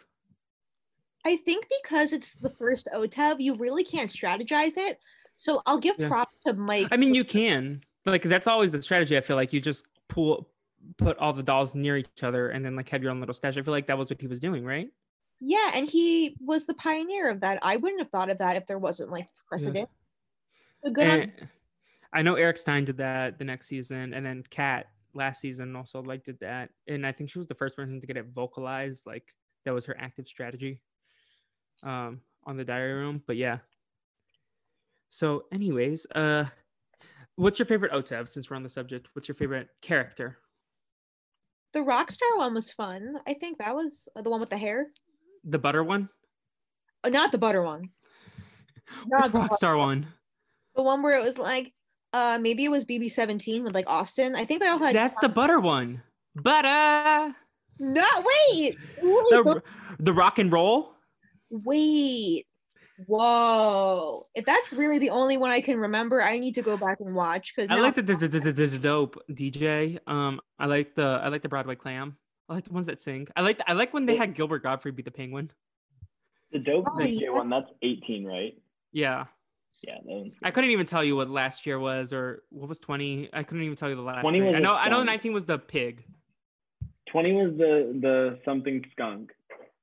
I 1.26 1.36
think 1.38 1.68
because 1.84 2.14
it's 2.14 2.36
the 2.36 2.50
first 2.50 2.88
OTEV, 2.94 3.38
you 3.40 3.56
really 3.56 3.84
can't 3.84 4.10
strategize 4.12 4.78
it. 4.78 5.00
So 5.36 5.62
I'll 5.66 5.78
give 5.80 5.96
Yeah. 6.00 6.08
props 6.08 6.36
to 6.46 6.54
Mike. 6.54 6.88
I 6.92 6.98
mean, 6.98 7.14
you 7.14 7.24
can. 7.24 7.84
Like 8.06 8.24
that's 8.24 8.48
always 8.48 8.72
the 8.72 8.82
strategy. 8.82 9.18
I 9.18 9.22
feel 9.22 9.36
like 9.36 9.52
you 9.54 9.60
just 9.62 9.86
pull, 10.08 10.50
put 10.98 11.18
all 11.18 11.34
the 11.34 11.44
dolls 11.44 11.76
near 11.76 11.98
each 11.98 12.24
other, 12.24 12.50
and 12.50 12.64
then 12.66 12.76
like 12.76 12.90
have 12.90 13.04
your 13.04 13.12
own 13.12 13.20
little 13.20 13.34
stash. 13.36 13.58
I 13.58 13.62
feel 13.62 13.74
like 13.74 13.88
that 13.88 13.98
was 13.98 14.10
what 14.10 14.20
he 14.22 14.28
was 14.28 14.40
doing, 14.40 14.64
right? 14.66 14.90
yeah, 15.42 15.72
and 15.74 15.88
he 15.90 16.36
was 16.42 16.66
the 16.66 16.74
pioneer 16.74 17.30
of 17.30 17.40
that. 17.40 17.60
I 17.62 17.78
wouldn't 17.78 18.02
have 18.02 18.10
thought 18.12 18.30
of 18.30 18.40
that 18.40 18.58
if 18.58 18.66
there 18.66 18.78
wasn't 18.78 19.10
like 19.10 19.30
precedent. 19.48 19.90
A 20.84 20.92
good 20.92 21.08
on- 21.08 21.32
I 22.12 22.24
know 22.24 22.36
Eric 22.36 22.58
Stein 22.58 22.84
did 22.84 22.98
that 22.98 23.38
the 23.38 23.46
next 23.46 23.68
season, 23.68 24.14
and 24.14 24.26
then 24.26 24.44
Kat 24.50 24.88
last 25.14 25.42
season 25.42 25.76
also 25.76 26.02
like 26.02 26.24
did 26.24 26.40
that, 26.40 26.70
and 26.88 27.06
I 27.06 27.12
think 27.12 27.30
she 27.30 27.40
was 27.40 27.48
the 27.48 27.56
first 27.56 27.76
person 27.76 28.00
to 28.00 28.08
get 28.08 28.18
it 28.18 28.28
vocalized. 28.34 29.06
Like 29.06 29.34
that 29.66 29.74
was 29.74 29.86
her 29.86 29.96
active 30.00 30.28
strategy 30.28 30.82
um, 31.84 32.22
on 32.46 32.58
the 32.58 32.64
diary 32.66 32.94
room. 32.94 33.22
But 33.28 33.38
yeah. 33.38 33.60
So, 35.10 35.46
anyways, 35.52 36.06
uh, 36.14 36.46
what's 37.36 37.58
your 37.58 37.66
favorite 37.66 37.92
OTEV? 37.92 38.30
Since 38.30 38.50
we're 38.50 38.56
on 38.58 38.64
the 38.64 38.70
subject, 38.70 39.08
what's 39.14 39.28
your 39.28 39.36
favorite 39.36 39.70
character? 39.82 40.38
the 41.72 41.80
Rockstar 41.82 42.36
one 42.38 42.56
was 42.56 42.72
fun. 42.72 43.14
I 43.28 43.36
think 43.36 43.60
that 43.60 43.76
was 43.76 44.10
uh, 44.16 44.24
the 44.24 44.30
one 44.32 44.40
with 44.40 44.50
the 44.50 44.58
hair. 44.58 44.88
The 45.44 45.60
butter 45.60 45.84
one, 45.84 46.10
Uh, 47.04 47.10
not 47.10 47.32
the 47.32 47.38
butter 47.38 47.62
one. 47.62 47.82
Which 49.06 49.20
Not 49.20 49.32
the, 49.32 49.38
Rockstar 49.40 49.78
one. 49.78 50.08
the 50.76 50.82
one 50.82 51.04
where 51.04 51.16
it 51.18 51.22
was 51.22 51.38
like, 51.38 51.72
uh, 52.14 52.38
maybe 52.42 52.66
it 52.66 52.70
was 52.72 52.86
BB17 52.86 53.64
with 53.64 53.74
like 53.74 53.90
Austin. 53.90 54.36
I 54.36 54.46
think 54.46 54.62
they 54.62 54.68
all 54.68 54.80
had. 54.80 54.96
That's 54.96 55.16
the 55.22 55.30
butter 55.30 55.60
one. 55.60 56.02
Butter. 56.36 57.36
No, 57.80 58.06
wait, 58.18 58.78
wait, 59.02 59.30
The 59.32 59.64
the 60.00 60.14
rock 60.14 60.38
and 60.40 60.52
roll. 60.52 60.94
wait. 61.50 62.46
Whoa! 63.08 64.28
If 64.36 64.44
that's 64.44 64.74
really 64.74 65.00
the 65.00 65.10
only 65.12 65.38
one 65.38 65.52
I 65.52 65.62
can 65.62 65.80
remember, 65.80 66.22
I 66.22 66.38
need 66.38 66.56
to 66.56 66.62
go 66.62 66.76
back 66.76 67.00
and 67.00 67.16
watch 67.16 67.54
because 67.56 67.70
I 67.70 67.76
like 67.76 67.96
the, 67.96 68.02
the, 68.02 68.16
the, 68.18 68.28
the, 68.28 68.40
the, 68.52 68.66
the 68.68 68.78
dope 68.78 69.18
DJ. 69.32 70.00
Um, 70.06 70.42
I 70.60 70.66
like 70.66 70.96
the 70.96 71.22
I 71.24 71.30
like 71.30 71.42
the 71.42 71.48
Broadway 71.48 71.76
clam. 71.76 72.18
I 72.50 72.56
like 72.56 72.66
the 72.66 72.74
ones 72.74 72.88
that 72.88 73.00
sing. 73.00 73.30
I 73.38 73.42
like 73.42 73.62
I 73.66 73.72
like 73.74 73.94
when 73.94 74.06
they 74.06 74.18
had 74.18 74.36
Gilbert 74.36 74.64
Gottfried 74.64 74.98
be 74.98 75.04
the 75.04 75.12
penguin. 75.12 75.50
The 76.52 76.60
dope 76.60 76.86
Oh, 76.92 76.98
next 76.98 77.14
yeah. 77.14 77.30
one, 77.30 77.50
that's 77.50 77.72
18, 77.84 78.26
right? 78.26 78.58
Yeah, 78.92 79.26
Yeah. 79.82 79.98
I 80.44 80.52
couldn't 80.52 80.72
even 80.72 80.86
tell 80.86 81.04
you 81.04 81.16
what 81.16 81.30
last 81.30 81.66
year 81.66 81.80
was 81.80 82.12
or 82.14 82.44
what 82.50 82.68
was 82.68 82.80
twenty. 82.80 83.30
I 83.34 83.44
couldn't 83.44 83.64
even 83.64 83.76
tell 83.78 83.90
you 83.90 83.96
the 83.96 84.02
last. 84.02 84.22
20 84.22 84.40
three. 84.40 84.48
was 84.48 84.56
I 84.56 84.60
know 84.60 84.74
I 84.76 84.90
know 84.90 85.04
nineteen 85.04 85.34
was 85.34 85.46
the 85.46 85.58
pig. 85.58 86.04
20 87.12 87.32
was 87.34 87.52
the 87.58 87.98
the 88.02 88.40
something 88.46 88.84
skunk. 88.92 89.32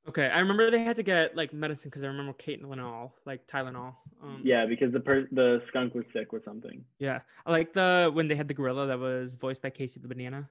Okay, 0.09 0.27
I 0.29 0.39
remember 0.39 0.71
they 0.71 0.85
had 0.85 0.97
to 0.97 1.03
get 1.03 1.35
like 1.37 1.53
medicine 1.53 1.89
because 1.91 2.05
I 2.05 2.07
remember 2.07 2.33
Kate 2.35 2.63
Tylenol, 2.63 3.11
like 3.25 3.45
Tylenol. 3.49 3.95
Um, 4.23 4.41
Yeah, 4.45 4.65
because 4.65 4.93
the 4.93 5.01
per- 5.01 5.27
the 5.33 5.61
skunk 5.69 5.95
was 5.97 6.05
sick 6.13 6.33
or 6.33 6.41
something. 6.45 6.85
yeah. 7.01 7.21
I 7.45 7.51
like 7.51 7.73
the 7.73 8.11
when 8.13 8.29
they 8.29 8.37
had 8.37 8.47
the 8.49 8.55
gorilla 8.55 8.87
that 8.87 8.99
was 9.01 9.35
voiced 9.35 9.63
by 9.63 9.71
Casey 9.71 9.99
the 10.01 10.09
banana. 10.09 10.49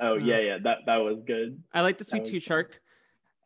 Oh 0.00 0.12
Uh, 0.12 0.16
yeah, 0.16 0.38
yeah, 0.40 0.58
that 0.62 0.78
that 0.86 0.96
was 0.98 1.18
good. 1.26 1.60
I 1.72 1.80
like 1.80 1.98
the 1.98 2.04
sweet 2.04 2.24
tooth 2.24 2.42
shark. 2.42 2.80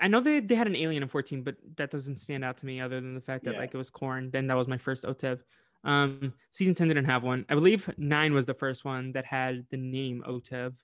I 0.01 0.09
know 0.09 0.20
they 0.20 0.40
they 0.40 0.55
had 0.55 0.66
an 0.66 0.76
alien 0.76 1.03
in 1.03 1.09
14, 1.09 1.42
but 1.42 1.57
that 1.76 1.90
doesn't 1.90 2.16
stand 2.16 2.44
out 2.44 2.59
to 2.59 2.66
me 2.66 2.80
other 2.80 3.01
than 3.01 3.14
the 3.14 3.20
fact 3.20 3.44
that 3.44 3.55
Yeah. 3.55 3.61
like 3.61 3.74
it 3.74 3.78
was 3.78 3.90
corn. 3.90 4.30
Then 4.30 4.47
that 4.49 4.57
was 4.57 4.68
my 4.68 4.78
first 4.78 5.05
OTEV. 5.05 5.40
Um, 5.84 6.32
season 6.51 6.74
10 6.74 6.88
didn't 6.88 7.05
have 7.05 7.22
one. 7.22 7.47
I 7.49 7.55
believe 7.55 7.88
nine 7.97 8.34
was 8.34 8.44
the 8.47 8.55
first 8.55 8.84
one 8.84 9.12
that 9.12 9.24
had 9.24 9.66
the 9.70 9.76
name 9.76 10.22
OTEV. 10.26 10.74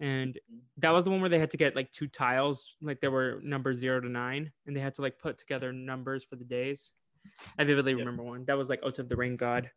And 0.00 0.38
that 0.78 0.90
was 0.90 1.04
the 1.04 1.10
one 1.10 1.20
where 1.20 1.28
they 1.28 1.38
had 1.40 1.50
to 1.50 1.56
get 1.56 1.74
like 1.76 1.90
two 1.92 2.06
tiles, 2.06 2.76
like 2.80 3.00
there 3.00 3.10
were 3.10 3.40
numbers 3.42 3.76
zero 3.78 4.00
to 4.00 4.08
nine, 4.08 4.52
and 4.66 4.74
they 4.76 4.80
had 4.80 4.94
to 4.94 5.02
like 5.02 5.18
put 5.18 5.38
together 5.38 5.72
numbers 5.72 6.24
for 6.24 6.36
the 6.36 6.44
days. 6.44 6.92
I 7.58 7.64
vividly 7.64 7.94
remember 7.94 8.22
one. 8.22 8.44
That 8.46 8.56
was 8.56 8.68
like 8.68 8.80
OTEV 8.82 9.08
the 9.08 9.16
Rain 9.16 9.36
God. 9.36 9.70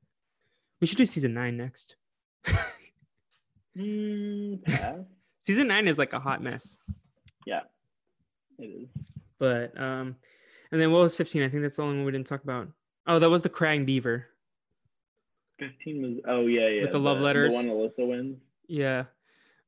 We 0.79 0.87
should 0.87 0.97
do 0.97 1.05
season 1.07 1.33
nine 1.33 1.57
next. 1.57 1.95
Mm, 3.77 4.63
pass. 4.65 4.95
season 5.43 5.67
nine 5.67 5.87
is 5.87 5.97
like 5.97 6.13
a 6.13 6.19
hot 6.19 6.41
mess. 6.41 6.77
yeah, 7.45 7.61
it 8.61 8.67
is. 8.67 8.87
But 9.39 9.79
um, 9.79 10.15
and 10.71 10.79
then 10.81 10.91
what 10.91 11.01
was 11.01 11.15
15? 11.15 11.43
I 11.43 11.49
think 11.49 11.63
that's 11.63 11.75
the 11.75 11.83
only 11.83 11.97
one 11.97 12.05
we 12.05 12.11
didn't 12.11 12.27
talk 12.27 12.43
about. 12.43 12.67
Oh, 13.07 13.19
that 13.19 13.29
was 13.29 13.41
the 13.41 13.49
crying 13.49 13.85
beaver. 13.85 14.27
15 15.59 16.01
was 16.01 16.11
oh 16.27 16.47
yeah 16.47 16.67
yeah 16.67 16.81
With 16.83 16.91
the 16.91 16.99
love 16.99 17.19
letters. 17.19 17.53
The 17.53 17.55
one 17.55 17.65
Alyssa 17.67 18.07
wins. 18.07 18.37
Yeah. 18.67 19.05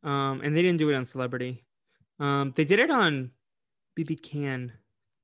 Um, 0.03 0.41
and 0.43 0.55
they 0.55 0.61
didn't 0.61 0.79
do 0.79 0.89
it 0.89 0.95
on 0.95 1.05
Celebrity. 1.05 1.63
Um, 2.19 2.53
they 2.55 2.65
did 2.65 2.79
it 2.79 2.89
on 2.89 3.31
BB 3.97 4.21
Can 4.21 4.73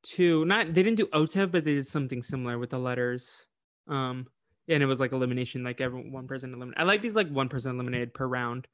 too. 0.03 0.45
Not 0.45 0.67
they 0.73 0.83
didn't 0.83 0.97
do 0.97 1.07
OTEV, 1.07 1.51
but 1.51 1.65
they 1.65 1.75
did 1.75 1.87
something 1.87 2.23
similar 2.23 2.57
with 2.57 2.69
the 2.69 2.79
letters. 2.79 3.35
Um, 3.87 4.27
and 4.67 4.83
it 4.83 4.85
was 4.85 4.99
like 4.99 5.11
elimination, 5.11 5.63
like 5.63 5.81
every 5.81 6.09
one 6.09 6.27
person 6.27 6.53
eliminated. 6.53 6.79
I 6.79 6.83
like 6.83 7.01
these 7.01 7.15
like 7.15 7.29
one 7.29 7.49
person 7.49 7.71
eliminated 7.71 8.13
per 8.13 8.27
round. 8.27 8.67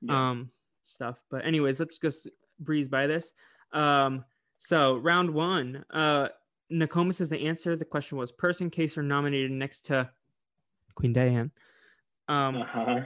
Yeah. 0.00 0.30
um 0.30 0.50
stuff 0.84 1.18
but 1.28 1.44
anyways 1.44 1.80
let's 1.80 1.98
just 1.98 2.28
breeze 2.60 2.88
by 2.88 3.06
this 3.06 3.32
um 3.72 4.24
so 4.58 4.96
round 4.96 5.30
one 5.30 5.84
uh 5.90 6.28
Nakoma 6.70 7.14
says 7.14 7.30
the 7.30 7.46
answer. 7.46 7.76
The 7.76 7.84
question 7.86 8.18
was 8.18 8.30
person 8.30 8.68
case 8.68 8.98
or 8.98 9.02
nominated 9.02 9.50
next 9.50 9.86
to 9.86 10.10
queen 10.94 11.12
diane. 11.12 11.50
Um 12.28 12.56
uh-huh. 12.62 13.00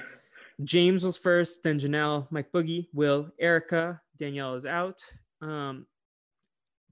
james 0.65 1.05
was 1.05 1.17
first 1.17 1.63
then 1.63 1.79
janelle 1.79 2.27
mike 2.31 2.51
boogie 2.53 2.89
will 2.93 3.31
erica 3.39 4.01
danielle 4.19 4.55
is 4.55 4.67
out. 4.67 5.03
Um 5.41 5.87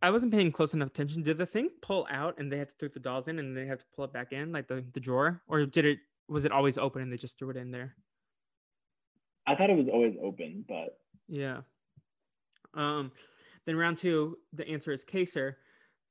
i 0.03 0.11
wasn't 0.11 0.33
paying 0.33 0.53
close 0.53 0.75
enough 0.75 0.89
attention. 0.89 1.23
Did 1.23 1.39
the 1.39 1.47
thing 1.47 1.71
pull 1.83 2.07
out 2.11 2.39
and 2.39 2.51
they 2.51 2.59
had 2.59 2.69
to 2.69 2.75
throw 2.79 2.89
the 2.89 3.01
dolls 3.01 3.29
in 3.29 3.39
and 3.39 3.57
they 3.57 3.67
had 3.67 3.81
to 3.81 3.85
pull 3.95 4.05
it 4.05 4.13
back 4.13 4.33
in 4.33 4.53
like 4.53 4.69
the, 4.69 4.85
the 4.93 5.01
drawer? 5.01 5.43
Or 5.49 5.67
did 5.67 5.85
it 5.85 5.99
was 6.29 6.45
it 6.45 6.53
always 6.53 6.79
open 6.79 7.03
and 7.03 7.13
they 7.13 7.17
just 7.17 7.39
threw 7.39 7.51
it 7.51 7.57
in 7.57 7.71
there? 7.71 7.97
I 9.47 9.57
thought 9.57 9.71
it 9.71 9.77
was 9.77 9.89
always 9.93 10.15
open, 10.23 10.65
but 10.69 10.99
Yeah. 11.29 11.63
Um, 12.75 13.11
then 13.67 13.77
round 13.77 13.99
two, 13.99 14.39
the 14.53 14.67
answer 14.69 14.93
is 14.93 15.05
Kaysar. 15.05 15.55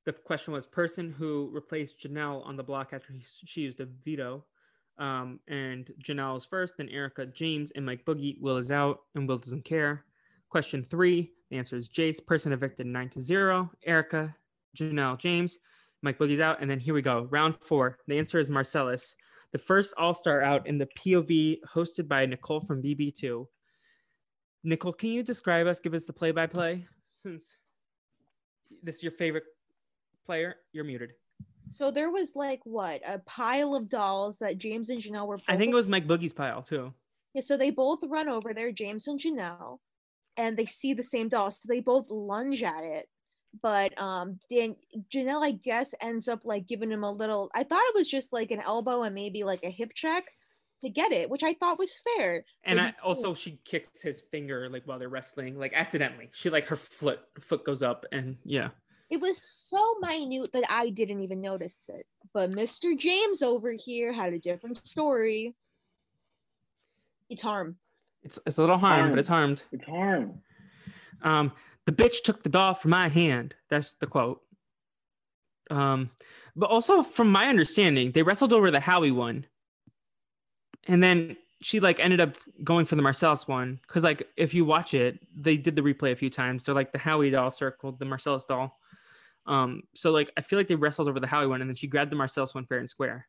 The 0.06 0.14
question 0.14 0.54
was 0.54 0.66
person 0.66 1.12
who 1.12 1.50
replaced 1.52 2.00
Janelle 2.00 2.45
on 2.45 2.56
the 2.56 2.64
block 2.64 2.93
after 2.93 3.14
he, 3.14 3.24
she 3.45 3.62
used 3.62 3.80
a 3.80 3.86
veto. 3.86 4.45
Um, 4.97 5.39
and 5.47 5.89
Janelle 6.04 6.38
is 6.38 6.45
first, 6.45 6.76
then 6.78 6.89
Erica, 6.89 7.26
James, 7.26 7.72
and 7.72 7.86
Mike 7.86 8.06
Boogie. 8.06 8.39
Will 8.41 8.58
is 8.58 8.72
out, 8.72 9.00
and 9.16 9.28
Will 9.28 9.38
doesn't 9.38 9.66
care. 9.66 10.06
Question 10.50 10.84
three, 10.84 11.32
the 11.50 11.58
answer 11.58 11.76
is 11.76 11.88
Jase. 11.88 12.20
Person 12.20 12.52
evicted 12.52 12.86
nine 12.86 13.10
to 13.10 13.22
zero. 13.22 13.72
Erica, 13.86 14.36
Janelle, 14.78 15.18
James, 15.18 15.58
Mike 16.02 16.18
Boogie's 16.18 16.39
out, 16.39 16.62
and 16.62 16.70
then 16.70 16.80
here 16.80 16.93
we 16.93 17.02
go. 17.02 17.28
Round 17.30 17.56
four. 17.64 17.97
The 18.08 18.18
answer 18.18 18.39
is 18.39 18.50
Marcellus, 18.50 19.16
the 19.52 19.58
first 19.58 19.93
All 19.97 20.14
Star 20.14 20.41
out 20.41 20.68
in 20.68 20.78
the 20.78 20.88
POV 20.97 21.60
hosted 21.74 22.08
by 22.08 22.26
Nicole 22.26 22.60
from 22.60 22.82
BB2. 22.82 23.45
Nicole, 24.64 24.93
can 24.93 25.10
you 25.10 25.24
describe 25.24 25.68
us? 25.68 25.80
Give 25.80 25.93
us 25.93 26.06
the 26.06 26.14
play 26.14 26.32
by 26.32 26.47
play 26.47 26.86
since 27.22 27.55
this 28.84 28.97
is 28.97 29.03
your 29.03 29.11
favorite 29.11 29.43
player. 30.26 30.55
You're 30.72 30.84
muted. 30.84 31.11
So 31.70 31.91
there 31.91 32.09
was 32.09 32.36
like 32.36 32.61
what 32.63 33.01
a 33.07 33.20
pile 33.20 33.76
of 33.76 33.89
dolls 33.89 34.38
that 34.38 34.57
James 34.57 34.89
and 34.89 35.01
Janelle 35.01 35.28
were. 35.28 35.39
I 35.47 35.55
think 35.55 35.72
it 35.72 35.76
was 35.76 35.88
Mike 35.88 36.07
Boogie's 36.07 36.34
pile 36.34 36.63
too. 36.63 36.93
Yeah, 37.34 37.41
so 37.41 37.57
they 37.57 37.70
both 37.70 37.99
run 38.07 38.28
over 38.28 38.53
there, 38.53 38.72
James 38.72 39.07
and 39.07 39.20
Janelle, 39.20 39.78
and 40.36 40.57
they 40.57 40.65
see 40.65 40.93
the 40.93 41.03
same 41.03 41.30
doll. 41.30 41.51
So 41.51 41.67
they 41.67 41.80
both 41.80 42.09
lunge 42.09 42.63
at 42.63 42.84
it. 42.84 43.07
But 43.61 43.99
um 44.01 44.39
Dan 44.49 44.76
Janelle, 45.13 45.43
I 45.43 45.51
guess, 45.51 45.93
ends 46.01 46.28
up 46.28 46.45
like 46.45 46.67
giving 46.67 46.91
him 46.91 47.03
a 47.03 47.11
little 47.11 47.51
I 47.53 47.63
thought 47.63 47.86
it 47.88 47.95
was 47.95 48.07
just 48.07 48.34
like 48.34 48.51
an 48.51 48.61
elbow 48.61 49.03
and 49.03 49.13
maybe 49.13 49.43
like 49.43 49.63
a 49.63 49.70
hip 49.70 49.91
check 49.93 50.26
to 50.82 50.90
get 50.90 51.12
it, 51.12 51.30
which 51.30 51.44
I 51.44 51.54
thought 51.54 51.80
was 51.80 52.02
fair. 52.18 52.46
And 52.64 52.80
I 52.80 52.94
also 53.04 53.34
she 53.34 53.60
kicks 53.66 54.02
his 54.02 54.22
finger 54.22 54.70
like 54.70 54.84
while 54.86 55.00
they're 55.00 55.10
wrestling, 55.10 55.58
like 55.58 55.74
accidentally. 55.74 56.30
She 56.32 56.50
like 56.50 56.66
her 56.68 56.76
foot 56.76 57.20
foot 57.42 57.66
goes 57.66 57.84
up 57.84 58.06
and 58.12 58.38
yeah. 58.44 58.70
It 59.10 59.20
was 59.20 59.42
so 59.42 59.96
minute 60.02 60.52
that 60.54 60.66
I 60.70 60.90
didn't 60.92 61.22
even 61.22 61.42
notice 61.42 61.90
it. 61.90 62.06
But 62.34 62.52
Mr. 62.52 62.96
James 62.98 63.42
over 63.42 63.72
here 63.72 64.14
had 64.14 64.34
a 64.34 64.40
different 64.40 64.86
story. 64.86 65.56
It's 67.30 67.42
harm. 67.42 67.78
It's 68.24 68.40
it's 68.46 68.58
a 68.58 68.62
little 68.62 68.78
harm, 68.78 69.00
Harm. 69.00 69.10
but 69.12 69.20
it's 69.20 69.28
harmed. 69.28 69.64
it's 69.72 69.86
harm. 69.86 70.42
Um, 71.22 71.52
the 71.86 71.92
bitch 71.92 72.22
took 72.24 72.44
the 72.44 72.50
doll 72.50 72.74
from 72.74 72.92
my 72.92 73.08
hand. 73.10 73.56
That's 73.70 73.94
the 73.94 74.08
quote. 74.08 74.42
Um, 75.72 76.12
but 76.56 76.70
also 76.70 77.04
from 77.04 77.32
my 77.32 77.48
understanding, 77.48 78.12
they 78.12 78.24
wrestled 78.24 78.54
over 78.54 78.72
the 78.72 78.80
Howie 78.80 79.12
one, 79.12 79.46
and 80.88 81.02
then 81.04 81.38
she 81.62 81.80
like 81.80 82.00
ended 82.00 82.22
up 82.22 82.38
going 82.64 82.86
for 82.86 82.96
the 82.96 83.02
Marcellus 83.02 83.48
one 83.48 83.80
because 83.86 84.04
like 84.04 84.28
if 84.38 84.54
you 84.54 84.64
watch 84.66 84.94
it, 84.94 85.20
they 85.36 85.58
did 85.58 85.76
the 85.76 85.82
replay 85.82 86.12
a 86.12 86.16
few 86.16 86.30
times. 86.30 86.64
They're 86.64 86.76
like 86.76 86.92
the 86.92 86.98
Howie 86.98 87.30
doll 87.30 87.52
circled 87.52 88.00
the 88.00 88.06
Marcellus 88.06 88.46
doll. 88.46 88.78
Um, 89.46 89.84
so 89.94 90.12
like 90.12 90.32
I 90.38 90.42
feel 90.42 90.58
like 90.60 90.68
they 90.68 90.76
wrestled 90.76 91.10
over 91.10 91.20
the 91.20 91.28
Howie 91.28 91.48
one, 91.48 91.62
and 91.62 91.70
then 91.70 91.76
she 91.76 91.88
grabbed 91.88 92.12
the 92.12 92.16
Marcellus 92.16 92.54
one 92.54 92.66
fair 92.66 92.80
and 92.80 92.90
square. 92.90 93.28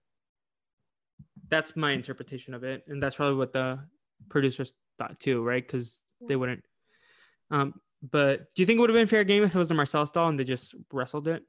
That's 1.49 1.75
my 1.75 1.93
interpretation 1.93 2.55
of 2.55 2.63
it, 2.63 2.85
and 2.87 3.03
that's 3.03 3.17
probably 3.17 3.37
what 3.37 3.53
the 3.53 3.81
producers 4.29 4.73
thought 4.99 5.19
too, 5.19 5.43
right? 5.43 5.67
Because 5.67 6.01
they 6.27 6.37
wouldn't. 6.37 6.63
Um, 7.51 7.81
but 8.09 8.55
do 8.55 8.63
you 8.63 8.67
think 8.67 8.79
it 8.79 8.81
would 8.81 8.91
have 8.91 8.95
been 8.95 9.07
fair 9.07 9.25
game 9.25 9.43
if 9.43 9.55
it 9.55 9.59
was 9.59 9.71
a 9.71 9.75
Marcellus 9.75 10.11
doll 10.11 10.29
and 10.29 10.39
they 10.39 10.45
just 10.45 10.75
wrestled 10.93 11.27
it? 11.27 11.43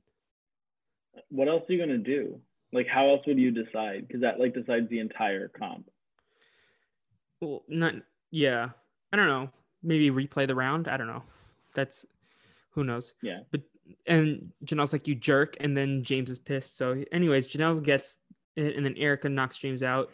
What 1.29 1.47
else 1.47 1.69
are 1.69 1.73
you 1.73 1.79
gonna 1.79 1.97
do? 1.97 2.39
Like, 2.73 2.87
how 2.87 3.09
else 3.09 3.21
would 3.27 3.37
you 3.37 3.51
decide? 3.51 4.07
Because 4.07 4.21
that 4.21 4.39
like 4.39 4.53
decides 4.53 4.89
the 4.89 4.99
entire 4.99 5.49
comp. 5.49 5.89
Well, 7.41 7.63
not 7.67 7.95
yeah. 8.31 8.69
I 9.11 9.17
don't 9.17 9.27
know. 9.27 9.49
Maybe 9.83 10.09
replay 10.09 10.47
the 10.47 10.55
round. 10.55 10.87
I 10.87 10.97
don't 10.97 11.07
know. 11.07 11.23
That's 11.73 12.05
who 12.71 12.83
knows. 12.83 13.13
Yeah. 13.21 13.39
But 13.51 13.61
and 14.07 14.51
Janelle's 14.65 14.93
like 14.93 15.07
you 15.07 15.15
jerk, 15.15 15.57
and 15.59 15.75
then 15.75 16.03
James 16.03 16.29
is 16.29 16.39
pissed. 16.39 16.77
So, 16.77 17.03
anyways, 17.11 17.47
Janelle 17.47 17.83
gets 17.83 18.17
it, 18.55 18.75
and 18.75 18.85
then 18.85 18.95
Erica 18.97 19.29
knocks 19.29 19.57
James 19.57 19.83
out. 19.83 20.11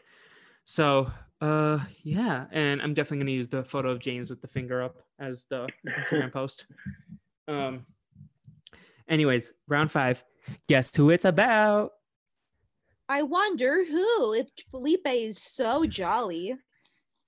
So, 0.64 1.12
uh, 1.42 1.80
yeah, 2.04 2.46
and 2.52 2.82
I'm 2.82 2.94
definitely 2.94 3.20
gonna 3.20 3.32
use 3.32 3.48
the 3.48 3.64
photo 3.64 3.90
of 3.90 4.00
James 4.00 4.30
with 4.30 4.42
the 4.42 4.48
finger 4.48 4.82
up 4.82 4.98
as 5.20 5.46
the 5.46 5.68
Instagram 5.88 6.32
post. 6.34 6.66
Um. 7.48 7.86
Anyways, 9.08 9.54
round 9.68 9.92
five. 9.92 10.24
Guess 10.68 10.96
who 10.96 11.10
it's 11.10 11.26
about? 11.26 11.94
I 13.10 13.24
wonder 13.24 13.86
who, 13.86 14.34
if 14.34 14.48
Felipe 14.70 15.08
is 15.08 15.42
so 15.42 15.86
jolly. 15.86 16.56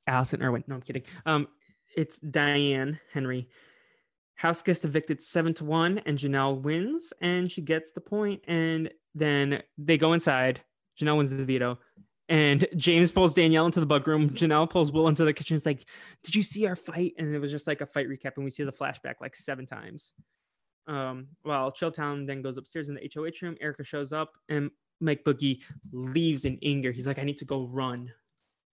Alison 0.07 0.41
Irwin. 0.41 0.64
No, 0.68 0.76
I'm 0.76 0.81
kidding. 0.81 1.03
Um, 1.26 1.47
it's 1.95 2.19
Diane 2.19 2.99
Henry. 3.14 3.47
House 4.35 4.61
gets 4.61 4.84
evicted 4.84 5.22
seven 5.22 5.53
to 5.56 5.65
one, 5.65 5.99
and 6.06 6.18
Janelle 6.18 6.61
wins, 6.61 7.14
and 7.22 7.51
she 7.51 7.61
gets 7.61 7.91
the 7.91 8.01
point. 8.01 8.41
And 8.47 8.89
then 9.14 9.64
they 9.77 9.97
go 9.97 10.14
inside. 10.14 10.61
Janelle 10.99 11.18
wins 11.18 11.30
the 11.30 11.43
veto, 11.43 11.77
and 12.27 12.68
James 12.76 13.11
pulls 13.11 13.34
Danielle 13.34 13.65
into 13.65 13.80
the 13.80 13.85
bug 13.85 14.07
room. 14.07 14.30
Janelle 14.30 14.69
pulls 14.69 14.91
Will 14.91 15.07
into 15.07 15.26
the 15.26 15.34
kitchen. 15.34 15.56
It's 15.56 15.65
like, 15.65 15.85
"Did 16.23 16.35
you 16.35 16.43
see 16.43 16.65
our 16.68 16.76
fight?" 16.76 17.14
And 17.18 17.34
it 17.34 17.39
was 17.39 17.51
just 17.51 17.68
like 17.68 17.81
a 17.81 17.85
fight 17.85 18.07
recap, 18.07 18.35
and 18.35 18.43
we 18.43 18.49
see 18.49 18.64
the 18.64 18.72
flashback 18.72 19.15
like 19.22 19.35
seven 19.35 19.65
times. 19.65 20.14
Um, 20.88 21.27
while 21.43 21.72
Chilltown 21.72 22.26
then 22.26 22.41
goes 22.41 22.57
upstairs 22.57 22.89
in 22.89 22.95
the 22.95 23.11
HOH 23.14 23.41
room, 23.45 23.57
Erica 23.61 23.84
shows 23.84 24.11
up, 24.11 24.31
and 24.47 24.72
Mike 24.99 25.23
Boogie 25.23 25.61
leaves 25.91 26.45
in 26.45 26.59
anger. 26.63 26.91
He's 26.91 27.07
like, 27.07 27.19
"I 27.19 27.23
need 27.23 27.38
to 27.39 27.45
go 27.45 27.65
run." 27.65 28.11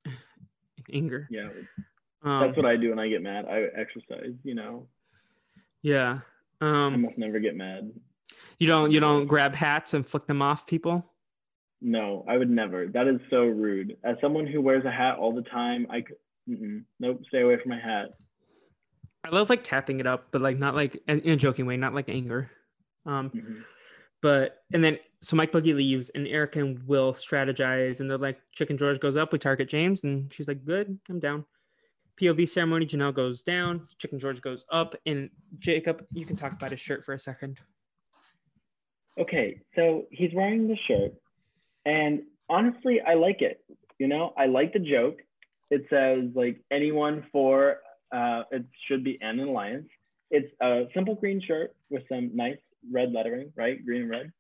In 0.89 0.95
anger. 0.95 1.27
Yeah, 1.31 1.49
Um, 2.23 2.41
that's 2.41 2.57
what 2.57 2.67
I 2.67 2.77
do 2.77 2.91
when 2.91 2.99
I 2.99 3.09
get 3.09 3.23
mad. 3.23 3.47
I 3.47 3.63
exercise. 3.79 4.35
You 4.45 4.55
know, 4.55 4.89
Yeah. 5.83 6.21
I 6.61 6.67
Um, 6.87 7.03
must 7.03 7.19
never 7.19 7.39
get 7.41 7.55
mad. 7.57 7.93
you 8.59 8.67
don't 8.67 8.91
you 8.93 9.01
don't 9.01 9.27
grab 9.27 9.55
hats 9.55 9.95
and 9.95 10.07
flick 10.07 10.27
them 10.27 10.41
off 10.43 10.67
people. 10.67 11.13
No, 11.83 12.25
I 12.27 12.39
would 12.39 12.49
never. 12.51 12.87
That 12.89 13.07
is 13.07 13.21
so 13.31 13.45
rude. 13.45 13.97
As 14.03 14.17
someone 14.21 14.47
who 14.47 14.61
wears 14.63 14.85
a 14.85 14.91
hat 14.91 15.19
all 15.19 15.35
the 15.35 15.43
time, 15.43 15.87
I 15.91 16.01
could. 16.03 16.17
Nope, 17.01 17.23
stay 17.29 17.41
away 17.43 17.59
from 17.61 17.71
my 17.71 17.81
hat. 17.81 18.11
I 19.25 19.31
love 19.31 19.51
like 19.51 19.65
tapping 19.65 19.99
it 20.01 20.07
up, 20.07 20.29
but 20.31 20.41
like 20.41 20.59
not 20.59 20.75
like 20.77 21.03
in 21.09 21.29
a 21.31 21.37
joking 21.37 21.67
way, 21.67 21.77
not 21.77 21.93
like 21.95 22.09
anger. 22.09 22.51
Um, 23.05 23.31
Mhm. 23.31 23.65
But 24.23 24.63
and 24.73 24.83
then 24.83 24.99
so 25.21 25.37
Mike 25.37 25.53
Boogie 25.53 25.75
leaves 25.75 26.11
and 26.11 26.27
Eric 26.27 26.57
and 26.57 26.83
Will 26.87 27.13
strategize 27.13 28.01
and 28.01 28.11
they're 28.11 28.19
like 28.19 28.39
Chicken 28.53 28.77
George 28.79 29.01
goes 29.01 29.17
up, 29.17 29.33
we 29.33 29.39
target 29.39 29.69
James, 29.69 30.05
and 30.05 30.33
she's 30.33 30.49
like, 30.49 30.65
Good, 30.65 30.99
I'm 31.09 31.21
down. 31.21 31.45
POV 32.21 32.49
ceremony, 32.49 32.87
Janelle 32.87 33.15
goes 33.15 33.43
down, 33.43 33.87
Chicken 33.99 34.19
George 34.19 34.41
goes 34.41 34.65
up, 34.73 34.95
and 35.05 35.29
Jacob, 35.59 36.07
you 36.13 36.25
can 36.25 36.37
talk 36.37 36.53
about 36.53 36.71
his 36.71 36.81
shirt 36.81 37.05
for 37.05 37.13
a 37.13 37.19
second. 37.19 37.59
Okay, 39.19 39.61
so 39.75 40.07
he's 40.11 40.33
wearing 40.33 40.67
the 40.67 40.77
shirt, 40.89 41.13
and 41.85 42.23
honestly, 42.49 43.01
I 43.07 43.15
like 43.15 43.43
it. 43.43 43.63
You 43.99 44.09
know, 44.09 44.33
I 44.37 44.47
like 44.47 44.73
the 44.73 44.79
joke. 44.79 45.19
It 45.71 45.87
says 45.91 46.31
like 46.35 46.61
anyone 46.71 47.27
for 47.33 47.79
uh, 48.13 48.43
it 48.51 48.65
should 48.87 49.05
be 49.05 49.19
an 49.21 49.41
alliance. 49.41 49.89
It's 50.31 50.53
a 50.61 50.85
simple 50.95 51.15
green 51.15 51.41
shirt 51.47 51.75
with 51.91 52.03
some 52.09 52.35
nice 52.35 52.59
red 52.91 53.13
lettering, 53.13 53.53
right? 53.57 53.85
Green 53.85 54.03
and 54.03 54.11
red. 54.11 54.33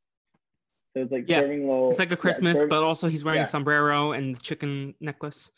So 0.94 1.02
it's 1.02 1.12
like 1.12 1.24
Yeah, 1.28 1.40
serving 1.40 1.68
little. 1.68 1.90
It's 1.90 1.98
like 1.98 2.08
a 2.08 2.12
yeah, 2.12 2.16
Christmas, 2.16 2.62
but 2.68 2.82
also 2.82 3.08
he's 3.08 3.24
wearing 3.24 3.38
yeah. 3.38 3.44
a 3.44 3.46
sombrero 3.46 4.12
and 4.12 4.36
the 4.36 4.40
chicken 4.40 4.94
necklace. 5.00 5.50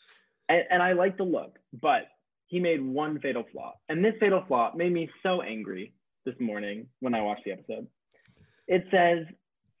and, 0.49 0.63
and 0.69 0.83
I 0.83 0.93
like 0.93 1.17
the 1.17 1.23
look, 1.23 1.57
but 1.81 2.07
he 2.47 2.59
made 2.59 2.81
one 2.83 3.19
fatal 3.19 3.45
flaw, 3.51 3.75
and 3.87 4.03
this 4.03 4.15
fatal 4.19 4.43
flaw 4.47 4.73
made 4.75 4.91
me 4.91 5.09
so 5.23 5.41
angry 5.41 5.93
this 6.25 6.35
morning 6.39 6.87
when 6.99 7.13
I 7.13 7.21
watched 7.21 7.45
the 7.45 7.51
episode. 7.51 7.87
It 8.67 8.85
says 8.91 9.25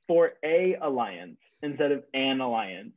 for 0.07 0.33
a 0.43 0.75
alliance 0.81 1.37
instead 1.61 1.91
of 1.91 2.03
an 2.13 2.41
alliance, 2.41 2.93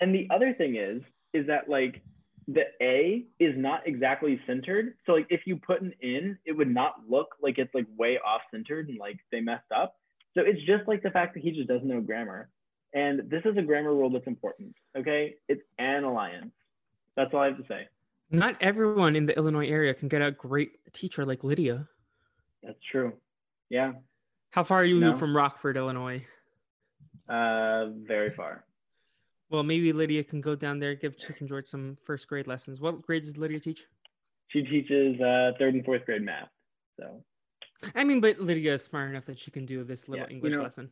and 0.00 0.14
the 0.14 0.28
other 0.30 0.52
thing 0.54 0.76
is, 0.76 1.02
is 1.32 1.46
that 1.46 1.68
like 1.68 2.02
the 2.48 2.64
A 2.82 3.26
is 3.38 3.54
not 3.56 3.86
exactly 3.86 4.40
centered. 4.46 4.94
So 5.06 5.12
like 5.12 5.26
if 5.30 5.42
you 5.46 5.56
put 5.56 5.82
an 5.82 5.92
in, 6.00 6.38
it 6.44 6.52
would 6.52 6.72
not 6.72 6.94
look 7.08 7.36
like 7.42 7.58
it's 7.58 7.72
like 7.74 7.86
way 7.96 8.18
off 8.24 8.40
centered 8.50 8.88
and 8.88 8.98
like 8.98 9.18
they 9.30 9.40
messed 9.40 9.70
up. 9.74 9.96
So 10.34 10.42
it's 10.44 10.60
just 10.64 10.86
like 10.88 11.02
the 11.02 11.10
fact 11.10 11.34
that 11.34 11.42
he 11.42 11.50
just 11.50 11.68
doesn't 11.68 11.86
know 11.86 12.00
grammar. 12.00 12.48
And 12.92 13.30
this 13.30 13.42
is 13.44 13.56
a 13.56 13.62
grammar 13.62 13.94
rule 13.94 14.10
that's 14.10 14.26
important. 14.26 14.74
Okay, 14.96 15.34
it's 15.48 15.62
an 15.78 16.02
alliance. 16.04 16.52
That's 17.16 17.32
all 17.34 17.40
I 17.40 17.46
have 17.46 17.58
to 17.58 17.66
say. 17.68 17.88
Not 18.30 18.56
everyone 18.60 19.16
in 19.16 19.26
the 19.26 19.36
Illinois 19.36 19.68
area 19.68 19.92
can 19.94 20.08
get 20.08 20.22
a 20.22 20.30
great 20.30 20.70
teacher 20.92 21.24
like 21.24 21.42
Lydia. 21.44 21.88
That's 22.62 22.78
true. 22.90 23.12
Yeah, 23.68 23.92
How 24.50 24.64
far 24.64 24.78
are 24.80 24.84
you 24.84 24.98
No. 24.98 25.14
from 25.14 25.36
Rockford, 25.36 25.76
Illinois? 25.76 26.24
uh, 27.28 27.86
very 28.06 28.30
far. 28.34 28.64
Well, 29.50 29.62
maybe 29.64 29.92
Lydia 29.92 30.22
can 30.22 30.40
go 30.40 30.54
down 30.54 30.78
there 30.78 30.94
give 30.94 31.18
Chicken 31.18 31.48
George 31.48 31.66
some 31.66 31.96
first 32.04 32.28
grade 32.28 32.46
lessons. 32.46 32.80
What 32.80 33.02
grades 33.02 33.26
does 33.26 33.36
Lydia 33.36 33.58
teach? 33.60 33.84
She 34.48 34.62
teaches 34.62 35.20
uh, 35.20 35.52
third 35.58 35.74
and 35.74 35.84
fourth 35.84 36.04
grade 36.06 36.22
math. 36.22 36.48
So 36.98 37.22
I 37.94 38.04
mean, 38.04 38.20
but 38.20 38.38
Lydia 38.40 38.74
is 38.74 38.84
smart 38.84 39.10
enough 39.10 39.26
that 39.26 39.38
she 39.38 39.50
can 39.50 39.66
do 39.66 39.82
this 39.84 40.08
little 40.08 40.24
Yeah, 40.24 40.30
you 40.30 40.36
English 40.36 40.52
know- 40.54 40.62
lesson. 40.62 40.90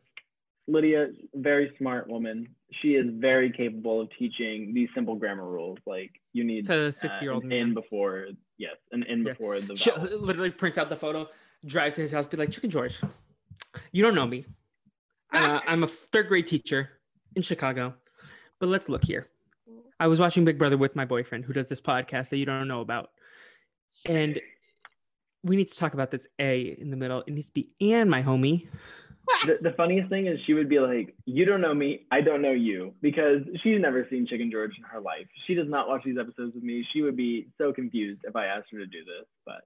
Lydia, 0.70 1.08
very 1.34 1.72
smart 1.78 2.08
woman. 2.08 2.46
She 2.82 2.88
is 2.88 3.06
very 3.14 3.50
capable 3.50 4.02
of 4.02 4.10
teaching 4.18 4.74
these 4.74 4.90
simple 4.94 5.14
grammar 5.14 5.48
rules. 5.48 5.78
Like 5.86 6.10
you 6.34 6.44
need 6.44 6.66
To 6.66 6.74
a 6.84 6.88
uh, 6.88 6.92
60 6.92 7.24
year 7.24 7.32
old 7.32 7.44
an 7.44 7.48
man. 7.48 7.58
in 7.68 7.74
before 7.74 8.26
yes, 8.58 8.76
an 8.92 9.02
in 9.04 9.24
Yeah. 9.24 9.32
before 9.32 9.58
the 9.62 9.76
She 9.76 9.90
literally 9.92 10.50
prints 10.50 10.76
out 10.76 10.90
the 10.90 10.96
photo, 10.96 11.26
drive 11.64 11.94
to 11.94 12.02
his 12.02 12.12
house, 12.12 12.26
be 12.26 12.36
like, 12.36 12.50
Chicken 12.50 12.68
George, 12.68 13.00
you 13.92 14.02
don't 14.02 14.14
know 14.14 14.26
me. 14.26 14.44
Uh, 15.32 15.60
I'm 15.66 15.82
a 15.84 15.86
third 15.88 16.28
grade 16.28 16.46
teacher 16.46 16.88
in 17.36 17.42
Chicago, 17.42 17.94
but 18.60 18.68
let's 18.68 18.88
look 18.88 19.04
here. 19.04 19.28
I 20.00 20.06
was 20.06 20.20
watching 20.20 20.44
Big 20.44 20.58
Brother 20.58 20.76
with 20.78 20.94
my 20.94 21.04
boyfriend 21.04 21.44
who 21.44 21.52
does 21.52 21.68
this 21.68 21.80
podcast 21.80 22.28
that 22.30 22.36
you 22.36 22.44
don't 22.46 22.68
know 22.68 22.80
about. 22.80 23.10
And 24.06 24.40
we 25.42 25.56
need 25.56 25.68
to 25.68 25.76
talk 25.76 25.94
about 25.94 26.10
this 26.10 26.26
A 26.38 26.76
in 26.80 26.90
the 26.90 26.96
middle. 26.96 27.22
It 27.26 27.32
needs 27.32 27.46
to 27.48 27.52
be 27.54 27.70
and 27.80 28.08
my 28.10 28.22
homie. 28.22 28.68
the, 29.46 29.58
the 29.60 29.72
funniest 29.72 30.08
thing 30.08 30.26
is 30.26 30.38
she 30.46 30.54
would 30.54 30.68
be 30.68 30.78
like, 30.80 31.14
"You 31.26 31.44
don't 31.44 31.60
know 31.60 31.74
me, 31.74 32.06
I 32.10 32.20
don't 32.22 32.40
know 32.42 32.52
you," 32.52 32.94
because 33.02 33.42
she's 33.62 33.78
never 33.80 34.06
seen 34.08 34.26
Chicken 34.26 34.50
George 34.50 34.72
in 34.78 34.84
her 34.84 35.00
life. 35.00 35.26
She 35.46 35.54
does 35.54 35.68
not 35.68 35.86
watch 35.88 36.02
these 36.04 36.16
episodes 36.18 36.54
with 36.54 36.62
me. 36.64 36.86
She 36.92 37.02
would 37.02 37.16
be 37.16 37.48
so 37.58 37.72
confused 37.72 38.20
if 38.24 38.34
I 38.36 38.46
asked 38.46 38.68
her 38.72 38.78
to 38.78 38.86
do 38.86 39.04
this. 39.04 39.26
But 39.44 39.62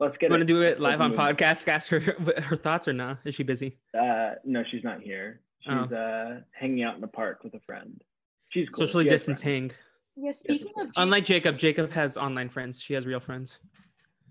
let's 0.00 0.14
You 0.14 0.20
get 0.20 0.30
want 0.30 0.40
to 0.40 0.46
do 0.46 0.62
it 0.62 0.80
live 0.80 1.00
on 1.00 1.10
Let's 1.12 1.18
move 1.18 1.36
podcast? 1.36 1.68
Ask 1.68 1.88
her 1.90 2.00
her 2.46 2.56
thoughts 2.56 2.88
or 2.88 2.92
not? 2.94 3.18
Is 3.24 3.34
she 3.34 3.42
busy? 3.42 3.78
Uh, 3.98 4.32
no, 4.44 4.62
she's 4.70 4.82
not 4.84 5.02
here. 5.02 5.40
She's 5.60 5.72
Oh. 5.74 5.94
uh, 5.94 6.40
hanging 6.52 6.82
out 6.82 6.94
in 6.94 7.00
the 7.02 7.06
park 7.06 7.44
with 7.44 7.52
a 7.54 7.60
friend. 7.60 8.00
She's 8.52 8.68
cool. 8.68 8.86
Socially 8.86 9.04
She 9.04 9.10
has 9.10 9.20
distance 9.20 9.40
hang. 9.40 9.72
Yeah, 10.14 10.30
speaking 10.32 10.72
of 10.78 10.88
Unlike 10.96 11.24
Jacob, 11.24 11.58
Jacob 11.58 11.90
has 11.92 12.16
online 12.16 12.50
friends. 12.50 12.80
She 12.80 12.92
has 12.94 13.06
real 13.06 13.20
friends. 13.20 13.58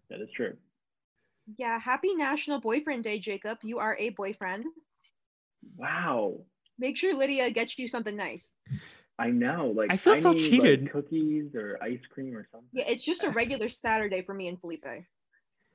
That 0.09 0.21
is 0.21 0.29
true. 0.35 0.53
yeah, 1.57 1.79
happy 1.79 2.13
National 2.13 2.59
Boyfriend 2.59 3.03
Day, 3.03 3.19
Jacob. 3.19 3.57
You 3.63 3.79
are 3.79 3.95
a 3.99 4.09
boyfriend. 4.09 4.65
Wow. 5.75 6.41
Make 6.77 6.97
sure 6.97 7.15
Lydia 7.15 7.49
gets 7.51 7.77
you 7.79 7.87
something 7.87 8.15
nice. 8.15 8.53
I 9.17 9.29
know. 9.29 9.73
Like 9.75 9.91
I 9.91 9.97
feel 9.97 10.15
so 10.15 10.31
need, 10.31 10.41
like, 10.41 10.49
cheated. 10.49 10.91
cookies 10.91 11.55
or 11.55 11.77
ice 11.81 11.99
cream 12.11 12.35
or 12.35 12.47
something. 12.51 12.69
Yeah, 12.73 12.85
it's 12.87 13.03
just 13.03 13.23
a 13.23 13.29
regular 13.29 13.69
Saturday 13.69 14.21
for 14.21 14.33
me 14.33 14.47
and 14.47 14.59
Felipe. 14.59 14.85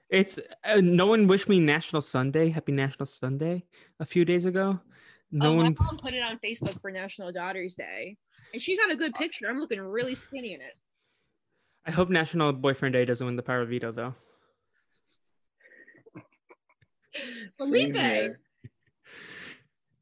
It's 0.08 0.38
uh, 0.64 0.80
no 0.82 1.06
one 1.06 1.26
wished 1.26 1.48
me 1.48 1.58
National 1.60 2.02
Sunday, 2.02 2.50
Happy 2.50 2.72
National 2.72 3.06
Sunday, 3.06 3.64
a 3.98 4.04
few 4.04 4.24
days 4.24 4.44
ago. 4.44 4.80
No 5.32 5.50
oh, 5.50 5.54
one. 5.54 5.76
my 5.78 5.84
mom 5.84 5.98
put 5.98 6.14
it 6.14 6.22
on 6.22 6.38
Facebook 6.38 6.80
for 6.80 6.90
National 6.90 7.32
Daughters 7.32 7.74
Day, 7.74 8.16
and 8.52 8.62
she 8.62 8.76
got 8.76 8.90
a 8.90 8.96
good 8.96 9.14
picture. 9.14 9.46
I'm 9.48 9.58
looking 9.58 9.80
really 9.80 10.14
skinny 10.14 10.54
in 10.54 10.60
it. 10.60 10.74
I 11.84 11.90
hope 11.90 12.08
National 12.08 12.52
Boyfriend 12.52 12.92
Day 12.94 13.04
doesn't 13.04 13.26
win 13.26 13.36
the 13.36 13.42
power 13.42 13.64
veto 13.64 13.92
though. 13.92 14.14
Same 17.14 17.50
Felipe. 17.58 18.36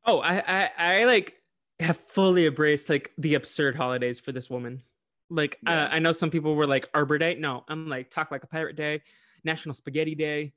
Oh, 0.07 0.21
I, 0.21 0.43
I, 0.47 0.71
I 0.79 1.05
like 1.05 1.37
have 1.81 1.97
fully 1.97 2.47
embraced 2.47 2.89
like 2.89 3.12
the 3.19 3.35
absurd 3.35 3.77
holidays 3.77 4.19
for 4.19 4.33
this 4.33 4.51
woman. 4.51 4.83
Like, 5.31 5.59
Yeah. 5.62 5.85
uh, 5.85 5.89
I 5.91 5.99
know 5.99 6.12
some 6.12 6.31
people 6.31 6.55
were 6.55 6.66
like 6.66 6.89
Arbor 6.95 7.19
Day. 7.19 7.35
No, 7.37 7.65
I'm 7.69 7.89
like 7.89 8.11
Talk 8.11 8.31
Like 8.31 8.45
a 8.45 8.47
Pirate 8.47 8.77
Day, 8.77 9.03
National 9.45 9.75
Spaghetti 9.75 10.15
Day. 10.15 10.53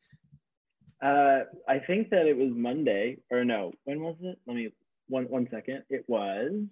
Uh, 1.01 1.41
I 1.67 1.79
think 1.79 2.09
that 2.09 2.25
it 2.25 2.35
was 2.35 2.49
Monday 2.53 3.17
or 3.29 3.45
no. 3.45 3.71
When 3.85 4.01
was 4.01 4.15
it? 4.21 4.37
Let 4.47 4.55
me 4.55 4.69
one 5.07 5.25
one 5.25 5.47
second. 5.51 5.83
It 5.89 6.03
was 6.07 6.63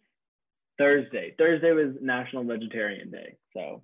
Thursday. 0.77 1.33
Thursday 1.37 1.71
was 1.71 1.95
National 2.01 2.43
Vegetarian 2.43 3.11
Day. 3.11 3.35
So 3.53 3.81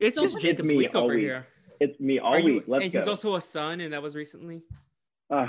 It's 0.00 0.16
So 0.16 0.22
just 0.22 0.36
it's 0.36 0.42
Jacob's 0.42 0.68
me 0.68 0.76
week 0.76 0.94
all 0.94 1.04
over 1.04 1.14
week. 1.14 1.24
here. 1.24 1.46
it's 1.80 1.98
me 2.00 2.18
all 2.18 2.34
Are 2.34 2.38
you- 2.40 2.54
week. 2.54 2.64
Let's 2.66 2.84
and 2.84 2.92
go. 2.92 2.98
he's 3.00 3.08
also 3.08 3.34
a 3.36 3.40
son, 3.40 3.80
and 3.80 3.92
that 3.92 4.02
was 4.02 4.14
recently. 4.16 4.62
Ugh, 5.30 5.48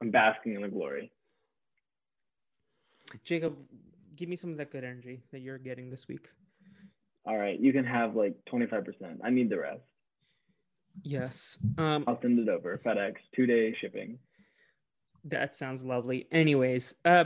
I'm 0.00 0.10
basking 0.10 0.54
in 0.54 0.62
the 0.62 0.68
glory. 0.68 1.10
Jacob, 3.24 3.56
give 4.16 4.28
me 4.28 4.36
some 4.36 4.50
of 4.50 4.56
that 4.58 4.70
good 4.70 4.84
energy 4.84 5.22
that 5.32 5.40
you're 5.40 5.58
getting 5.58 5.90
this 5.90 6.06
week. 6.08 6.28
All 7.24 7.36
right, 7.36 7.58
you 7.58 7.72
can 7.72 7.84
have 7.84 8.14
like 8.16 8.34
25%. 8.50 9.18
I 9.22 9.30
need 9.30 9.50
the 9.50 9.58
rest. 9.58 9.82
Yes. 11.02 11.58
Um, 11.76 12.04
I'll 12.06 12.20
send 12.20 12.38
it 12.38 12.48
over. 12.48 12.80
FedEx, 12.84 13.16
two 13.34 13.46
day 13.46 13.74
shipping. 13.80 14.18
That 15.24 15.56
sounds 15.56 15.84
lovely. 15.84 16.26
Anyways, 16.32 16.94
uh, 17.04 17.24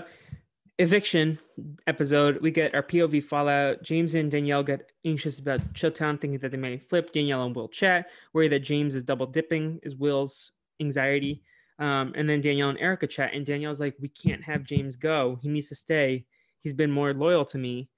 eviction 0.82 1.38
episode. 1.86 2.42
We 2.42 2.50
get 2.50 2.74
our 2.74 2.82
POV 2.82 3.22
fallout. 3.22 3.84
James 3.84 4.16
and 4.16 4.30
Danielle 4.30 4.64
get 4.64 4.90
anxious 5.04 5.38
about 5.38 5.74
Chilltown, 5.74 6.20
thinking 6.20 6.40
that 6.40 6.50
they 6.50 6.56
may 6.56 6.76
flip. 6.76 7.12
Danielle 7.12 7.44
and 7.44 7.54
Will 7.54 7.68
chat, 7.68 8.10
worry 8.32 8.48
that 8.48 8.60
James 8.60 8.96
is 8.96 9.04
double 9.04 9.26
dipping, 9.26 9.78
is 9.84 9.94
Will's 9.94 10.50
anxiety. 10.80 11.40
Um, 11.78 12.12
and 12.16 12.28
then 12.28 12.40
Danielle 12.40 12.70
and 12.70 12.80
Erica 12.80 13.06
chat, 13.06 13.32
and 13.32 13.46
Danielle's 13.46 13.78
like, 13.78 13.94
"We 14.00 14.08
can't 14.08 14.42
have 14.42 14.64
James 14.64 14.96
go. 14.96 15.38
He 15.40 15.48
needs 15.48 15.68
to 15.68 15.76
stay. 15.76 16.26
He's 16.58 16.72
been 16.72 16.90
more 16.90 17.14
loyal 17.14 17.44
to 17.46 17.58
me, 17.58 17.88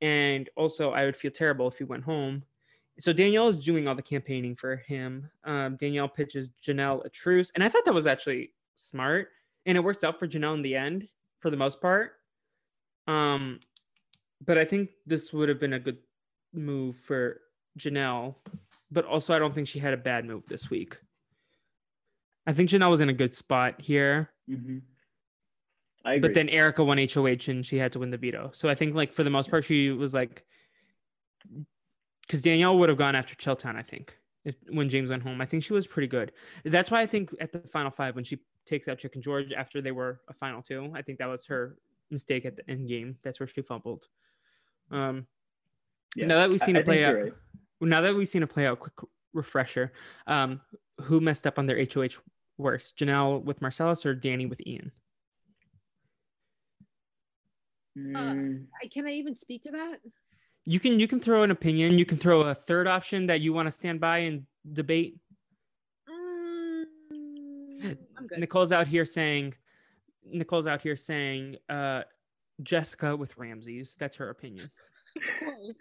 and 0.00 0.50
also 0.56 0.90
I 0.90 1.04
would 1.04 1.16
feel 1.16 1.30
terrible 1.30 1.68
if 1.68 1.78
he 1.78 1.84
went 1.84 2.04
home." 2.04 2.42
So 2.98 3.12
Danielle 3.12 3.48
is 3.48 3.64
doing 3.64 3.86
all 3.86 3.94
the 3.94 4.02
campaigning 4.02 4.56
for 4.56 4.76
him. 4.76 5.30
Um, 5.44 5.76
Danielle 5.76 6.08
pitches 6.08 6.48
Janelle 6.62 7.04
a 7.04 7.08
truce, 7.08 7.52
and 7.54 7.62
I 7.62 7.68
thought 7.68 7.84
that 7.84 7.94
was 7.94 8.06
actually 8.06 8.52
smart, 8.74 9.28
and 9.66 9.76
it 9.78 9.84
works 9.84 10.02
out 10.02 10.18
for 10.18 10.26
Janelle 10.26 10.54
in 10.54 10.62
the 10.62 10.76
end 10.76 11.08
for 11.38 11.50
the 11.50 11.56
most 11.56 11.80
part. 11.80 12.12
Um, 13.06 13.60
but 14.44 14.58
I 14.58 14.64
think 14.64 14.90
this 15.06 15.32
would 15.32 15.48
have 15.48 15.60
been 15.60 15.72
a 15.74 15.78
good 15.80 15.98
move 16.52 16.96
for 16.96 17.40
Janelle, 17.78 18.36
but 18.90 19.04
also 19.04 19.34
I 19.34 19.38
don't 19.38 19.54
think 19.54 19.68
she 19.68 19.78
had 19.78 19.94
a 19.94 19.96
bad 19.98 20.24
move 20.24 20.44
this 20.48 20.70
week. 20.70 20.98
I 22.46 22.52
think 22.52 22.70
Janelle 22.70 22.90
was 22.90 23.00
in 23.00 23.08
a 23.08 23.12
good 23.14 23.34
spot 23.34 23.80
here, 23.80 24.30
Mm-hmm. 24.50 24.78
I 26.04 26.14
agree. 26.14 26.20
but 26.20 26.34
then 26.34 26.50
Erica 26.50 26.84
won 26.84 26.98
HOH 26.98 27.48
and 27.48 27.64
she 27.64 27.78
had 27.78 27.92
to 27.92 27.98
win 27.98 28.10
the 28.10 28.18
veto. 28.18 28.50
So 28.52 28.68
I 28.68 28.74
think 28.74 28.94
like 28.94 29.10
for 29.10 29.24
the 29.24 29.30
most 29.30 29.50
part 29.50 29.64
she 29.64 29.88
was 29.90 30.12
like, 30.12 30.44
because 32.26 32.42
Danielle 32.42 32.76
would 32.78 32.90
have 32.90 32.98
gone 32.98 33.14
after 33.14 33.34
Chilltown. 33.34 33.76
I 33.76 33.82
think 33.82 34.14
if 34.44 34.54
when 34.68 34.90
James 34.90 35.08
went 35.08 35.22
home, 35.22 35.40
I 35.40 35.46
think 35.46 35.62
she 35.64 35.72
was 35.72 35.86
pretty 35.86 36.08
good. 36.08 36.32
That's 36.66 36.90
why 36.90 37.00
I 37.00 37.06
think 37.06 37.34
at 37.40 37.52
the 37.52 37.60
final 37.60 37.90
five 37.90 38.14
when 38.14 38.24
she 38.24 38.38
takes 38.66 38.86
out 38.86 38.98
Chicken 38.98 39.22
George 39.22 39.52
after 39.52 39.80
they 39.80 39.92
were 39.92 40.20
a 40.28 40.34
final 40.34 40.60
two, 40.60 40.92
I 40.94 41.00
think 41.00 41.18
that 41.20 41.26
was 41.26 41.46
her 41.46 41.78
mistake 42.10 42.44
at 42.44 42.56
the 42.56 42.68
end 42.70 42.88
game. 42.88 43.16
That's 43.22 43.40
where 43.40 43.46
she 43.46 43.62
fumbled. 43.62 44.06
Um, 44.90 45.26
Yeah. 46.16 46.26
now 46.26 46.36
that 46.36 46.50
we've 46.50 46.60
seen 46.60 46.76
I 46.76 46.80
it 46.80 46.84
play 46.84 47.04
out, 47.04 47.14
right. 47.14 47.32
now 47.80 48.00
that 48.02 48.14
we've 48.14 48.28
seen 48.28 48.42
a 48.42 48.46
play 48.46 48.66
out 48.66 48.80
quick, 48.80 48.94
refresher. 49.32 49.92
Um, 50.26 50.60
who 51.02 51.20
messed 51.20 51.46
up 51.46 51.58
on 51.58 51.66
their 51.66 51.78
HOH 51.78 52.20
worse, 52.56 52.92
Janelle 52.92 53.42
with 53.42 53.60
Marcellus 53.60 54.06
or 54.06 54.14
Danny 54.14 54.46
with 54.46 54.60
Ian? 54.66 54.92
I- 57.96 58.88
Can 58.92 59.06
I 59.06 59.12
even 59.12 59.36
speak 59.36 59.62
to 59.64 59.70
that? 59.72 60.00
You 60.66 60.80
can 60.80 60.98
you 60.98 61.06
can 61.06 61.20
throw 61.20 61.42
an 61.42 61.50
opinion. 61.50 61.98
You 61.98 62.06
can 62.06 62.16
throw 62.18 62.40
a 62.42 62.54
third 62.54 62.86
option 62.86 63.26
that 63.26 63.40
you 63.40 63.52
want 63.52 63.66
to 63.66 63.70
stand 63.70 64.00
by 64.00 64.18
and 64.18 64.46
debate. 64.72 65.18
Mm, 66.08 66.84
I'm 68.16 68.26
good. 68.26 68.38
Nicole's 68.38 68.72
out 68.72 68.86
here 68.88 69.04
saying, 69.04 69.54
Nicole's 70.26 70.66
out 70.66 70.82
here 70.82 70.96
saying, 70.96 71.56
uh, 71.68 72.02
Jessica 72.62 73.16
with 73.16 73.36
Ramses. 73.36 73.96
That's 73.98 74.16
her 74.16 74.30
opinion. 74.30 74.70
Of 75.16 75.22
course. 75.38 75.76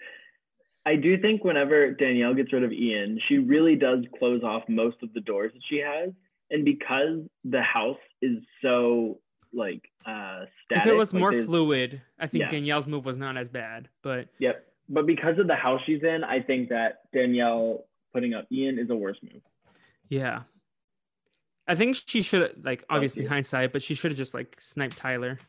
I 0.86 0.96
do 0.96 1.18
think 1.18 1.44
whenever 1.44 1.92
Danielle 1.92 2.36
gets 2.36 2.54
rid 2.54 2.64
of 2.64 2.72
Ian, 2.72 3.20
she 3.28 3.40
really 3.40 3.76
does 3.76 4.06
close 4.20 4.44
off 4.44 4.62
most 4.70 4.98
of 5.02 5.12
the 5.14 5.22
doors 5.22 5.52
that 5.54 5.62
she 5.68 5.78
has. 5.80 6.12
And 6.52 6.64
because 6.64 7.22
the 7.44 7.62
house 7.64 7.98
is 8.22 8.38
so 8.62 9.20
like 9.54 9.82
uh 10.06 10.46
static, 10.66 10.86
if 10.86 10.92
it 10.92 10.96
was 10.96 11.12
like, 11.14 11.20
more 11.20 11.34
fluid, 11.34 12.02
I 12.20 12.28
think 12.28 12.42
Yeah. 12.44 12.50
Danielle's 12.50 12.86
move 12.86 13.06
was 13.06 13.18
not 13.18 13.38
as 13.38 13.50
bad. 13.50 13.88
But 14.04 14.28
Yep. 14.40 14.64
But 14.90 15.08
because 15.08 15.40
of 15.40 15.48
the 15.48 15.56
house 15.56 15.82
she's 15.86 16.04
in, 16.04 16.24
I 16.24 16.42
think 16.42 16.70
that 16.70 17.04
Danielle 17.14 17.86
putting 18.14 18.34
up 18.36 18.46
Ian 18.52 18.78
is 18.78 18.90
a 18.92 18.96
worse 18.96 19.18
move. 19.24 19.42
yeah, 20.10 20.42
I 21.68 21.76
think 21.76 21.98
she 22.06 22.22
should 22.22 22.42
have 22.42 22.52
like 22.64 22.84
obviously 22.90 23.26
hindsight, 23.26 23.72
but 23.74 23.82
she 23.84 23.96
should 23.96 24.12
have 24.12 24.18
just 24.18 24.34
like 24.34 24.58
sniped 24.60 24.98
Tyler 24.98 25.40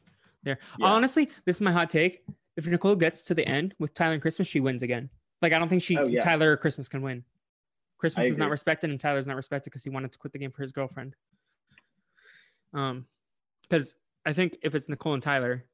there. 0.42 0.58
Yeah. 0.78 0.86
Honestly, 0.86 1.28
this 1.44 1.56
is 1.56 1.60
my 1.60 1.72
hot 1.72 1.90
take. 1.90 2.24
If 2.56 2.66
Nicole 2.66 2.94
gets 2.94 3.24
to 3.24 3.34
the 3.34 3.46
end 3.46 3.74
with 3.80 3.94
Tyler 3.94 4.12
and 4.12 4.22
Christmas, 4.22 4.46
she 4.46 4.60
wins 4.60 4.82
again. 4.82 5.10
Like 5.42 5.52
I 5.52 5.58
don't 5.58 5.68
think 5.68 5.82
she 5.82 5.98
Oh, 5.98 6.06
yeah. 6.06 6.20
Tyler 6.20 6.52
or 6.52 6.56
Christmas 6.56 6.88
can 6.88 7.02
win. 7.02 7.24
Christmas 7.98 8.26
is 8.26 8.38
not 8.38 8.50
respected 8.50 8.90
and 8.90 9.00
Tyler's 9.00 9.26
not 9.26 9.36
respected 9.36 9.70
because 9.70 9.82
he 9.82 9.90
wanted 9.90 10.12
to 10.12 10.18
quit 10.18 10.32
the 10.32 10.38
game 10.38 10.50
for 10.52 10.62
his 10.62 10.72
girlfriend. 10.72 11.16
Um, 12.72 13.06
because 13.62 13.94
I 14.26 14.32
think 14.32 14.58
if 14.62 14.74
it's 14.74 14.88
Nicole 14.88 15.14
and 15.14 15.22
Tyler, 15.22 15.64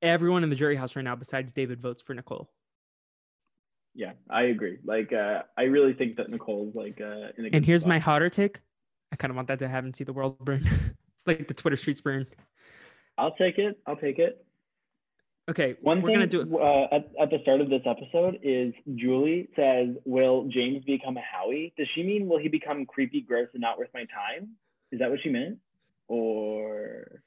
everyone 0.00 0.44
in 0.44 0.50
the 0.50 0.56
jury 0.56 0.76
house 0.76 0.94
right 0.96 1.04
now 1.04 1.16
besides 1.16 1.50
David 1.52 1.80
votes 1.80 2.02
for 2.02 2.14
Nicole. 2.14 2.50
Yeah, 3.94 4.12
I 4.30 4.44
agree. 4.44 4.78
Like 4.84 5.12
uh 5.12 5.42
I 5.56 5.64
really 5.64 5.92
think 5.92 6.16
that 6.16 6.30
Nicole's 6.30 6.74
like 6.74 7.00
uh 7.00 7.28
in 7.36 7.46
a 7.46 7.48
And 7.52 7.64
here's 7.64 7.82
spot. 7.82 7.88
my 7.90 7.98
hotter 7.98 8.30
take. 8.30 8.60
I 9.12 9.16
kind 9.16 9.30
of 9.30 9.36
want 9.36 9.48
that 9.48 9.58
to 9.60 9.68
happen. 9.68 9.92
See 9.94 10.04
the 10.04 10.12
world 10.12 10.38
burn, 10.40 10.66
like 11.26 11.46
the 11.46 11.54
Twitter 11.54 11.76
streets 11.76 12.00
burn. 12.00 12.26
I'll 13.18 13.34
take 13.36 13.58
it. 13.58 13.78
I'll 13.86 13.96
take 13.96 14.18
it. 14.18 14.44
Okay, 15.50 15.74
One 15.82 16.00
we're 16.00 16.10
thing 16.10 16.14
gonna 16.14 16.26
do 16.28 16.56
uh, 16.56 16.86
at, 16.92 17.10
at 17.20 17.30
the 17.30 17.38
start 17.42 17.60
of 17.60 17.68
this 17.68 17.82
episode 17.84 18.38
is 18.44 18.72
Julie 18.94 19.48
says, 19.56 19.88
"Will 20.04 20.48
James 20.48 20.84
become 20.84 21.16
a 21.16 21.20
Howie?" 21.20 21.74
Does 21.76 21.88
she 21.94 22.04
mean 22.04 22.28
will 22.28 22.38
he 22.38 22.48
become 22.48 22.86
creepy, 22.86 23.20
gross, 23.20 23.48
and 23.52 23.60
not 23.60 23.76
worth 23.76 23.88
my 23.92 24.04
time? 24.04 24.50
Is 24.92 25.00
that 25.00 25.10
what 25.10 25.18
she 25.22 25.30
meant, 25.30 25.58
or 26.06 27.22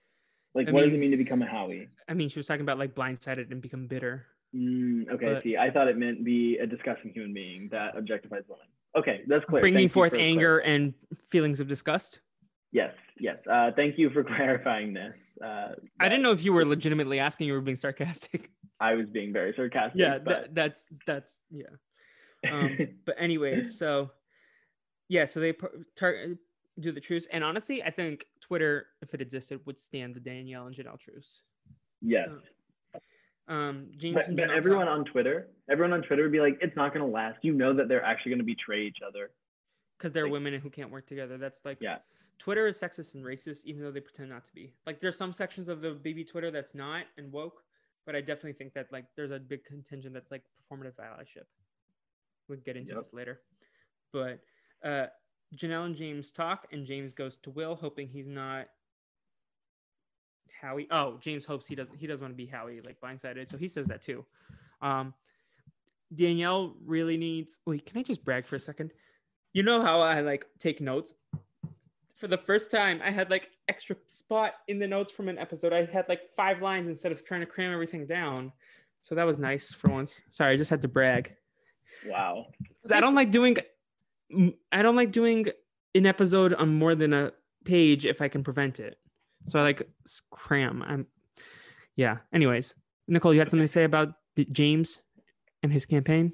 like 0.56 0.70
I 0.70 0.72
what 0.72 0.82
does 0.82 0.90
it 0.90 0.92
mean- 0.94 1.02
mean 1.02 1.12
to 1.12 1.18
become 1.18 1.42
a 1.42 1.46
Howie? 1.46 1.90
I 2.08 2.14
mean, 2.14 2.30
she 2.30 2.40
was 2.40 2.48
talking 2.48 2.62
about 2.62 2.80
like 2.80 2.96
blindsided 2.96 3.52
and 3.52 3.62
become 3.62 3.88
bitter. 3.88 4.26
Mm, 4.56 5.10
okay, 5.12 5.34
But- 5.34 5.44
see, 5.44 5.58
I 5.58 5.70
thought 5.70 5.90
it 5.90 5.98
meant 5.98 6.24
be 6.24 6.58
a 6.58 6.66
disgusting 6.66 7.12
human 7.12 7.34
being 7.34 7.68
that 7.74 7.96
objectifies 7.98 8.48
women. 8.48 8.66
Okay, 8.98 9.22
that's 9.28 9.46
clear. 9.46 9.62
bringing 9.62 9.80
Thank 9.80 9.92
forth 9.92 10.12
for 10.12 10.18
anger 10.18 10.60
and 10.60 10.94
feelings 11.30 11.60
of 11.60 11.68
disgust. 11.68 12.20
Yes, 12.72 12.94
yes. 13.20 13.38
Uh, 13.50 13.72
thank 13.76 13.98
you 13.98 14.10
for 14.10 14.24
clarifying 14.36 14.94
this. 14.94 15.14
Uh, 15.44 15.74
I 16.00 16.10
didn't 16.10 16.24
know 16.24 16.32
if 16.32 16.44
you 16.44 16.54
were 16.54 16.66
legitimately 16.66 17.20
asking. 17.20 17.48
You 17.48 17.54
were 17.54 17.62
being 17.62 17.78
sarcastic. 17.78 18.52
I 18.80 18.94
was 18.94 19.08
being 19.10 19.34
very 19.34 19.54
sarcastic. 19.56 20.00
yeah, 20.00 20.18
but... 20.18 20.26
that, 20.26 20.56
that's 20.56 20.86
that's 21.06 21.40
yeah. 21.52 21.68
Um, 22.50 22.78
but 23.06 23.16
anyways, 23.18 23.78
so 23.78 24.12
yeah, 25.10 25.26
so 25.26 25.40
they 25.40 25.54
tar- 25.96 26.36
do 26.80 26.92
the 26.92 27.02
truce, 27.02 27.28
and 27.32 27.44
honestly, 27.44 27.84
I 27.84 27.92
think 27.92 28.26
Twitter, 28.42 28.88
if 29.02 29.14
it 29.14 29.22
existed, 29.22 29.62
would 29.66 29.78
stand 29.80 30.16
the 30.16 30.20
Danielle 30.20 30.68
and 30.68 30.76
Janelle 30.76 31.00
truce. 31.00 31.42
yes. 32.02 32.28
Um, 32.30 32.42
James 33.48 34.14
But, 34.16 34.28
and 34.28 34.38
but 34.38 34.50
everyone 34.50 34.88
on 34.88 35.06
Twitter, 35.06 35.48
everyone 35.70 35.94
on 35.94 36.02
Twitter 36.02 36.24
would 36.24 36.32
be 36.32 36.40
like, 36.40 36.58
"It's 36.62 36.76
not 36.76 36.94
gonna 36.94 37.08
last." 37.08 37.44
You 37.44 37.54
know 37.54 37.74
that 37.74 37.88
they're 37.88 38.04
actually 38.04 38.32
gonna 38.32 38.44
betray 38.44 38.86
each 38.86 39.02
other. 39.06 39.32
because 39.98 40.12
they're 40.12 40.24
Like- 40.26 40.34
women 40.34 40.60
who 40.60 40.70
can't 40.70 40.92
work 40.92 41.06
together. 41.08 41.38
That's 41.38 41.64
like 41.64 41.78
Yeah. 41.80 42.00
Twitter 42.38 42.68
is 42.68 42.78
sexist 42.78 43.16
and 43.16 43.24
racist, 43.24 43.64
even 43.64 43.82
though 43.82 43.92
they 43.92 44.02
pretend 44.02 44.30
not 44.30 44.44
to 44.46 44.54
be. 44.54 44.74
Like 44.86 45.00
there's 45.00 45.16
some 45.16 45.32
sections 45.32 45.70
of 45.70 45.80
the 45.80 45.94
baby 45.94 46.26
Twitter 46.26 46.52
that's 46.52 46.76
not 46.76 47.06
and 47.18 47.32
woke, 47.32 47.64
but 48.06 48.14
I 48.14 48.20
definitely 48.20 48.54
think 48.54 48.74
that 48.74 48.92
like 48.92 49.06
there's 49.16 49.32
a 49.32 49.40
big 49.40 49.64
contingent 49.64 50.14
that's 50.14 50.32
like 50.32 50.44
performative 50.70 50.96
allyship. 50.96 51.46
We'll 52.50 52.60
get 52.60 52.76
into 52.76 52.94
Yep. 52.94 53.04
this 53.04 53.14
later. 53.14 53.42
But 54.12 54.42
uh 54.84 55.08
Janelle 55.56 55.86
and 55.86 55.96
James 55.96 56.30
talk, 56.32 56.68
and 56.74 56.86
James 56.86 57.14
goes 57.14 57.38
to 57.38 57.50
Will, 57.52 57.76
hoping 57.76 58.10
he's 58.10 58.28
not 58.28 58.68
Howie. 60.62 60.88
Oh, 60.92 61.18
James 61.22 61.46
hopes 61.46 61.68
he 61.68 61.76
doesn't 61.76 61.98
he 61.98 62.08
doesn't 62.08 62.22
want 62.22 62.34
to 62.34 62.38
be 62.38 62.46
Howie, 62.46 62.82
like 62.86 63.00
blindsided. 63.02 63.50
So 63.50 63.58
he 63.58 63.68
says 63.68 63.86
that 63.88 64.02
too. 64.02 64.26
Um 64.82 65.14
Danielle 66.14 66.76
really 66.86 67.18
needs 67.18 67.60
wait, 67.66 67.86
can 67.86 67.98
I 67.98 68.04
just 68.04 68.24
brag 68.24 68.46
for 68.48 68.56
a 68.56 68.60
second? 68.60 68.94
You 69.54 69.64
know 69.64 69.82
how 69.82 70.02
I 70.02 70.22
like 70.22 70.46
take 70.60 70.82
notes? 70.82 71.14
For 72.16 72.28
the 72.28 72.38
first 72.38 72.72
time, 72.72 73.02
I 73.04 73.12
had 73.12 73.30
like 73.30 73.50
extra 73.68 73.96
spot 74.08 74.54
in 74.68 74.80
the 74.80 74.88
notes 74.88 75.12
from 75.12 75.28
an 75.28 75.38
episode. 75.38 75.74
I 75.74 75.86
had 75.86 76.06
like 76.08 76.22
five 76.38 76.62
lines 76.62 76.88
instead 76.88 77.12
of 77.12 77.26
trying 77.26 77.42
to 77.42 77.48
cram 77.48 77.74
everything 77.74 78.08
down. 78.08 78.54
So 79.02 79.16
that 79.16 79.26
was 79.26 79.38
nice 79.38 79.74
for 79.74 79.90
once. 79.90 80.22
Sorry, 80.30 80.54
I 80.54 80.58
just 80.58 80.70
had 80.70 80.82
to 80.84 80.88
brag. 80.88 81.36
Wow. 82.08 82.48
I 82.92 83.02
don't 83.02 83.16
like 83.16 83.32
doing 83.32 83.58
I 84.72 84.82
don't 84.82 84.96
like 84.96 85.12
doing 85.12 85.46
an 85.94 86.06
episode 86.06 86.54
on 86.54 86.74
more 86.74 86.96
than 86.96 87.14
a 87.14 87.32
page 87.64 88.06
if 88.06 88.22
I 88.22 88.28
can 88.28 88.44
prevent 88.44 88.80
it. 88.80 88.98
So 89.46 89.60
I 89.60 89.64
like 89.64 89.88
cram. 90.32 90.84
I'm 90.86 91.08
yeah. 91.96 92.18
Anyways, 92.34 92.74
Nicole, 93.08 93.34
you 93.34 93.40
had 93.40 93.50
something 93.50 93.64
to 93.66 93.72
say 93.72 93.84
about 93.84 94.14
James 94.52 95.02
and 95.64 95.72
his 95.72 95.86
campaign? 95.86 96.34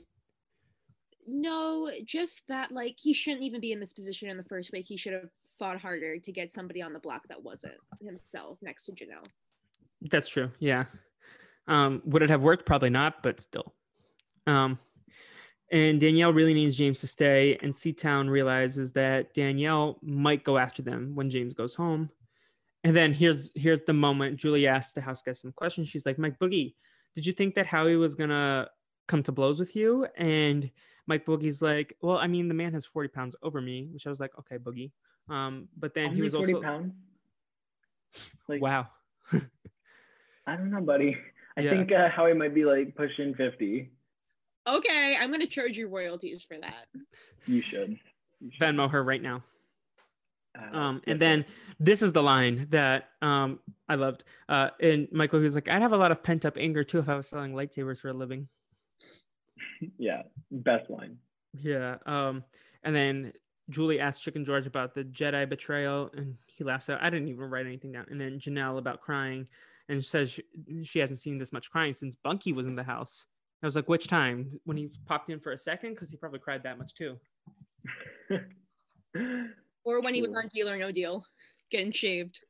No, 1.27 1.89
just 2.05 2.43
that 2.47 2.71
like 2.71 2.95
he 2.99 3.13
shouldn't 3.13 3.43
even 3.43 3.61
be 3.61 3.71
in 3.71 3.79
this 3.79 3.93
position 3.93 4.29
in 4.29 4.37
the 4.37 4.43
first 4.43 4.71
week. 4.71 4.85
He 4.87 4.97
should 4.97 5.13
have 5.13 5.29
fought 5.59 5.79
harder 5.79 6.17
to 6.17 6.31
get 6.31 6.51
somebody 6.51 6.81
on 6.81 6.93
the 6.93 6.99
block 6.99 7.27
that 7.29 7.43
wasn't 7.43 7.75
himself 8.01 8.57
next 8.61 8.85
to 8.85 8.93
Janelle. 8.93 9.25
That's 10.09 10.27
true. 10.27 10.51
Yeah. 10.59 10.85
Um, 11.67 12.01
would 12.05 12.23
it 12.23 12.29
have 12.29 12.41
worked? 12.41 12.65
Probably 12.65 12.89
not, 12.89 13.21
but 13.21 13.39
still. 13.39 13.75
Um, 14.47 14.79
and 15.71 16.01
Danielle 16.01 16.33
really 16.33 16.53
needs 16.53 16.75
James 16.75 16.99
to 17.01 17.07
stay, 17.07 17.57
and 17.61 17.73
Chilltown 17.73 18.29
realizes 18.29 18.91
that 18.93 19.33
Danielle 19.33 19.99
might 20.01 20.43
go 20.43 20.57
after 20.57 20.81
them 20.81 21.11
when 21.13 21.29
James 21.29 21.53
goes 21.53 21.75
home. 21.75 22.09
And 22.83 22.95
then 22.95 23.13
here's 23.13 23.51
here's 23.55 23.81
the 23.81 23.93
moment 23.93 24.37
Julie 24.37 24.67
asks 24.67 24.93
the 24.93 25.01
house 25.01 25.21
guest 25.21 25.41
some 25.41 25.51
questions. 25.51 25.87
She's 25.89 26.05
like, 26.05 26.17
Mike 26.17 26.39
Boogie, 26.39 26.73
did 27.15 27.25
you 27.25 27.33
think 27.33 27.55
that 27.55 27.67
Howie 27.67 27.95
was 27.95 28.15
gonna 28.15 28.69
come 29.07 29.21
to 29.23 29.31
blows 29.31 29.59
with 29.59 29.75
you? 29.75 30.07
And 30.17 30.69
Mike 31.07 31.25
Boogie's 31.25 31.61
like, 31.61 31.95
Well, 32.01 32.17
I 32.17 32.27
mean, 32.27 32.47
the 32.47 32.53
man 32.55 32.73
has 32.73 32.85
40 32.85 33.09
pounds 33.09 33.35
over 33.43 33.61
me, 33.61 33.87
which 33.91 34.07
I 34.07 34.09
was 34.09 34.19
like, 34.19 34.31
okay, 34.39 34.57
Boogie. 34.57 34.91
Um, 35.29 35.67
but 35.77 35.93
then 35.93 36.13
he 36.15 36.21
was 36.21 36.33
40 36.33 36.53
also 36.55 36.63
pounds. 36.65 36.93
Like, 38.47 38.61
wow. 38.61 38.87
I 39.31 40.55
don't 40.55 40.71
know, 40.71 40.81
buddy. 40.81 41.17
I 41.55 41.61
Yeah. 41.61 41.69
think 41.71 41.91
uh, 41.91 42.09
Howie 42.09 42.33
might 42.33 42.55
be 42.55 42.65
like 42.65 42.95
pushing 42.95 43.35
50. 43.35 43.91
Okay, 44.67 45.17
I'm 45.19 45.31
gonna 45.31 45.45
charge 45.47 45.77
you 45.77 45.87
royalties 45.87 46.43
for 46.43 46.57
that. 46.59 46.87
You 47.45 47.61
should. 47.61 47.97
You 48.39 48.51
should. 48.51 48.59
Venmo 48.59 48.89
her 48.89 49.03
right 49.03 49.21
now. 49.21 49.43
Uh, 50.57 50.77
Um, 50.77 51.01
and 51.07 51.19
then 51.19 51.45
this 51.79 52.01
is 52.01 52.13
the 52.13 52.23
line 52.23 52.67
that 52.71 53.09
um, 53.21 53.59
I 53.87 53.95
loved. 53.95 54.23
Uh, 54.49 54.69
and 54.81 55.07
Michael 55.11 55.39
was 55.39 55.55
like, 55.55 55.69
I'd 55.69 55.81
have 55.81 55.93
a 55.93 55.97
lot 55.97 56.11
of 56.11 56.23
pent 56.23 56.45
up 56.45 56.57
anger 56.57 56.83
too 56.83 56.99
if 56.99 57.09
I 57.09 57.15
was 57.15 57.27
selling 57.27 57.53
lightsabers 57.53 57.99
for 57.99 58.09
a 58.09 58.13
living. 58.13 58.47
yeah, 59.97 60.23
best 60.51 60.89
line. 60.89 61.17
Yeah. 61.53 61.97
Um, 62.05 62.43
and 62.83 62.95
then 62.95 63.33
Julie 63.69 63.99
asked 63.99 64.21
Chicken 64.21 64.45
George 64.45 64.67
about 64.67 64.93
the 64.93 65.03
Jedi 65.03 65.47
betrayal, 65.47 66.09
and 66.15 66.35
he 66.47 66.63
laughs 66.63 66.89
out. 66.89 67.01
I 67.01 67.09
didn't 67.09 67.29
even 67.29 67.45
write 67.45 67.65
anything 67.65 67.91
down. 67.91 68.05
And 68.09 68.19
then 68.19 68.39
Janelle 68.39 68.77
about 68.77 69.01
crying, 69.01 69.47
and 69.89 70.03
says 70.03 70.31
she, 70.31 70.43
she 70.83 70.99
hasn't 70.99 71.19
seen 71.19 71.37
this 71.37 71.51
much 71.51 71.71
crying 71.71 71.93
since 71.93 72.15
Bunky 72.15 72.53
was 72.53 72.67
in 72.67 72.75
the 72.75 72.83
house. 72.83 73.25
I 73.63 73.67
was 73.67 73.75
like, 73.75 73.89
which 73.89 74.07
time? 74.07 74.59
When 74.63 74.77
he 74.77 74.89
popped 75.05 75.29
in 75.29 75.39
for 75.39 75.51
a 75.51 75.57
second? 75.57 75.93
Because 75.93 76.09
he 76.09 76.17
probably 76.17 76.39
cried 76.39 76.63
that 76.63 76.77
much 76.79 76.93
too. 76.95 77.17
Or 79.83 80.01
when 80.01 80.13
he 80.13 80.21
was 80.21 80.31
on 80.35 80.47
Deal 80.47 80.69
or 80.69 80.77
No 80.77 80.91
Deal, 80.91 81.25
getting 81.69 81.91
shaved. 81.91 82.41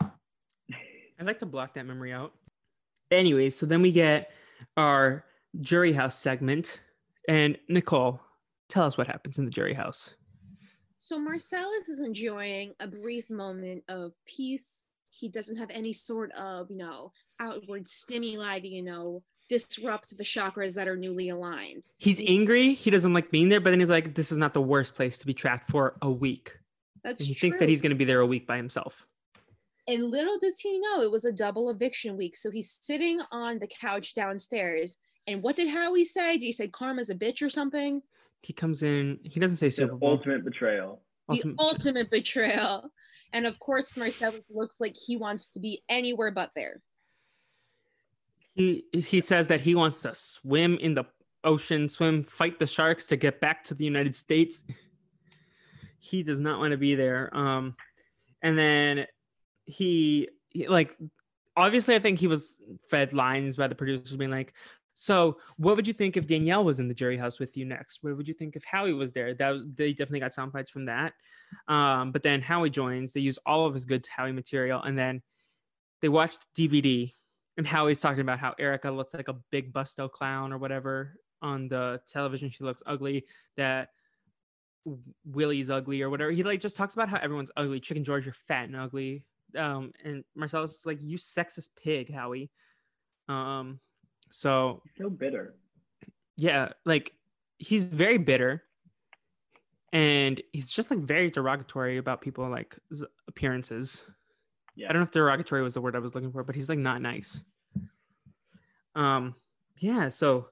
I'd 0.00 1.26
like 1.26 1.38
to 1.40 1.46
block 1.46 1.74
that 1.74 1.86
memory 1.86 2.12
out. 2.12 2.32
Anyway, 3.10 3.50
so 3.50 3.66
then 3.66 3.82
we 3.82 3.92
get 3.92 4.30
our 4.76 5.24
jury 5.60 5.92
house 5.92 6.18
segment. 6.18 6.80
And 7.28 7.58
Nicole, 7.68 8.20
tell 8.68 8.86
us 8.86 8.96
what 8.96 9.06
happens 9.06 9.38
in 9.38 9.44
the 9.44 9.50
jury 9.50 9.74
house. 9.74 10.14
So 10.96 11.18
Marcellus 11.18 11.88
is 11.88 12.00
enjoying 12.00 12.74
a 12.80 12.86
brief 12.86 13.30
moment 13.30 13.84
of 13.88 14.12
peace. 14.26 14.76
He 15.10 15.28
doesn't 15.28 15.56
have 15.56 15.70
any 15.70 15.92
sort 15.92 16.32
of, 16.32 16.70
you 16.70 16.76
know, 16.76 17.12
outward 17.38 17.86
stimuli 17.86 18.60
to, 18.60 18.68
you 18.68 18.82
know, 18.82 19.22
disrupt 19.48 20.16
the 20.16 20.24
chakras 20.24 20.74
that 20.74 20.88
are 20.88 20.96
newly 20.96 21.28
aligned. 21.28 21.84
He's 21.98 22.20
angry. 22.24 22.72
He 22.74 22.90
doesn't 22.90 23.12
like 23.12 23.30
being 23.30 23.48
there, 23.48 23.60
but 23.60 23.70
then 23.70 23.80
he's 23.80 23.90
like, 23.90 24.14
"This 24.14 24.30
is 24.30 24.38
not 24.38 24.54
the 24.54 24.62
worst 24.62 24.94
place 24.94 25.18
to 25.18 25.26
be 25.26 25.34
trapped 25.34 25.70
for 25.70 25.96
a 26.00 26.10
week." 26.10 26.59
That's 27.02 27.20
And 27.20 27.28
he 27.28 27.34
true. 27.34 27.40
thinks 27.48 27.58
that 27.58 27.68
he's 27.68 27.80
going 27.82 27.90
to 27.90 27.96
be 27.96 28.04
there 28.04 28.20
a 28.20 28.26
week 28.26 28.46
by 28.46 28.56
himself. 28.56 29.06
And 29.88 30.10
little 30.10 30.38
does 30.38 30.60
he 30.60 30.78
know 30.78 31.02
it 31.02 31.10
was 31.10 31.24
a 31.24 31.32
double 31.32 31.70
eviction 31.70 32.16
week. 32.16 32.36
So 32.36 32.50
he's 32.50 32.78
sitting 32.80 33.20
on 33.32 33.58
the 33.58 33.66
couch 33.66 34.14
downstairs. 34.14 34.98
And 35.26 35.42
what 35.42 35.56
did 35.56 35.68
Howie 35.68 36.04
say? 36.04 36.34
Did 36.38 36.44
he 36.44 36.52
say 36.52 36.68
karma's 36.68 37.10
a 37.10 37.14
bitch 37.14 37.42
or 37.42 37.48
something? 37.50 38.02
He 38.42 38.52
comes 38.52 38.82
in. 38.82 39.18
He 39.24 39.40
doesn't 39.40 39.56
say 39.56 39.66
The 39.68 39.72
Super 39.72 39.96
Bowl. 39.96 40.10
ultimate 40.10 40.44
betrayal. 40.44 41.02
Ultimate- 41.28 41.56
The 41.56 41.62
ultimate 41.62 42.10
betrayal. 42.10 42.90
And 43.32 43.46
of 43.46 43.58
course, 43.58 43.96
Marcellus 43.96 44.42
looks 44.50 44.76
like 44.80 44.96
he 44.96 45.16
wants 45.16 45.50
to 45.50 45.60
be 45.60 45.82
anywhere 45.88 46.30
but 46.30 46.50
there. 46.56 46.82
he 48.54 48.84
he 48.92 49.20
says 49.20 49.46
that 49.48 49.60
he 49.60 49.74
wants 49.74 50.02
to 50.02 50.14
swim 50.14 50.76
in 50.78 50.94
the 50.94 51.04
ocean, 51.44 51.88
swim, 51.88 52.22
fight 52.24 52.58
the 52.58 52.66
sharks 52.66 53.06
to 53.06 53.16
get 53.16 53.40
back 53.40 53.64
to 53.64 53.74
the 53.74 53.84
United 53.84 54.14
States. 54.16 54.64
He 56.00 56.22
does 56.22 56.40
not 56.40 56.58
want 56.58 56.72
to 56.72 56.76
be 56.76 56.94
there. 56.94 57.34
Um, 57.36 57.76
and 58.42 58.58
then 58.58 59.06
he, 59.66 60.28
he 60.48 60.66
like 60.66 60.96
obviously 61.56 61.94
I 61.94 61.98
think 61.98 62.18
he 62.18 62.26
was 62.26 62.60
fed 62.88 63.12
lines 63.12 63.56
by 63.56 63.68
the 63.68 63.74
producers 63.74 64.16
being 64.16 64.30
like, 64.30 64.54
so 64.94 65.38
what 65.56 65.76
would 65.76 65.86
you 65.86 65.92
think 65.92 66.16
if 66.16 66.26
Danielle 66.26 66.64
was 66.64 66.80
in 66.80 66.88
the 66.88 66.94
jury 66.94 67.16
house 67.16 67.38
with 67.38 67.56
you 67.56 67.64
next? 67.64 68.02
What 68.02 68.16
would 68.16 68.28
you 68.28 68.34
think 68.34 68.56
if 68.56 68.64
Howie 68.64 68.92
was 68.92 69.12
there? 69.12 69.34
That 69.34 69.50
was 69.50 69.66
they 69.74 69.92
definitely 69.92 70.20
got 70.20 70.34
sound 70.34 70.52
bites 70.52 70.70
from 70.70 70.86
that. 70.86 71.12
Um, 71.68 72.12
but 72.12 72.22
then 72.22 72.42
Howie 72.42 72.70
joins, 72.70 73.12
they 73.12 73.20
use 73.20 73.38
all 73.46 73.66
of 73.66 73.74
his 73.74 73.86
good 73.86 74.06
Howie 74.06 74.32
material, 74.32 74.82
and 74.82 74.98
then 74.98 75.22
they 76.00 76.08
watched 76.08 76.46
DVD 76.56 77.12
and 77.56 77.66
Howie's 77.66 78.00
talking 78.00 78.20
about 78.20 78.38
how 78.38 78.54
Erica 78.58 78.90
looks 78.90 79.14
like 79.14 79.28
a 79.28 79.36
big 79.50 79.72
busto 79.72 80.10
clown 80.10 80.52
or 80.52 80.58
whatever 80.58 81.14
on 81.42 81.68
the 81.68 82.00
television. 82.08 82.50
She 82.50 82.64
looks 82.64 82.82
ugly. 82.86 83.26
That 83.56 83.90
Willie's 85.24 85.70
ugly 85.70 86.02
or 86.02 86.10
whatever. 86.10 86.30
He 86.30 86.42
like 86.42 86.60
just 86.60 86.76
talks 86.76 86.94
about 86.94 87.08
how 87.08 87.18
everyone's 87.18 87.50
ugly. 87.56 87.80
Chicken 87.80 88.04
George, 88.04 88.24
you're 88.24 88.34
fat 88.48 88.64
and 88.68 88.76
ugly. 88.76 89.24
Um, 89.56 89.92
and 90.04 90.24
Marcellus 90.34 90.72
is 90.78 90.86
like, 90.86 90.98
you 91.02 91.18
sexist 91.18 91.68
pig, 91.82 92.12
Howie. 92.12 92.50
Um, 93.28 93.80
so 94.30 94.82
So 94.96 95.10
bitter. 95.10 95.54
yeah, 96.36 96.70
like 96.84 97.12
he's 97.58 97.84
very 97.84 98.16
bitter, 98.18 98.62
and 99.92 100.40
he's 100.52 100.70
just 100.70 100.90
like 100.90 101.00
very 101.00 101.30
derogatory 101.30 101.98
about 101.98 102.20
people 102.20 102.48
like 102.48 102.78
appearances. 103.28 104.04
Yeah. 104.76 104.88
I 104.88 104.92
don't 104.92 105.00
know 105.00 105.04
if 105.04 105.10
derogatory 105.10 105.62
was 105.62 105.74
the 105.74 105.80
word 105.80 105.96
I 105.96 105.98
was 105.98 106.14
looking 106.14 106.30
for, 106.32 106.44
but 106.44 106.54
he's 106.54 106.68
like 106.68 106.78
not 106.78 107.02
nice. 107.02 107.42
Um, 108.94 109.34
yeah, 109.78 110.08
so 110.08 110.48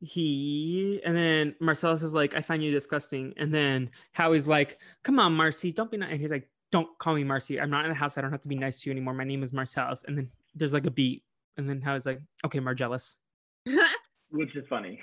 he 0.00 1.00
and 1.04 1.16
then 1.16 1.54
Marcellus 1.60 2.02
is 2.02 2.14
like, 2.14 2.36
I 2.36 2.42
find 2.42 2.62
you 2.62 2.70
disgusting. 2.70 3.34
And 3.36 3.52
then 3.52 3.90
Howie's 4.12 4.46
like, 4.46 4.78
Come 5.02 5.18
on, 5.18 5.32
Marcy, 5.34 5.72
don't 5.72 5.90
be 5.90 5.96
nice. 5.96 6.12
And 6.12 6.20
he's 6.20 6.30
like, 6.30 6.48
Don't 6.70 6.96
call 6.98 7.14
me 7.14 7.24
Marcy. 7.24 7.60
I'm 7.60 7.70
not 7.70 7.84
in 7.84 7.90
the 7.90 7.94
house. 7.96 8.16
I 8.16 8.20
don't 8.20 8.30
have 8.30 8.42
to 8.42 8.48
be 8.48 8.54
nice 8.54 8.80
to 8.80 8.90
you 8.90 8.92
anymore. 8.92 9.14
My 9.14 9.24
name 9.24 9.42
is 9.42 9.52
Marcellus. 9.52 10.04
And 10.06 10.16
then 10.16 10.30
there's 10.54 10.72
like 10.72 10.86
a 10.86 10.90
beat. 10.90 11.24
And 11.56 11.68
then 11.68 11.80
Howie's 11.80 12.06
like, 12.06 12.20
Okay, 12.44 12.60
Margellus. 12.60 13.16
Which 14.30 14.54
is 14.56 14.66
funny. 14.68 15.00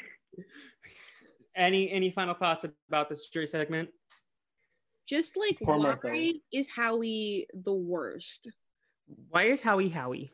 Any 1.55 1.89
any 1.91 2.09
final 2.09 2.33
thoughts 2.33 2.65
about 2.89 3.09
this 3.09 3.27
jury 3.27 3.47
segment? 3.47 3.89
Just 5.07 5.37
like, 5.37 5.59
Poor 5.59 5.77
why 5.77 5.83
Marcellus. 5.83 6.33
is 6.51 6.69
Howie 6.69 7.47
the 7.53 7.73
worst? 7.73 8.49
Why 9.29 9.43
is 9.43 9.61
Howie 9.61 9.89
Howie? 9.89 10.31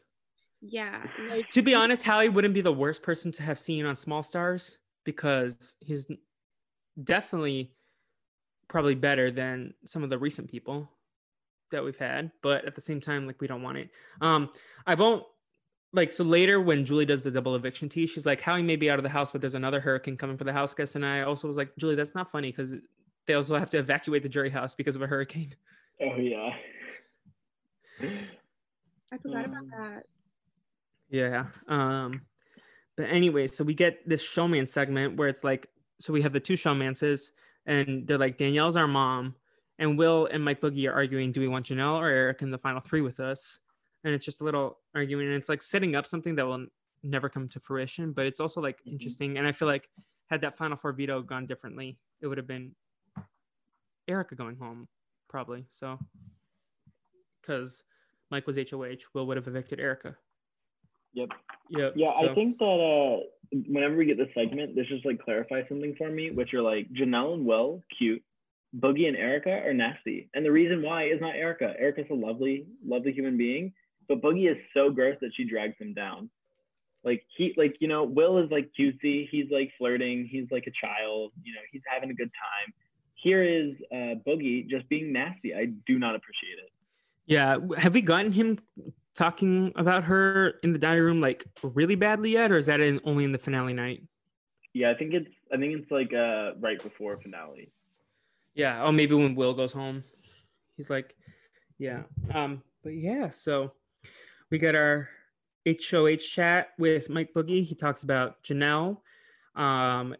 Yeah. 0.61 1.05
Like, 1.27 1.49
To 1.49 1.61
be 1.61 1.73
honest, 1.73 2.03
Howie 2.03 2.29
wouldn't 2.29 2.53
be 2.53 2.61
the 2.61 2.71
worst 2.71 3.01
person 3.03 3.31
to 3.33 3.43
have 3.43 3.59
seen 3.59 3.85
on 3.85 3.95
Small 3.95 4.23
Stars 4.23 4.77
because 5.03 5.75
he's 5.79 6.07
definitely 7.03 7.71
probably 8.67 8.95
better 8.95 9.31
than 9.31 9.73
some 9.85 10.03
of 10.03 10.09
the 10.09 10.17
recent 10.17 10.49
people 10.49 10.89
that 11.71 11.83
we've 11.83 11.97
had. 11.97 12.31
But 12.43 12.65
at 12.65 12.75
the 12.75 12.81
same 12.81 13.01
time, 13.01 13.25
like 13.25 13.41
we 13.41 13.47
don't 13.47 13.63
want 13.63 13.77
it. 13.79 13.89
Um, 14.21 14.49
I 14.85 14.93
won't 14.95 15.23
like 15.93 16.13
so 16.13 16.23
later 16.23 16.61
when 16.61 16.85
Julie 16.85 17.05
does 17.05 17.23
the 17.23 17.31
double 17.31 17.55
eviction 17.55 17.89
tea, 17.89 18.05
she's 18.05 18.25
like, 18.25 18.39
Howie 18.39 18.61
may 18.61 18.75
be 18.75 18.89
out 18.89 18.99
of 18.99 19.03
the 19.03 19.09
house, 19.09 19.31
but 19.31 19.41
there's 19.41 19.55
another 19.55 19.79
hurricane 19.79 20.15
coming 20.15 20.38
for 20.38 20.43
the 20.45 20.53
house 20.53 20.73
guests. 20.73 20.95
And 20.95 21.05
I 21.05 21.21
also 21.21 21.47
was 21.47 21.57
like, 21.57 21.71
Julie, 21.77 21.95
that's 21.95 22.15
not 22.15 22.31
funny 22.31 22.51
because 22.51 22.73
they 23.25 23.33
also 23.33 23.57
have 23.57 23.69
to 23.71 23.77
evacuate 23.79 24.23
the 24.23 24.29
jury 24.29 24.49
house 24.49 24.73
because 24.75 24.95
of 24.95 25.01
a 25.01 25.07
hurricane. 25.07 25.55
Oh 26.01 26.15
yeah. 26.15 26.49
I 29.11 29.17
forgot 29.17 29.45
about 29.47 29.57
Um, 29.57 29.71
that. 29.77 30.03
Yeah. 31.11 31.47
Um, 31.67 32.21
but 32.97 33.03
anyway, 33.09 33.47
so 33.47 33.63
we 33.63 33.73
get 33.73 34.07
this 34.07 34.21
showman 34.21 34.65
segment 34.65 35.17
where 35.17 35.27
it's 35.27 35.43
like, 35.43 35.67
so 35.99 36.13
we 36.13 36.21
have 36.21 36.33
the 36.33 36.39
two 36.39 36.53
showmances, 36.53 37.31
and 37.65 38.07
they're 38.07 38.17
like, 38.17 38.38
Danielle's 38.38 38.75
our 38.75 38.88
mom, 38.88 39.35
and 39.77 39.97
Will 39.97 40.27
and 40.31 40.43
Mike 40.43 40.61
Boogie 40.61 40.89
are 40.89 40.93
arguing, 40.93 41.31
do 41.31 41.41
we 41.41 41.47
want 41.47 41.67
Janelle 41.67 41.99
or 41.99 42.07
Eric 42.07 42.41
in 42.41 42.49
the 42.49 42.57
final 42.57 42.81
three 42.81 43.01
with 43.01 43.19
us? 43.19 43.59
And 44.03 44.13
it's 44.13 44.25
just 44.25 44.41
a 44.41 44.43
little 44.43 44.79
arguing, 44.95 45.27
and 45.27 45.35
it's 45.35 45.49
like 45.49 45.61
setting 45.61 45.95
up 45.95 46.05
something 46.07 46.35
that 46.35 46.45
will 46.45 46.65
never 47.03 47.29
come 47.29 47.47
to 47.49 47.59
fruition, 47.59 48.13
but 48.13 48.25
it's 48.25 48.39
also 48.39 48.61
like 48.61 48.79
Mhm. 48.83 48.93
interesting. 48.93 49.38
And 49.38 49.45
I 49.47 49.51
feel 49.51 49.67
like 49.67 49.89
had 50.27 50.41
that 50.41 50.57
final 50.57 50.77
four 50.77 50.93
veto 50.93 51.21
gone 51.21 51.45
differently, 51.45 51.99
it 52.21 52.27
would 52.27 52.38
have 52.38 52.47
been 52.47 52.75
Erica 54.07 54.35
going 54.35 54.55
home, 54.55 54.88
probably. 55.27 55.65
So, 55.69 55.99
because 57.41 57.83
Mike 58.29 58.47
was 58.47 58.57
HOH, 58.57 59.09
Will 59.13 59.27
would 59.27 59.38
have 59.38 59.47
evicted 59.47 59.79
Erica. 59.79 60.17
Yep. 61.13 61.29
Yep. 61.69 61.93
Yeah, 61.95 62.11
so- 62.19 62.29
I 62.29 62.35
think 62.35 62.57
that 62.59 62.65
uh, 62.65 63.57
whenever 63.67 63.95
we 63.95 64.05
get 64.05 64.17
this 64.17 64.29
segment, 64.33 64.75
this 64.75 64.88
just 64.88 65.05
like 65.05 65.23
clarifies 65.23 65.65
something 65.69 65.95
for 65.97 66.09
me, 66.09 66.31
which 66.31 66.53
are 66.53 66.61
like 66.61 66.91
Janelle 66.93 67.33
and 67.33 67.45
Will, 67.45 67.83
cute. 67.97 68.23
Boogie 68.77 69.07
and 69.07 69.17
Erica 69.17 69.51
are 69.51 69.73
nasty. 69.73 70.29
And 70.33 70.45
the 70.45 70.51
reason 70.51 70.81
why 70.81 71.05
is 71.05 71.19
not 71.19 71.35
Erica. 71.35 71.73
Erica's 71.77 72.05
a 72.09 72.13
lovely, 72.13 72.65
lovely 72.85 73.11
human 73.11 73.38
being, 73.38 73.73
but 74.07 74.21
Boogie 74.21 74.49
is 74.49 74.57
so 74.73 74.89
gross 74.89 75.17
that 75.21 75.31
she 75.35 75.43
drags 75.43 75.75
him 75.77 75.93
down. 75.93 76.29
Like 77.03 77.25
he 77.35 77.53
like, 77.57 77.75
you 77.79 77.88
know, 77.88 78.03
Will 78.03 78.38
is 78.38 78.49
like 78.51 78.71
cutesy, 78.79 79.27
he's 79.29 79.47
like 79.51 79.71
flirting, 79.77 80.27
he's 80.31 80.45
like 80.51 80.67
a 80.67 80.71
child, 80.85 81.31
you 81.43 81.53
know, 81.53 81.59
he's 81.71 81.81
having 81.91 82.11
a 82.11 82.13
good 82.13 82.29
time. 82.29 82.73
Here 83.15 83.43
is 83.43 83.73
uh, 83.91 84.15
Boogie 84.25 84.67
just 84.69 84.88
being 84.88 85.11
nasty. 85.11 85.53
I 85.53 85.65
do 85.85 85.99
not 85.99 86.15
appreciate 86.15 86.59
it. 86.63 86.71
Yeah. 87.25 87.57
Have 87.77 87.93
we 87.93 88.01
gotten 88.01 88.31
him 88.31 88.59
talking 89.15 89.73
about 89.75 90.03
her 90.05 90.55
in 90.63 90.73
the 90.73 90.79
dining 90.79 91.03
room 91.03 91.21
like 91.21 91.45
really 91.63 91.95
badly 91.95 92.31
yet, 92.31 92.51
or 92.51 92.57
is 92.57 92.65
that 92.67 92.79
in, 92.79 92.99
only 93.03 93.23
in 93.23 93.31
the 93.31 93.38
finale 93.38 93.73
night? 93.73 94.03
Yeah, 94.73 94.91
I 94.91 94.93
think 94.95 95.13
it's 95.13 95.29
I 95.53 95.57
think 95.57 95.79
it's 95.79 95.91
like 95.91 96.13
uh 96.13 96.53
right 96.59 96.81
before 96.81 97.17
finale. 97.21 97.71
Yeah. 98.53 98.83
Oh, 98.83 98.91
maybe 98.91 99.15
when 99.15 99.35
Will 99.35 99.53
goes 99.53 99.73
home, 99.73 100.03
he's 100.77 100.89
like, 100.89 101.15
yeah. 101.77 102.03
Um. 102.33 102.63
But 102.83 102.91
yeah. 102.91 103.29
So 103.29 103.73
we 104.49 104.57
got 104.57 104.75
our 104.75 105.09
HOH 105.67 106.17
chat 106.17 106.69
with 106.77 107.09
Mike 107.09 107.33
Boogie. 107.35 107.63
He 107.63 107.75
talks 107.75 108.03
about 108.03 108.41
Janelle. 108.43 108.97
Um. 109.55 110.15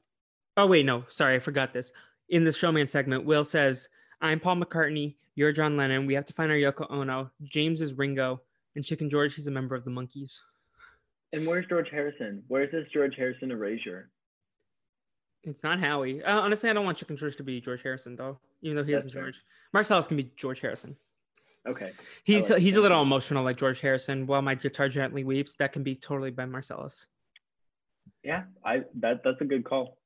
Oh 0.58 0.68
wait, 0.68 0.86
no. 0.86 1.06
Sorry, 1.08 1.36
I 1.36 1.40
forgot 1.40 1.74
this. 1.74 1.92
In 2.30 2.44
the 2.44 2.52
showman 2.52 2.88
segment, 2.88 3.26
Will 3.26 3.44
says, 3.44 3.90
"I'm 4.22 4.40
Paul 4.40 4.58
McCartney. 4.58 5.16
You're 5.36 5.54
John 5.54 5.78
Lennon. 5.78 6.06
We 6.06 6.14
have 6.14 6.26
to 6.26 6.34
find 6.34 6.52
our 6.52 6.58
Yoko 6.58 6.90
Ono. 6.92 7.32
James 7.44 7.82
is 7.82 7.94
Ringo, 7.94 8.42
and 8.76 8.86
Chicken 8.86 9.10
George. 9.10 9.36
He's 9.36 9.48
a 9.48 9.52
member 9.52 9.76
of 9.76 9.84
the 9.84 9.92
Monkees." 9.92 10.40
And 11.34 11.48
where's 11.48 11.66
George 11.68 11.90
Harrison? 11.90 12.44
Where's 12.48 12.72
this 12.72 12.88
George 12.94 13.16
Harrison 13.16 13.52
erasure? 13.52 14.10
It's 15.44 15.64
not 15.64 15.80
Howie. 15.80 16.24
Uh, 16.24 16.40
honestly, 16.40 16.70
I 16.70 16.74
don't 16.74 16.86
want 16.86 16.98
Chicken 16.98 17.18
George 17.18 17.36
to 17.38 17.44
be 17.44 17.60
George 17.62 17.82
Harrison 17.82 18.16
though, 18.16 18.38
even 18.62 18.76
though 18.76 18.84
he 18.84 18.92
That's 18.92 19.06
isn't 19.06 19.18
fair. 19.18 19.32
George. 19.32 19.40
Marcellus 19.74 20.08
can 20.08 20.18
be 20.18 20.32
George 20.36 20.62
Harrison. 20.62 20.96
Okay. 21.68 21.92
He's 22.24 22.50
like 22.50 22.60
he's 22.62 22.74
that. 22.74 22.82
a 22.82 22.84
little 22.84 23.02
emotional 23.02 23.44
like 23.44 23.58
George 23.58 23.80
Harrison. 23.82 24.28
While 24.28 24.42
my 24.42 24.56
guitar 24.56 24.90
gently 24.90 25.24
weeps, 25.24 25.56
that 25.56 25.74
can 25.74 25.84
be 25.84 25.96
totally 25.96 26.32
by 26.32 26.46
Marcellus. 26.46 27.08
Yeah, 28.24 28.44
I 28.66 28.84
that 28.96 29.24
that's 29.24 29.42
a 29.42 29.46
good 29.46 29.64
call. 29.64 29.98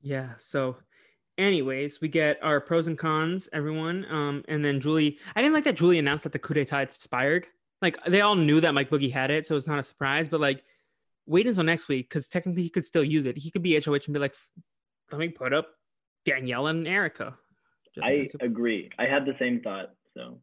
Yeah. 0.00 0.34
So, 0.38 0.76
anyways, 1.38 2.00
we 2.00 2.08
get 2.08 2.38
our 2.42 2.60
pros 2.60 2.86
and 2.86 2.98
cons, 2.98 3.48
everyone. 3.52 4.06
Um, 4.10 4.44
and 4.48 4.64
then 4.64 4.80
Julie. 4.80 5.18
I 5.34 5.42
didn't 5.42 5.54
like 5.54 5.64
that 5.64 5.76
Julie 5.76 5.98
announced 5.98 6.24
that 6.24 6.32
the 6.32 6.38
coup 6.38 6.54
d'état 6.54 6.82
expired. 6.82 7.46
Like 7.82 7.98
they 8.06 8.20
all 8.20 8.34
knew 8.34 8.60
that 8.60 8.72
Mike 8.72 8.90
Boogie 8.90 9.12
had 9.12 9.30
it, 9.30 9.46
so 9.46 9.56
it's 9.56 9.66
not 9.66 9.78
a 9.78 9.82
surprise. 9.82 10.28
But 10.28 10.40
like, 10.40 10.64
wait 11.26 11.46
until 11.46 11.64
next 11.64 11.88
week 11.88 12.08
because 12.08 12.28
technically 12.28 12.62
he 12.62 12.70
could 12.70 12.84
still 12.84 13.04
use 13.04 13.26
it. 13.26 13.36
He 13.36 13.50
could 13.50 13.62
be 13.62 13.78
HOH 13.78 14.00
and 14.06 14.14
be 14.14 14.20
like, 14.20 14.34
"Let 15.10 15.18
me 15.18 15.28
put 15.28 15.52
up 15.52 15.68
Danielle 16.24 16.68
and 16.68 16.86
Erica." 16.88 17.36
Just- 17.94 18.06
I 18.06 18.26
agree. 18.40 18.90
I 18.98 19.06
had 19.06 19.26
the 19.26 19.36
same 19.38 19.60
thought. 19.60 19.90
So 20.16 20.38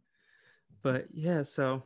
but 0.83 1.07
yeah, 1.13 1.41
so 1.43 1.83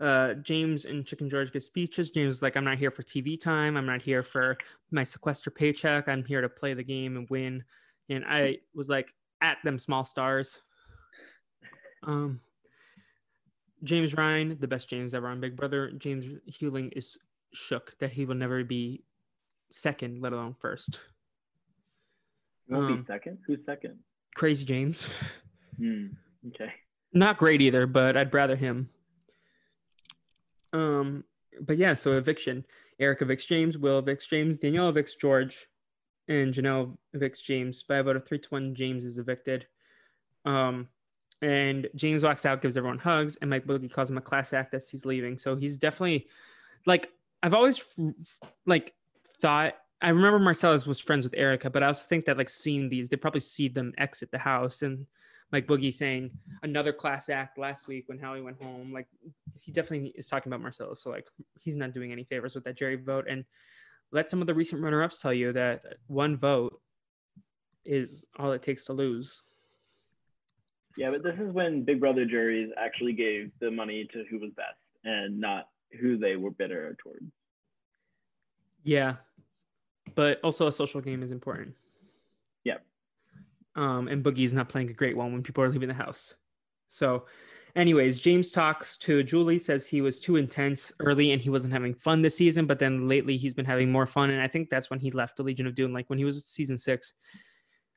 uh, 0.00 0.34
James 0.34 0.84
and 0.84 1.06
Chicken 1.06 1.28
George 1.28 1.52
give 1.52 1.62
speeches. 1.62 2.10
James 2.10 2.36
is 2.36 2.42
like, 2.42 2.56
I'm 2.56 2.64
not 2.64 2.78
here 2.78 2.90
for 2.90 3.02
TV 3.02 3.40
time. 3.40 3.76
I'm 3.76 3.86
not 3.86 4.02
here 4.02 4.22
for 4.22 4.58
my 4.90 5.04
sequester 5.04 5.50
paycheck. 5.50 6.08
I'm 6.08 6.24
here 6.24 6.40
to 6.40 6.48
play 6.48 6.74
the 6.74 6.82
game 6.82 7.16
and 7.16 7.28
win. 7.30 7.62
And 8.08 8.24
I 8.26 8.58
was 8.74 8.88
like, 8.88 9.12
at 9.40 9.58
them 9.64 9.78
small 9.78 10.04
stars. 10.04 10.60
Um, 12.04 12.40
James 13.84 14.14
Rhine, 14.14 14.56
the 14.60 14.68
best 14.68 14.88
James 14.88 15.14
ever 15.14 15.28
on 15.28 15.40
Big 15.40 15.56
Brother. 15.56 15.90
James 15.92 16.24
Huling 16.50 16.92
is 16.96 17.16
shook 17.52 17.96
that 17.98 18.12
he 18.12 18.24
will 18.24 18.34
never 18.34 18.64
be 18.64 19.02
second, 19.70 20.20
let 20.22 20.32
alone 20.32 20.54
first. 20.58 21.00
Won't 22.68 22.84
Um, 22.86 22.96
be 23.02 23.06
second. 23.06 23.38
Who's 23.46 23.64
second? 23.66 23.98
Crazy 24.36 24.64
James. 24.64 25.08
Hmm. 25.78 26.06
Okay. 26.48 26.72
Not 27.12 27.38
great 27.38 27.60
either, 27.60 27.86
but 27.86 28.16
I'd 28.16 28.32
rather 28.32 28.56
him. 28.56 28.88
Um, 30.72 31.24
but 31.60 31.76
yeah, 31.76 31.94
so 31.94 32.16
eviction. 32.16 32.64
Eric 32.98 33.20
evicts 33.20 33.46
James, 33.46 33.76
Will 33.76 34.02
evicts 34.02 34.28
James, 34.28 34.56
Danielle 34.56 34.92
evicts 34.92 35.18
George, 35.18 35.66
and 36.28 36.54
Janelle 36.54 36.96
evicts 37.14 37.42
James. 37.42 37.82
By 37.82 37.96
about 37.96 38.16
a 38.16 38.20
three 38.20 38.38
to 38.38 38.48
one, 38.50 38.74
James 38.74 39.04
is 39.04 39.18
evicted. 39.18 39.66
Um, 40.44 40.88
and 41.40 41.88
James 41.96 42.22
walks 42.22 42.46
out, 42.46 42.62
gives 42.62 42.76
everyone 42.76 42.98
hugs, 42.98 43.36
and 43.40 43.50
Mike 43.50 43.66
Boogie 43.66 43.92
calls 43.92 44.10
him 44.10 44.18
a 44.18 44.22
class 44.22 44.52
act 44.52 44.74
as 44.74 44.88
he's 44.88 45.04
leaving. 45.04 45.36
So 45.36 45.56
he's 45.56 45.76
definitely 45.76 46.28
like 46.86 47.10
I've 47.42 47.54
always 47.54 47.82
like 48.66 48.94
thought 49.40 49.74
I 50.00 50.08
remember 50.08 50.38
Marcellus 50.38 50.86
was 50.86 51.00
friends 51.00 51.24
with 51.24 51.34
Erica, 51.36 51.70
but 51.70 51.82
I 51.82 51.86
also 51.86 52.04
think 52.04 52.24
that 52.24 52.36
like 52.36 52.48
seeing 52.48 52.88
these, 52.88 53.08
they 53.08 53.16
probably 53.16 53.40
see 53.40 53.68
them 53.68 53.92
exit 53.98 54.32
the 54.32 54.38
house 54.38 54.82
and 54.82 55.06
Mike 55.52 55.66
Boogie 55.66 55.94
saying 55.94 56.30
another 56.62 56.92
class 56.92 57.28
act 57.28 57.58
last 57.58 57.86
week 57.86 58.08
when 58.08 58.18
Howie 58.18 58.40
went 58.40 58.60
home. 58.60 58.92
Like 58.92 59.06
he 59.60 59.70
definitely 59.70 60.08
is 60.16 60.26
talking 60.26 60.50
about 60.50 60.62
Marcellus. 60.62 61.02
So 61.02 61.10
like 61.10 61.28
he's 61.60 61.76
not 61.76 61.92
doing 61.92 62.10
any 62.10 62.24
favors 62.24 62.54
with 62.54 62.64
that 62.64 62.76
Jerry 62.76 62.96
vote. 62.96 63.26
And 63.28 63.44
let 64.12 64.30
some 64.30 64.40
of 64.40 64.46
the 64.46 64.54
recent 64.54 64.82
runner 64.82 65.02
ups 65.02 65.18
tell 65.18 65.32
you 65.32 65.52
that 65.54 65.82
one 66.06 66.36
vote 66.36 66.80
is 67.84 68.26
all 68.38 68.52
it 68.52 68.62
takes 68.62 68.84
to 68.84 68.92
lose. 68.92 69.42
Yeah, 70.96 71.10
but 71.10 71.22
this 71.22 71.38
is 71.40 71.52
when 71.52 71.84
Big 71.84 72.00
Brother 72.00 72.26
juries 72.26 72.70
actually 72.78 73.14
gave 73.14 73.50
the 73.60 73.70
money 73.70 74.06
to 74.12 74.24
who 74.30 74.38
was 74.38 74.50
best 74.54 74.76
and 75.04 75.40
not 75.40 75.68
who 76.00 76.18
they 76.18 76.36
were 76.36 76.50
bitter 76.50 76.96
towards. 77.02 77.24
Yeah. 78.84 79.16
But 80.14 80.40
also 80.44 80.66
a 80.66 80.72
social 80.72 81.00
game 81.00 81.22
is 81.22 81.30
important. 81.30 81.74
Yep. 82.64 82.84
Um, 83.74 84.08
and 84.08 84.22
Boogie's 84.22 84.52
not 84.52 84.68
playing 84.68 84.90
a 84.90 84.94
great 84.94 85.16
one 85.16 85.32
when 85.32 85.42
people 85.42 85.64
are 85.64 85.68
leaving 85.68 85.88
the 85.88 85.94
house. 85.94 86.34
So, 86.88 87.24
anyways, 87.76 88.18
James 88.18 88.50
talks 88.50 88.96
to 88.98 89.22
Julie, 89.22 89.58
says 89.58 89.86
he 89.86 90.00
was 90.00 90.18
too 90.18 90.36
intense 90.36 90.92
early 91.00 91.32
and 91.32 91.40
he 91.40 91.50
wasn't 91.50 91.72
having 91.72 91.94
fun 91.94 92.22
this 92.22 92.36
season, 92.36 92.66
but 92.66 92.78
then 92.78 93.08
lately 93.08 93.36
he's 93.36 93.54
been 93.54 93.64
having 93.64 93.90
more 93.90 94.06
fun. 94.06 94.30
And 94.30 94.40
I 94.40 94.48
think 94.48 94.68
that's 94.68 94.90
when 94.90 95.00
he 95.00 95.10
left 95.10 95.36
the 95.36 95.42
Legion 95.42 95.66
of 95.66 95.74
Doom. 95.74 95.92
Like 95.92 96.08
when 96.08 96.18
he 96.18 96.24
was 96.24 96.44
season 96.44 96.78
six, 96.78 97.14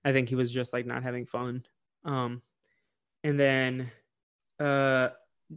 I 0.03 0.11
think 0.11 0.29
he 0.29 0.35
was 0.35 0.51
just 0.51 0.73
like 0.73 0.85
not 0.85 1.03
having 1.03 1.25
fun. 1.25 1.65
Um, 2.03 2.41
and 3.23 3.39
then 3.39 3.91
uh, 4.59 5.09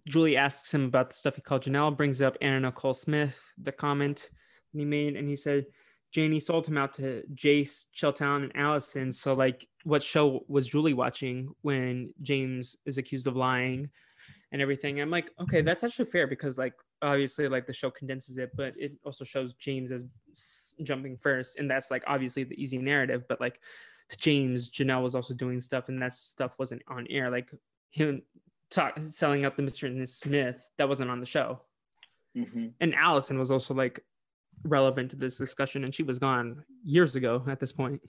Julie 0.06 0.36
asks 0.36 0.72
him 0.72 0.84
about 0.84 1.10
the 1.10 1.16
stuff 1.16 1.36
he 1.36 1.42
called 1.42 1.62
Janelle, 1.62 1.96
brings 1.96 2.20
up 2.22 2.36
Anna 2.40 2.60
Nicole 2.60 2.94
Smith, 2.94 3.38
the 3.58 3.72
comment 3.72 4.28
he 4.72 4.84
made, 4.84 5.16
and 5.16 5.28
he 5.28 5.36
said 5.36 5.66
Janie 6.10 6.40
sold 6.40 6.66
him 6.66 6.78
out 6.78 6.94
to 6.94 7.22
Jase, 7.34 7.86
Chilltown, 7.94 8.44
and 8.44 8.56
Alison. 8.56 9.12
So, 9.12 9.34
like, 9.34 9.66
what 9.84 10.02
show 10.02 10.44
was 10.48 10.66
Julie 10.66 10.94
watching 10.94 11.54
when 11.60 12.14
James 12.22 12.76
is 12.86 12.96
accused 12.96 13.26
of 13.26 13.36
lying 13.36 13.90
and 14.52 14.62
everything? 14.62 15.00
I'm 15.00 15.10
like, 15.10 15.30
okay, 15.40 15.62
that's 15.62 15.84
actually 15.84 16.06
fair 16.06 16.26
because, 16.26 16.58
like, 16.58 16.74
obviously, 17.02 17.48
like 17.48 17.66
the 17.66 17.72
show 17.72 17.90
condenses 17.90 18.38
it, 18.38 18.50
but 18.56 18.74
it 18.76 18.92
also 19.04 19.24
shows 19.24 19.54
James 19.54 19.92
as 19.92 20.04
jumping 20.82 21.16
first, 21.16 21.58
and 21.58 21.70
that's 21.70 21.90
like 21.90 22.04
obviously 22.06 22.44
the 22.44 22.60
easy 22.60 22.78
narrative. 22.78 23.24
But 23.28 23.40
like 23.40 23.60
to 24.10 24.16
James, 24.16 24.70
Janelle 24.70 25.02
was 25.02 25.14
also 25.14 25.34
doing 25.34 25.60
stuff, 25.60 25.88
and 25.88 26.00
that 26.02 26.14
stuff 26.14 26.58
wasn't 26.58 26.82
on 26.88 27.06
air. 27.08 27.30
Like 27.30 27.50
him 27.90 28.22
talk 28.70 28.98
selling 29.02 29.44
out 29.44 29.56
the 29.56 29.62
Mr. 29.62 29.86
and 29.86 29.98
Miss 29.98 30.14
Smith, 30.14 30.68
that 30.76 30.88
wasn't 30.88 31.10
on 31.10 31.20
the 31.20 31.26
show. 31.26 31.62
hmm 32.34 32.68
And 32.80 32.94
Alison 32.94 33.38
was 33.38 33.50
also 33.50 33.74
like 33.74 34.04
relevant 34.64 35.10
to 35.10 35.16
this 35.16 35.36
discussion, 35.36 35.84
and 35.84 35.94
she 35.94 36.02
was 36.02 36.18
gone 36.18 36.64
years 36.84 37.16
ago 37.16 37.44
at 37.48 37.60
this 37.60 37.72
point. 37.72 38.00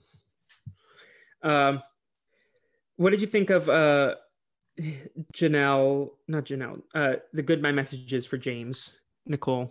Um, 1.42 1.82
what 2.96 3.10
did 3.10 3.20
you 3.20 3.26
think 3.26 3.48
of 3.50 3.68
uh, 3.68 4.16
Janelle? 5.34 6.10
Not 6.28 6.44
Janelle. 6.44 6.82
Uh, 6.94 7.16
the 7.32 7.42
goodbye 7.42 7.72
messages 7.72 8.26
for 8.26 8.38
James, 8.38 8.96
Nicole. 9.26 9.70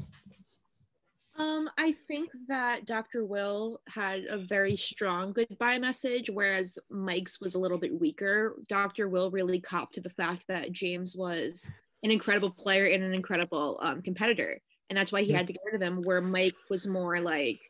Um, 1.37 1.69
I 1.77 1.95
think 2.09 2.31
that 2.49 2.85
Dr. 2.85 3.23
Will 3.23 3.79
had 3.87 4.25
a 4.25 4.37
very 4.37 4.75
strong 4.75 5.31
goodbye 5.31 5.79
message, 5.79 6.29
whereas 6.29 6.77
Mike's 6.89 7.39
was 7.39 7.55
a 7.55 7.59
little 7.59 7.77
bit 7.77 7.97
weaker. 7.97 8.57
Dr. 8.67 9.07
Will 9.07 9.31
really 9.31 9.61
copped 9.61 9.95
to 9.95 10.01
the 10.01 10.09
fact 10.09 10.45
that 10.49 10.73
James 10.73 11.15
was 11.15 11.71
an 12.03 12.11
incredible 12.11 12.49
player 12.49 12.93
and 12.93 13.03
an 13.03 13.13
incredible 13.13 13.79
um, 13.81 14.01
competitor, 14.01 14.59
and 14.89 14.97
that's 14.97 15.13
why 15.13 15.21
he 15.21 15.31
had 15.31 15.47
to 15.47 15.53
get 15.53 15.61
rid 15.65 15.75
of 15.75 15.81
him. 15.81 16.03
Where 16.03 16.21
Mike 16.21 16.55
was 16.69 16.87
more 16.87 17.21
like, 17.21 17.61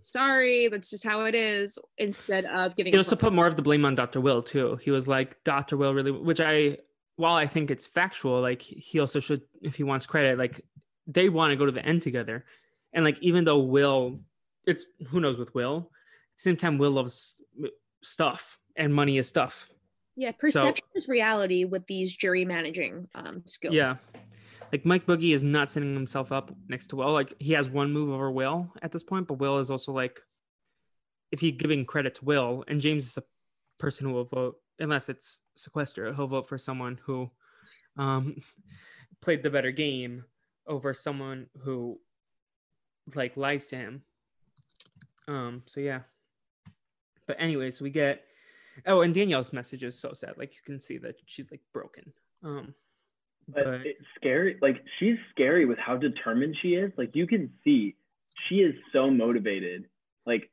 "Sorry, 0.00 0.68
that's 0.68 0.90
just 0.90 1.04
how 1.04 1.24
it 1.24 1.34
is," 1.34 1.78
instead 1.98 2.44
of 2.46 2.76
giving. 2.76 2.92
He 2.92 2.98
also 2.98 3.16
put 3.16 3.32
more 3.32 3.46
of 3.46 3.56
the 3.56 3.62
blame 3.62 3.84
on 3.84 3.94
Dr. 3.94 4.20
Will 4.20 4.42
too. 4.42 4.76
He 4.76 4.90
was 4.90 5.06
like, 5.08 5.42
Dr. 5.44 5.76
Will 5.76 5.94
really, 5.94 6.10
which 6.10 6.40
I, 6.40 6.78
while 7.16 7.34
I 7.34 7.46
think 7.46 7.70
it's 7.70 7.86
factual, 7.86 8.40
like 8.40 8.62
he 8.62 9.00
also 9.00 9.20
should, 9.20 9.42
if 9.62 9.74
he 9.74 9.82
wants 9.82 10.06
credit, 10.06 10.38
like 10.38 10.60
they 11.06 11.28
want 11.28 11.50
to 11.50 11.56
go 11.56 11.66
to 11.66 11.72
the 11.72 11.84
end 11.84 12.02
together. 12.02 12.44
And 12.92 13.04
like, 13.04 13.18
even 13.20 13.44
though 13.44 13.58
Will, 13.58 14.20
it's 14.66 14.84
who 15.08 15.20
knows 15.20 15.38
with 15.38 15.54
Will, 15.54 15.76
at 15.78 16.36
the 16.36 16.42
same 16.42 16.56
time, 16.56 16.78
Will 16.78 16.92
loves 16.92 17.40
stuff 18.02 18.58
and 18.76 18.94
money 18.94 19.18
is 19.18 19.26
stuff. 19.26 19.68
yeah, 20.16 20.32
perception 20.32 20.86
is 20.94 21.08
reality 21.08 21.64
with 21.64 21.86
these 21.86 22.14
jury 22.14 22.44
managing 22.44 23.08
um, 23.14 23.42
skills. 23.46 23.74
Yeah. 23.74 23.96
Like 24.72 24.84
Mike 24.84 25.06
Boogie 25.06 25.34
is 25.34 25.42
not 25.42 25.70
setting 25.70 25.94
himself 25.94 26.32
up 26.32 26.54
next 26.68 26.88
to 26.88 26.96
Will. 26.96 27.12
Like 27.12 27.34
he 27.38 27.52
has 27.52 27.70
one 27.70 27.92
move 27.92 28.10
over 28.10 28.30
Will 28.30 28.72
at 28.82 28.92
this 28.92 29.02
point, 29.02 29.26
but 29.26 29.38
Will 29.38 29.58
is 29.58 29.70
also 29.70 29.92
like, 29.92 30.20
if 31.32 31.40
he's 31.40 31.56
giving 31.56 31.84
credit 31.84 32.14
to 32.16 32.24
Will, 32.24 32.64
and 32.68 32.80
James 32.80 33.06
is 33.06 33.16
a 33.16 33.22
person 33.78 34.06
who 34.06 34.12
will 34.12 34.24
vote, 34.24 34.56
unless 34.78 35.08
it's 35.08 35.40
sequester, 35.56 36.12
he'll 36.12 36.26
vote 36.26 36.46
for 36.46 36.58
someone 36.58 36.98
who 37.04 37.30
um, 37.96 38.36
played 39.20 39.42
the 39.42 39.50
better 39.50 39.70
game 39.70 40.24
over 40.66 40.92
someone 40.92 41.46
who 41.62 41.98
like 43.14 43.36
lies 43.36 43.66
to 43.68 43.76
him. 43.76 44.02
Um, 45.26 45.62
so 45.66 45.80
yeah. 45.80 46.00
But 47.26 47.36
anyways, 47.40 47.80
we 47.80 47.90
get 47.90 48.24
oh, 48.86 49.02
and 49.02 49.14
Danielle's 49.14 49.52
message 49.52 49.82
is 49.82 49.98
so 49.98 50.12
sad. 50.12 50.34
Like 50.36 50.54
you 50.54 50.60
can 50.64 50.80
see 50.80 50.98
that 50.98 51.16
she's 51.26 51.50
like 51.50 51.60
broken. 51.72 52.12
Um, 52.42 52.74
But, 53.48 53.64
but 53.64 53.74
it's 53.86 54.00
scary. 54.16 54.56
Like 54.60 54.84
she's 54.98 55.16
scary 55.30 55.64
with 55.64 55.78
how 55.78 55.96
determined 55.96 56.56
she 56.60 56.74
is. 56.74 56.92
Like 56.98 57.10
you 57.14 57.26
can 57.26 57.50
see, 57.64 57.96
she 58.48 58.56
is 58.56 58.74
so 58.92 59.10
motivated. 59.10 59.86
Like 60.26 60.50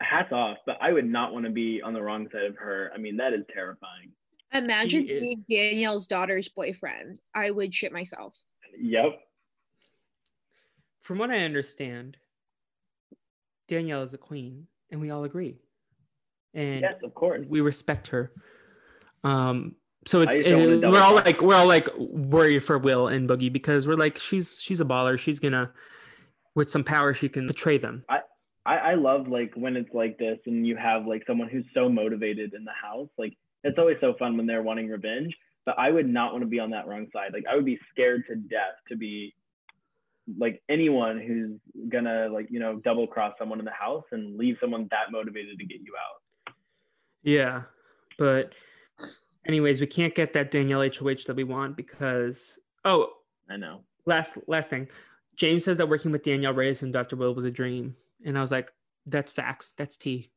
hats 0.00 0.32
off. 0.32 0.58
But 0.66 0.76
I 0.80 0.92
would 0.92 1.06
not 1.06 1.32
want 1.32 1.46
to 1.46 1.50
be 1.50 1.80
on 1.82 1.94
the 1.94 2.02
wrong 2.02 2.28
side 2.32 2.44
of 2.44 2.56
her. 2.56 2.90
I 2.94 2.98
mean, 2.98 3.16
that 3.16 3.32
is 3.32 3.44
terrifying. 3.52 4.12
Imagine 4.52 5.06
She 5.06 5.12
is- 5.12 5.20
being 5.20 5.44
Danielle's 5.48 6.06
daughter's 6.06 6.48
boyfriend. 6.48 7.20
I 7.34 7.50
would 7.50 7.74
shit 7.74 7.92
myself. 7.92 8.36
Yep. 8.80 9.20
from 11.00 11.18
what 11.18 11.30
I 11.30 11.38
understand, 11.38 12.16
Danielle 13.66 14.02
is 14.02 14.12
a 14.14 14.18
queen, 14.18 14.66
and 14.90 15.00
we 15.00 15.10
all 15.10 15.24
agree, 15.24 15.56
and 16.54 16.80
Yes, 16.82 16.94
of 17.02 17.14
course. 17.14 17.46
we 17.48 17.60
respect 17.62 18.08
her. 18.08 18.32
Um, 19.24 19.74
so 20.06 20.20
it's 20.20 20.32
I 20.32 20.38
uh, 20.38 20.76
double 20.76 20.92
we're 20.92 21.02
all 21.02 21.14
like 21.14 21.42
we're 21.42 21.54
all 21.54 21.66
like 21.66 21.88
worried 21.96 22.60
for 22.60 22.78
Will 22.78 23.08
and 23.08 23.28
Boogie 23.28 23.52
because 23.52 23.86
we're 23.86 23.96
like 23.96 24.18
she's 24.18 24.60
she's 24.60 24.80
a 24.80 24.84
baller. 24.84 25.18
She's 25.18 25.40
gonna 25.40 25.70
with 26.54 26.70
some 26.70 26.84
power 26.84 27.14
she 27.14 27.28
can 27.28 27.46
betray 27.46 27.78
them. 27.78 28.04
I, 28.68 28.76
I 28.76 28.94
love 28.94 29.28
like 29.28 29.52
when 29.54 29.76
it's 29.76 29.92
like 29.94 30.18
this 30.18 30.38
and 30.44 30.66
you 30.66 30.76
have 30.76 31.06
like 31.06 31.24
someone 31.26 31.48
who's 31.48 31.64
so 31.72 31.88
motivated 31.88 32.52
in 32.52 32.64
the 32.64 32.72
house. 32.72 33.08
Like 33.16 33.32
it's 33.64 33.78
always 33.78 33.96
so 34.00 34.14
fun 34.18 34.36
when 34.36 34.46
they're 34.46 34.62
wanting 34.62 34.88
revenge. 34.88 35.34
But 35.64 35.78
I 35.78 35.90
would 35.90 36.08
not 36.08 36.32
want 36.32 36.42
to 36.42 36.48
be 36.48 36.60
on 36.60 36.70
that 36.70 36.86
wrong 36.86 37.06
side. 37.12 37.32
Like 37.32 37.44
I 37.50 37.54
would 37.54 37.64
be 37.64 37.78
scared 37.90 38.24
to 38.28 38.36
death 38.36 38.76
to 38.88 38.96
be 38.96 39.34
like 40.36 40.62
anyone 40.68 41.18
who's 41.18 41.88
gonna 41.88 42.28
like 42.28 42.48
you 42.50 42.60
know 42.60 42.76
double 42.76 43.06
cross 43.06 43.34
someone 43.38 43.58
in 43.58 43.64
the 43.64 43.70
house 43.70 44.04
and 44.12 44.36
leave 44.36 44.56
someone 44.60 44.86
that 44.90 45.10
motivated 45.10 45.58
to 45.58 45.64
get 45.64 45.80
you 45.80 45.94
out. 45.96 46.54
Yeah, 47.22 47.62
but 48.18 48.52
anyways, 49.48 49.80
we 49.80 49.86
can't 49.86 50.14
get 50.14 50.32
that 50.34 50.50
Danielle 50.50 50.82
HOH 50.82 51.24
that 51.26 51.34
we 51.34 51.44
want 51.44 51.76
because 51.76 52.58
oh 52.84 53.08
I 53.48 53.56
know. 53.56 53.80
last 54.06 54.36
last 54.46 54.70
thing. 54.70 54.88
James 55.34 55.64
says 55.64 55.76
that 55.76 55.88
working 55.88 56.10
with 56.10 56.24
danielle 56.24 56.52
reyes 56.52 56.82
and 56.82 56.92
dr 56.92 57.14
will 57.14 57.34
was 57.34 57.44
a 57.44 57.50
dream. 57.50 57.96
And 58.24 58.36
i 58.36 58.40
was 58.40 58.50
like 58.50 58.72
that's 59.06 59.32
facts. 59.32 59.72
That's 59.76 59.96
tea. 59.96 60.30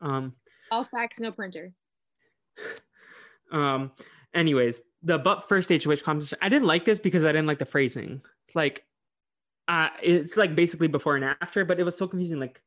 Um 0.00 0.34
All 0.70 0.84
facts, 0.84 1.20
no 1.20 1.30
printer. 1.32 1.72
um 3.52 3.92
anyways 4.34 4.82
the 5.02 5.16
but 5.16 5.48
first 5.48 5.70
hoh 5.70 5.96
competition 5.96 6.36
i 6.42 6.50
didn't 6.50 6.66
like 6.66 6.84
this 6.84 6.98
because 6.98 7.24
i 7.24 7.28
didn't 7.28 7.46
like 7.46 7.58
the 7.58 7.66
phrasing. 7.66 8.22
Like 8.54 8.84
uh 9.68 9.88
it's 10.02 10.36
like 10.36 10.54
basically 10.54 10.88
before 10.88 11.16
and 11.16 11.36
after 11.42 11.64
but 11.64 11.78
it 11.78 11.84
was 11.84 11.96
so 11.96 12.08
confusing. 12.08 12.40
Like 12.40 12.62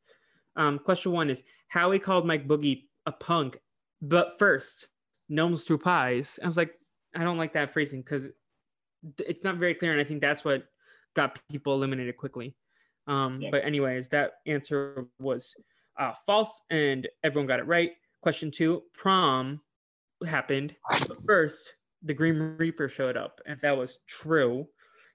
um 0.55 0.79
question 0.79 1.11
one 1.13 1.29
is 1.29 1.43
howie 1.67 1.99
called 1.99 2.27
mike 2.27 2.47
boogie 2.47 2.83
a 3.05 3.11
punk 3.11 3.59
but 4.01 4.37
first 4.37 4.89
gnomes 5.31 5.63
threw 5.63 5.77
pies 5.77 6.37
i 6.43 6.45
was 6.45 6.57
like 6.57 6.73
i 7.15 7.23
don't 7.23 7.37
like 7.37 7.53
that 7.53 7.71
phrasing 7.71 8.01
because 8.01 8.29
it's 9.19 9.43
not 9.43 9.55
very 9.55 9.73
clear 9.73 9.91
and 9.93 10.01
i 10.01 10.03
think 10.03 10.21
that's 10.21 10.43
what 10.45 10.65
got 11.15 11.37
people 11.49 11.73
eliminated 11.73 12.15
quickly. 12.15 12.55
Um, 13.07 13.41
Yeah. 13.41 13.49
But 13.51 13.65
anyways, 13.65 14.07
that 14.09 14.33
answer 14.45 15.07
was 15.19 15.53
uh, 15.99 16.13
false, 16.25 16.61
and 16.69 17.05
everyone 17.23 17.47
got 17.47 17.59
it 17.59 17.67
right. 17.67 17.91
Question 18.21 18.49
two: 18.51 18.83
Prom 18.93 19.59
happened, 20.25 20.75
but 21.07 21.17
first 21.27 21.73
the 22.03 22.13
Green 22.13 22.37
Reaper 22.57 22.87
showed 22.87 23.17
up, 23.17 23.41
and 23.45 23.59
that 23.61 23.75
was 23.75 23.99
true. 24.07 24.67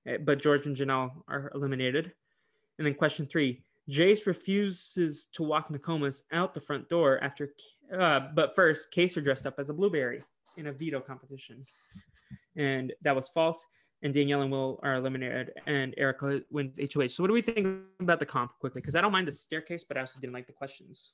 eh, 0.06 0.18
But 0.18 0.42
George 0.42 0.66
and 0.66 0.76
Janelle 0.76 1.10
are 1.28 1.50
eliminated. 1.54 2.12
And 2.78 2.86
then 2.86 2.94
question 2.94 3.26
three: 3.26 3.62
Jase 3.88 4.26
refuses 4.26 5.26
to 5.32 5.42
walk 5.42 5.68
Nakomis 5.68 6.22
out 6.32 6.54
the 6.54 6.60
front 6.60 6.88
door 6.88 7.22
after, 7.22 7.50
uh, 7.96 8.20
but 8.34 8.54
first, 8.56 8.88
Kaysar 8.92 9.22
dressed 9.22 9.46
up 9.46 9.54
as 9.58 9.70
a 9.70 9.74
blueberry 9.74 10.22
in 10.56 10.66
a 10.66 10.72
veto 10.72 11.00
competition, 11.00 11.64
and 12.56 12.92
that 13.02 13.14
was 13.14 13.28
false. 13.28 13.66
And 14.02 14.12
Danielle 14.12 14.42
and 14.42 14.52
Will 14.52 14.78
are 14.82 14.96
eliminated, 14.96 15.52
and 15.66 15.94
Erica 15.96 16.42
wins 16.50 16.78
HOH. 16.78 17.08
So, 17.08 17.22
what 17.22 17.28
do 17.28 17.32
we 17.32 17.40
think 17.42 17.66
about 18.00 18.18
the 18.18 18.26
comp 18.26 18.52
quickly? 18.60 18.80
Because 18.80 18.94
I 18.94 19.00
don't 19.00 19.12
mind 19.12 19.26
the 19.28 19.32
staircase, 19.32 19.84
but 19.84 19.96
I 19.96 20.00
also 20.00 20.20
didn't 20.20 20.34
like 20.34 20.46
the 20.46 20.52
questions. 20.52 21.12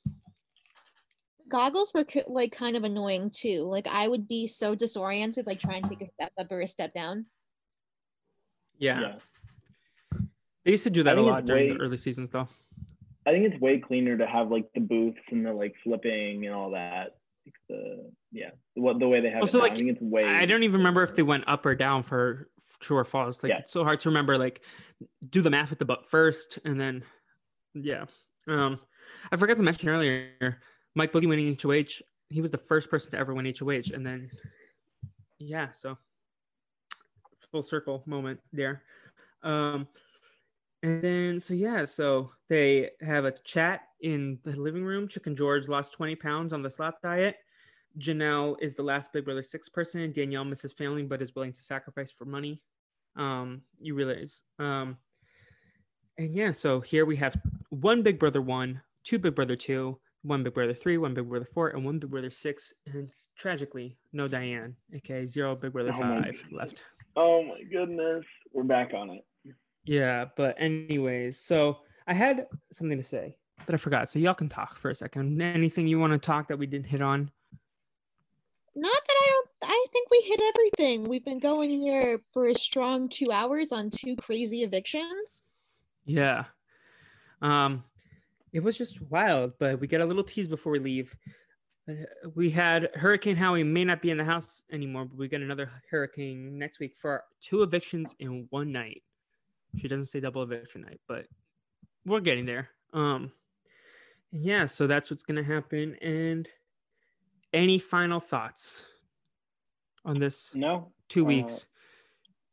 Goggles 1.49 1.93
were 1.93 2.05
like 2.27 2.51
kind 2.51 2.75
of 2.75 2.83
annoying 2.83 3.29
too. 3.29 3.63
Like 3.63 3.87
I 3.87 4.07
would 4.07 4.27
be 4.27 4.47
so 4.47 4.75
disoriented, 4.75 5.45
like 5.45 5.59
trying 5.59 5.83
to 5.83 5.89
take 5.89 6.01
a 6.01 6.07
step 6.07 6.33
up 6.37 6.51
or 6.51 6.61
a 6.61 6.67
step 6.67 6.93
down. 6.93 7.27
Yeah, 8.79 8.99
yeah. 8.99 10.19
they 10.65 10.71
used 10.71 10.83
to 10.83 10.89
do 10.89 11.03
that 11.03 11.17
a 11.17 11.21
lot 11.21 11.39
it's 11.39 11.47
during 11.47 11.69
way- 11.69 11.77
the 11.77 11.83
early 11.83 11.97
seasons, 11.97 12.29
though. 12.31 12.49
I 13.25 13.31
think 13.31 13.45
it's 13.51 13.61
way 13.61 13.79
cleaner 13.79 14.17
to 14.17 14.27
have 14.27 14.51
like 14.51 14.67
the 14.73 14.81
booths 14.81 15.19
and 15.31 15.45
the 15.45 15.53
like 15.53 15.75
flipping 15.83 16.45
and 16.45 16.53
all 16.53 16.71
that. 16.71 17.15
Like 17.45 17.55
the 17.69 18.11
yeah, 18.31 18.51
what 18.75 18.99
the 18.99 19.07
way 19.07 19.21
they 19.21 19.29
have 19.29 19.41
Also, 19.41 19.57
it. 19.57 19.61
now. 19.61 19.63
like, 19.65 19.73
I 19.73 19.75
think 19.75 19.89
it's 19.91 20.01
way. 20.01 20.25
I 20.25 20.45
don't 20.45 20.63
even 20.63 20.77
remember 20.79 21.03
if 21.03 21.15
they 21.15 21.23
went 21.23 21.43
up 21.47 21.65
or 21.65 21.75
down 21.75 22.03
for 22.03 22.49
true 22.79 22.97
or 22.97 23.05
false. 23.05 23.41
Like 23.43 23.51
Yeah. 23.51 23.59
it's 23.59 23.71
so 23.71 23.83
hard 23.83 23.99
to 24.01 24.09
remember. 24.09 24.37
Like 24.37 24.61
do 25.29 25.41
the 25.41 25.49
math 25.49 25.69
with 25.69 25.79
the 25.79 25.85
but 25.85 26.05
first, 26.09 26.59
and 26.65 26.79
then 26.79 27.03
yeah. 27.73 28.05
Um, 28.47 28.79
I 29.31 29.37
forgot 29.37 29.57
to 29.57 29.63
mention 29.63 29.89
earlier, 29.89 30.59
Mike 30.95 31.11
Boogie 31.13 31.27
winning 31.29 31.57
HOH. 31.61 32.01
He 32.29 32.41
was 32.41 32.51
the 32.51 32.57
first 32.57 32.89
person 32.89 33.11
to 33.11 33.17
ever 33.17 33.33
win 33.33 33.45
HOH, 33.45 33.93
and 33.93 34.05
then 34.05 34.29
yeah, 35.39 35.71
so 35.71 35.97
full 37.51 37.61
circle 37.61 38.03
moment 38.07 38.39
there. 38.51 38.81
Um, 39.43 39.87
and 40.83 41.01
then 41.01 41.39
so 41.39 41.53
yeah, 41.53 41.85
so 41.85 42.31
they 42.49 42.91
have 43.01 43.23
a 43.23 43.31
chat 43.45 43.81
in 44.01 44.37
the 44.43 44.51
living 44.51 44.83
room. 44.83 45.07
Chicken 45.07 45.33
George 45.33 45.69
lost 45.69 45.93
20 45.93 46.15
pounds 46.17 46.51
on 46.51 46.61
the 46.61 46.69
slap 46.69 47.01
diet. 47.01 47.37
Janelle 47.99 48.57
is 48.61 48.75
the 48.75 48.83
last 48.83 49.13
Big 49.13 49.23
Brother 49.23 49.43
six 49.43 49.69
person. 49.69 50.11
Danielle 50.11 50.43
misses 50.43 50.73
family 50.73 51.03
but 51.03 51.21
is 51.21 51.33
willing 51.35 51.53
to 51.53 51.63
sacrifice 51.63 52.11
for 52.11 52.25
money. 52.25 52.61
Um, 53.15 53.61
you 53.79 53.95
realize. 53.95 54.43
Um, 54.59 54.97
and 56.17 56.35
yeah, 56.35 56.51
so 56.51 56.81
here 56.81 57.05
we 57.05 57.15
have 57.15 57.37
one 57.69 58.01
Big 58.03 58.19
Brother 58.19 58.41
one, 58.41 58.81
two 59.05 59.19
Big 59.19 59.35
Brother 59.35 59.55
two, 59.55 59.97
one 60.23 60.43
Big 60.43 60.53
Brother 60.53 60.73
three, 60.73 60.97
one 60.97 61.13
Big 61.13 61.29
Brother 61.29 61.47
four, 61.53 61.69
and 61.69 61.85
one 61.85 61.99
Big 61.99 62.11
Brother 62.11 62.29
six. 62.29 62.73
And 62.87 63.09
tragically, 63.37 63.97
no 64.11 64.27
Diane, 64.27 64.75
aka 64.93 65.25
zero 65.27 65.55
Big 65.55 65.71
Brother 65.71 65.93
Oh 65.95 65.99
five 65.99 66.43
left. 66.51 66.83
Oh 67.15 67.41
my 67.43 67.61
goodness, 67.71 68.25
we're 68.51 68.63
back 68.63 68.93
on 68.93 69.11
it. 69.11 69.23
Yeah, 69.85 70.25
but 70.35 70.55
anyways, 70.59 71.39
so 71.39 71.79
I 72.07 72.13
had 72.13 72.47
something 72.71 72.97
to 72.97 73.03
say, 73.03 73.37
but 73.65 73.75
I 73.75 73.77
forgot. 73.77 74.09
So 74.09 74.19
y'all 74.19 74.33
can 74.33 74.49
talk 74.49 74.77
for 74.77 74.89
a 74.89 74.95
second. 74.95 75.41
Anything 75.41 75.87
you 75.87 75.99
want 75.99 76.13
to 76.13 76.19
talk 76.19 76.47
that 76.47 76.57
we 76.57 76.65
didn't 76.65 76.87
hit 76.87 77.01
on? 77.01 77.29
Not 78.75 78.91
that 78.91 79.15
I 79.21 79.29
don't. 79.29 79.49
I 79.69 79.85
think 79.91 80.09
we 80.09 80.21
hit 80.21 80.41
everything. 80.55 81.03
We've 81.03 81.23
been 81.23 81.39
going 81.39 81.69
here 81.69 82.19
for 82.33 82.47
a 82.47 82.55
strong 82.55 83.07
two 83.07 83.31
hours 83.31 83.71
on 83.71 83.91
two 83.91 84.15
crazy 84.15 84.63
evictions. 84.63 85.43
Yeah. 86.05 86.45
Um, 87.41 87.83
it 88.51 88.61
was 88.61 88.77
just 88.77 89.01
wild, 89.01 89.53
but 89.59 89.79
we 89.79 89.87
get 89.87 90.01
a 90.01 90.05
little 90.05 90.23
tease 90.23 90.47
before 90.47 90.71
we 90.71 90.79
leave. 90.79 91.15
Uh, 91.89 91.93
We 92.35 92.49
had 92.49 92.89
Hurricane 92.95 93.35
Howie 93.35 93.63
may 93.63 93.83
not 93.83 94.01
be 94.01 94.09
in 94.09 94.17
the 94.17 94.23
house 94.23 94.63
anymore, 94.71 95.05
but 95.05 95.17
we 95.17 95.27
get 95.27 95.41
another 95.41 95.69
hurricane 95.89 96.57
next 96.57 96.79
week 96.79 96.95
for 96.99 97.23
two 97.41 97.63
evictions 97.63 98.15
in 98.19 98.47
one 98.49 98.71
night. 98.71 99.03
She 99.79 99.87
doesn't 99.87 100.05
say 100.05 100.19
double 100.19 100.43
eviction 100.43 100.81
night, 100.81 100.99
but 101.07 101.25
we're 102.05 102.19
getting 102.19 102.45
there. 102.45 102.69
Um, 102.93 103.31
yeah, 104.31 104.65
so 104.65 104.87
that's 104.87 105.09
what's 105.09 105.23
gonna 105.23 105.43
happen. 105.43 105.95
And 106.01 106.47
any 107.53 107.77
final 107.79 108.19
thoughts 108.19 108.85
on 110.05 110.19
this 110.19 110.53
No, 110.55 110.91
two 111.09 111.23
Uh, 111.23 111.27
weeks? 111.27 111.67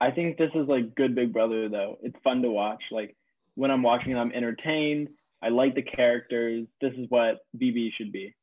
I 0.01 0.10
think 0.10 0.38
this 0.38 0.51
is 0.55 0.66
like 0.68 0.94
good 0.94 1.14
Big 1.14 1.32
Brother 1.32 1.68
though. 1.68 1.98
It's 2.02 2.16
fun 2.24 2.42
to 2.42 2.51
watch. 2.51 2.82
Like 2.90 3.16
when 3.55 3.70
I'm 3.70 3.82
watching 3.82 4.16
I'm 4.16 4.32
entertained. 4.32 5.09
I 5.42 5.48
like 5.48 5.74
the 5.74 5.82
characters. 5.82 6.66
This 6.82 6.92
is 6.98 7.06
what 7.09 7.38
BB 7.56 7.92
should 7.97 8.12
be. 8.12 8.34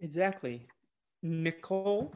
Exactly. 0.00 0.68
Nicole, 1.20 2.14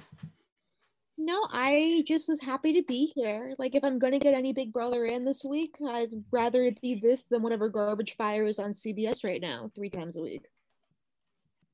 No, 1.19 1.47
I 1.53 2.05
just 2.07 2.27
was 2.29 2.41
happy 2.41 2.73
to 2.73 2.83
be 2.83 3.13
here. 3.15 3.55
Like, 3.59 3.75
if 3.75 3.85
I'm 3.85 3.99
gonna 3.99 4.19
get 4.19 4.35
any 4.35 4.53
Big 4.53 4.73
Brother 4.73 5.05
in 5.05 5.25
this 5.25 5.45
week, 5.45 5.77
I'd 5.87 6.11
rather 6.31 6.63
it 6.65 6.81
be 6.81 6.95
this 6.95 7.23
than 7.31 7.43
whatever 7.43 7.69
garbage 7.69 8.17
fire 8.17 8.47
is 8.47 8.59
on 8.59 8.73
CBS 8.73 9.23
right 9.23 9.41
now, 9.41 9.71
three 9.75 9.91
times 9.91 10.17
a 10.17 10.23
week. 10.23 10.47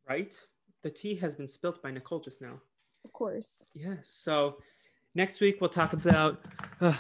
right? 0.08 0.34
The 0.82 0.90
tea 0.90 1.14
has 1.16 1.34
been 1.34 1.48
spilt 1.48 1.82
by 1.82 1.90
Nicole 1.90 2.20
just 2.20 2.40
now. 2.40 2.60
Of 3.04 3.12
course. 3.12 3.66
Yes. 3.74 4.08
So 4.08 4.58
next 5.14 5.40
week 5.40 5.60
we'll 5.60 5.70
talk 5.70 5.92
about. 5.92 6.44
Uh, 6.80 6.96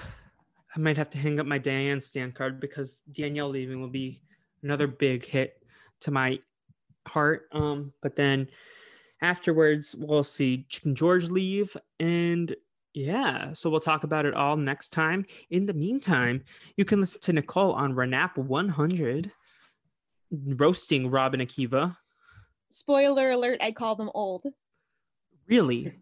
I 0.74 0.78
might 0.78 0.96
have 0.96 1.10
to 1.10 1.18
hang 1.18 1.40
up 1.40 1.46
my 1.46 1.58
Diane 1.58 2.00
stand 2.00 2.34
card 2.34 2.60
because 2.60 3.02
Danielle 3.12 3.48
leaving 3.48 3.80
will 3.80 3.88
be 3.88 4.22
another 4.62 4.86
big 4.86 5.24
hit 5.24 5.62
to 6.00 6.10
my 6.10 6.38
heart. 7.06 7.48
Um, 7.52 7.92
but 8.02 8.16
then 8.16 8.48
afterwards 9.22 9.94
we'll 9.96 10.24
see 10.24 10.64
Chicken 10.68 10.94
George 10.94 11.28
leave, 11.28 11.76
and 12.00 12.54
yeah, 12.94 13.52
so 13.52 13.70
we'll 13.70 13.80
talk 13.80 14.04
about 14.04 14.26
it 14.26 14.34
all 14.34 14.56
next 14.56 14.90
time. 14.90 15.24
In 15.50 15.66
the 15.66 15.74
meantime, 15.74 16.42
you 16.76 16.84
can 16.84 17.00
listen 17.00 17.20
to 17.22 17.32
Nicole 17.32 17.72
on 17.72 17.94
Renap 17.94 18.36
100, 18.36 19.30
roasting 20.30 21.10
Robin 21.10 21.40
Akiva. 21.40 21.96
Spoiler 22.70 23.30
alert, 23.30 23.60
I 23.62 23.72
call 23.72 23.94
them 23.94 24.10
old. 24.14 24.44
Really? 25.48 25.94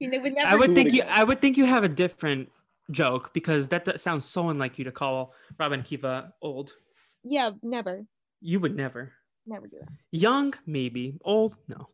Would 0.00 0.38
I 0.38 0.56
would 0.56 0.74
think 0.74 0.92
you. 0.92 1.02
I 1.02 1.24
would 1.24 1.40
think 1.40 1.56
you 1.56 1.64
have 1.64 1.84
a 1.84 1.88
different 1.88 2.50
joke 2.90 3.32
because 3.32 3.68
that, 3.68 3.84
that 3.86 4.00
sounds 4.00 4.24
so 4.24 4.50
unlike 4.50 4.78
you 4.78 4.84
to 4.84 4.92
call 4.92 5.32
Robin 5.58 5.82
Akiva 5.82 6.32
old. 6.42 6.74
Yeah, 7.22 7.50
never. 7.62 8.04
You 8.40 8.60
would 8.60 8.76
never. 8.76 9.12
Never 9.46 9.66
do 9.66 9.76
that. 9.80 9.88
Young, 10.12 10.54
maybe. 10.66 11.18
Old, 11.24 11.56
no. 11.68 11.88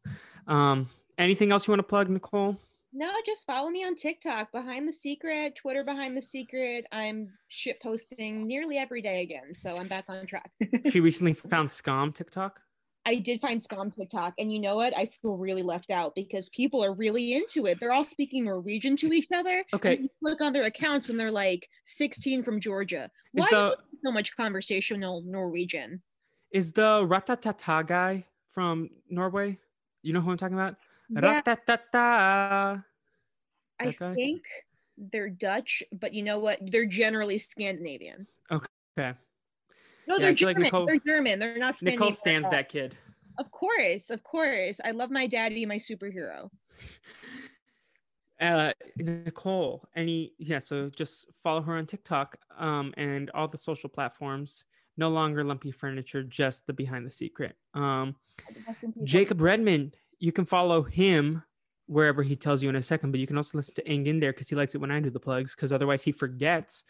Um, 0.46 0.88
anything 1.18 1.52
else 1.52 1.66
you 1.66 1.72
want 1.72 1.80
to 1.80 1.84
plug, 1.84 2.08
Nicole? 2.08 2.56
No, 2.92 3.10
just 3.24 3.46
follow 3.46 3.70
me 3.70 3.84
on 3.84 3.94
TikTok, 3.94 4.50
Behind 4.50 4.86
the 4.88 4.92
Secret, 4.92 5.54
Twitter, 5.54 5.84
Behind 5.84 6.16
the 6.16 6.22
Secret. 6.22 6.86
I'm 6.90 7.28
shit 7.48 7.80
posting 7.80 8.46
nearly 8.48 8.78
every 8.78 9.00
day 9.00 9.22
again, 9.22 9.54
so 9.56 9.76
I'm 9.76 9.86
back 9.88 10.06
on 10.08 10.26
track. 10.26 10.50
She 10.90 10.98
recently 11.00 11.34
found 11.34 11.68
Skam 11.68 12.12
TikTok. 12.14 12.60
I 13.06 13.14
did 13.16 13.40
find 13.40 13.62
Skam 13.62 13.94
TikTok, 13.94 14.34
and 14.38 14.52
you 14.52 14.58
know 14.60 14.74
what? 14.76 14.96
I 14.96 15.06
feel 15.06 15.36
really 15.36 15.62
left 15.62 15.90
out 15.90 16.14
because 16.16 16.48
people 16.50 16.84
are 16.84 16.92
really 16.94 17.34
into 17.34 17.66
it. 17.66 17.78
They're 17.80 17.92
all 17.92 18.04
speaking 18.04 18.44
Norwegian 18.44 18.96
to 18.98 19.12
each 19.12 19.28
other. 19.32 19.64
and 19.72 19.74
Okay. 19.74 19.98
you 20.02 20.08
look 20.20 20.40
on 20.40 20.52
their 20.52 20.64
accounts, 20.64 21.08
and 21.10 21.18
they're 21.18 21.30
like 21.30 21.68
16 21.86 22.42
from 22.42 22.60
Georgia. 22.60 23.08
Why 23.32 23.46
is 23.46 23.52
Why 23.52 23.58
the 23.60 23.76
so 24.04 24.10
much 24.12 24.36
conversational 24.36 25.22
Norwegian? 25.24 26.02
Is 26.50 26.72
the 26.72 27.04
Ratatata 27.06 27.86
guy 27.86 28.26
from 28.50 28.90
Norway? 29.08 29.58
You 30.02 30.12
know 30.12 30.20
who 30.20 30.30
I'm 30.30 30.36
talking 30.36 30.56
about? 30.56 30.76
Yeah, 31.10 31.42
Ratatata. 31.42 32.84
I 33.80 33.90
guy? 33.92 34.14
think 34.14 34.42
they're 34.98 35.30
Dutch, 35.30 35.82
but 35.92 36.12
you 36.12 36.22
know 36.22 36.38
what? 36.38 36.58
They're 36.60 36.86
generally 36.86 37.38
Scandinavian. 37.38 38.26
Okay. 38.50 38.66
No, 38.96 39.06
Yeah, 40.16 40.18
they're 40.18 40.36
feel 40.36 40.48
like 40.48 40.56
German. 40.56 40.62
Nicole- 40.62 40.86
they're 40.86 41.00
German. 41.06 41.38
They're 41.38 41.58
not 41.58 41.78
Scandinavian. 41.78 42.00
Nicole 42.00 42.12
stands 42.12 42.50
that 42.50 42.68
kid. 42.68 42.96
Of 43.38 43.50
course, 43.50 44.10
of 44.10 44.22
course. 44.22 44.80
I 44.84 44.90
love 44.90 45.10
my 45.10 45.26
daddy, 45.26 45.64
my 45.66 45.76
superhero. 45.76 46.50
uh 48.40 48.72
nicole 48.96 49.86
any 49.94 50.32
yeah 50.38 50.58
so 50.58 50.88
just 50.88 51.26
follow 51.42 51.60
her 51.60 51.76
on 51.76 51.84
tiktok 51.84 52.38
um 52.56 52.94
and 52.96 53.30
all 53.34 53.46
the 53.46 53.58
social 53.58 53.90
platforms 53.90 54.64
no 55.00 55.08
longer 55.08 55.42
lumpy 55.42 55.72
furniture 55.72 56.22
just 56.22 56.66
the 56.66 56.72
behind 56.72 57.04
the 57.04 57.10
secret. 57.10 57.56
Um 57.74 58.14
Rest 58.66 58.84
in 58.84 58.92
peace. 58.92 59.02
jacob 59.04 59.38
redmon 59.40 59.92
you 60.18 60.32
can 60.32 60.44
follow 60.44 60.82
him 60.82 61.42
wherever 61.86 62.22
he 62.22 62.36
tells 62.36 62.62
you 62.62 62.68
in 62.68 62.76
a 62.76 62.82
second 62.82 63.10
but 63.10 63.18
you 63.18 63.26
can 63.26 63.36
also 63.36 63.58
listen 63.58 63.74
to 63.74 63.82
Aang 63.82 64.06
In 64.06 64.20
There 64.20 64.32
because 64.32 64.48
he 64.48 64.54
likes 64.54 64.74
it 64.74 64.80
when 64.80 64.92
i 64.92 65.00
do 65.00 65.10
the 65.10 65.18
plugs 65.18 65.54
because 65.54 65.72
otherwise 65.72 66.02
he 66.04 66.12
forgets 66.12 66.84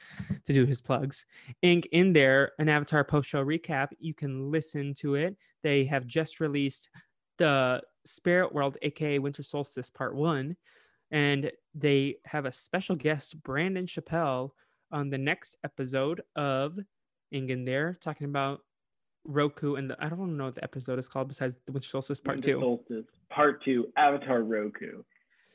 to 0.44 0.52
do 0.52 0.66
his 0.66 0.80
plugs. 0.80 1.24
Aang 1.64 1.86
In 1.92 2.12
There 2.12 2.52
an 2.58 2.68
avatar 2.68 3.02
post 3.04 3.28
show 3.28 3.42
recap. 3.42 3.88
You 3.98 4.14
can 4.14 4.50
listen 4.50 4.92
to 4.94 5.14
it. 5.14 5.36
They 5.62 5.84
have 5.86 6.06
just 6.06 6.38
released 6.40 6.90
the 7.38 7.82
spirit 8.04 8.52
world 8.52 8.76
aka 8.82 9.18
winter 9.18 9.42
solstice 9.42 9.88
part 9.90 10.14
one 10.14 10.56
and 11.10 11.50
they 11.74 12.16
have 12.24 12.44
a 12.46 12.52
special 12.52 12.96
guest, 12.96 13.42
Brandon 13.42 13.86
Chappelle 13.86 14.50
on 14.92 15.10
the 15.10 15.18
next 15.18 15.56
episode 15.64 16.22
of 16.36 16.78
Aang 17.34 17.50
In 17.50 17.64
There, 17.64 17.98
talking 18.00 18.26
about 18.26 18.60
Roku 19.24 19.74
and 19.74 19.90
the, 19.90 19.96
I 20.02 20.08
don't 20.08 20.36
know 20.36 20.46
what 20.46 20.54
the 20.54 20.64
episode 20.64 20.98
is 20.98 21.08
called 21.08 21.28
besides 21.28 21.56
the 21.66 21.72
Winter 21.72 21.88
Solstice 21.88 22.20
Part 22.20 22.36
Winter 22.38 22.52
Two. 22.54 22.60
Solstice, 22.60 23.04
Part 23.30 23.64
Two, 23.64 23.88
Avatar 23.96 24.42
Roku. 24.42 25.02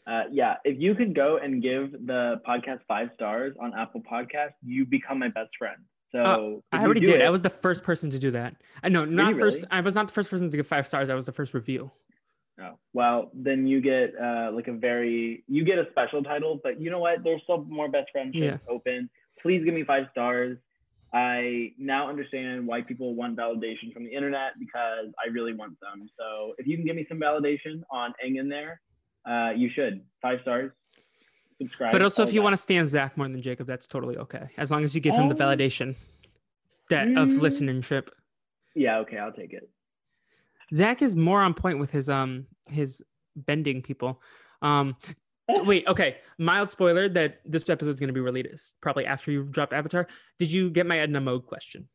Uh, 0.08 0.24
yeah, 0.32 0.56
if 0.64 0.80
you 0.80 0.94
could 0.94 1.16
go 1.16 1.38
and 1.42 1.64
give 1.64 1.92
the 2.06 2.40
podcast 2.48 2.80
five 2.88 3.10
stars 3.16 3.56
on 3.60 3.74
Apple 3.78 4.02
Podcast, 4.10 4.52
you 4.64 4.86
become 4.86 5.18
my 5.18 5.30
best 5.30 5.50
friend. 5.58 5.78
So 6.12 6.62
if 6.72 6.80
I 6.80 6.84
already 6.86 7.00
did. 7.02 7.22
it- 7.22 7.26
I 7.26 7.30
was 7.32 7.42
the 7.42 7.50
first 7.50 7.84
person 7.84 8.10
to 8.12 8.20
do 8.20 8.32
that. 8.32 8.56
I 8.84 8.90
know, 8.90 9.04
not 9.04 9.34
you 9.34 9.40
first. 9.40 9.58
really? 9.64 9.68
I 9.72 9.82
was 9.82 9.96
not 9.96 10.08
the 10.08 10.14
first 10.14 10.30
person 10.30 10.50
to 10.52 10.56
give 10.58 10.68
five 10.68 10.88
stars. 10.88 11.10
I 11.10 11.16
was 11.16 11.26
the 11.26 11.32
first 11.34 11.54
review. 11.54 11.92
Oh, 12.62 12.78
well, 12.94 13.32
then 13.34 13.68
you 13.68 13.82
get 13.82 14.14
uh, 14.18 14.50
like 14.54 14.68
a 14.70 14.74
very 14.74 15.44
you 15.48 15.66
get 15.66 15.78
a 15.78 15.88
special 15.92 16.24
title, 16.24 16.60
but 16.64 16.80
you 16.80 16.90
know 16.90 17.00
what? 17.00 17.22
There's 17.24 17.42
still 17.44 17.66
more 17.66 17.90
best 17.90 18.12
friendships 18.12 18.62
Yeah. 18.66 18.74
open. 18.74 19.10
Please 19.42 19.66
give 19.66 19.74
me 19.74 19.84
five 19.84 20.06
stars. 20.12 20.58
I 21.16 21.72
now 21.78 22.10
understand 22.10 22.68
why 22.68 22.82
people 22.82 23.16
want 23.16 23.38
validation 23.38 23.94
from 23.94 24.04
the 24.04 24.14
internet 24.14 24.52
because 24.60 25.08
I 25.24 25.30
really 25.32 25.54
want 25.54 25.80
them. 25.80 26.10
So 26.20 26.54
if 26.58 26.68
you 26.68 26.76
can 26.76 26.86
give 26.86 26.98
me 26.98 27.06
some 27.08 27.20
validation 27.20 27.84
on 27.90 28.14
Aang 28.24 28.38
In 28.38 28.50
There, 28.50 28.82
uh, 29.26 29.52
you 29.56 29.70
should 29.74 30.02
five 30.22 30.40
stars. 30.42 30.72
Subscribe. 31.62 31.94
But 31.94 32.02
also, 32.02 32.22
if 32.24 32.34
you 32.34 32.42
that. 32.42 32.44
want 32.44 32.54
to 32.54 32.62
stand 32.62 32.86
Zach 32.90 33.16
more 33.16 33.30
than 33.30 33.42
Jacob, 33.42 33.66
that's 33.66 33.88
totally 33.88 34.18
okay. 34.18 34.50
As 34.58 34.72
long 34.72 34.84
as 34.84 34.94
you 34.94 35.00
give 35.00 35.16
him 35.16 35.30
the 35.30 35.36
Um, 35.36 35.40
validation 35.58 35.96
that 36.90 37.08
of 37.08 37.30
mm. 37.30 37.40
listenership. 37.40 38.10
yeah, 38.76 38.98
okay, 39.00 39.18
I'll 39.18 39.32
take 39.32 39.54
it. 39.54 39.70
Zach 40.74 41.02
is 41.02 41.16
more 41.16 41.42
on 41.42 41.54
point 41.54 41.80
with 41.80 41.92
his 41.92 42.10
um 42.10 42.48
his 42.66 43.02
bending 43.38 43.82
people. 43.82 44.22
Um, 44.62 44.98
wait, 45.64 45.86
okay. 45.88 46.18
Mild 46.38 46.70
spoiler 46.72 47.08
that 47.10 47.40
this 47.46 47.70
episode 47.70 47.90
is 47.92 48.00
going 48.00 48.08
to 48.08 48.14
be 48.14 48.20
released 48.20 48.76
probably 48.82 49.06
after 49.06 49.32
you 49.32 49.44
drop 49.44 49.74
Avatar. 49.74 50.08
Did 50.40 50.52
you 50.52 50.70
get 50.70 50.86
my 50.86 51.00
Edna 51.00 51.22
Mode 51.22 51.46
question? 51.46 51.88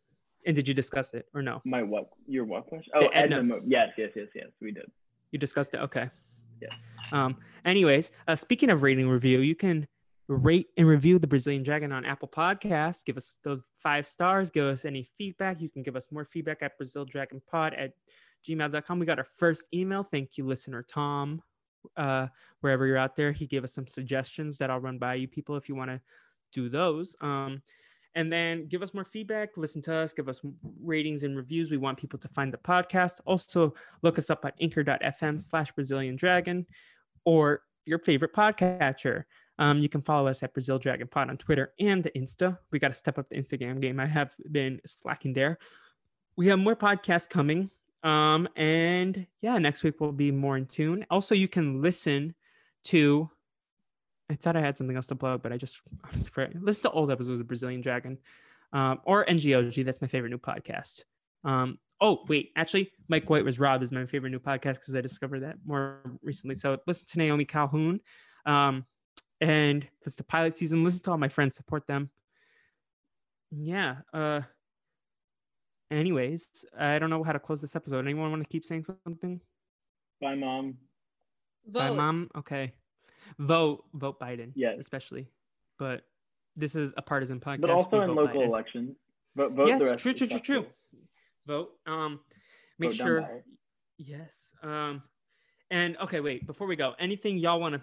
And 0.46 0.56
did 0.56 0.66
you 0.68 0.74
discuss 0.74 1.12
it 1.12 1.26
or 1.34 1.42
no? 1.42 1.60
My 1.64 1.82
what? 1.82 2.10
Your 2.26 2.44
what 2.44 2.66
question? 2.66 2.92
Oh, 2.94 3.00
The 3.00 3.16
Edna. 3.16 3.36
Edna. 3.36 3.42
Mo- 3.42 3.60
Yes, 3.66 3.90
yes, 3.98 4.10
yes, 4.16 4.28
yes. 4.34 4.46
We 4.60 4.72
did. 4.72 4.90
You 5.32 5.38
discussed 5.38 5.74
it. 5.74 5.78
Okay. 5.78 6.08
Yes. 6.62 6.72
Um. 7.12 7.36
Anyways, 7.64 8.12
uh, 8.28 8.34
speaking 8.36 8.70
of 8.70 8.82
rating 8.82 9.08
review, 9.08 9.40
you 9.40 9.54
can 9.54 9.86
rate 10.28 10.68
and 10.76 10.86
review 10.86 11.18
the 11.18 11.26
Brazilian 11.26 11.62
Dragon 11.62 11.92
on 11.92 12.04
Apple 12.04 12.28
Podcasts. 12.28 13.04
Give 13.04 13.16
us 13.16 13.36
those 13.44 13.60
five 13.82 14.06
stars. 14.06 14.50
Give 14.50 14.64
us 14.64 14.84
any 14.84 15.02
feedback. 15.02 15.60
You 15.60 15.68
can 15.68 15.82
give 15.82 15.96
us 15.96 16.08
more 16.10 16.24
feedback 16.24 16.58
at 16.62 16.76
Brazil 16.78 17.04
Dragon 17.04 17.42
Pod 17.50 17.74
at 17.74 17.92
gmail.com. 18.48 18.98
We 18.98 19.06
got 19.06 19.18
our 19.18 19.26
first 19.38 19.64
email. 19.74 20.04
Thank 20.04 20.38
you, 20.38 20.46
listener 20.46 20.82
Tom. 20.88 21.42
Uh, 21.96 22.26
wherever 22.60 22.86
you're 22.86 22.98
out 22.98 23.16
there, 23.16 23.32
he 23.32 23.46
gave 23.46 23.64
us 23.64 23.72
some 23.72 23.86
suggestions 23.86 24.58
that 24.58 24.70
I'll 24.70 24.80
run 24.80 24.98
by 24.98 25.14
you 25.14 25.28
people 25.28 25.56
if 25.56 25.68
you 25.68 25.74
want 25.74 25.90
to 25.90 26.00
do 26.52 26.68
those. 26.68 27.16
Um, 27.20 27.62
and 28.14 28.32
then 28.32 28.66
give 28.66 28.82
us 28.82 28.92
more 28.92 29.04
feedback. 29.04 29.50
Listen 29.56 29.80
to 29.82 29.94
us. 29.94 30.12
Give 30.12 30.28
us 30.28 30.40
ratings 30.82 31.22
and 31.22 31.36
reviews. 31.36 31.70
We 31.70 31.76
want 31.76 31.98
people 31.98 32.18
to 32.18 32.28
find 32.28 32.52
the 32.52 32.58
podcast. 32.58 33.20
Also, 33.24 33.74
look 34.02 34.18
us 34.18 34.30
up 34.30 34.44
at 34.44 34.54
anchor.fm 34.60 35.40
slash 35.40 35.70
Brazilian 35.72 36.16
Dragon 36.16 36.66
or 37.24 37.62
your 37.86 37.98
favorite 37.98 38.34
podcatcher. 38.34 39.24
Um, 39.58 39.78
you 39.78 39.88
can 39.88 40.02
follow 40.02 40.26
us 40.26 40.42
at 40.42 40.54
Brazil 40.54 40.78
Dragon 40.78 41.06
Pod 41.06 41.28
on 41.28 41.36
Twitter 41.36 41.72
and 41.78 42.02
the 42.02 42.10
Insta. 42.10 42.58
We 42.72 42.78
got 42.78 42.88
to 42.88 42.94
step 42.94 43.18
up 43.18 43.28
the 43.28 43.36
Instagram 43.36 43.80
game. 43.80 44.00
I 44.00 44.06
have 44.06 44.34
been 44.50 44.80
slacking 44.86 45.34
there. 45.34 45.58
We 46.36 46.48
have 46.48 46.58
more 46.58 46.76
podcasts 46.76 47.28
coming. 47.28 47.70
Um, 48.02 48.48
and 48.56 49.26
yeah, 49.42 49.58
next 49.58 49.82
week 49.82 50.00
we'll 50.00 50.12
be 50.12 50.30
more 50.30 50.56
in 50.56 50.66
tune. 50.66 51.04
Also, 51.10 51.34
you 51.34 51.48
can 51.48 51.82
listen 51.82 52.34
to. 52.84 53.30
I 54.30 54.34
thought 54.34 54.56
I 54.56 54.60
had 54.60 54.78
something 54.78 54.96
else 54.96 55.06
to 55.08 55.16
plug, 55.16 55.42
but 55.42 55.52
I 55.52 55.56
just 55.56 55.80
honestly 56.04 56.30
forgot. 56.32 56.62
Listen 56.62 56.84
to 56.84 56.90
old 56.90 57.10
episodes 57.10 57.40
of 57.40 57.46
Brazilian 57.46 57.80
Dragon, 57.80 58.18
um, 58.72 59.00
or 59.04 59.24
NGOG. 59.26 59.84
That's 59.84 60.00
my 60.00 60.08
favorite 60.08 60.30
new 60.30 60.38
podcast. 60.38 61.04
Um, 61.44 61.78
oh 62.00 62.20
wait, 62.28 62.52
actually, 62.56 62.92
Mike 63.08 63.28
White 63.28 63.44
was 63.44 63.58
Rob 63.58 63.82
is 63.82 63.92
my 63.92 64.06
favorite 64.06 64.30
new 64.30 64.38
podcast 64.38 64.74
because 64.74 64.94
I 64.94 65.00
discovered 65.00 65.40
that 65.40 65.56
more 65.64 66.00
recently. 66.22 66.54
So 66.54 66.78
listen 66.86 67.06
to 67.08 67.18
Naomi 67.18 67.44
Calhoun, 67.44 68.00
um, 68.46 68.86
and 69.40 69.86
it's 70.06 70.16
the 70.16 70.24
pilot 70.24 70.56
season. 70.56 70.84
Listen 70.84 71.02
to 71.02 71.10
all 71.10 71.18
my 71.18 71.28
friends, 71.28 71.56
support 71.56 71.86
them. 71.86 72.10
Yeah. 73.50 73.96
Uh. 74.12 74.42
Anyways, 75.90 76.64
I 76.78 76.98
don't 76.98 77.10
know 77.10 77.22
how 77.22 77.32
to 77.32 77.40
close 77.40 77.60
this 77.60 77.74
episode. 77.74 78.04
Anyone 78.04 78.30
want 78.30 78.42
to 78.42 78.48
keep 78.48 78.64
saying 78.64 78.84
something? 79.04 79.40
Bye, 80.20 80.36
mom. 80.36 80.76
Bye, 81.66 81.90
mom. 81.90 82.30
Okay. 82.36 82.72
Vote, 83.38 83.84
vote 83.94 84.20
Biden. 84.20 84.52
Yes. 84.54 84.76
especially. 84.78 85.28
But 85.78 86.02
this 86.56 86.76
is 86.76 86.94
a 86.96 87.02
partisan 87.02 87.40
podcast. 87.40 87.62
But 87.62 87.70
also 87.70 88.00
in 88.02 88.14
local 88.14 88.42
Biden. 88.42 88.46
elections. 88.46 88.96
Vote, 89.36 89.52
vote 89.52 89.64
the 89.64 89.70
yes, 89.70 89.82
rest 89.82 89.98
true, 90.00 90.14
true, 90.14 90.26
true, 90.26 90.38
true. 90.38 90.66
Vote. 91.46 91.70
Um, 91.86 92.20
make 92.78 92.90
Vote 92.90 92.96
sure. 92.96 93.44
Yes. 93.98 94.52
Um, 94.62 95.02
and 95.70 95.96
okay, 95.98 96.20
wait. 96.20 96.46
Before 96.46 96.66
we 96.66 96.76
go, 96.76 96.94
anything 96.98 97.38
y'all 97.38 97.60
want 97.60 97.74
to 97.74 97.80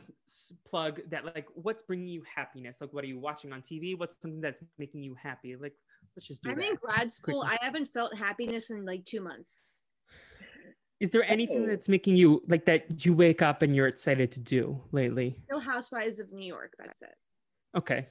plug 0.65 1.01
that 1.09 1.25
like 1.25 1.47
what's 1.55 1.83
bringing 1.83 2.07
you 2.07 2.23
happiness? 2.33 2.77
Like, 2.81 2.93
what 2.93 3.03
are 3.03 3.07
you 3.07 3.19
watching 3.19 3.53
on 3.53 3.61
TV? 3.61 3.97
What's 3.97 4.15
something 4.21 4.41
that's 4.41 4.61
making 4.77 5.03
you 5.03 5.15
happy? 5.15 5.55
Like, 5.55 5.73
let's 6.15 6.27
just 6.27 6.43
do 6.43 6.49
I'm 6.49 6.57
that. 6.59 6.69
in 6.69 6.75
grad 6.75 7.11
school. 7.11 7.41
quickly. 7.41 7.57
I 7.61 7.65
haven't 7.65 7.87
felt 7.87 8.15
happiness 8.17 8.69
in 8.69 8.85
like 8.85 9.05
two 9.05 9.21
months. 9.21 9.59
Is 10.99 11.11
there 11.11 11.23
anything 11.23 11.63
Oh. 11.63 11.67
that's 11.67 11.87
making 11.87 12.15
you 12.15 12.43
like 12.47 12.65
that 12.65 13.05
you 13.05 13.13
wake 13.13 13.41
up 13.43 13.61
and 13.61 13.75
you're 13.75 13.87
excited 13.87 14.31
to 14.33 14.39
do 14.39 14.81
lately? 14.91 15.43
Real 15.49 15.59
Housewives 15.59 16.19
of 16.19 16.31
New 16.31 16.45
York. 16.47 16.73
That's 16.79 17.01
it. 17.03 17.13
Okay, 17.75 18.07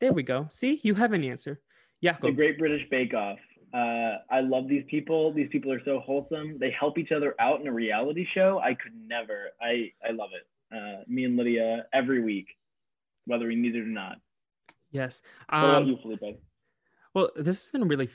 there 0.00 0.12
we 0.12 0.22
go. 0.22 0.46
See, 0.50 0.80
you 0.84 0.94
have 0.94 1.12
an 1.12 1.24
answer. 1.24 1.60
The 2.02 2.10
Jacob. 2.10 2.36
Great 2.36 2.58
British 2.58 2.88
Bake 2.88 3.14
Off. 3.14 3.38
Uh, 3.74 4.18
I 4.30 4.40
love 4.40 4.68
these 4.68 4.84
people. 4.88 5.32
These 5.32 5.48
people 5.50 5.72
are 5.72 5.82
so 5.84 6.00
wholesome. 6.00 6.58
They 6.58 6.70
help 6.70 6.98
each 6.98 7.12
other 7.12 7.34
out 7.40 7.60
in 7.60 7.66
a 7.66 7.72
reality 7.72 8.26
show. 8.32 8.58
I 8.60 8.74
could 8.74 8.92
never. 9.06 9.50
I 9.60 9.92
I 10.06 10.12
love 10.12 10.30
it. 10.32 10.46
Uh, 10.76 11.02
me 11.08 11.24
and 11.24 11.36
Lydia 11.36 11.86
every 11.92 12.22
week, 12.22 12.46
whether 13.26 13.48
we 13.48 13.56
need 13.56 13.74
it 13.74 13.80
or 13.80 13.86
not. 13.86 14.18
Yes. 14.92 15.20
What 15.48 15.58
about 15.58 15.82
Um, 15.82 15.88
you, 15.88 15.98
Felipe? 16.00 16.40
Well, 17.14 17.30
this 17.36 17.68
isn't 17.68 17.88
really. 17.88 18.08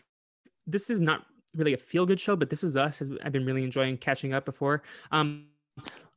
This 0.68 0.90
is 0.90 1.00
not 1.00 1.26
really 1.56 1.74
a 1.74 1.78
feel 1.78 2.06
good 2.06 2.20
show, 2.20 2.36
but 2.36 2.50
this 2.50 2.64
is 2.64 2.76
us. 2.76 3.02
I've 3.24 3.32
been 3.32 3.46
really 3.46 3.64
enjoying 3.64 3.98
catching 3.98 4.34
up 4.34 4.46
before. 4.46 4.84
Um, 5.12 5.48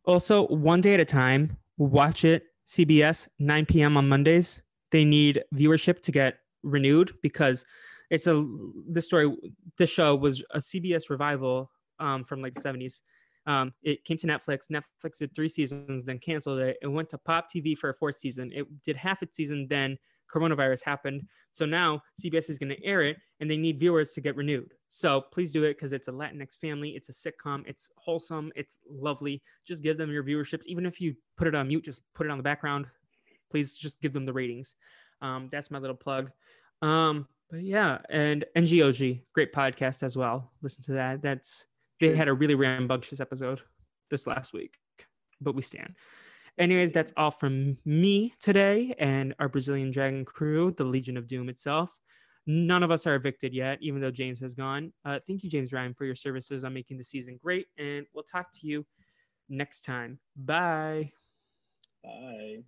also, 0.05 0.47
one 0.47 0.81
day 0.81 0.95
at 0.95 1.01
a 1.01 1.05
time. 1.05 1.57
Watch 1.77 2.25
it. 2.25 2.45
CBS 2.67 3.29
9 3.39 3.67
p.m. 3.67 3.97
on 3.97 4.09
Mondays. 4.09 4.61
They 4.91 5.05
need 5.05 5.43
viewership 5.55 6.01
to 6.03 6.13
get 6.13 6.39
renewed 6.63 7.15
because 7.23 7.65
it's 8.11 8.27
a 8.27 8.45
this 8.89 9.07
story. 9.07 9.35
This 9.77 9.91
show 9.91 10.15
was 10.15 10.43
a 10.51 10.59
CBS 10.59 11.11
revival 11.11 11.71
um, 11.99 12.25
from 12.25 12.43
like 12.43 12.55
the 12.55 12.61
70s. 12.61 13.01
Um, 13.47 13.73
it 13.83 14.05
came 14.05 14.19
to 14.19 14.27
Netflix. 14.27 14.71
Netflix 14.71 15.19
did 15.19 15.35
three 15.35 15.49
seasons, 15.49 16.05
then 16.05 16.19
canceled 16.19 16.59
it. 16.59 16.77
It 16.83 16.87
went 16.87 17.09
to 17.11 17.19
Pop 17.19 17.47
TV 17.51 17.77
for 17.77 17.91
a 17.91 17.95
fourth 17.95 18.19
season. 18.19 18.51
It 18.55 18.67
did 18.85 18.97
half 18.97 19.23
its 19.23 19.37
season, 19.37 19.67
then 19.69 19.99
coronavirus 20.33 20.85
happened. 20.85 21.27
So 21.53 21.67
now 21.67 22.03
CBS 22.21 22.51
is 22.51 22.59
going 22.59 22.71
to 22.71 22.85
air 22.85 23.03
it 23.03 23.17
and 23.41 23.51
they 23.51 23.57
need 23.57 23.79
viewers 23.79 24.13
to 24.13 24.21
get 24.21 24.37
renewed. 24.37 24.73
So 24.89 25.21
please 25.21 25.53
do 25.53 25.65
it 25.65 25.75
because 25.75 25.93
it's 25.93 26.09
a 26.09 26.13
Latinx 26.13 26.57
family. 26.57 26.91
It's 26.91 27.09
a 27.09 27.13
sitcom. 27.13 27.65
It's 27.67 27.89
wholesome. 27.97 28.53
It's 28.57 28.79
lovely. 28.89 29.43
Just 29.67 29.83
give 29.83 29.97
them 29.97 30.11
your 30.11 30.25
viewerships. 30.25 30.67
Even 30.67 30.87
if 30.87 31.01
you 31.01 31.15
put 31.37 31.49
it 31.49 31.55
on 31.55 31.69
mute, 31.69 31.85
just 31.85 32.03
put 32.15 32.27
it 32.27 32.31
on 32.31 32.39
the 32.39 32.43
background. 32.43 32.87
Please 33.51 33.77
just 33.77 34.01
give 34.01 34.13
them 34.13 34.27
the 34.27 34.33
ratings. 34.33 34.75
Um, 35.21 35.49
that's 35.51 35.71
my 35.71 35.79
little 35.79 35.97
plug. 35.97 36.31
Um, 36.83 37.27
but 37.51 37.63
yeah, 37.63 37.99
and 38.11 38.45
NGOG, 38.57 39.23
great 39.33 39.53
podcast 39.53 40.03
as 40.03 40.17
well. 40.17 40.53
Listen 40.63 40.83
to 40.85 40.93
that. 40.93 41.23
That's 41.23 41.65
they 41.99 42.15
had 42.15 42.29
a 42.29 42.33
really 42.33 42.55
rambunctious 42.55 43.21
episode 43.21 43.61
this 44.11 44.27
last 44.27 44.53
week, 44.53 44.75
but 45.41 45.55
we 45.55 45.63
stand. 45.63 45.97
Anyways, 46.59 46.91
that's 46.91 47.13
all 47.17 47.31
from 47.31 47.79
me 47.85 48.35
today 48.41 48.95
and 48.99 49.35
our 49.39 49.49
Brazilian 49.49 49.93
Dragon 49.93 50.25
crew, 50.25 50.75
the 50.77 50.85
Legion 50.85 51.17
of 51.17 51.29
Doom 51.29 51.49
itself. 51.49 51.91
None 52.47 52.83
of 52.83 52.91
us 52.91 53.07
are 53.07 53.15
evicted 53.15 53.55
yet, 53.55 53.79
even 53.81 54.01
though 54.01 54.11
James 54.11 54.41
has 54.41 54.55
gone. 54.55 54.93
Uh, 55.05 55.21
thank 55.27 55.45
you, 55.45 55.51
James 55.51 55.73
Rhine, 55.73 55.95
for 55.95 56.05
your 56.05 56.15
services 56.15 56.65
on 56.65 56.75
making 56.75 56.99
the 56.99 57.05
season 57.05 57.39
great. 57.41 57.67
And 57.79 58.07
we'll 58.13 58.25
talk 58.25 58.51
to 58.55 58.67
you 58.67 58.85
next 59.49 59.85
time. 59.85 60.19
Bye. 60.35 61.13
Bye. 62.03 62.65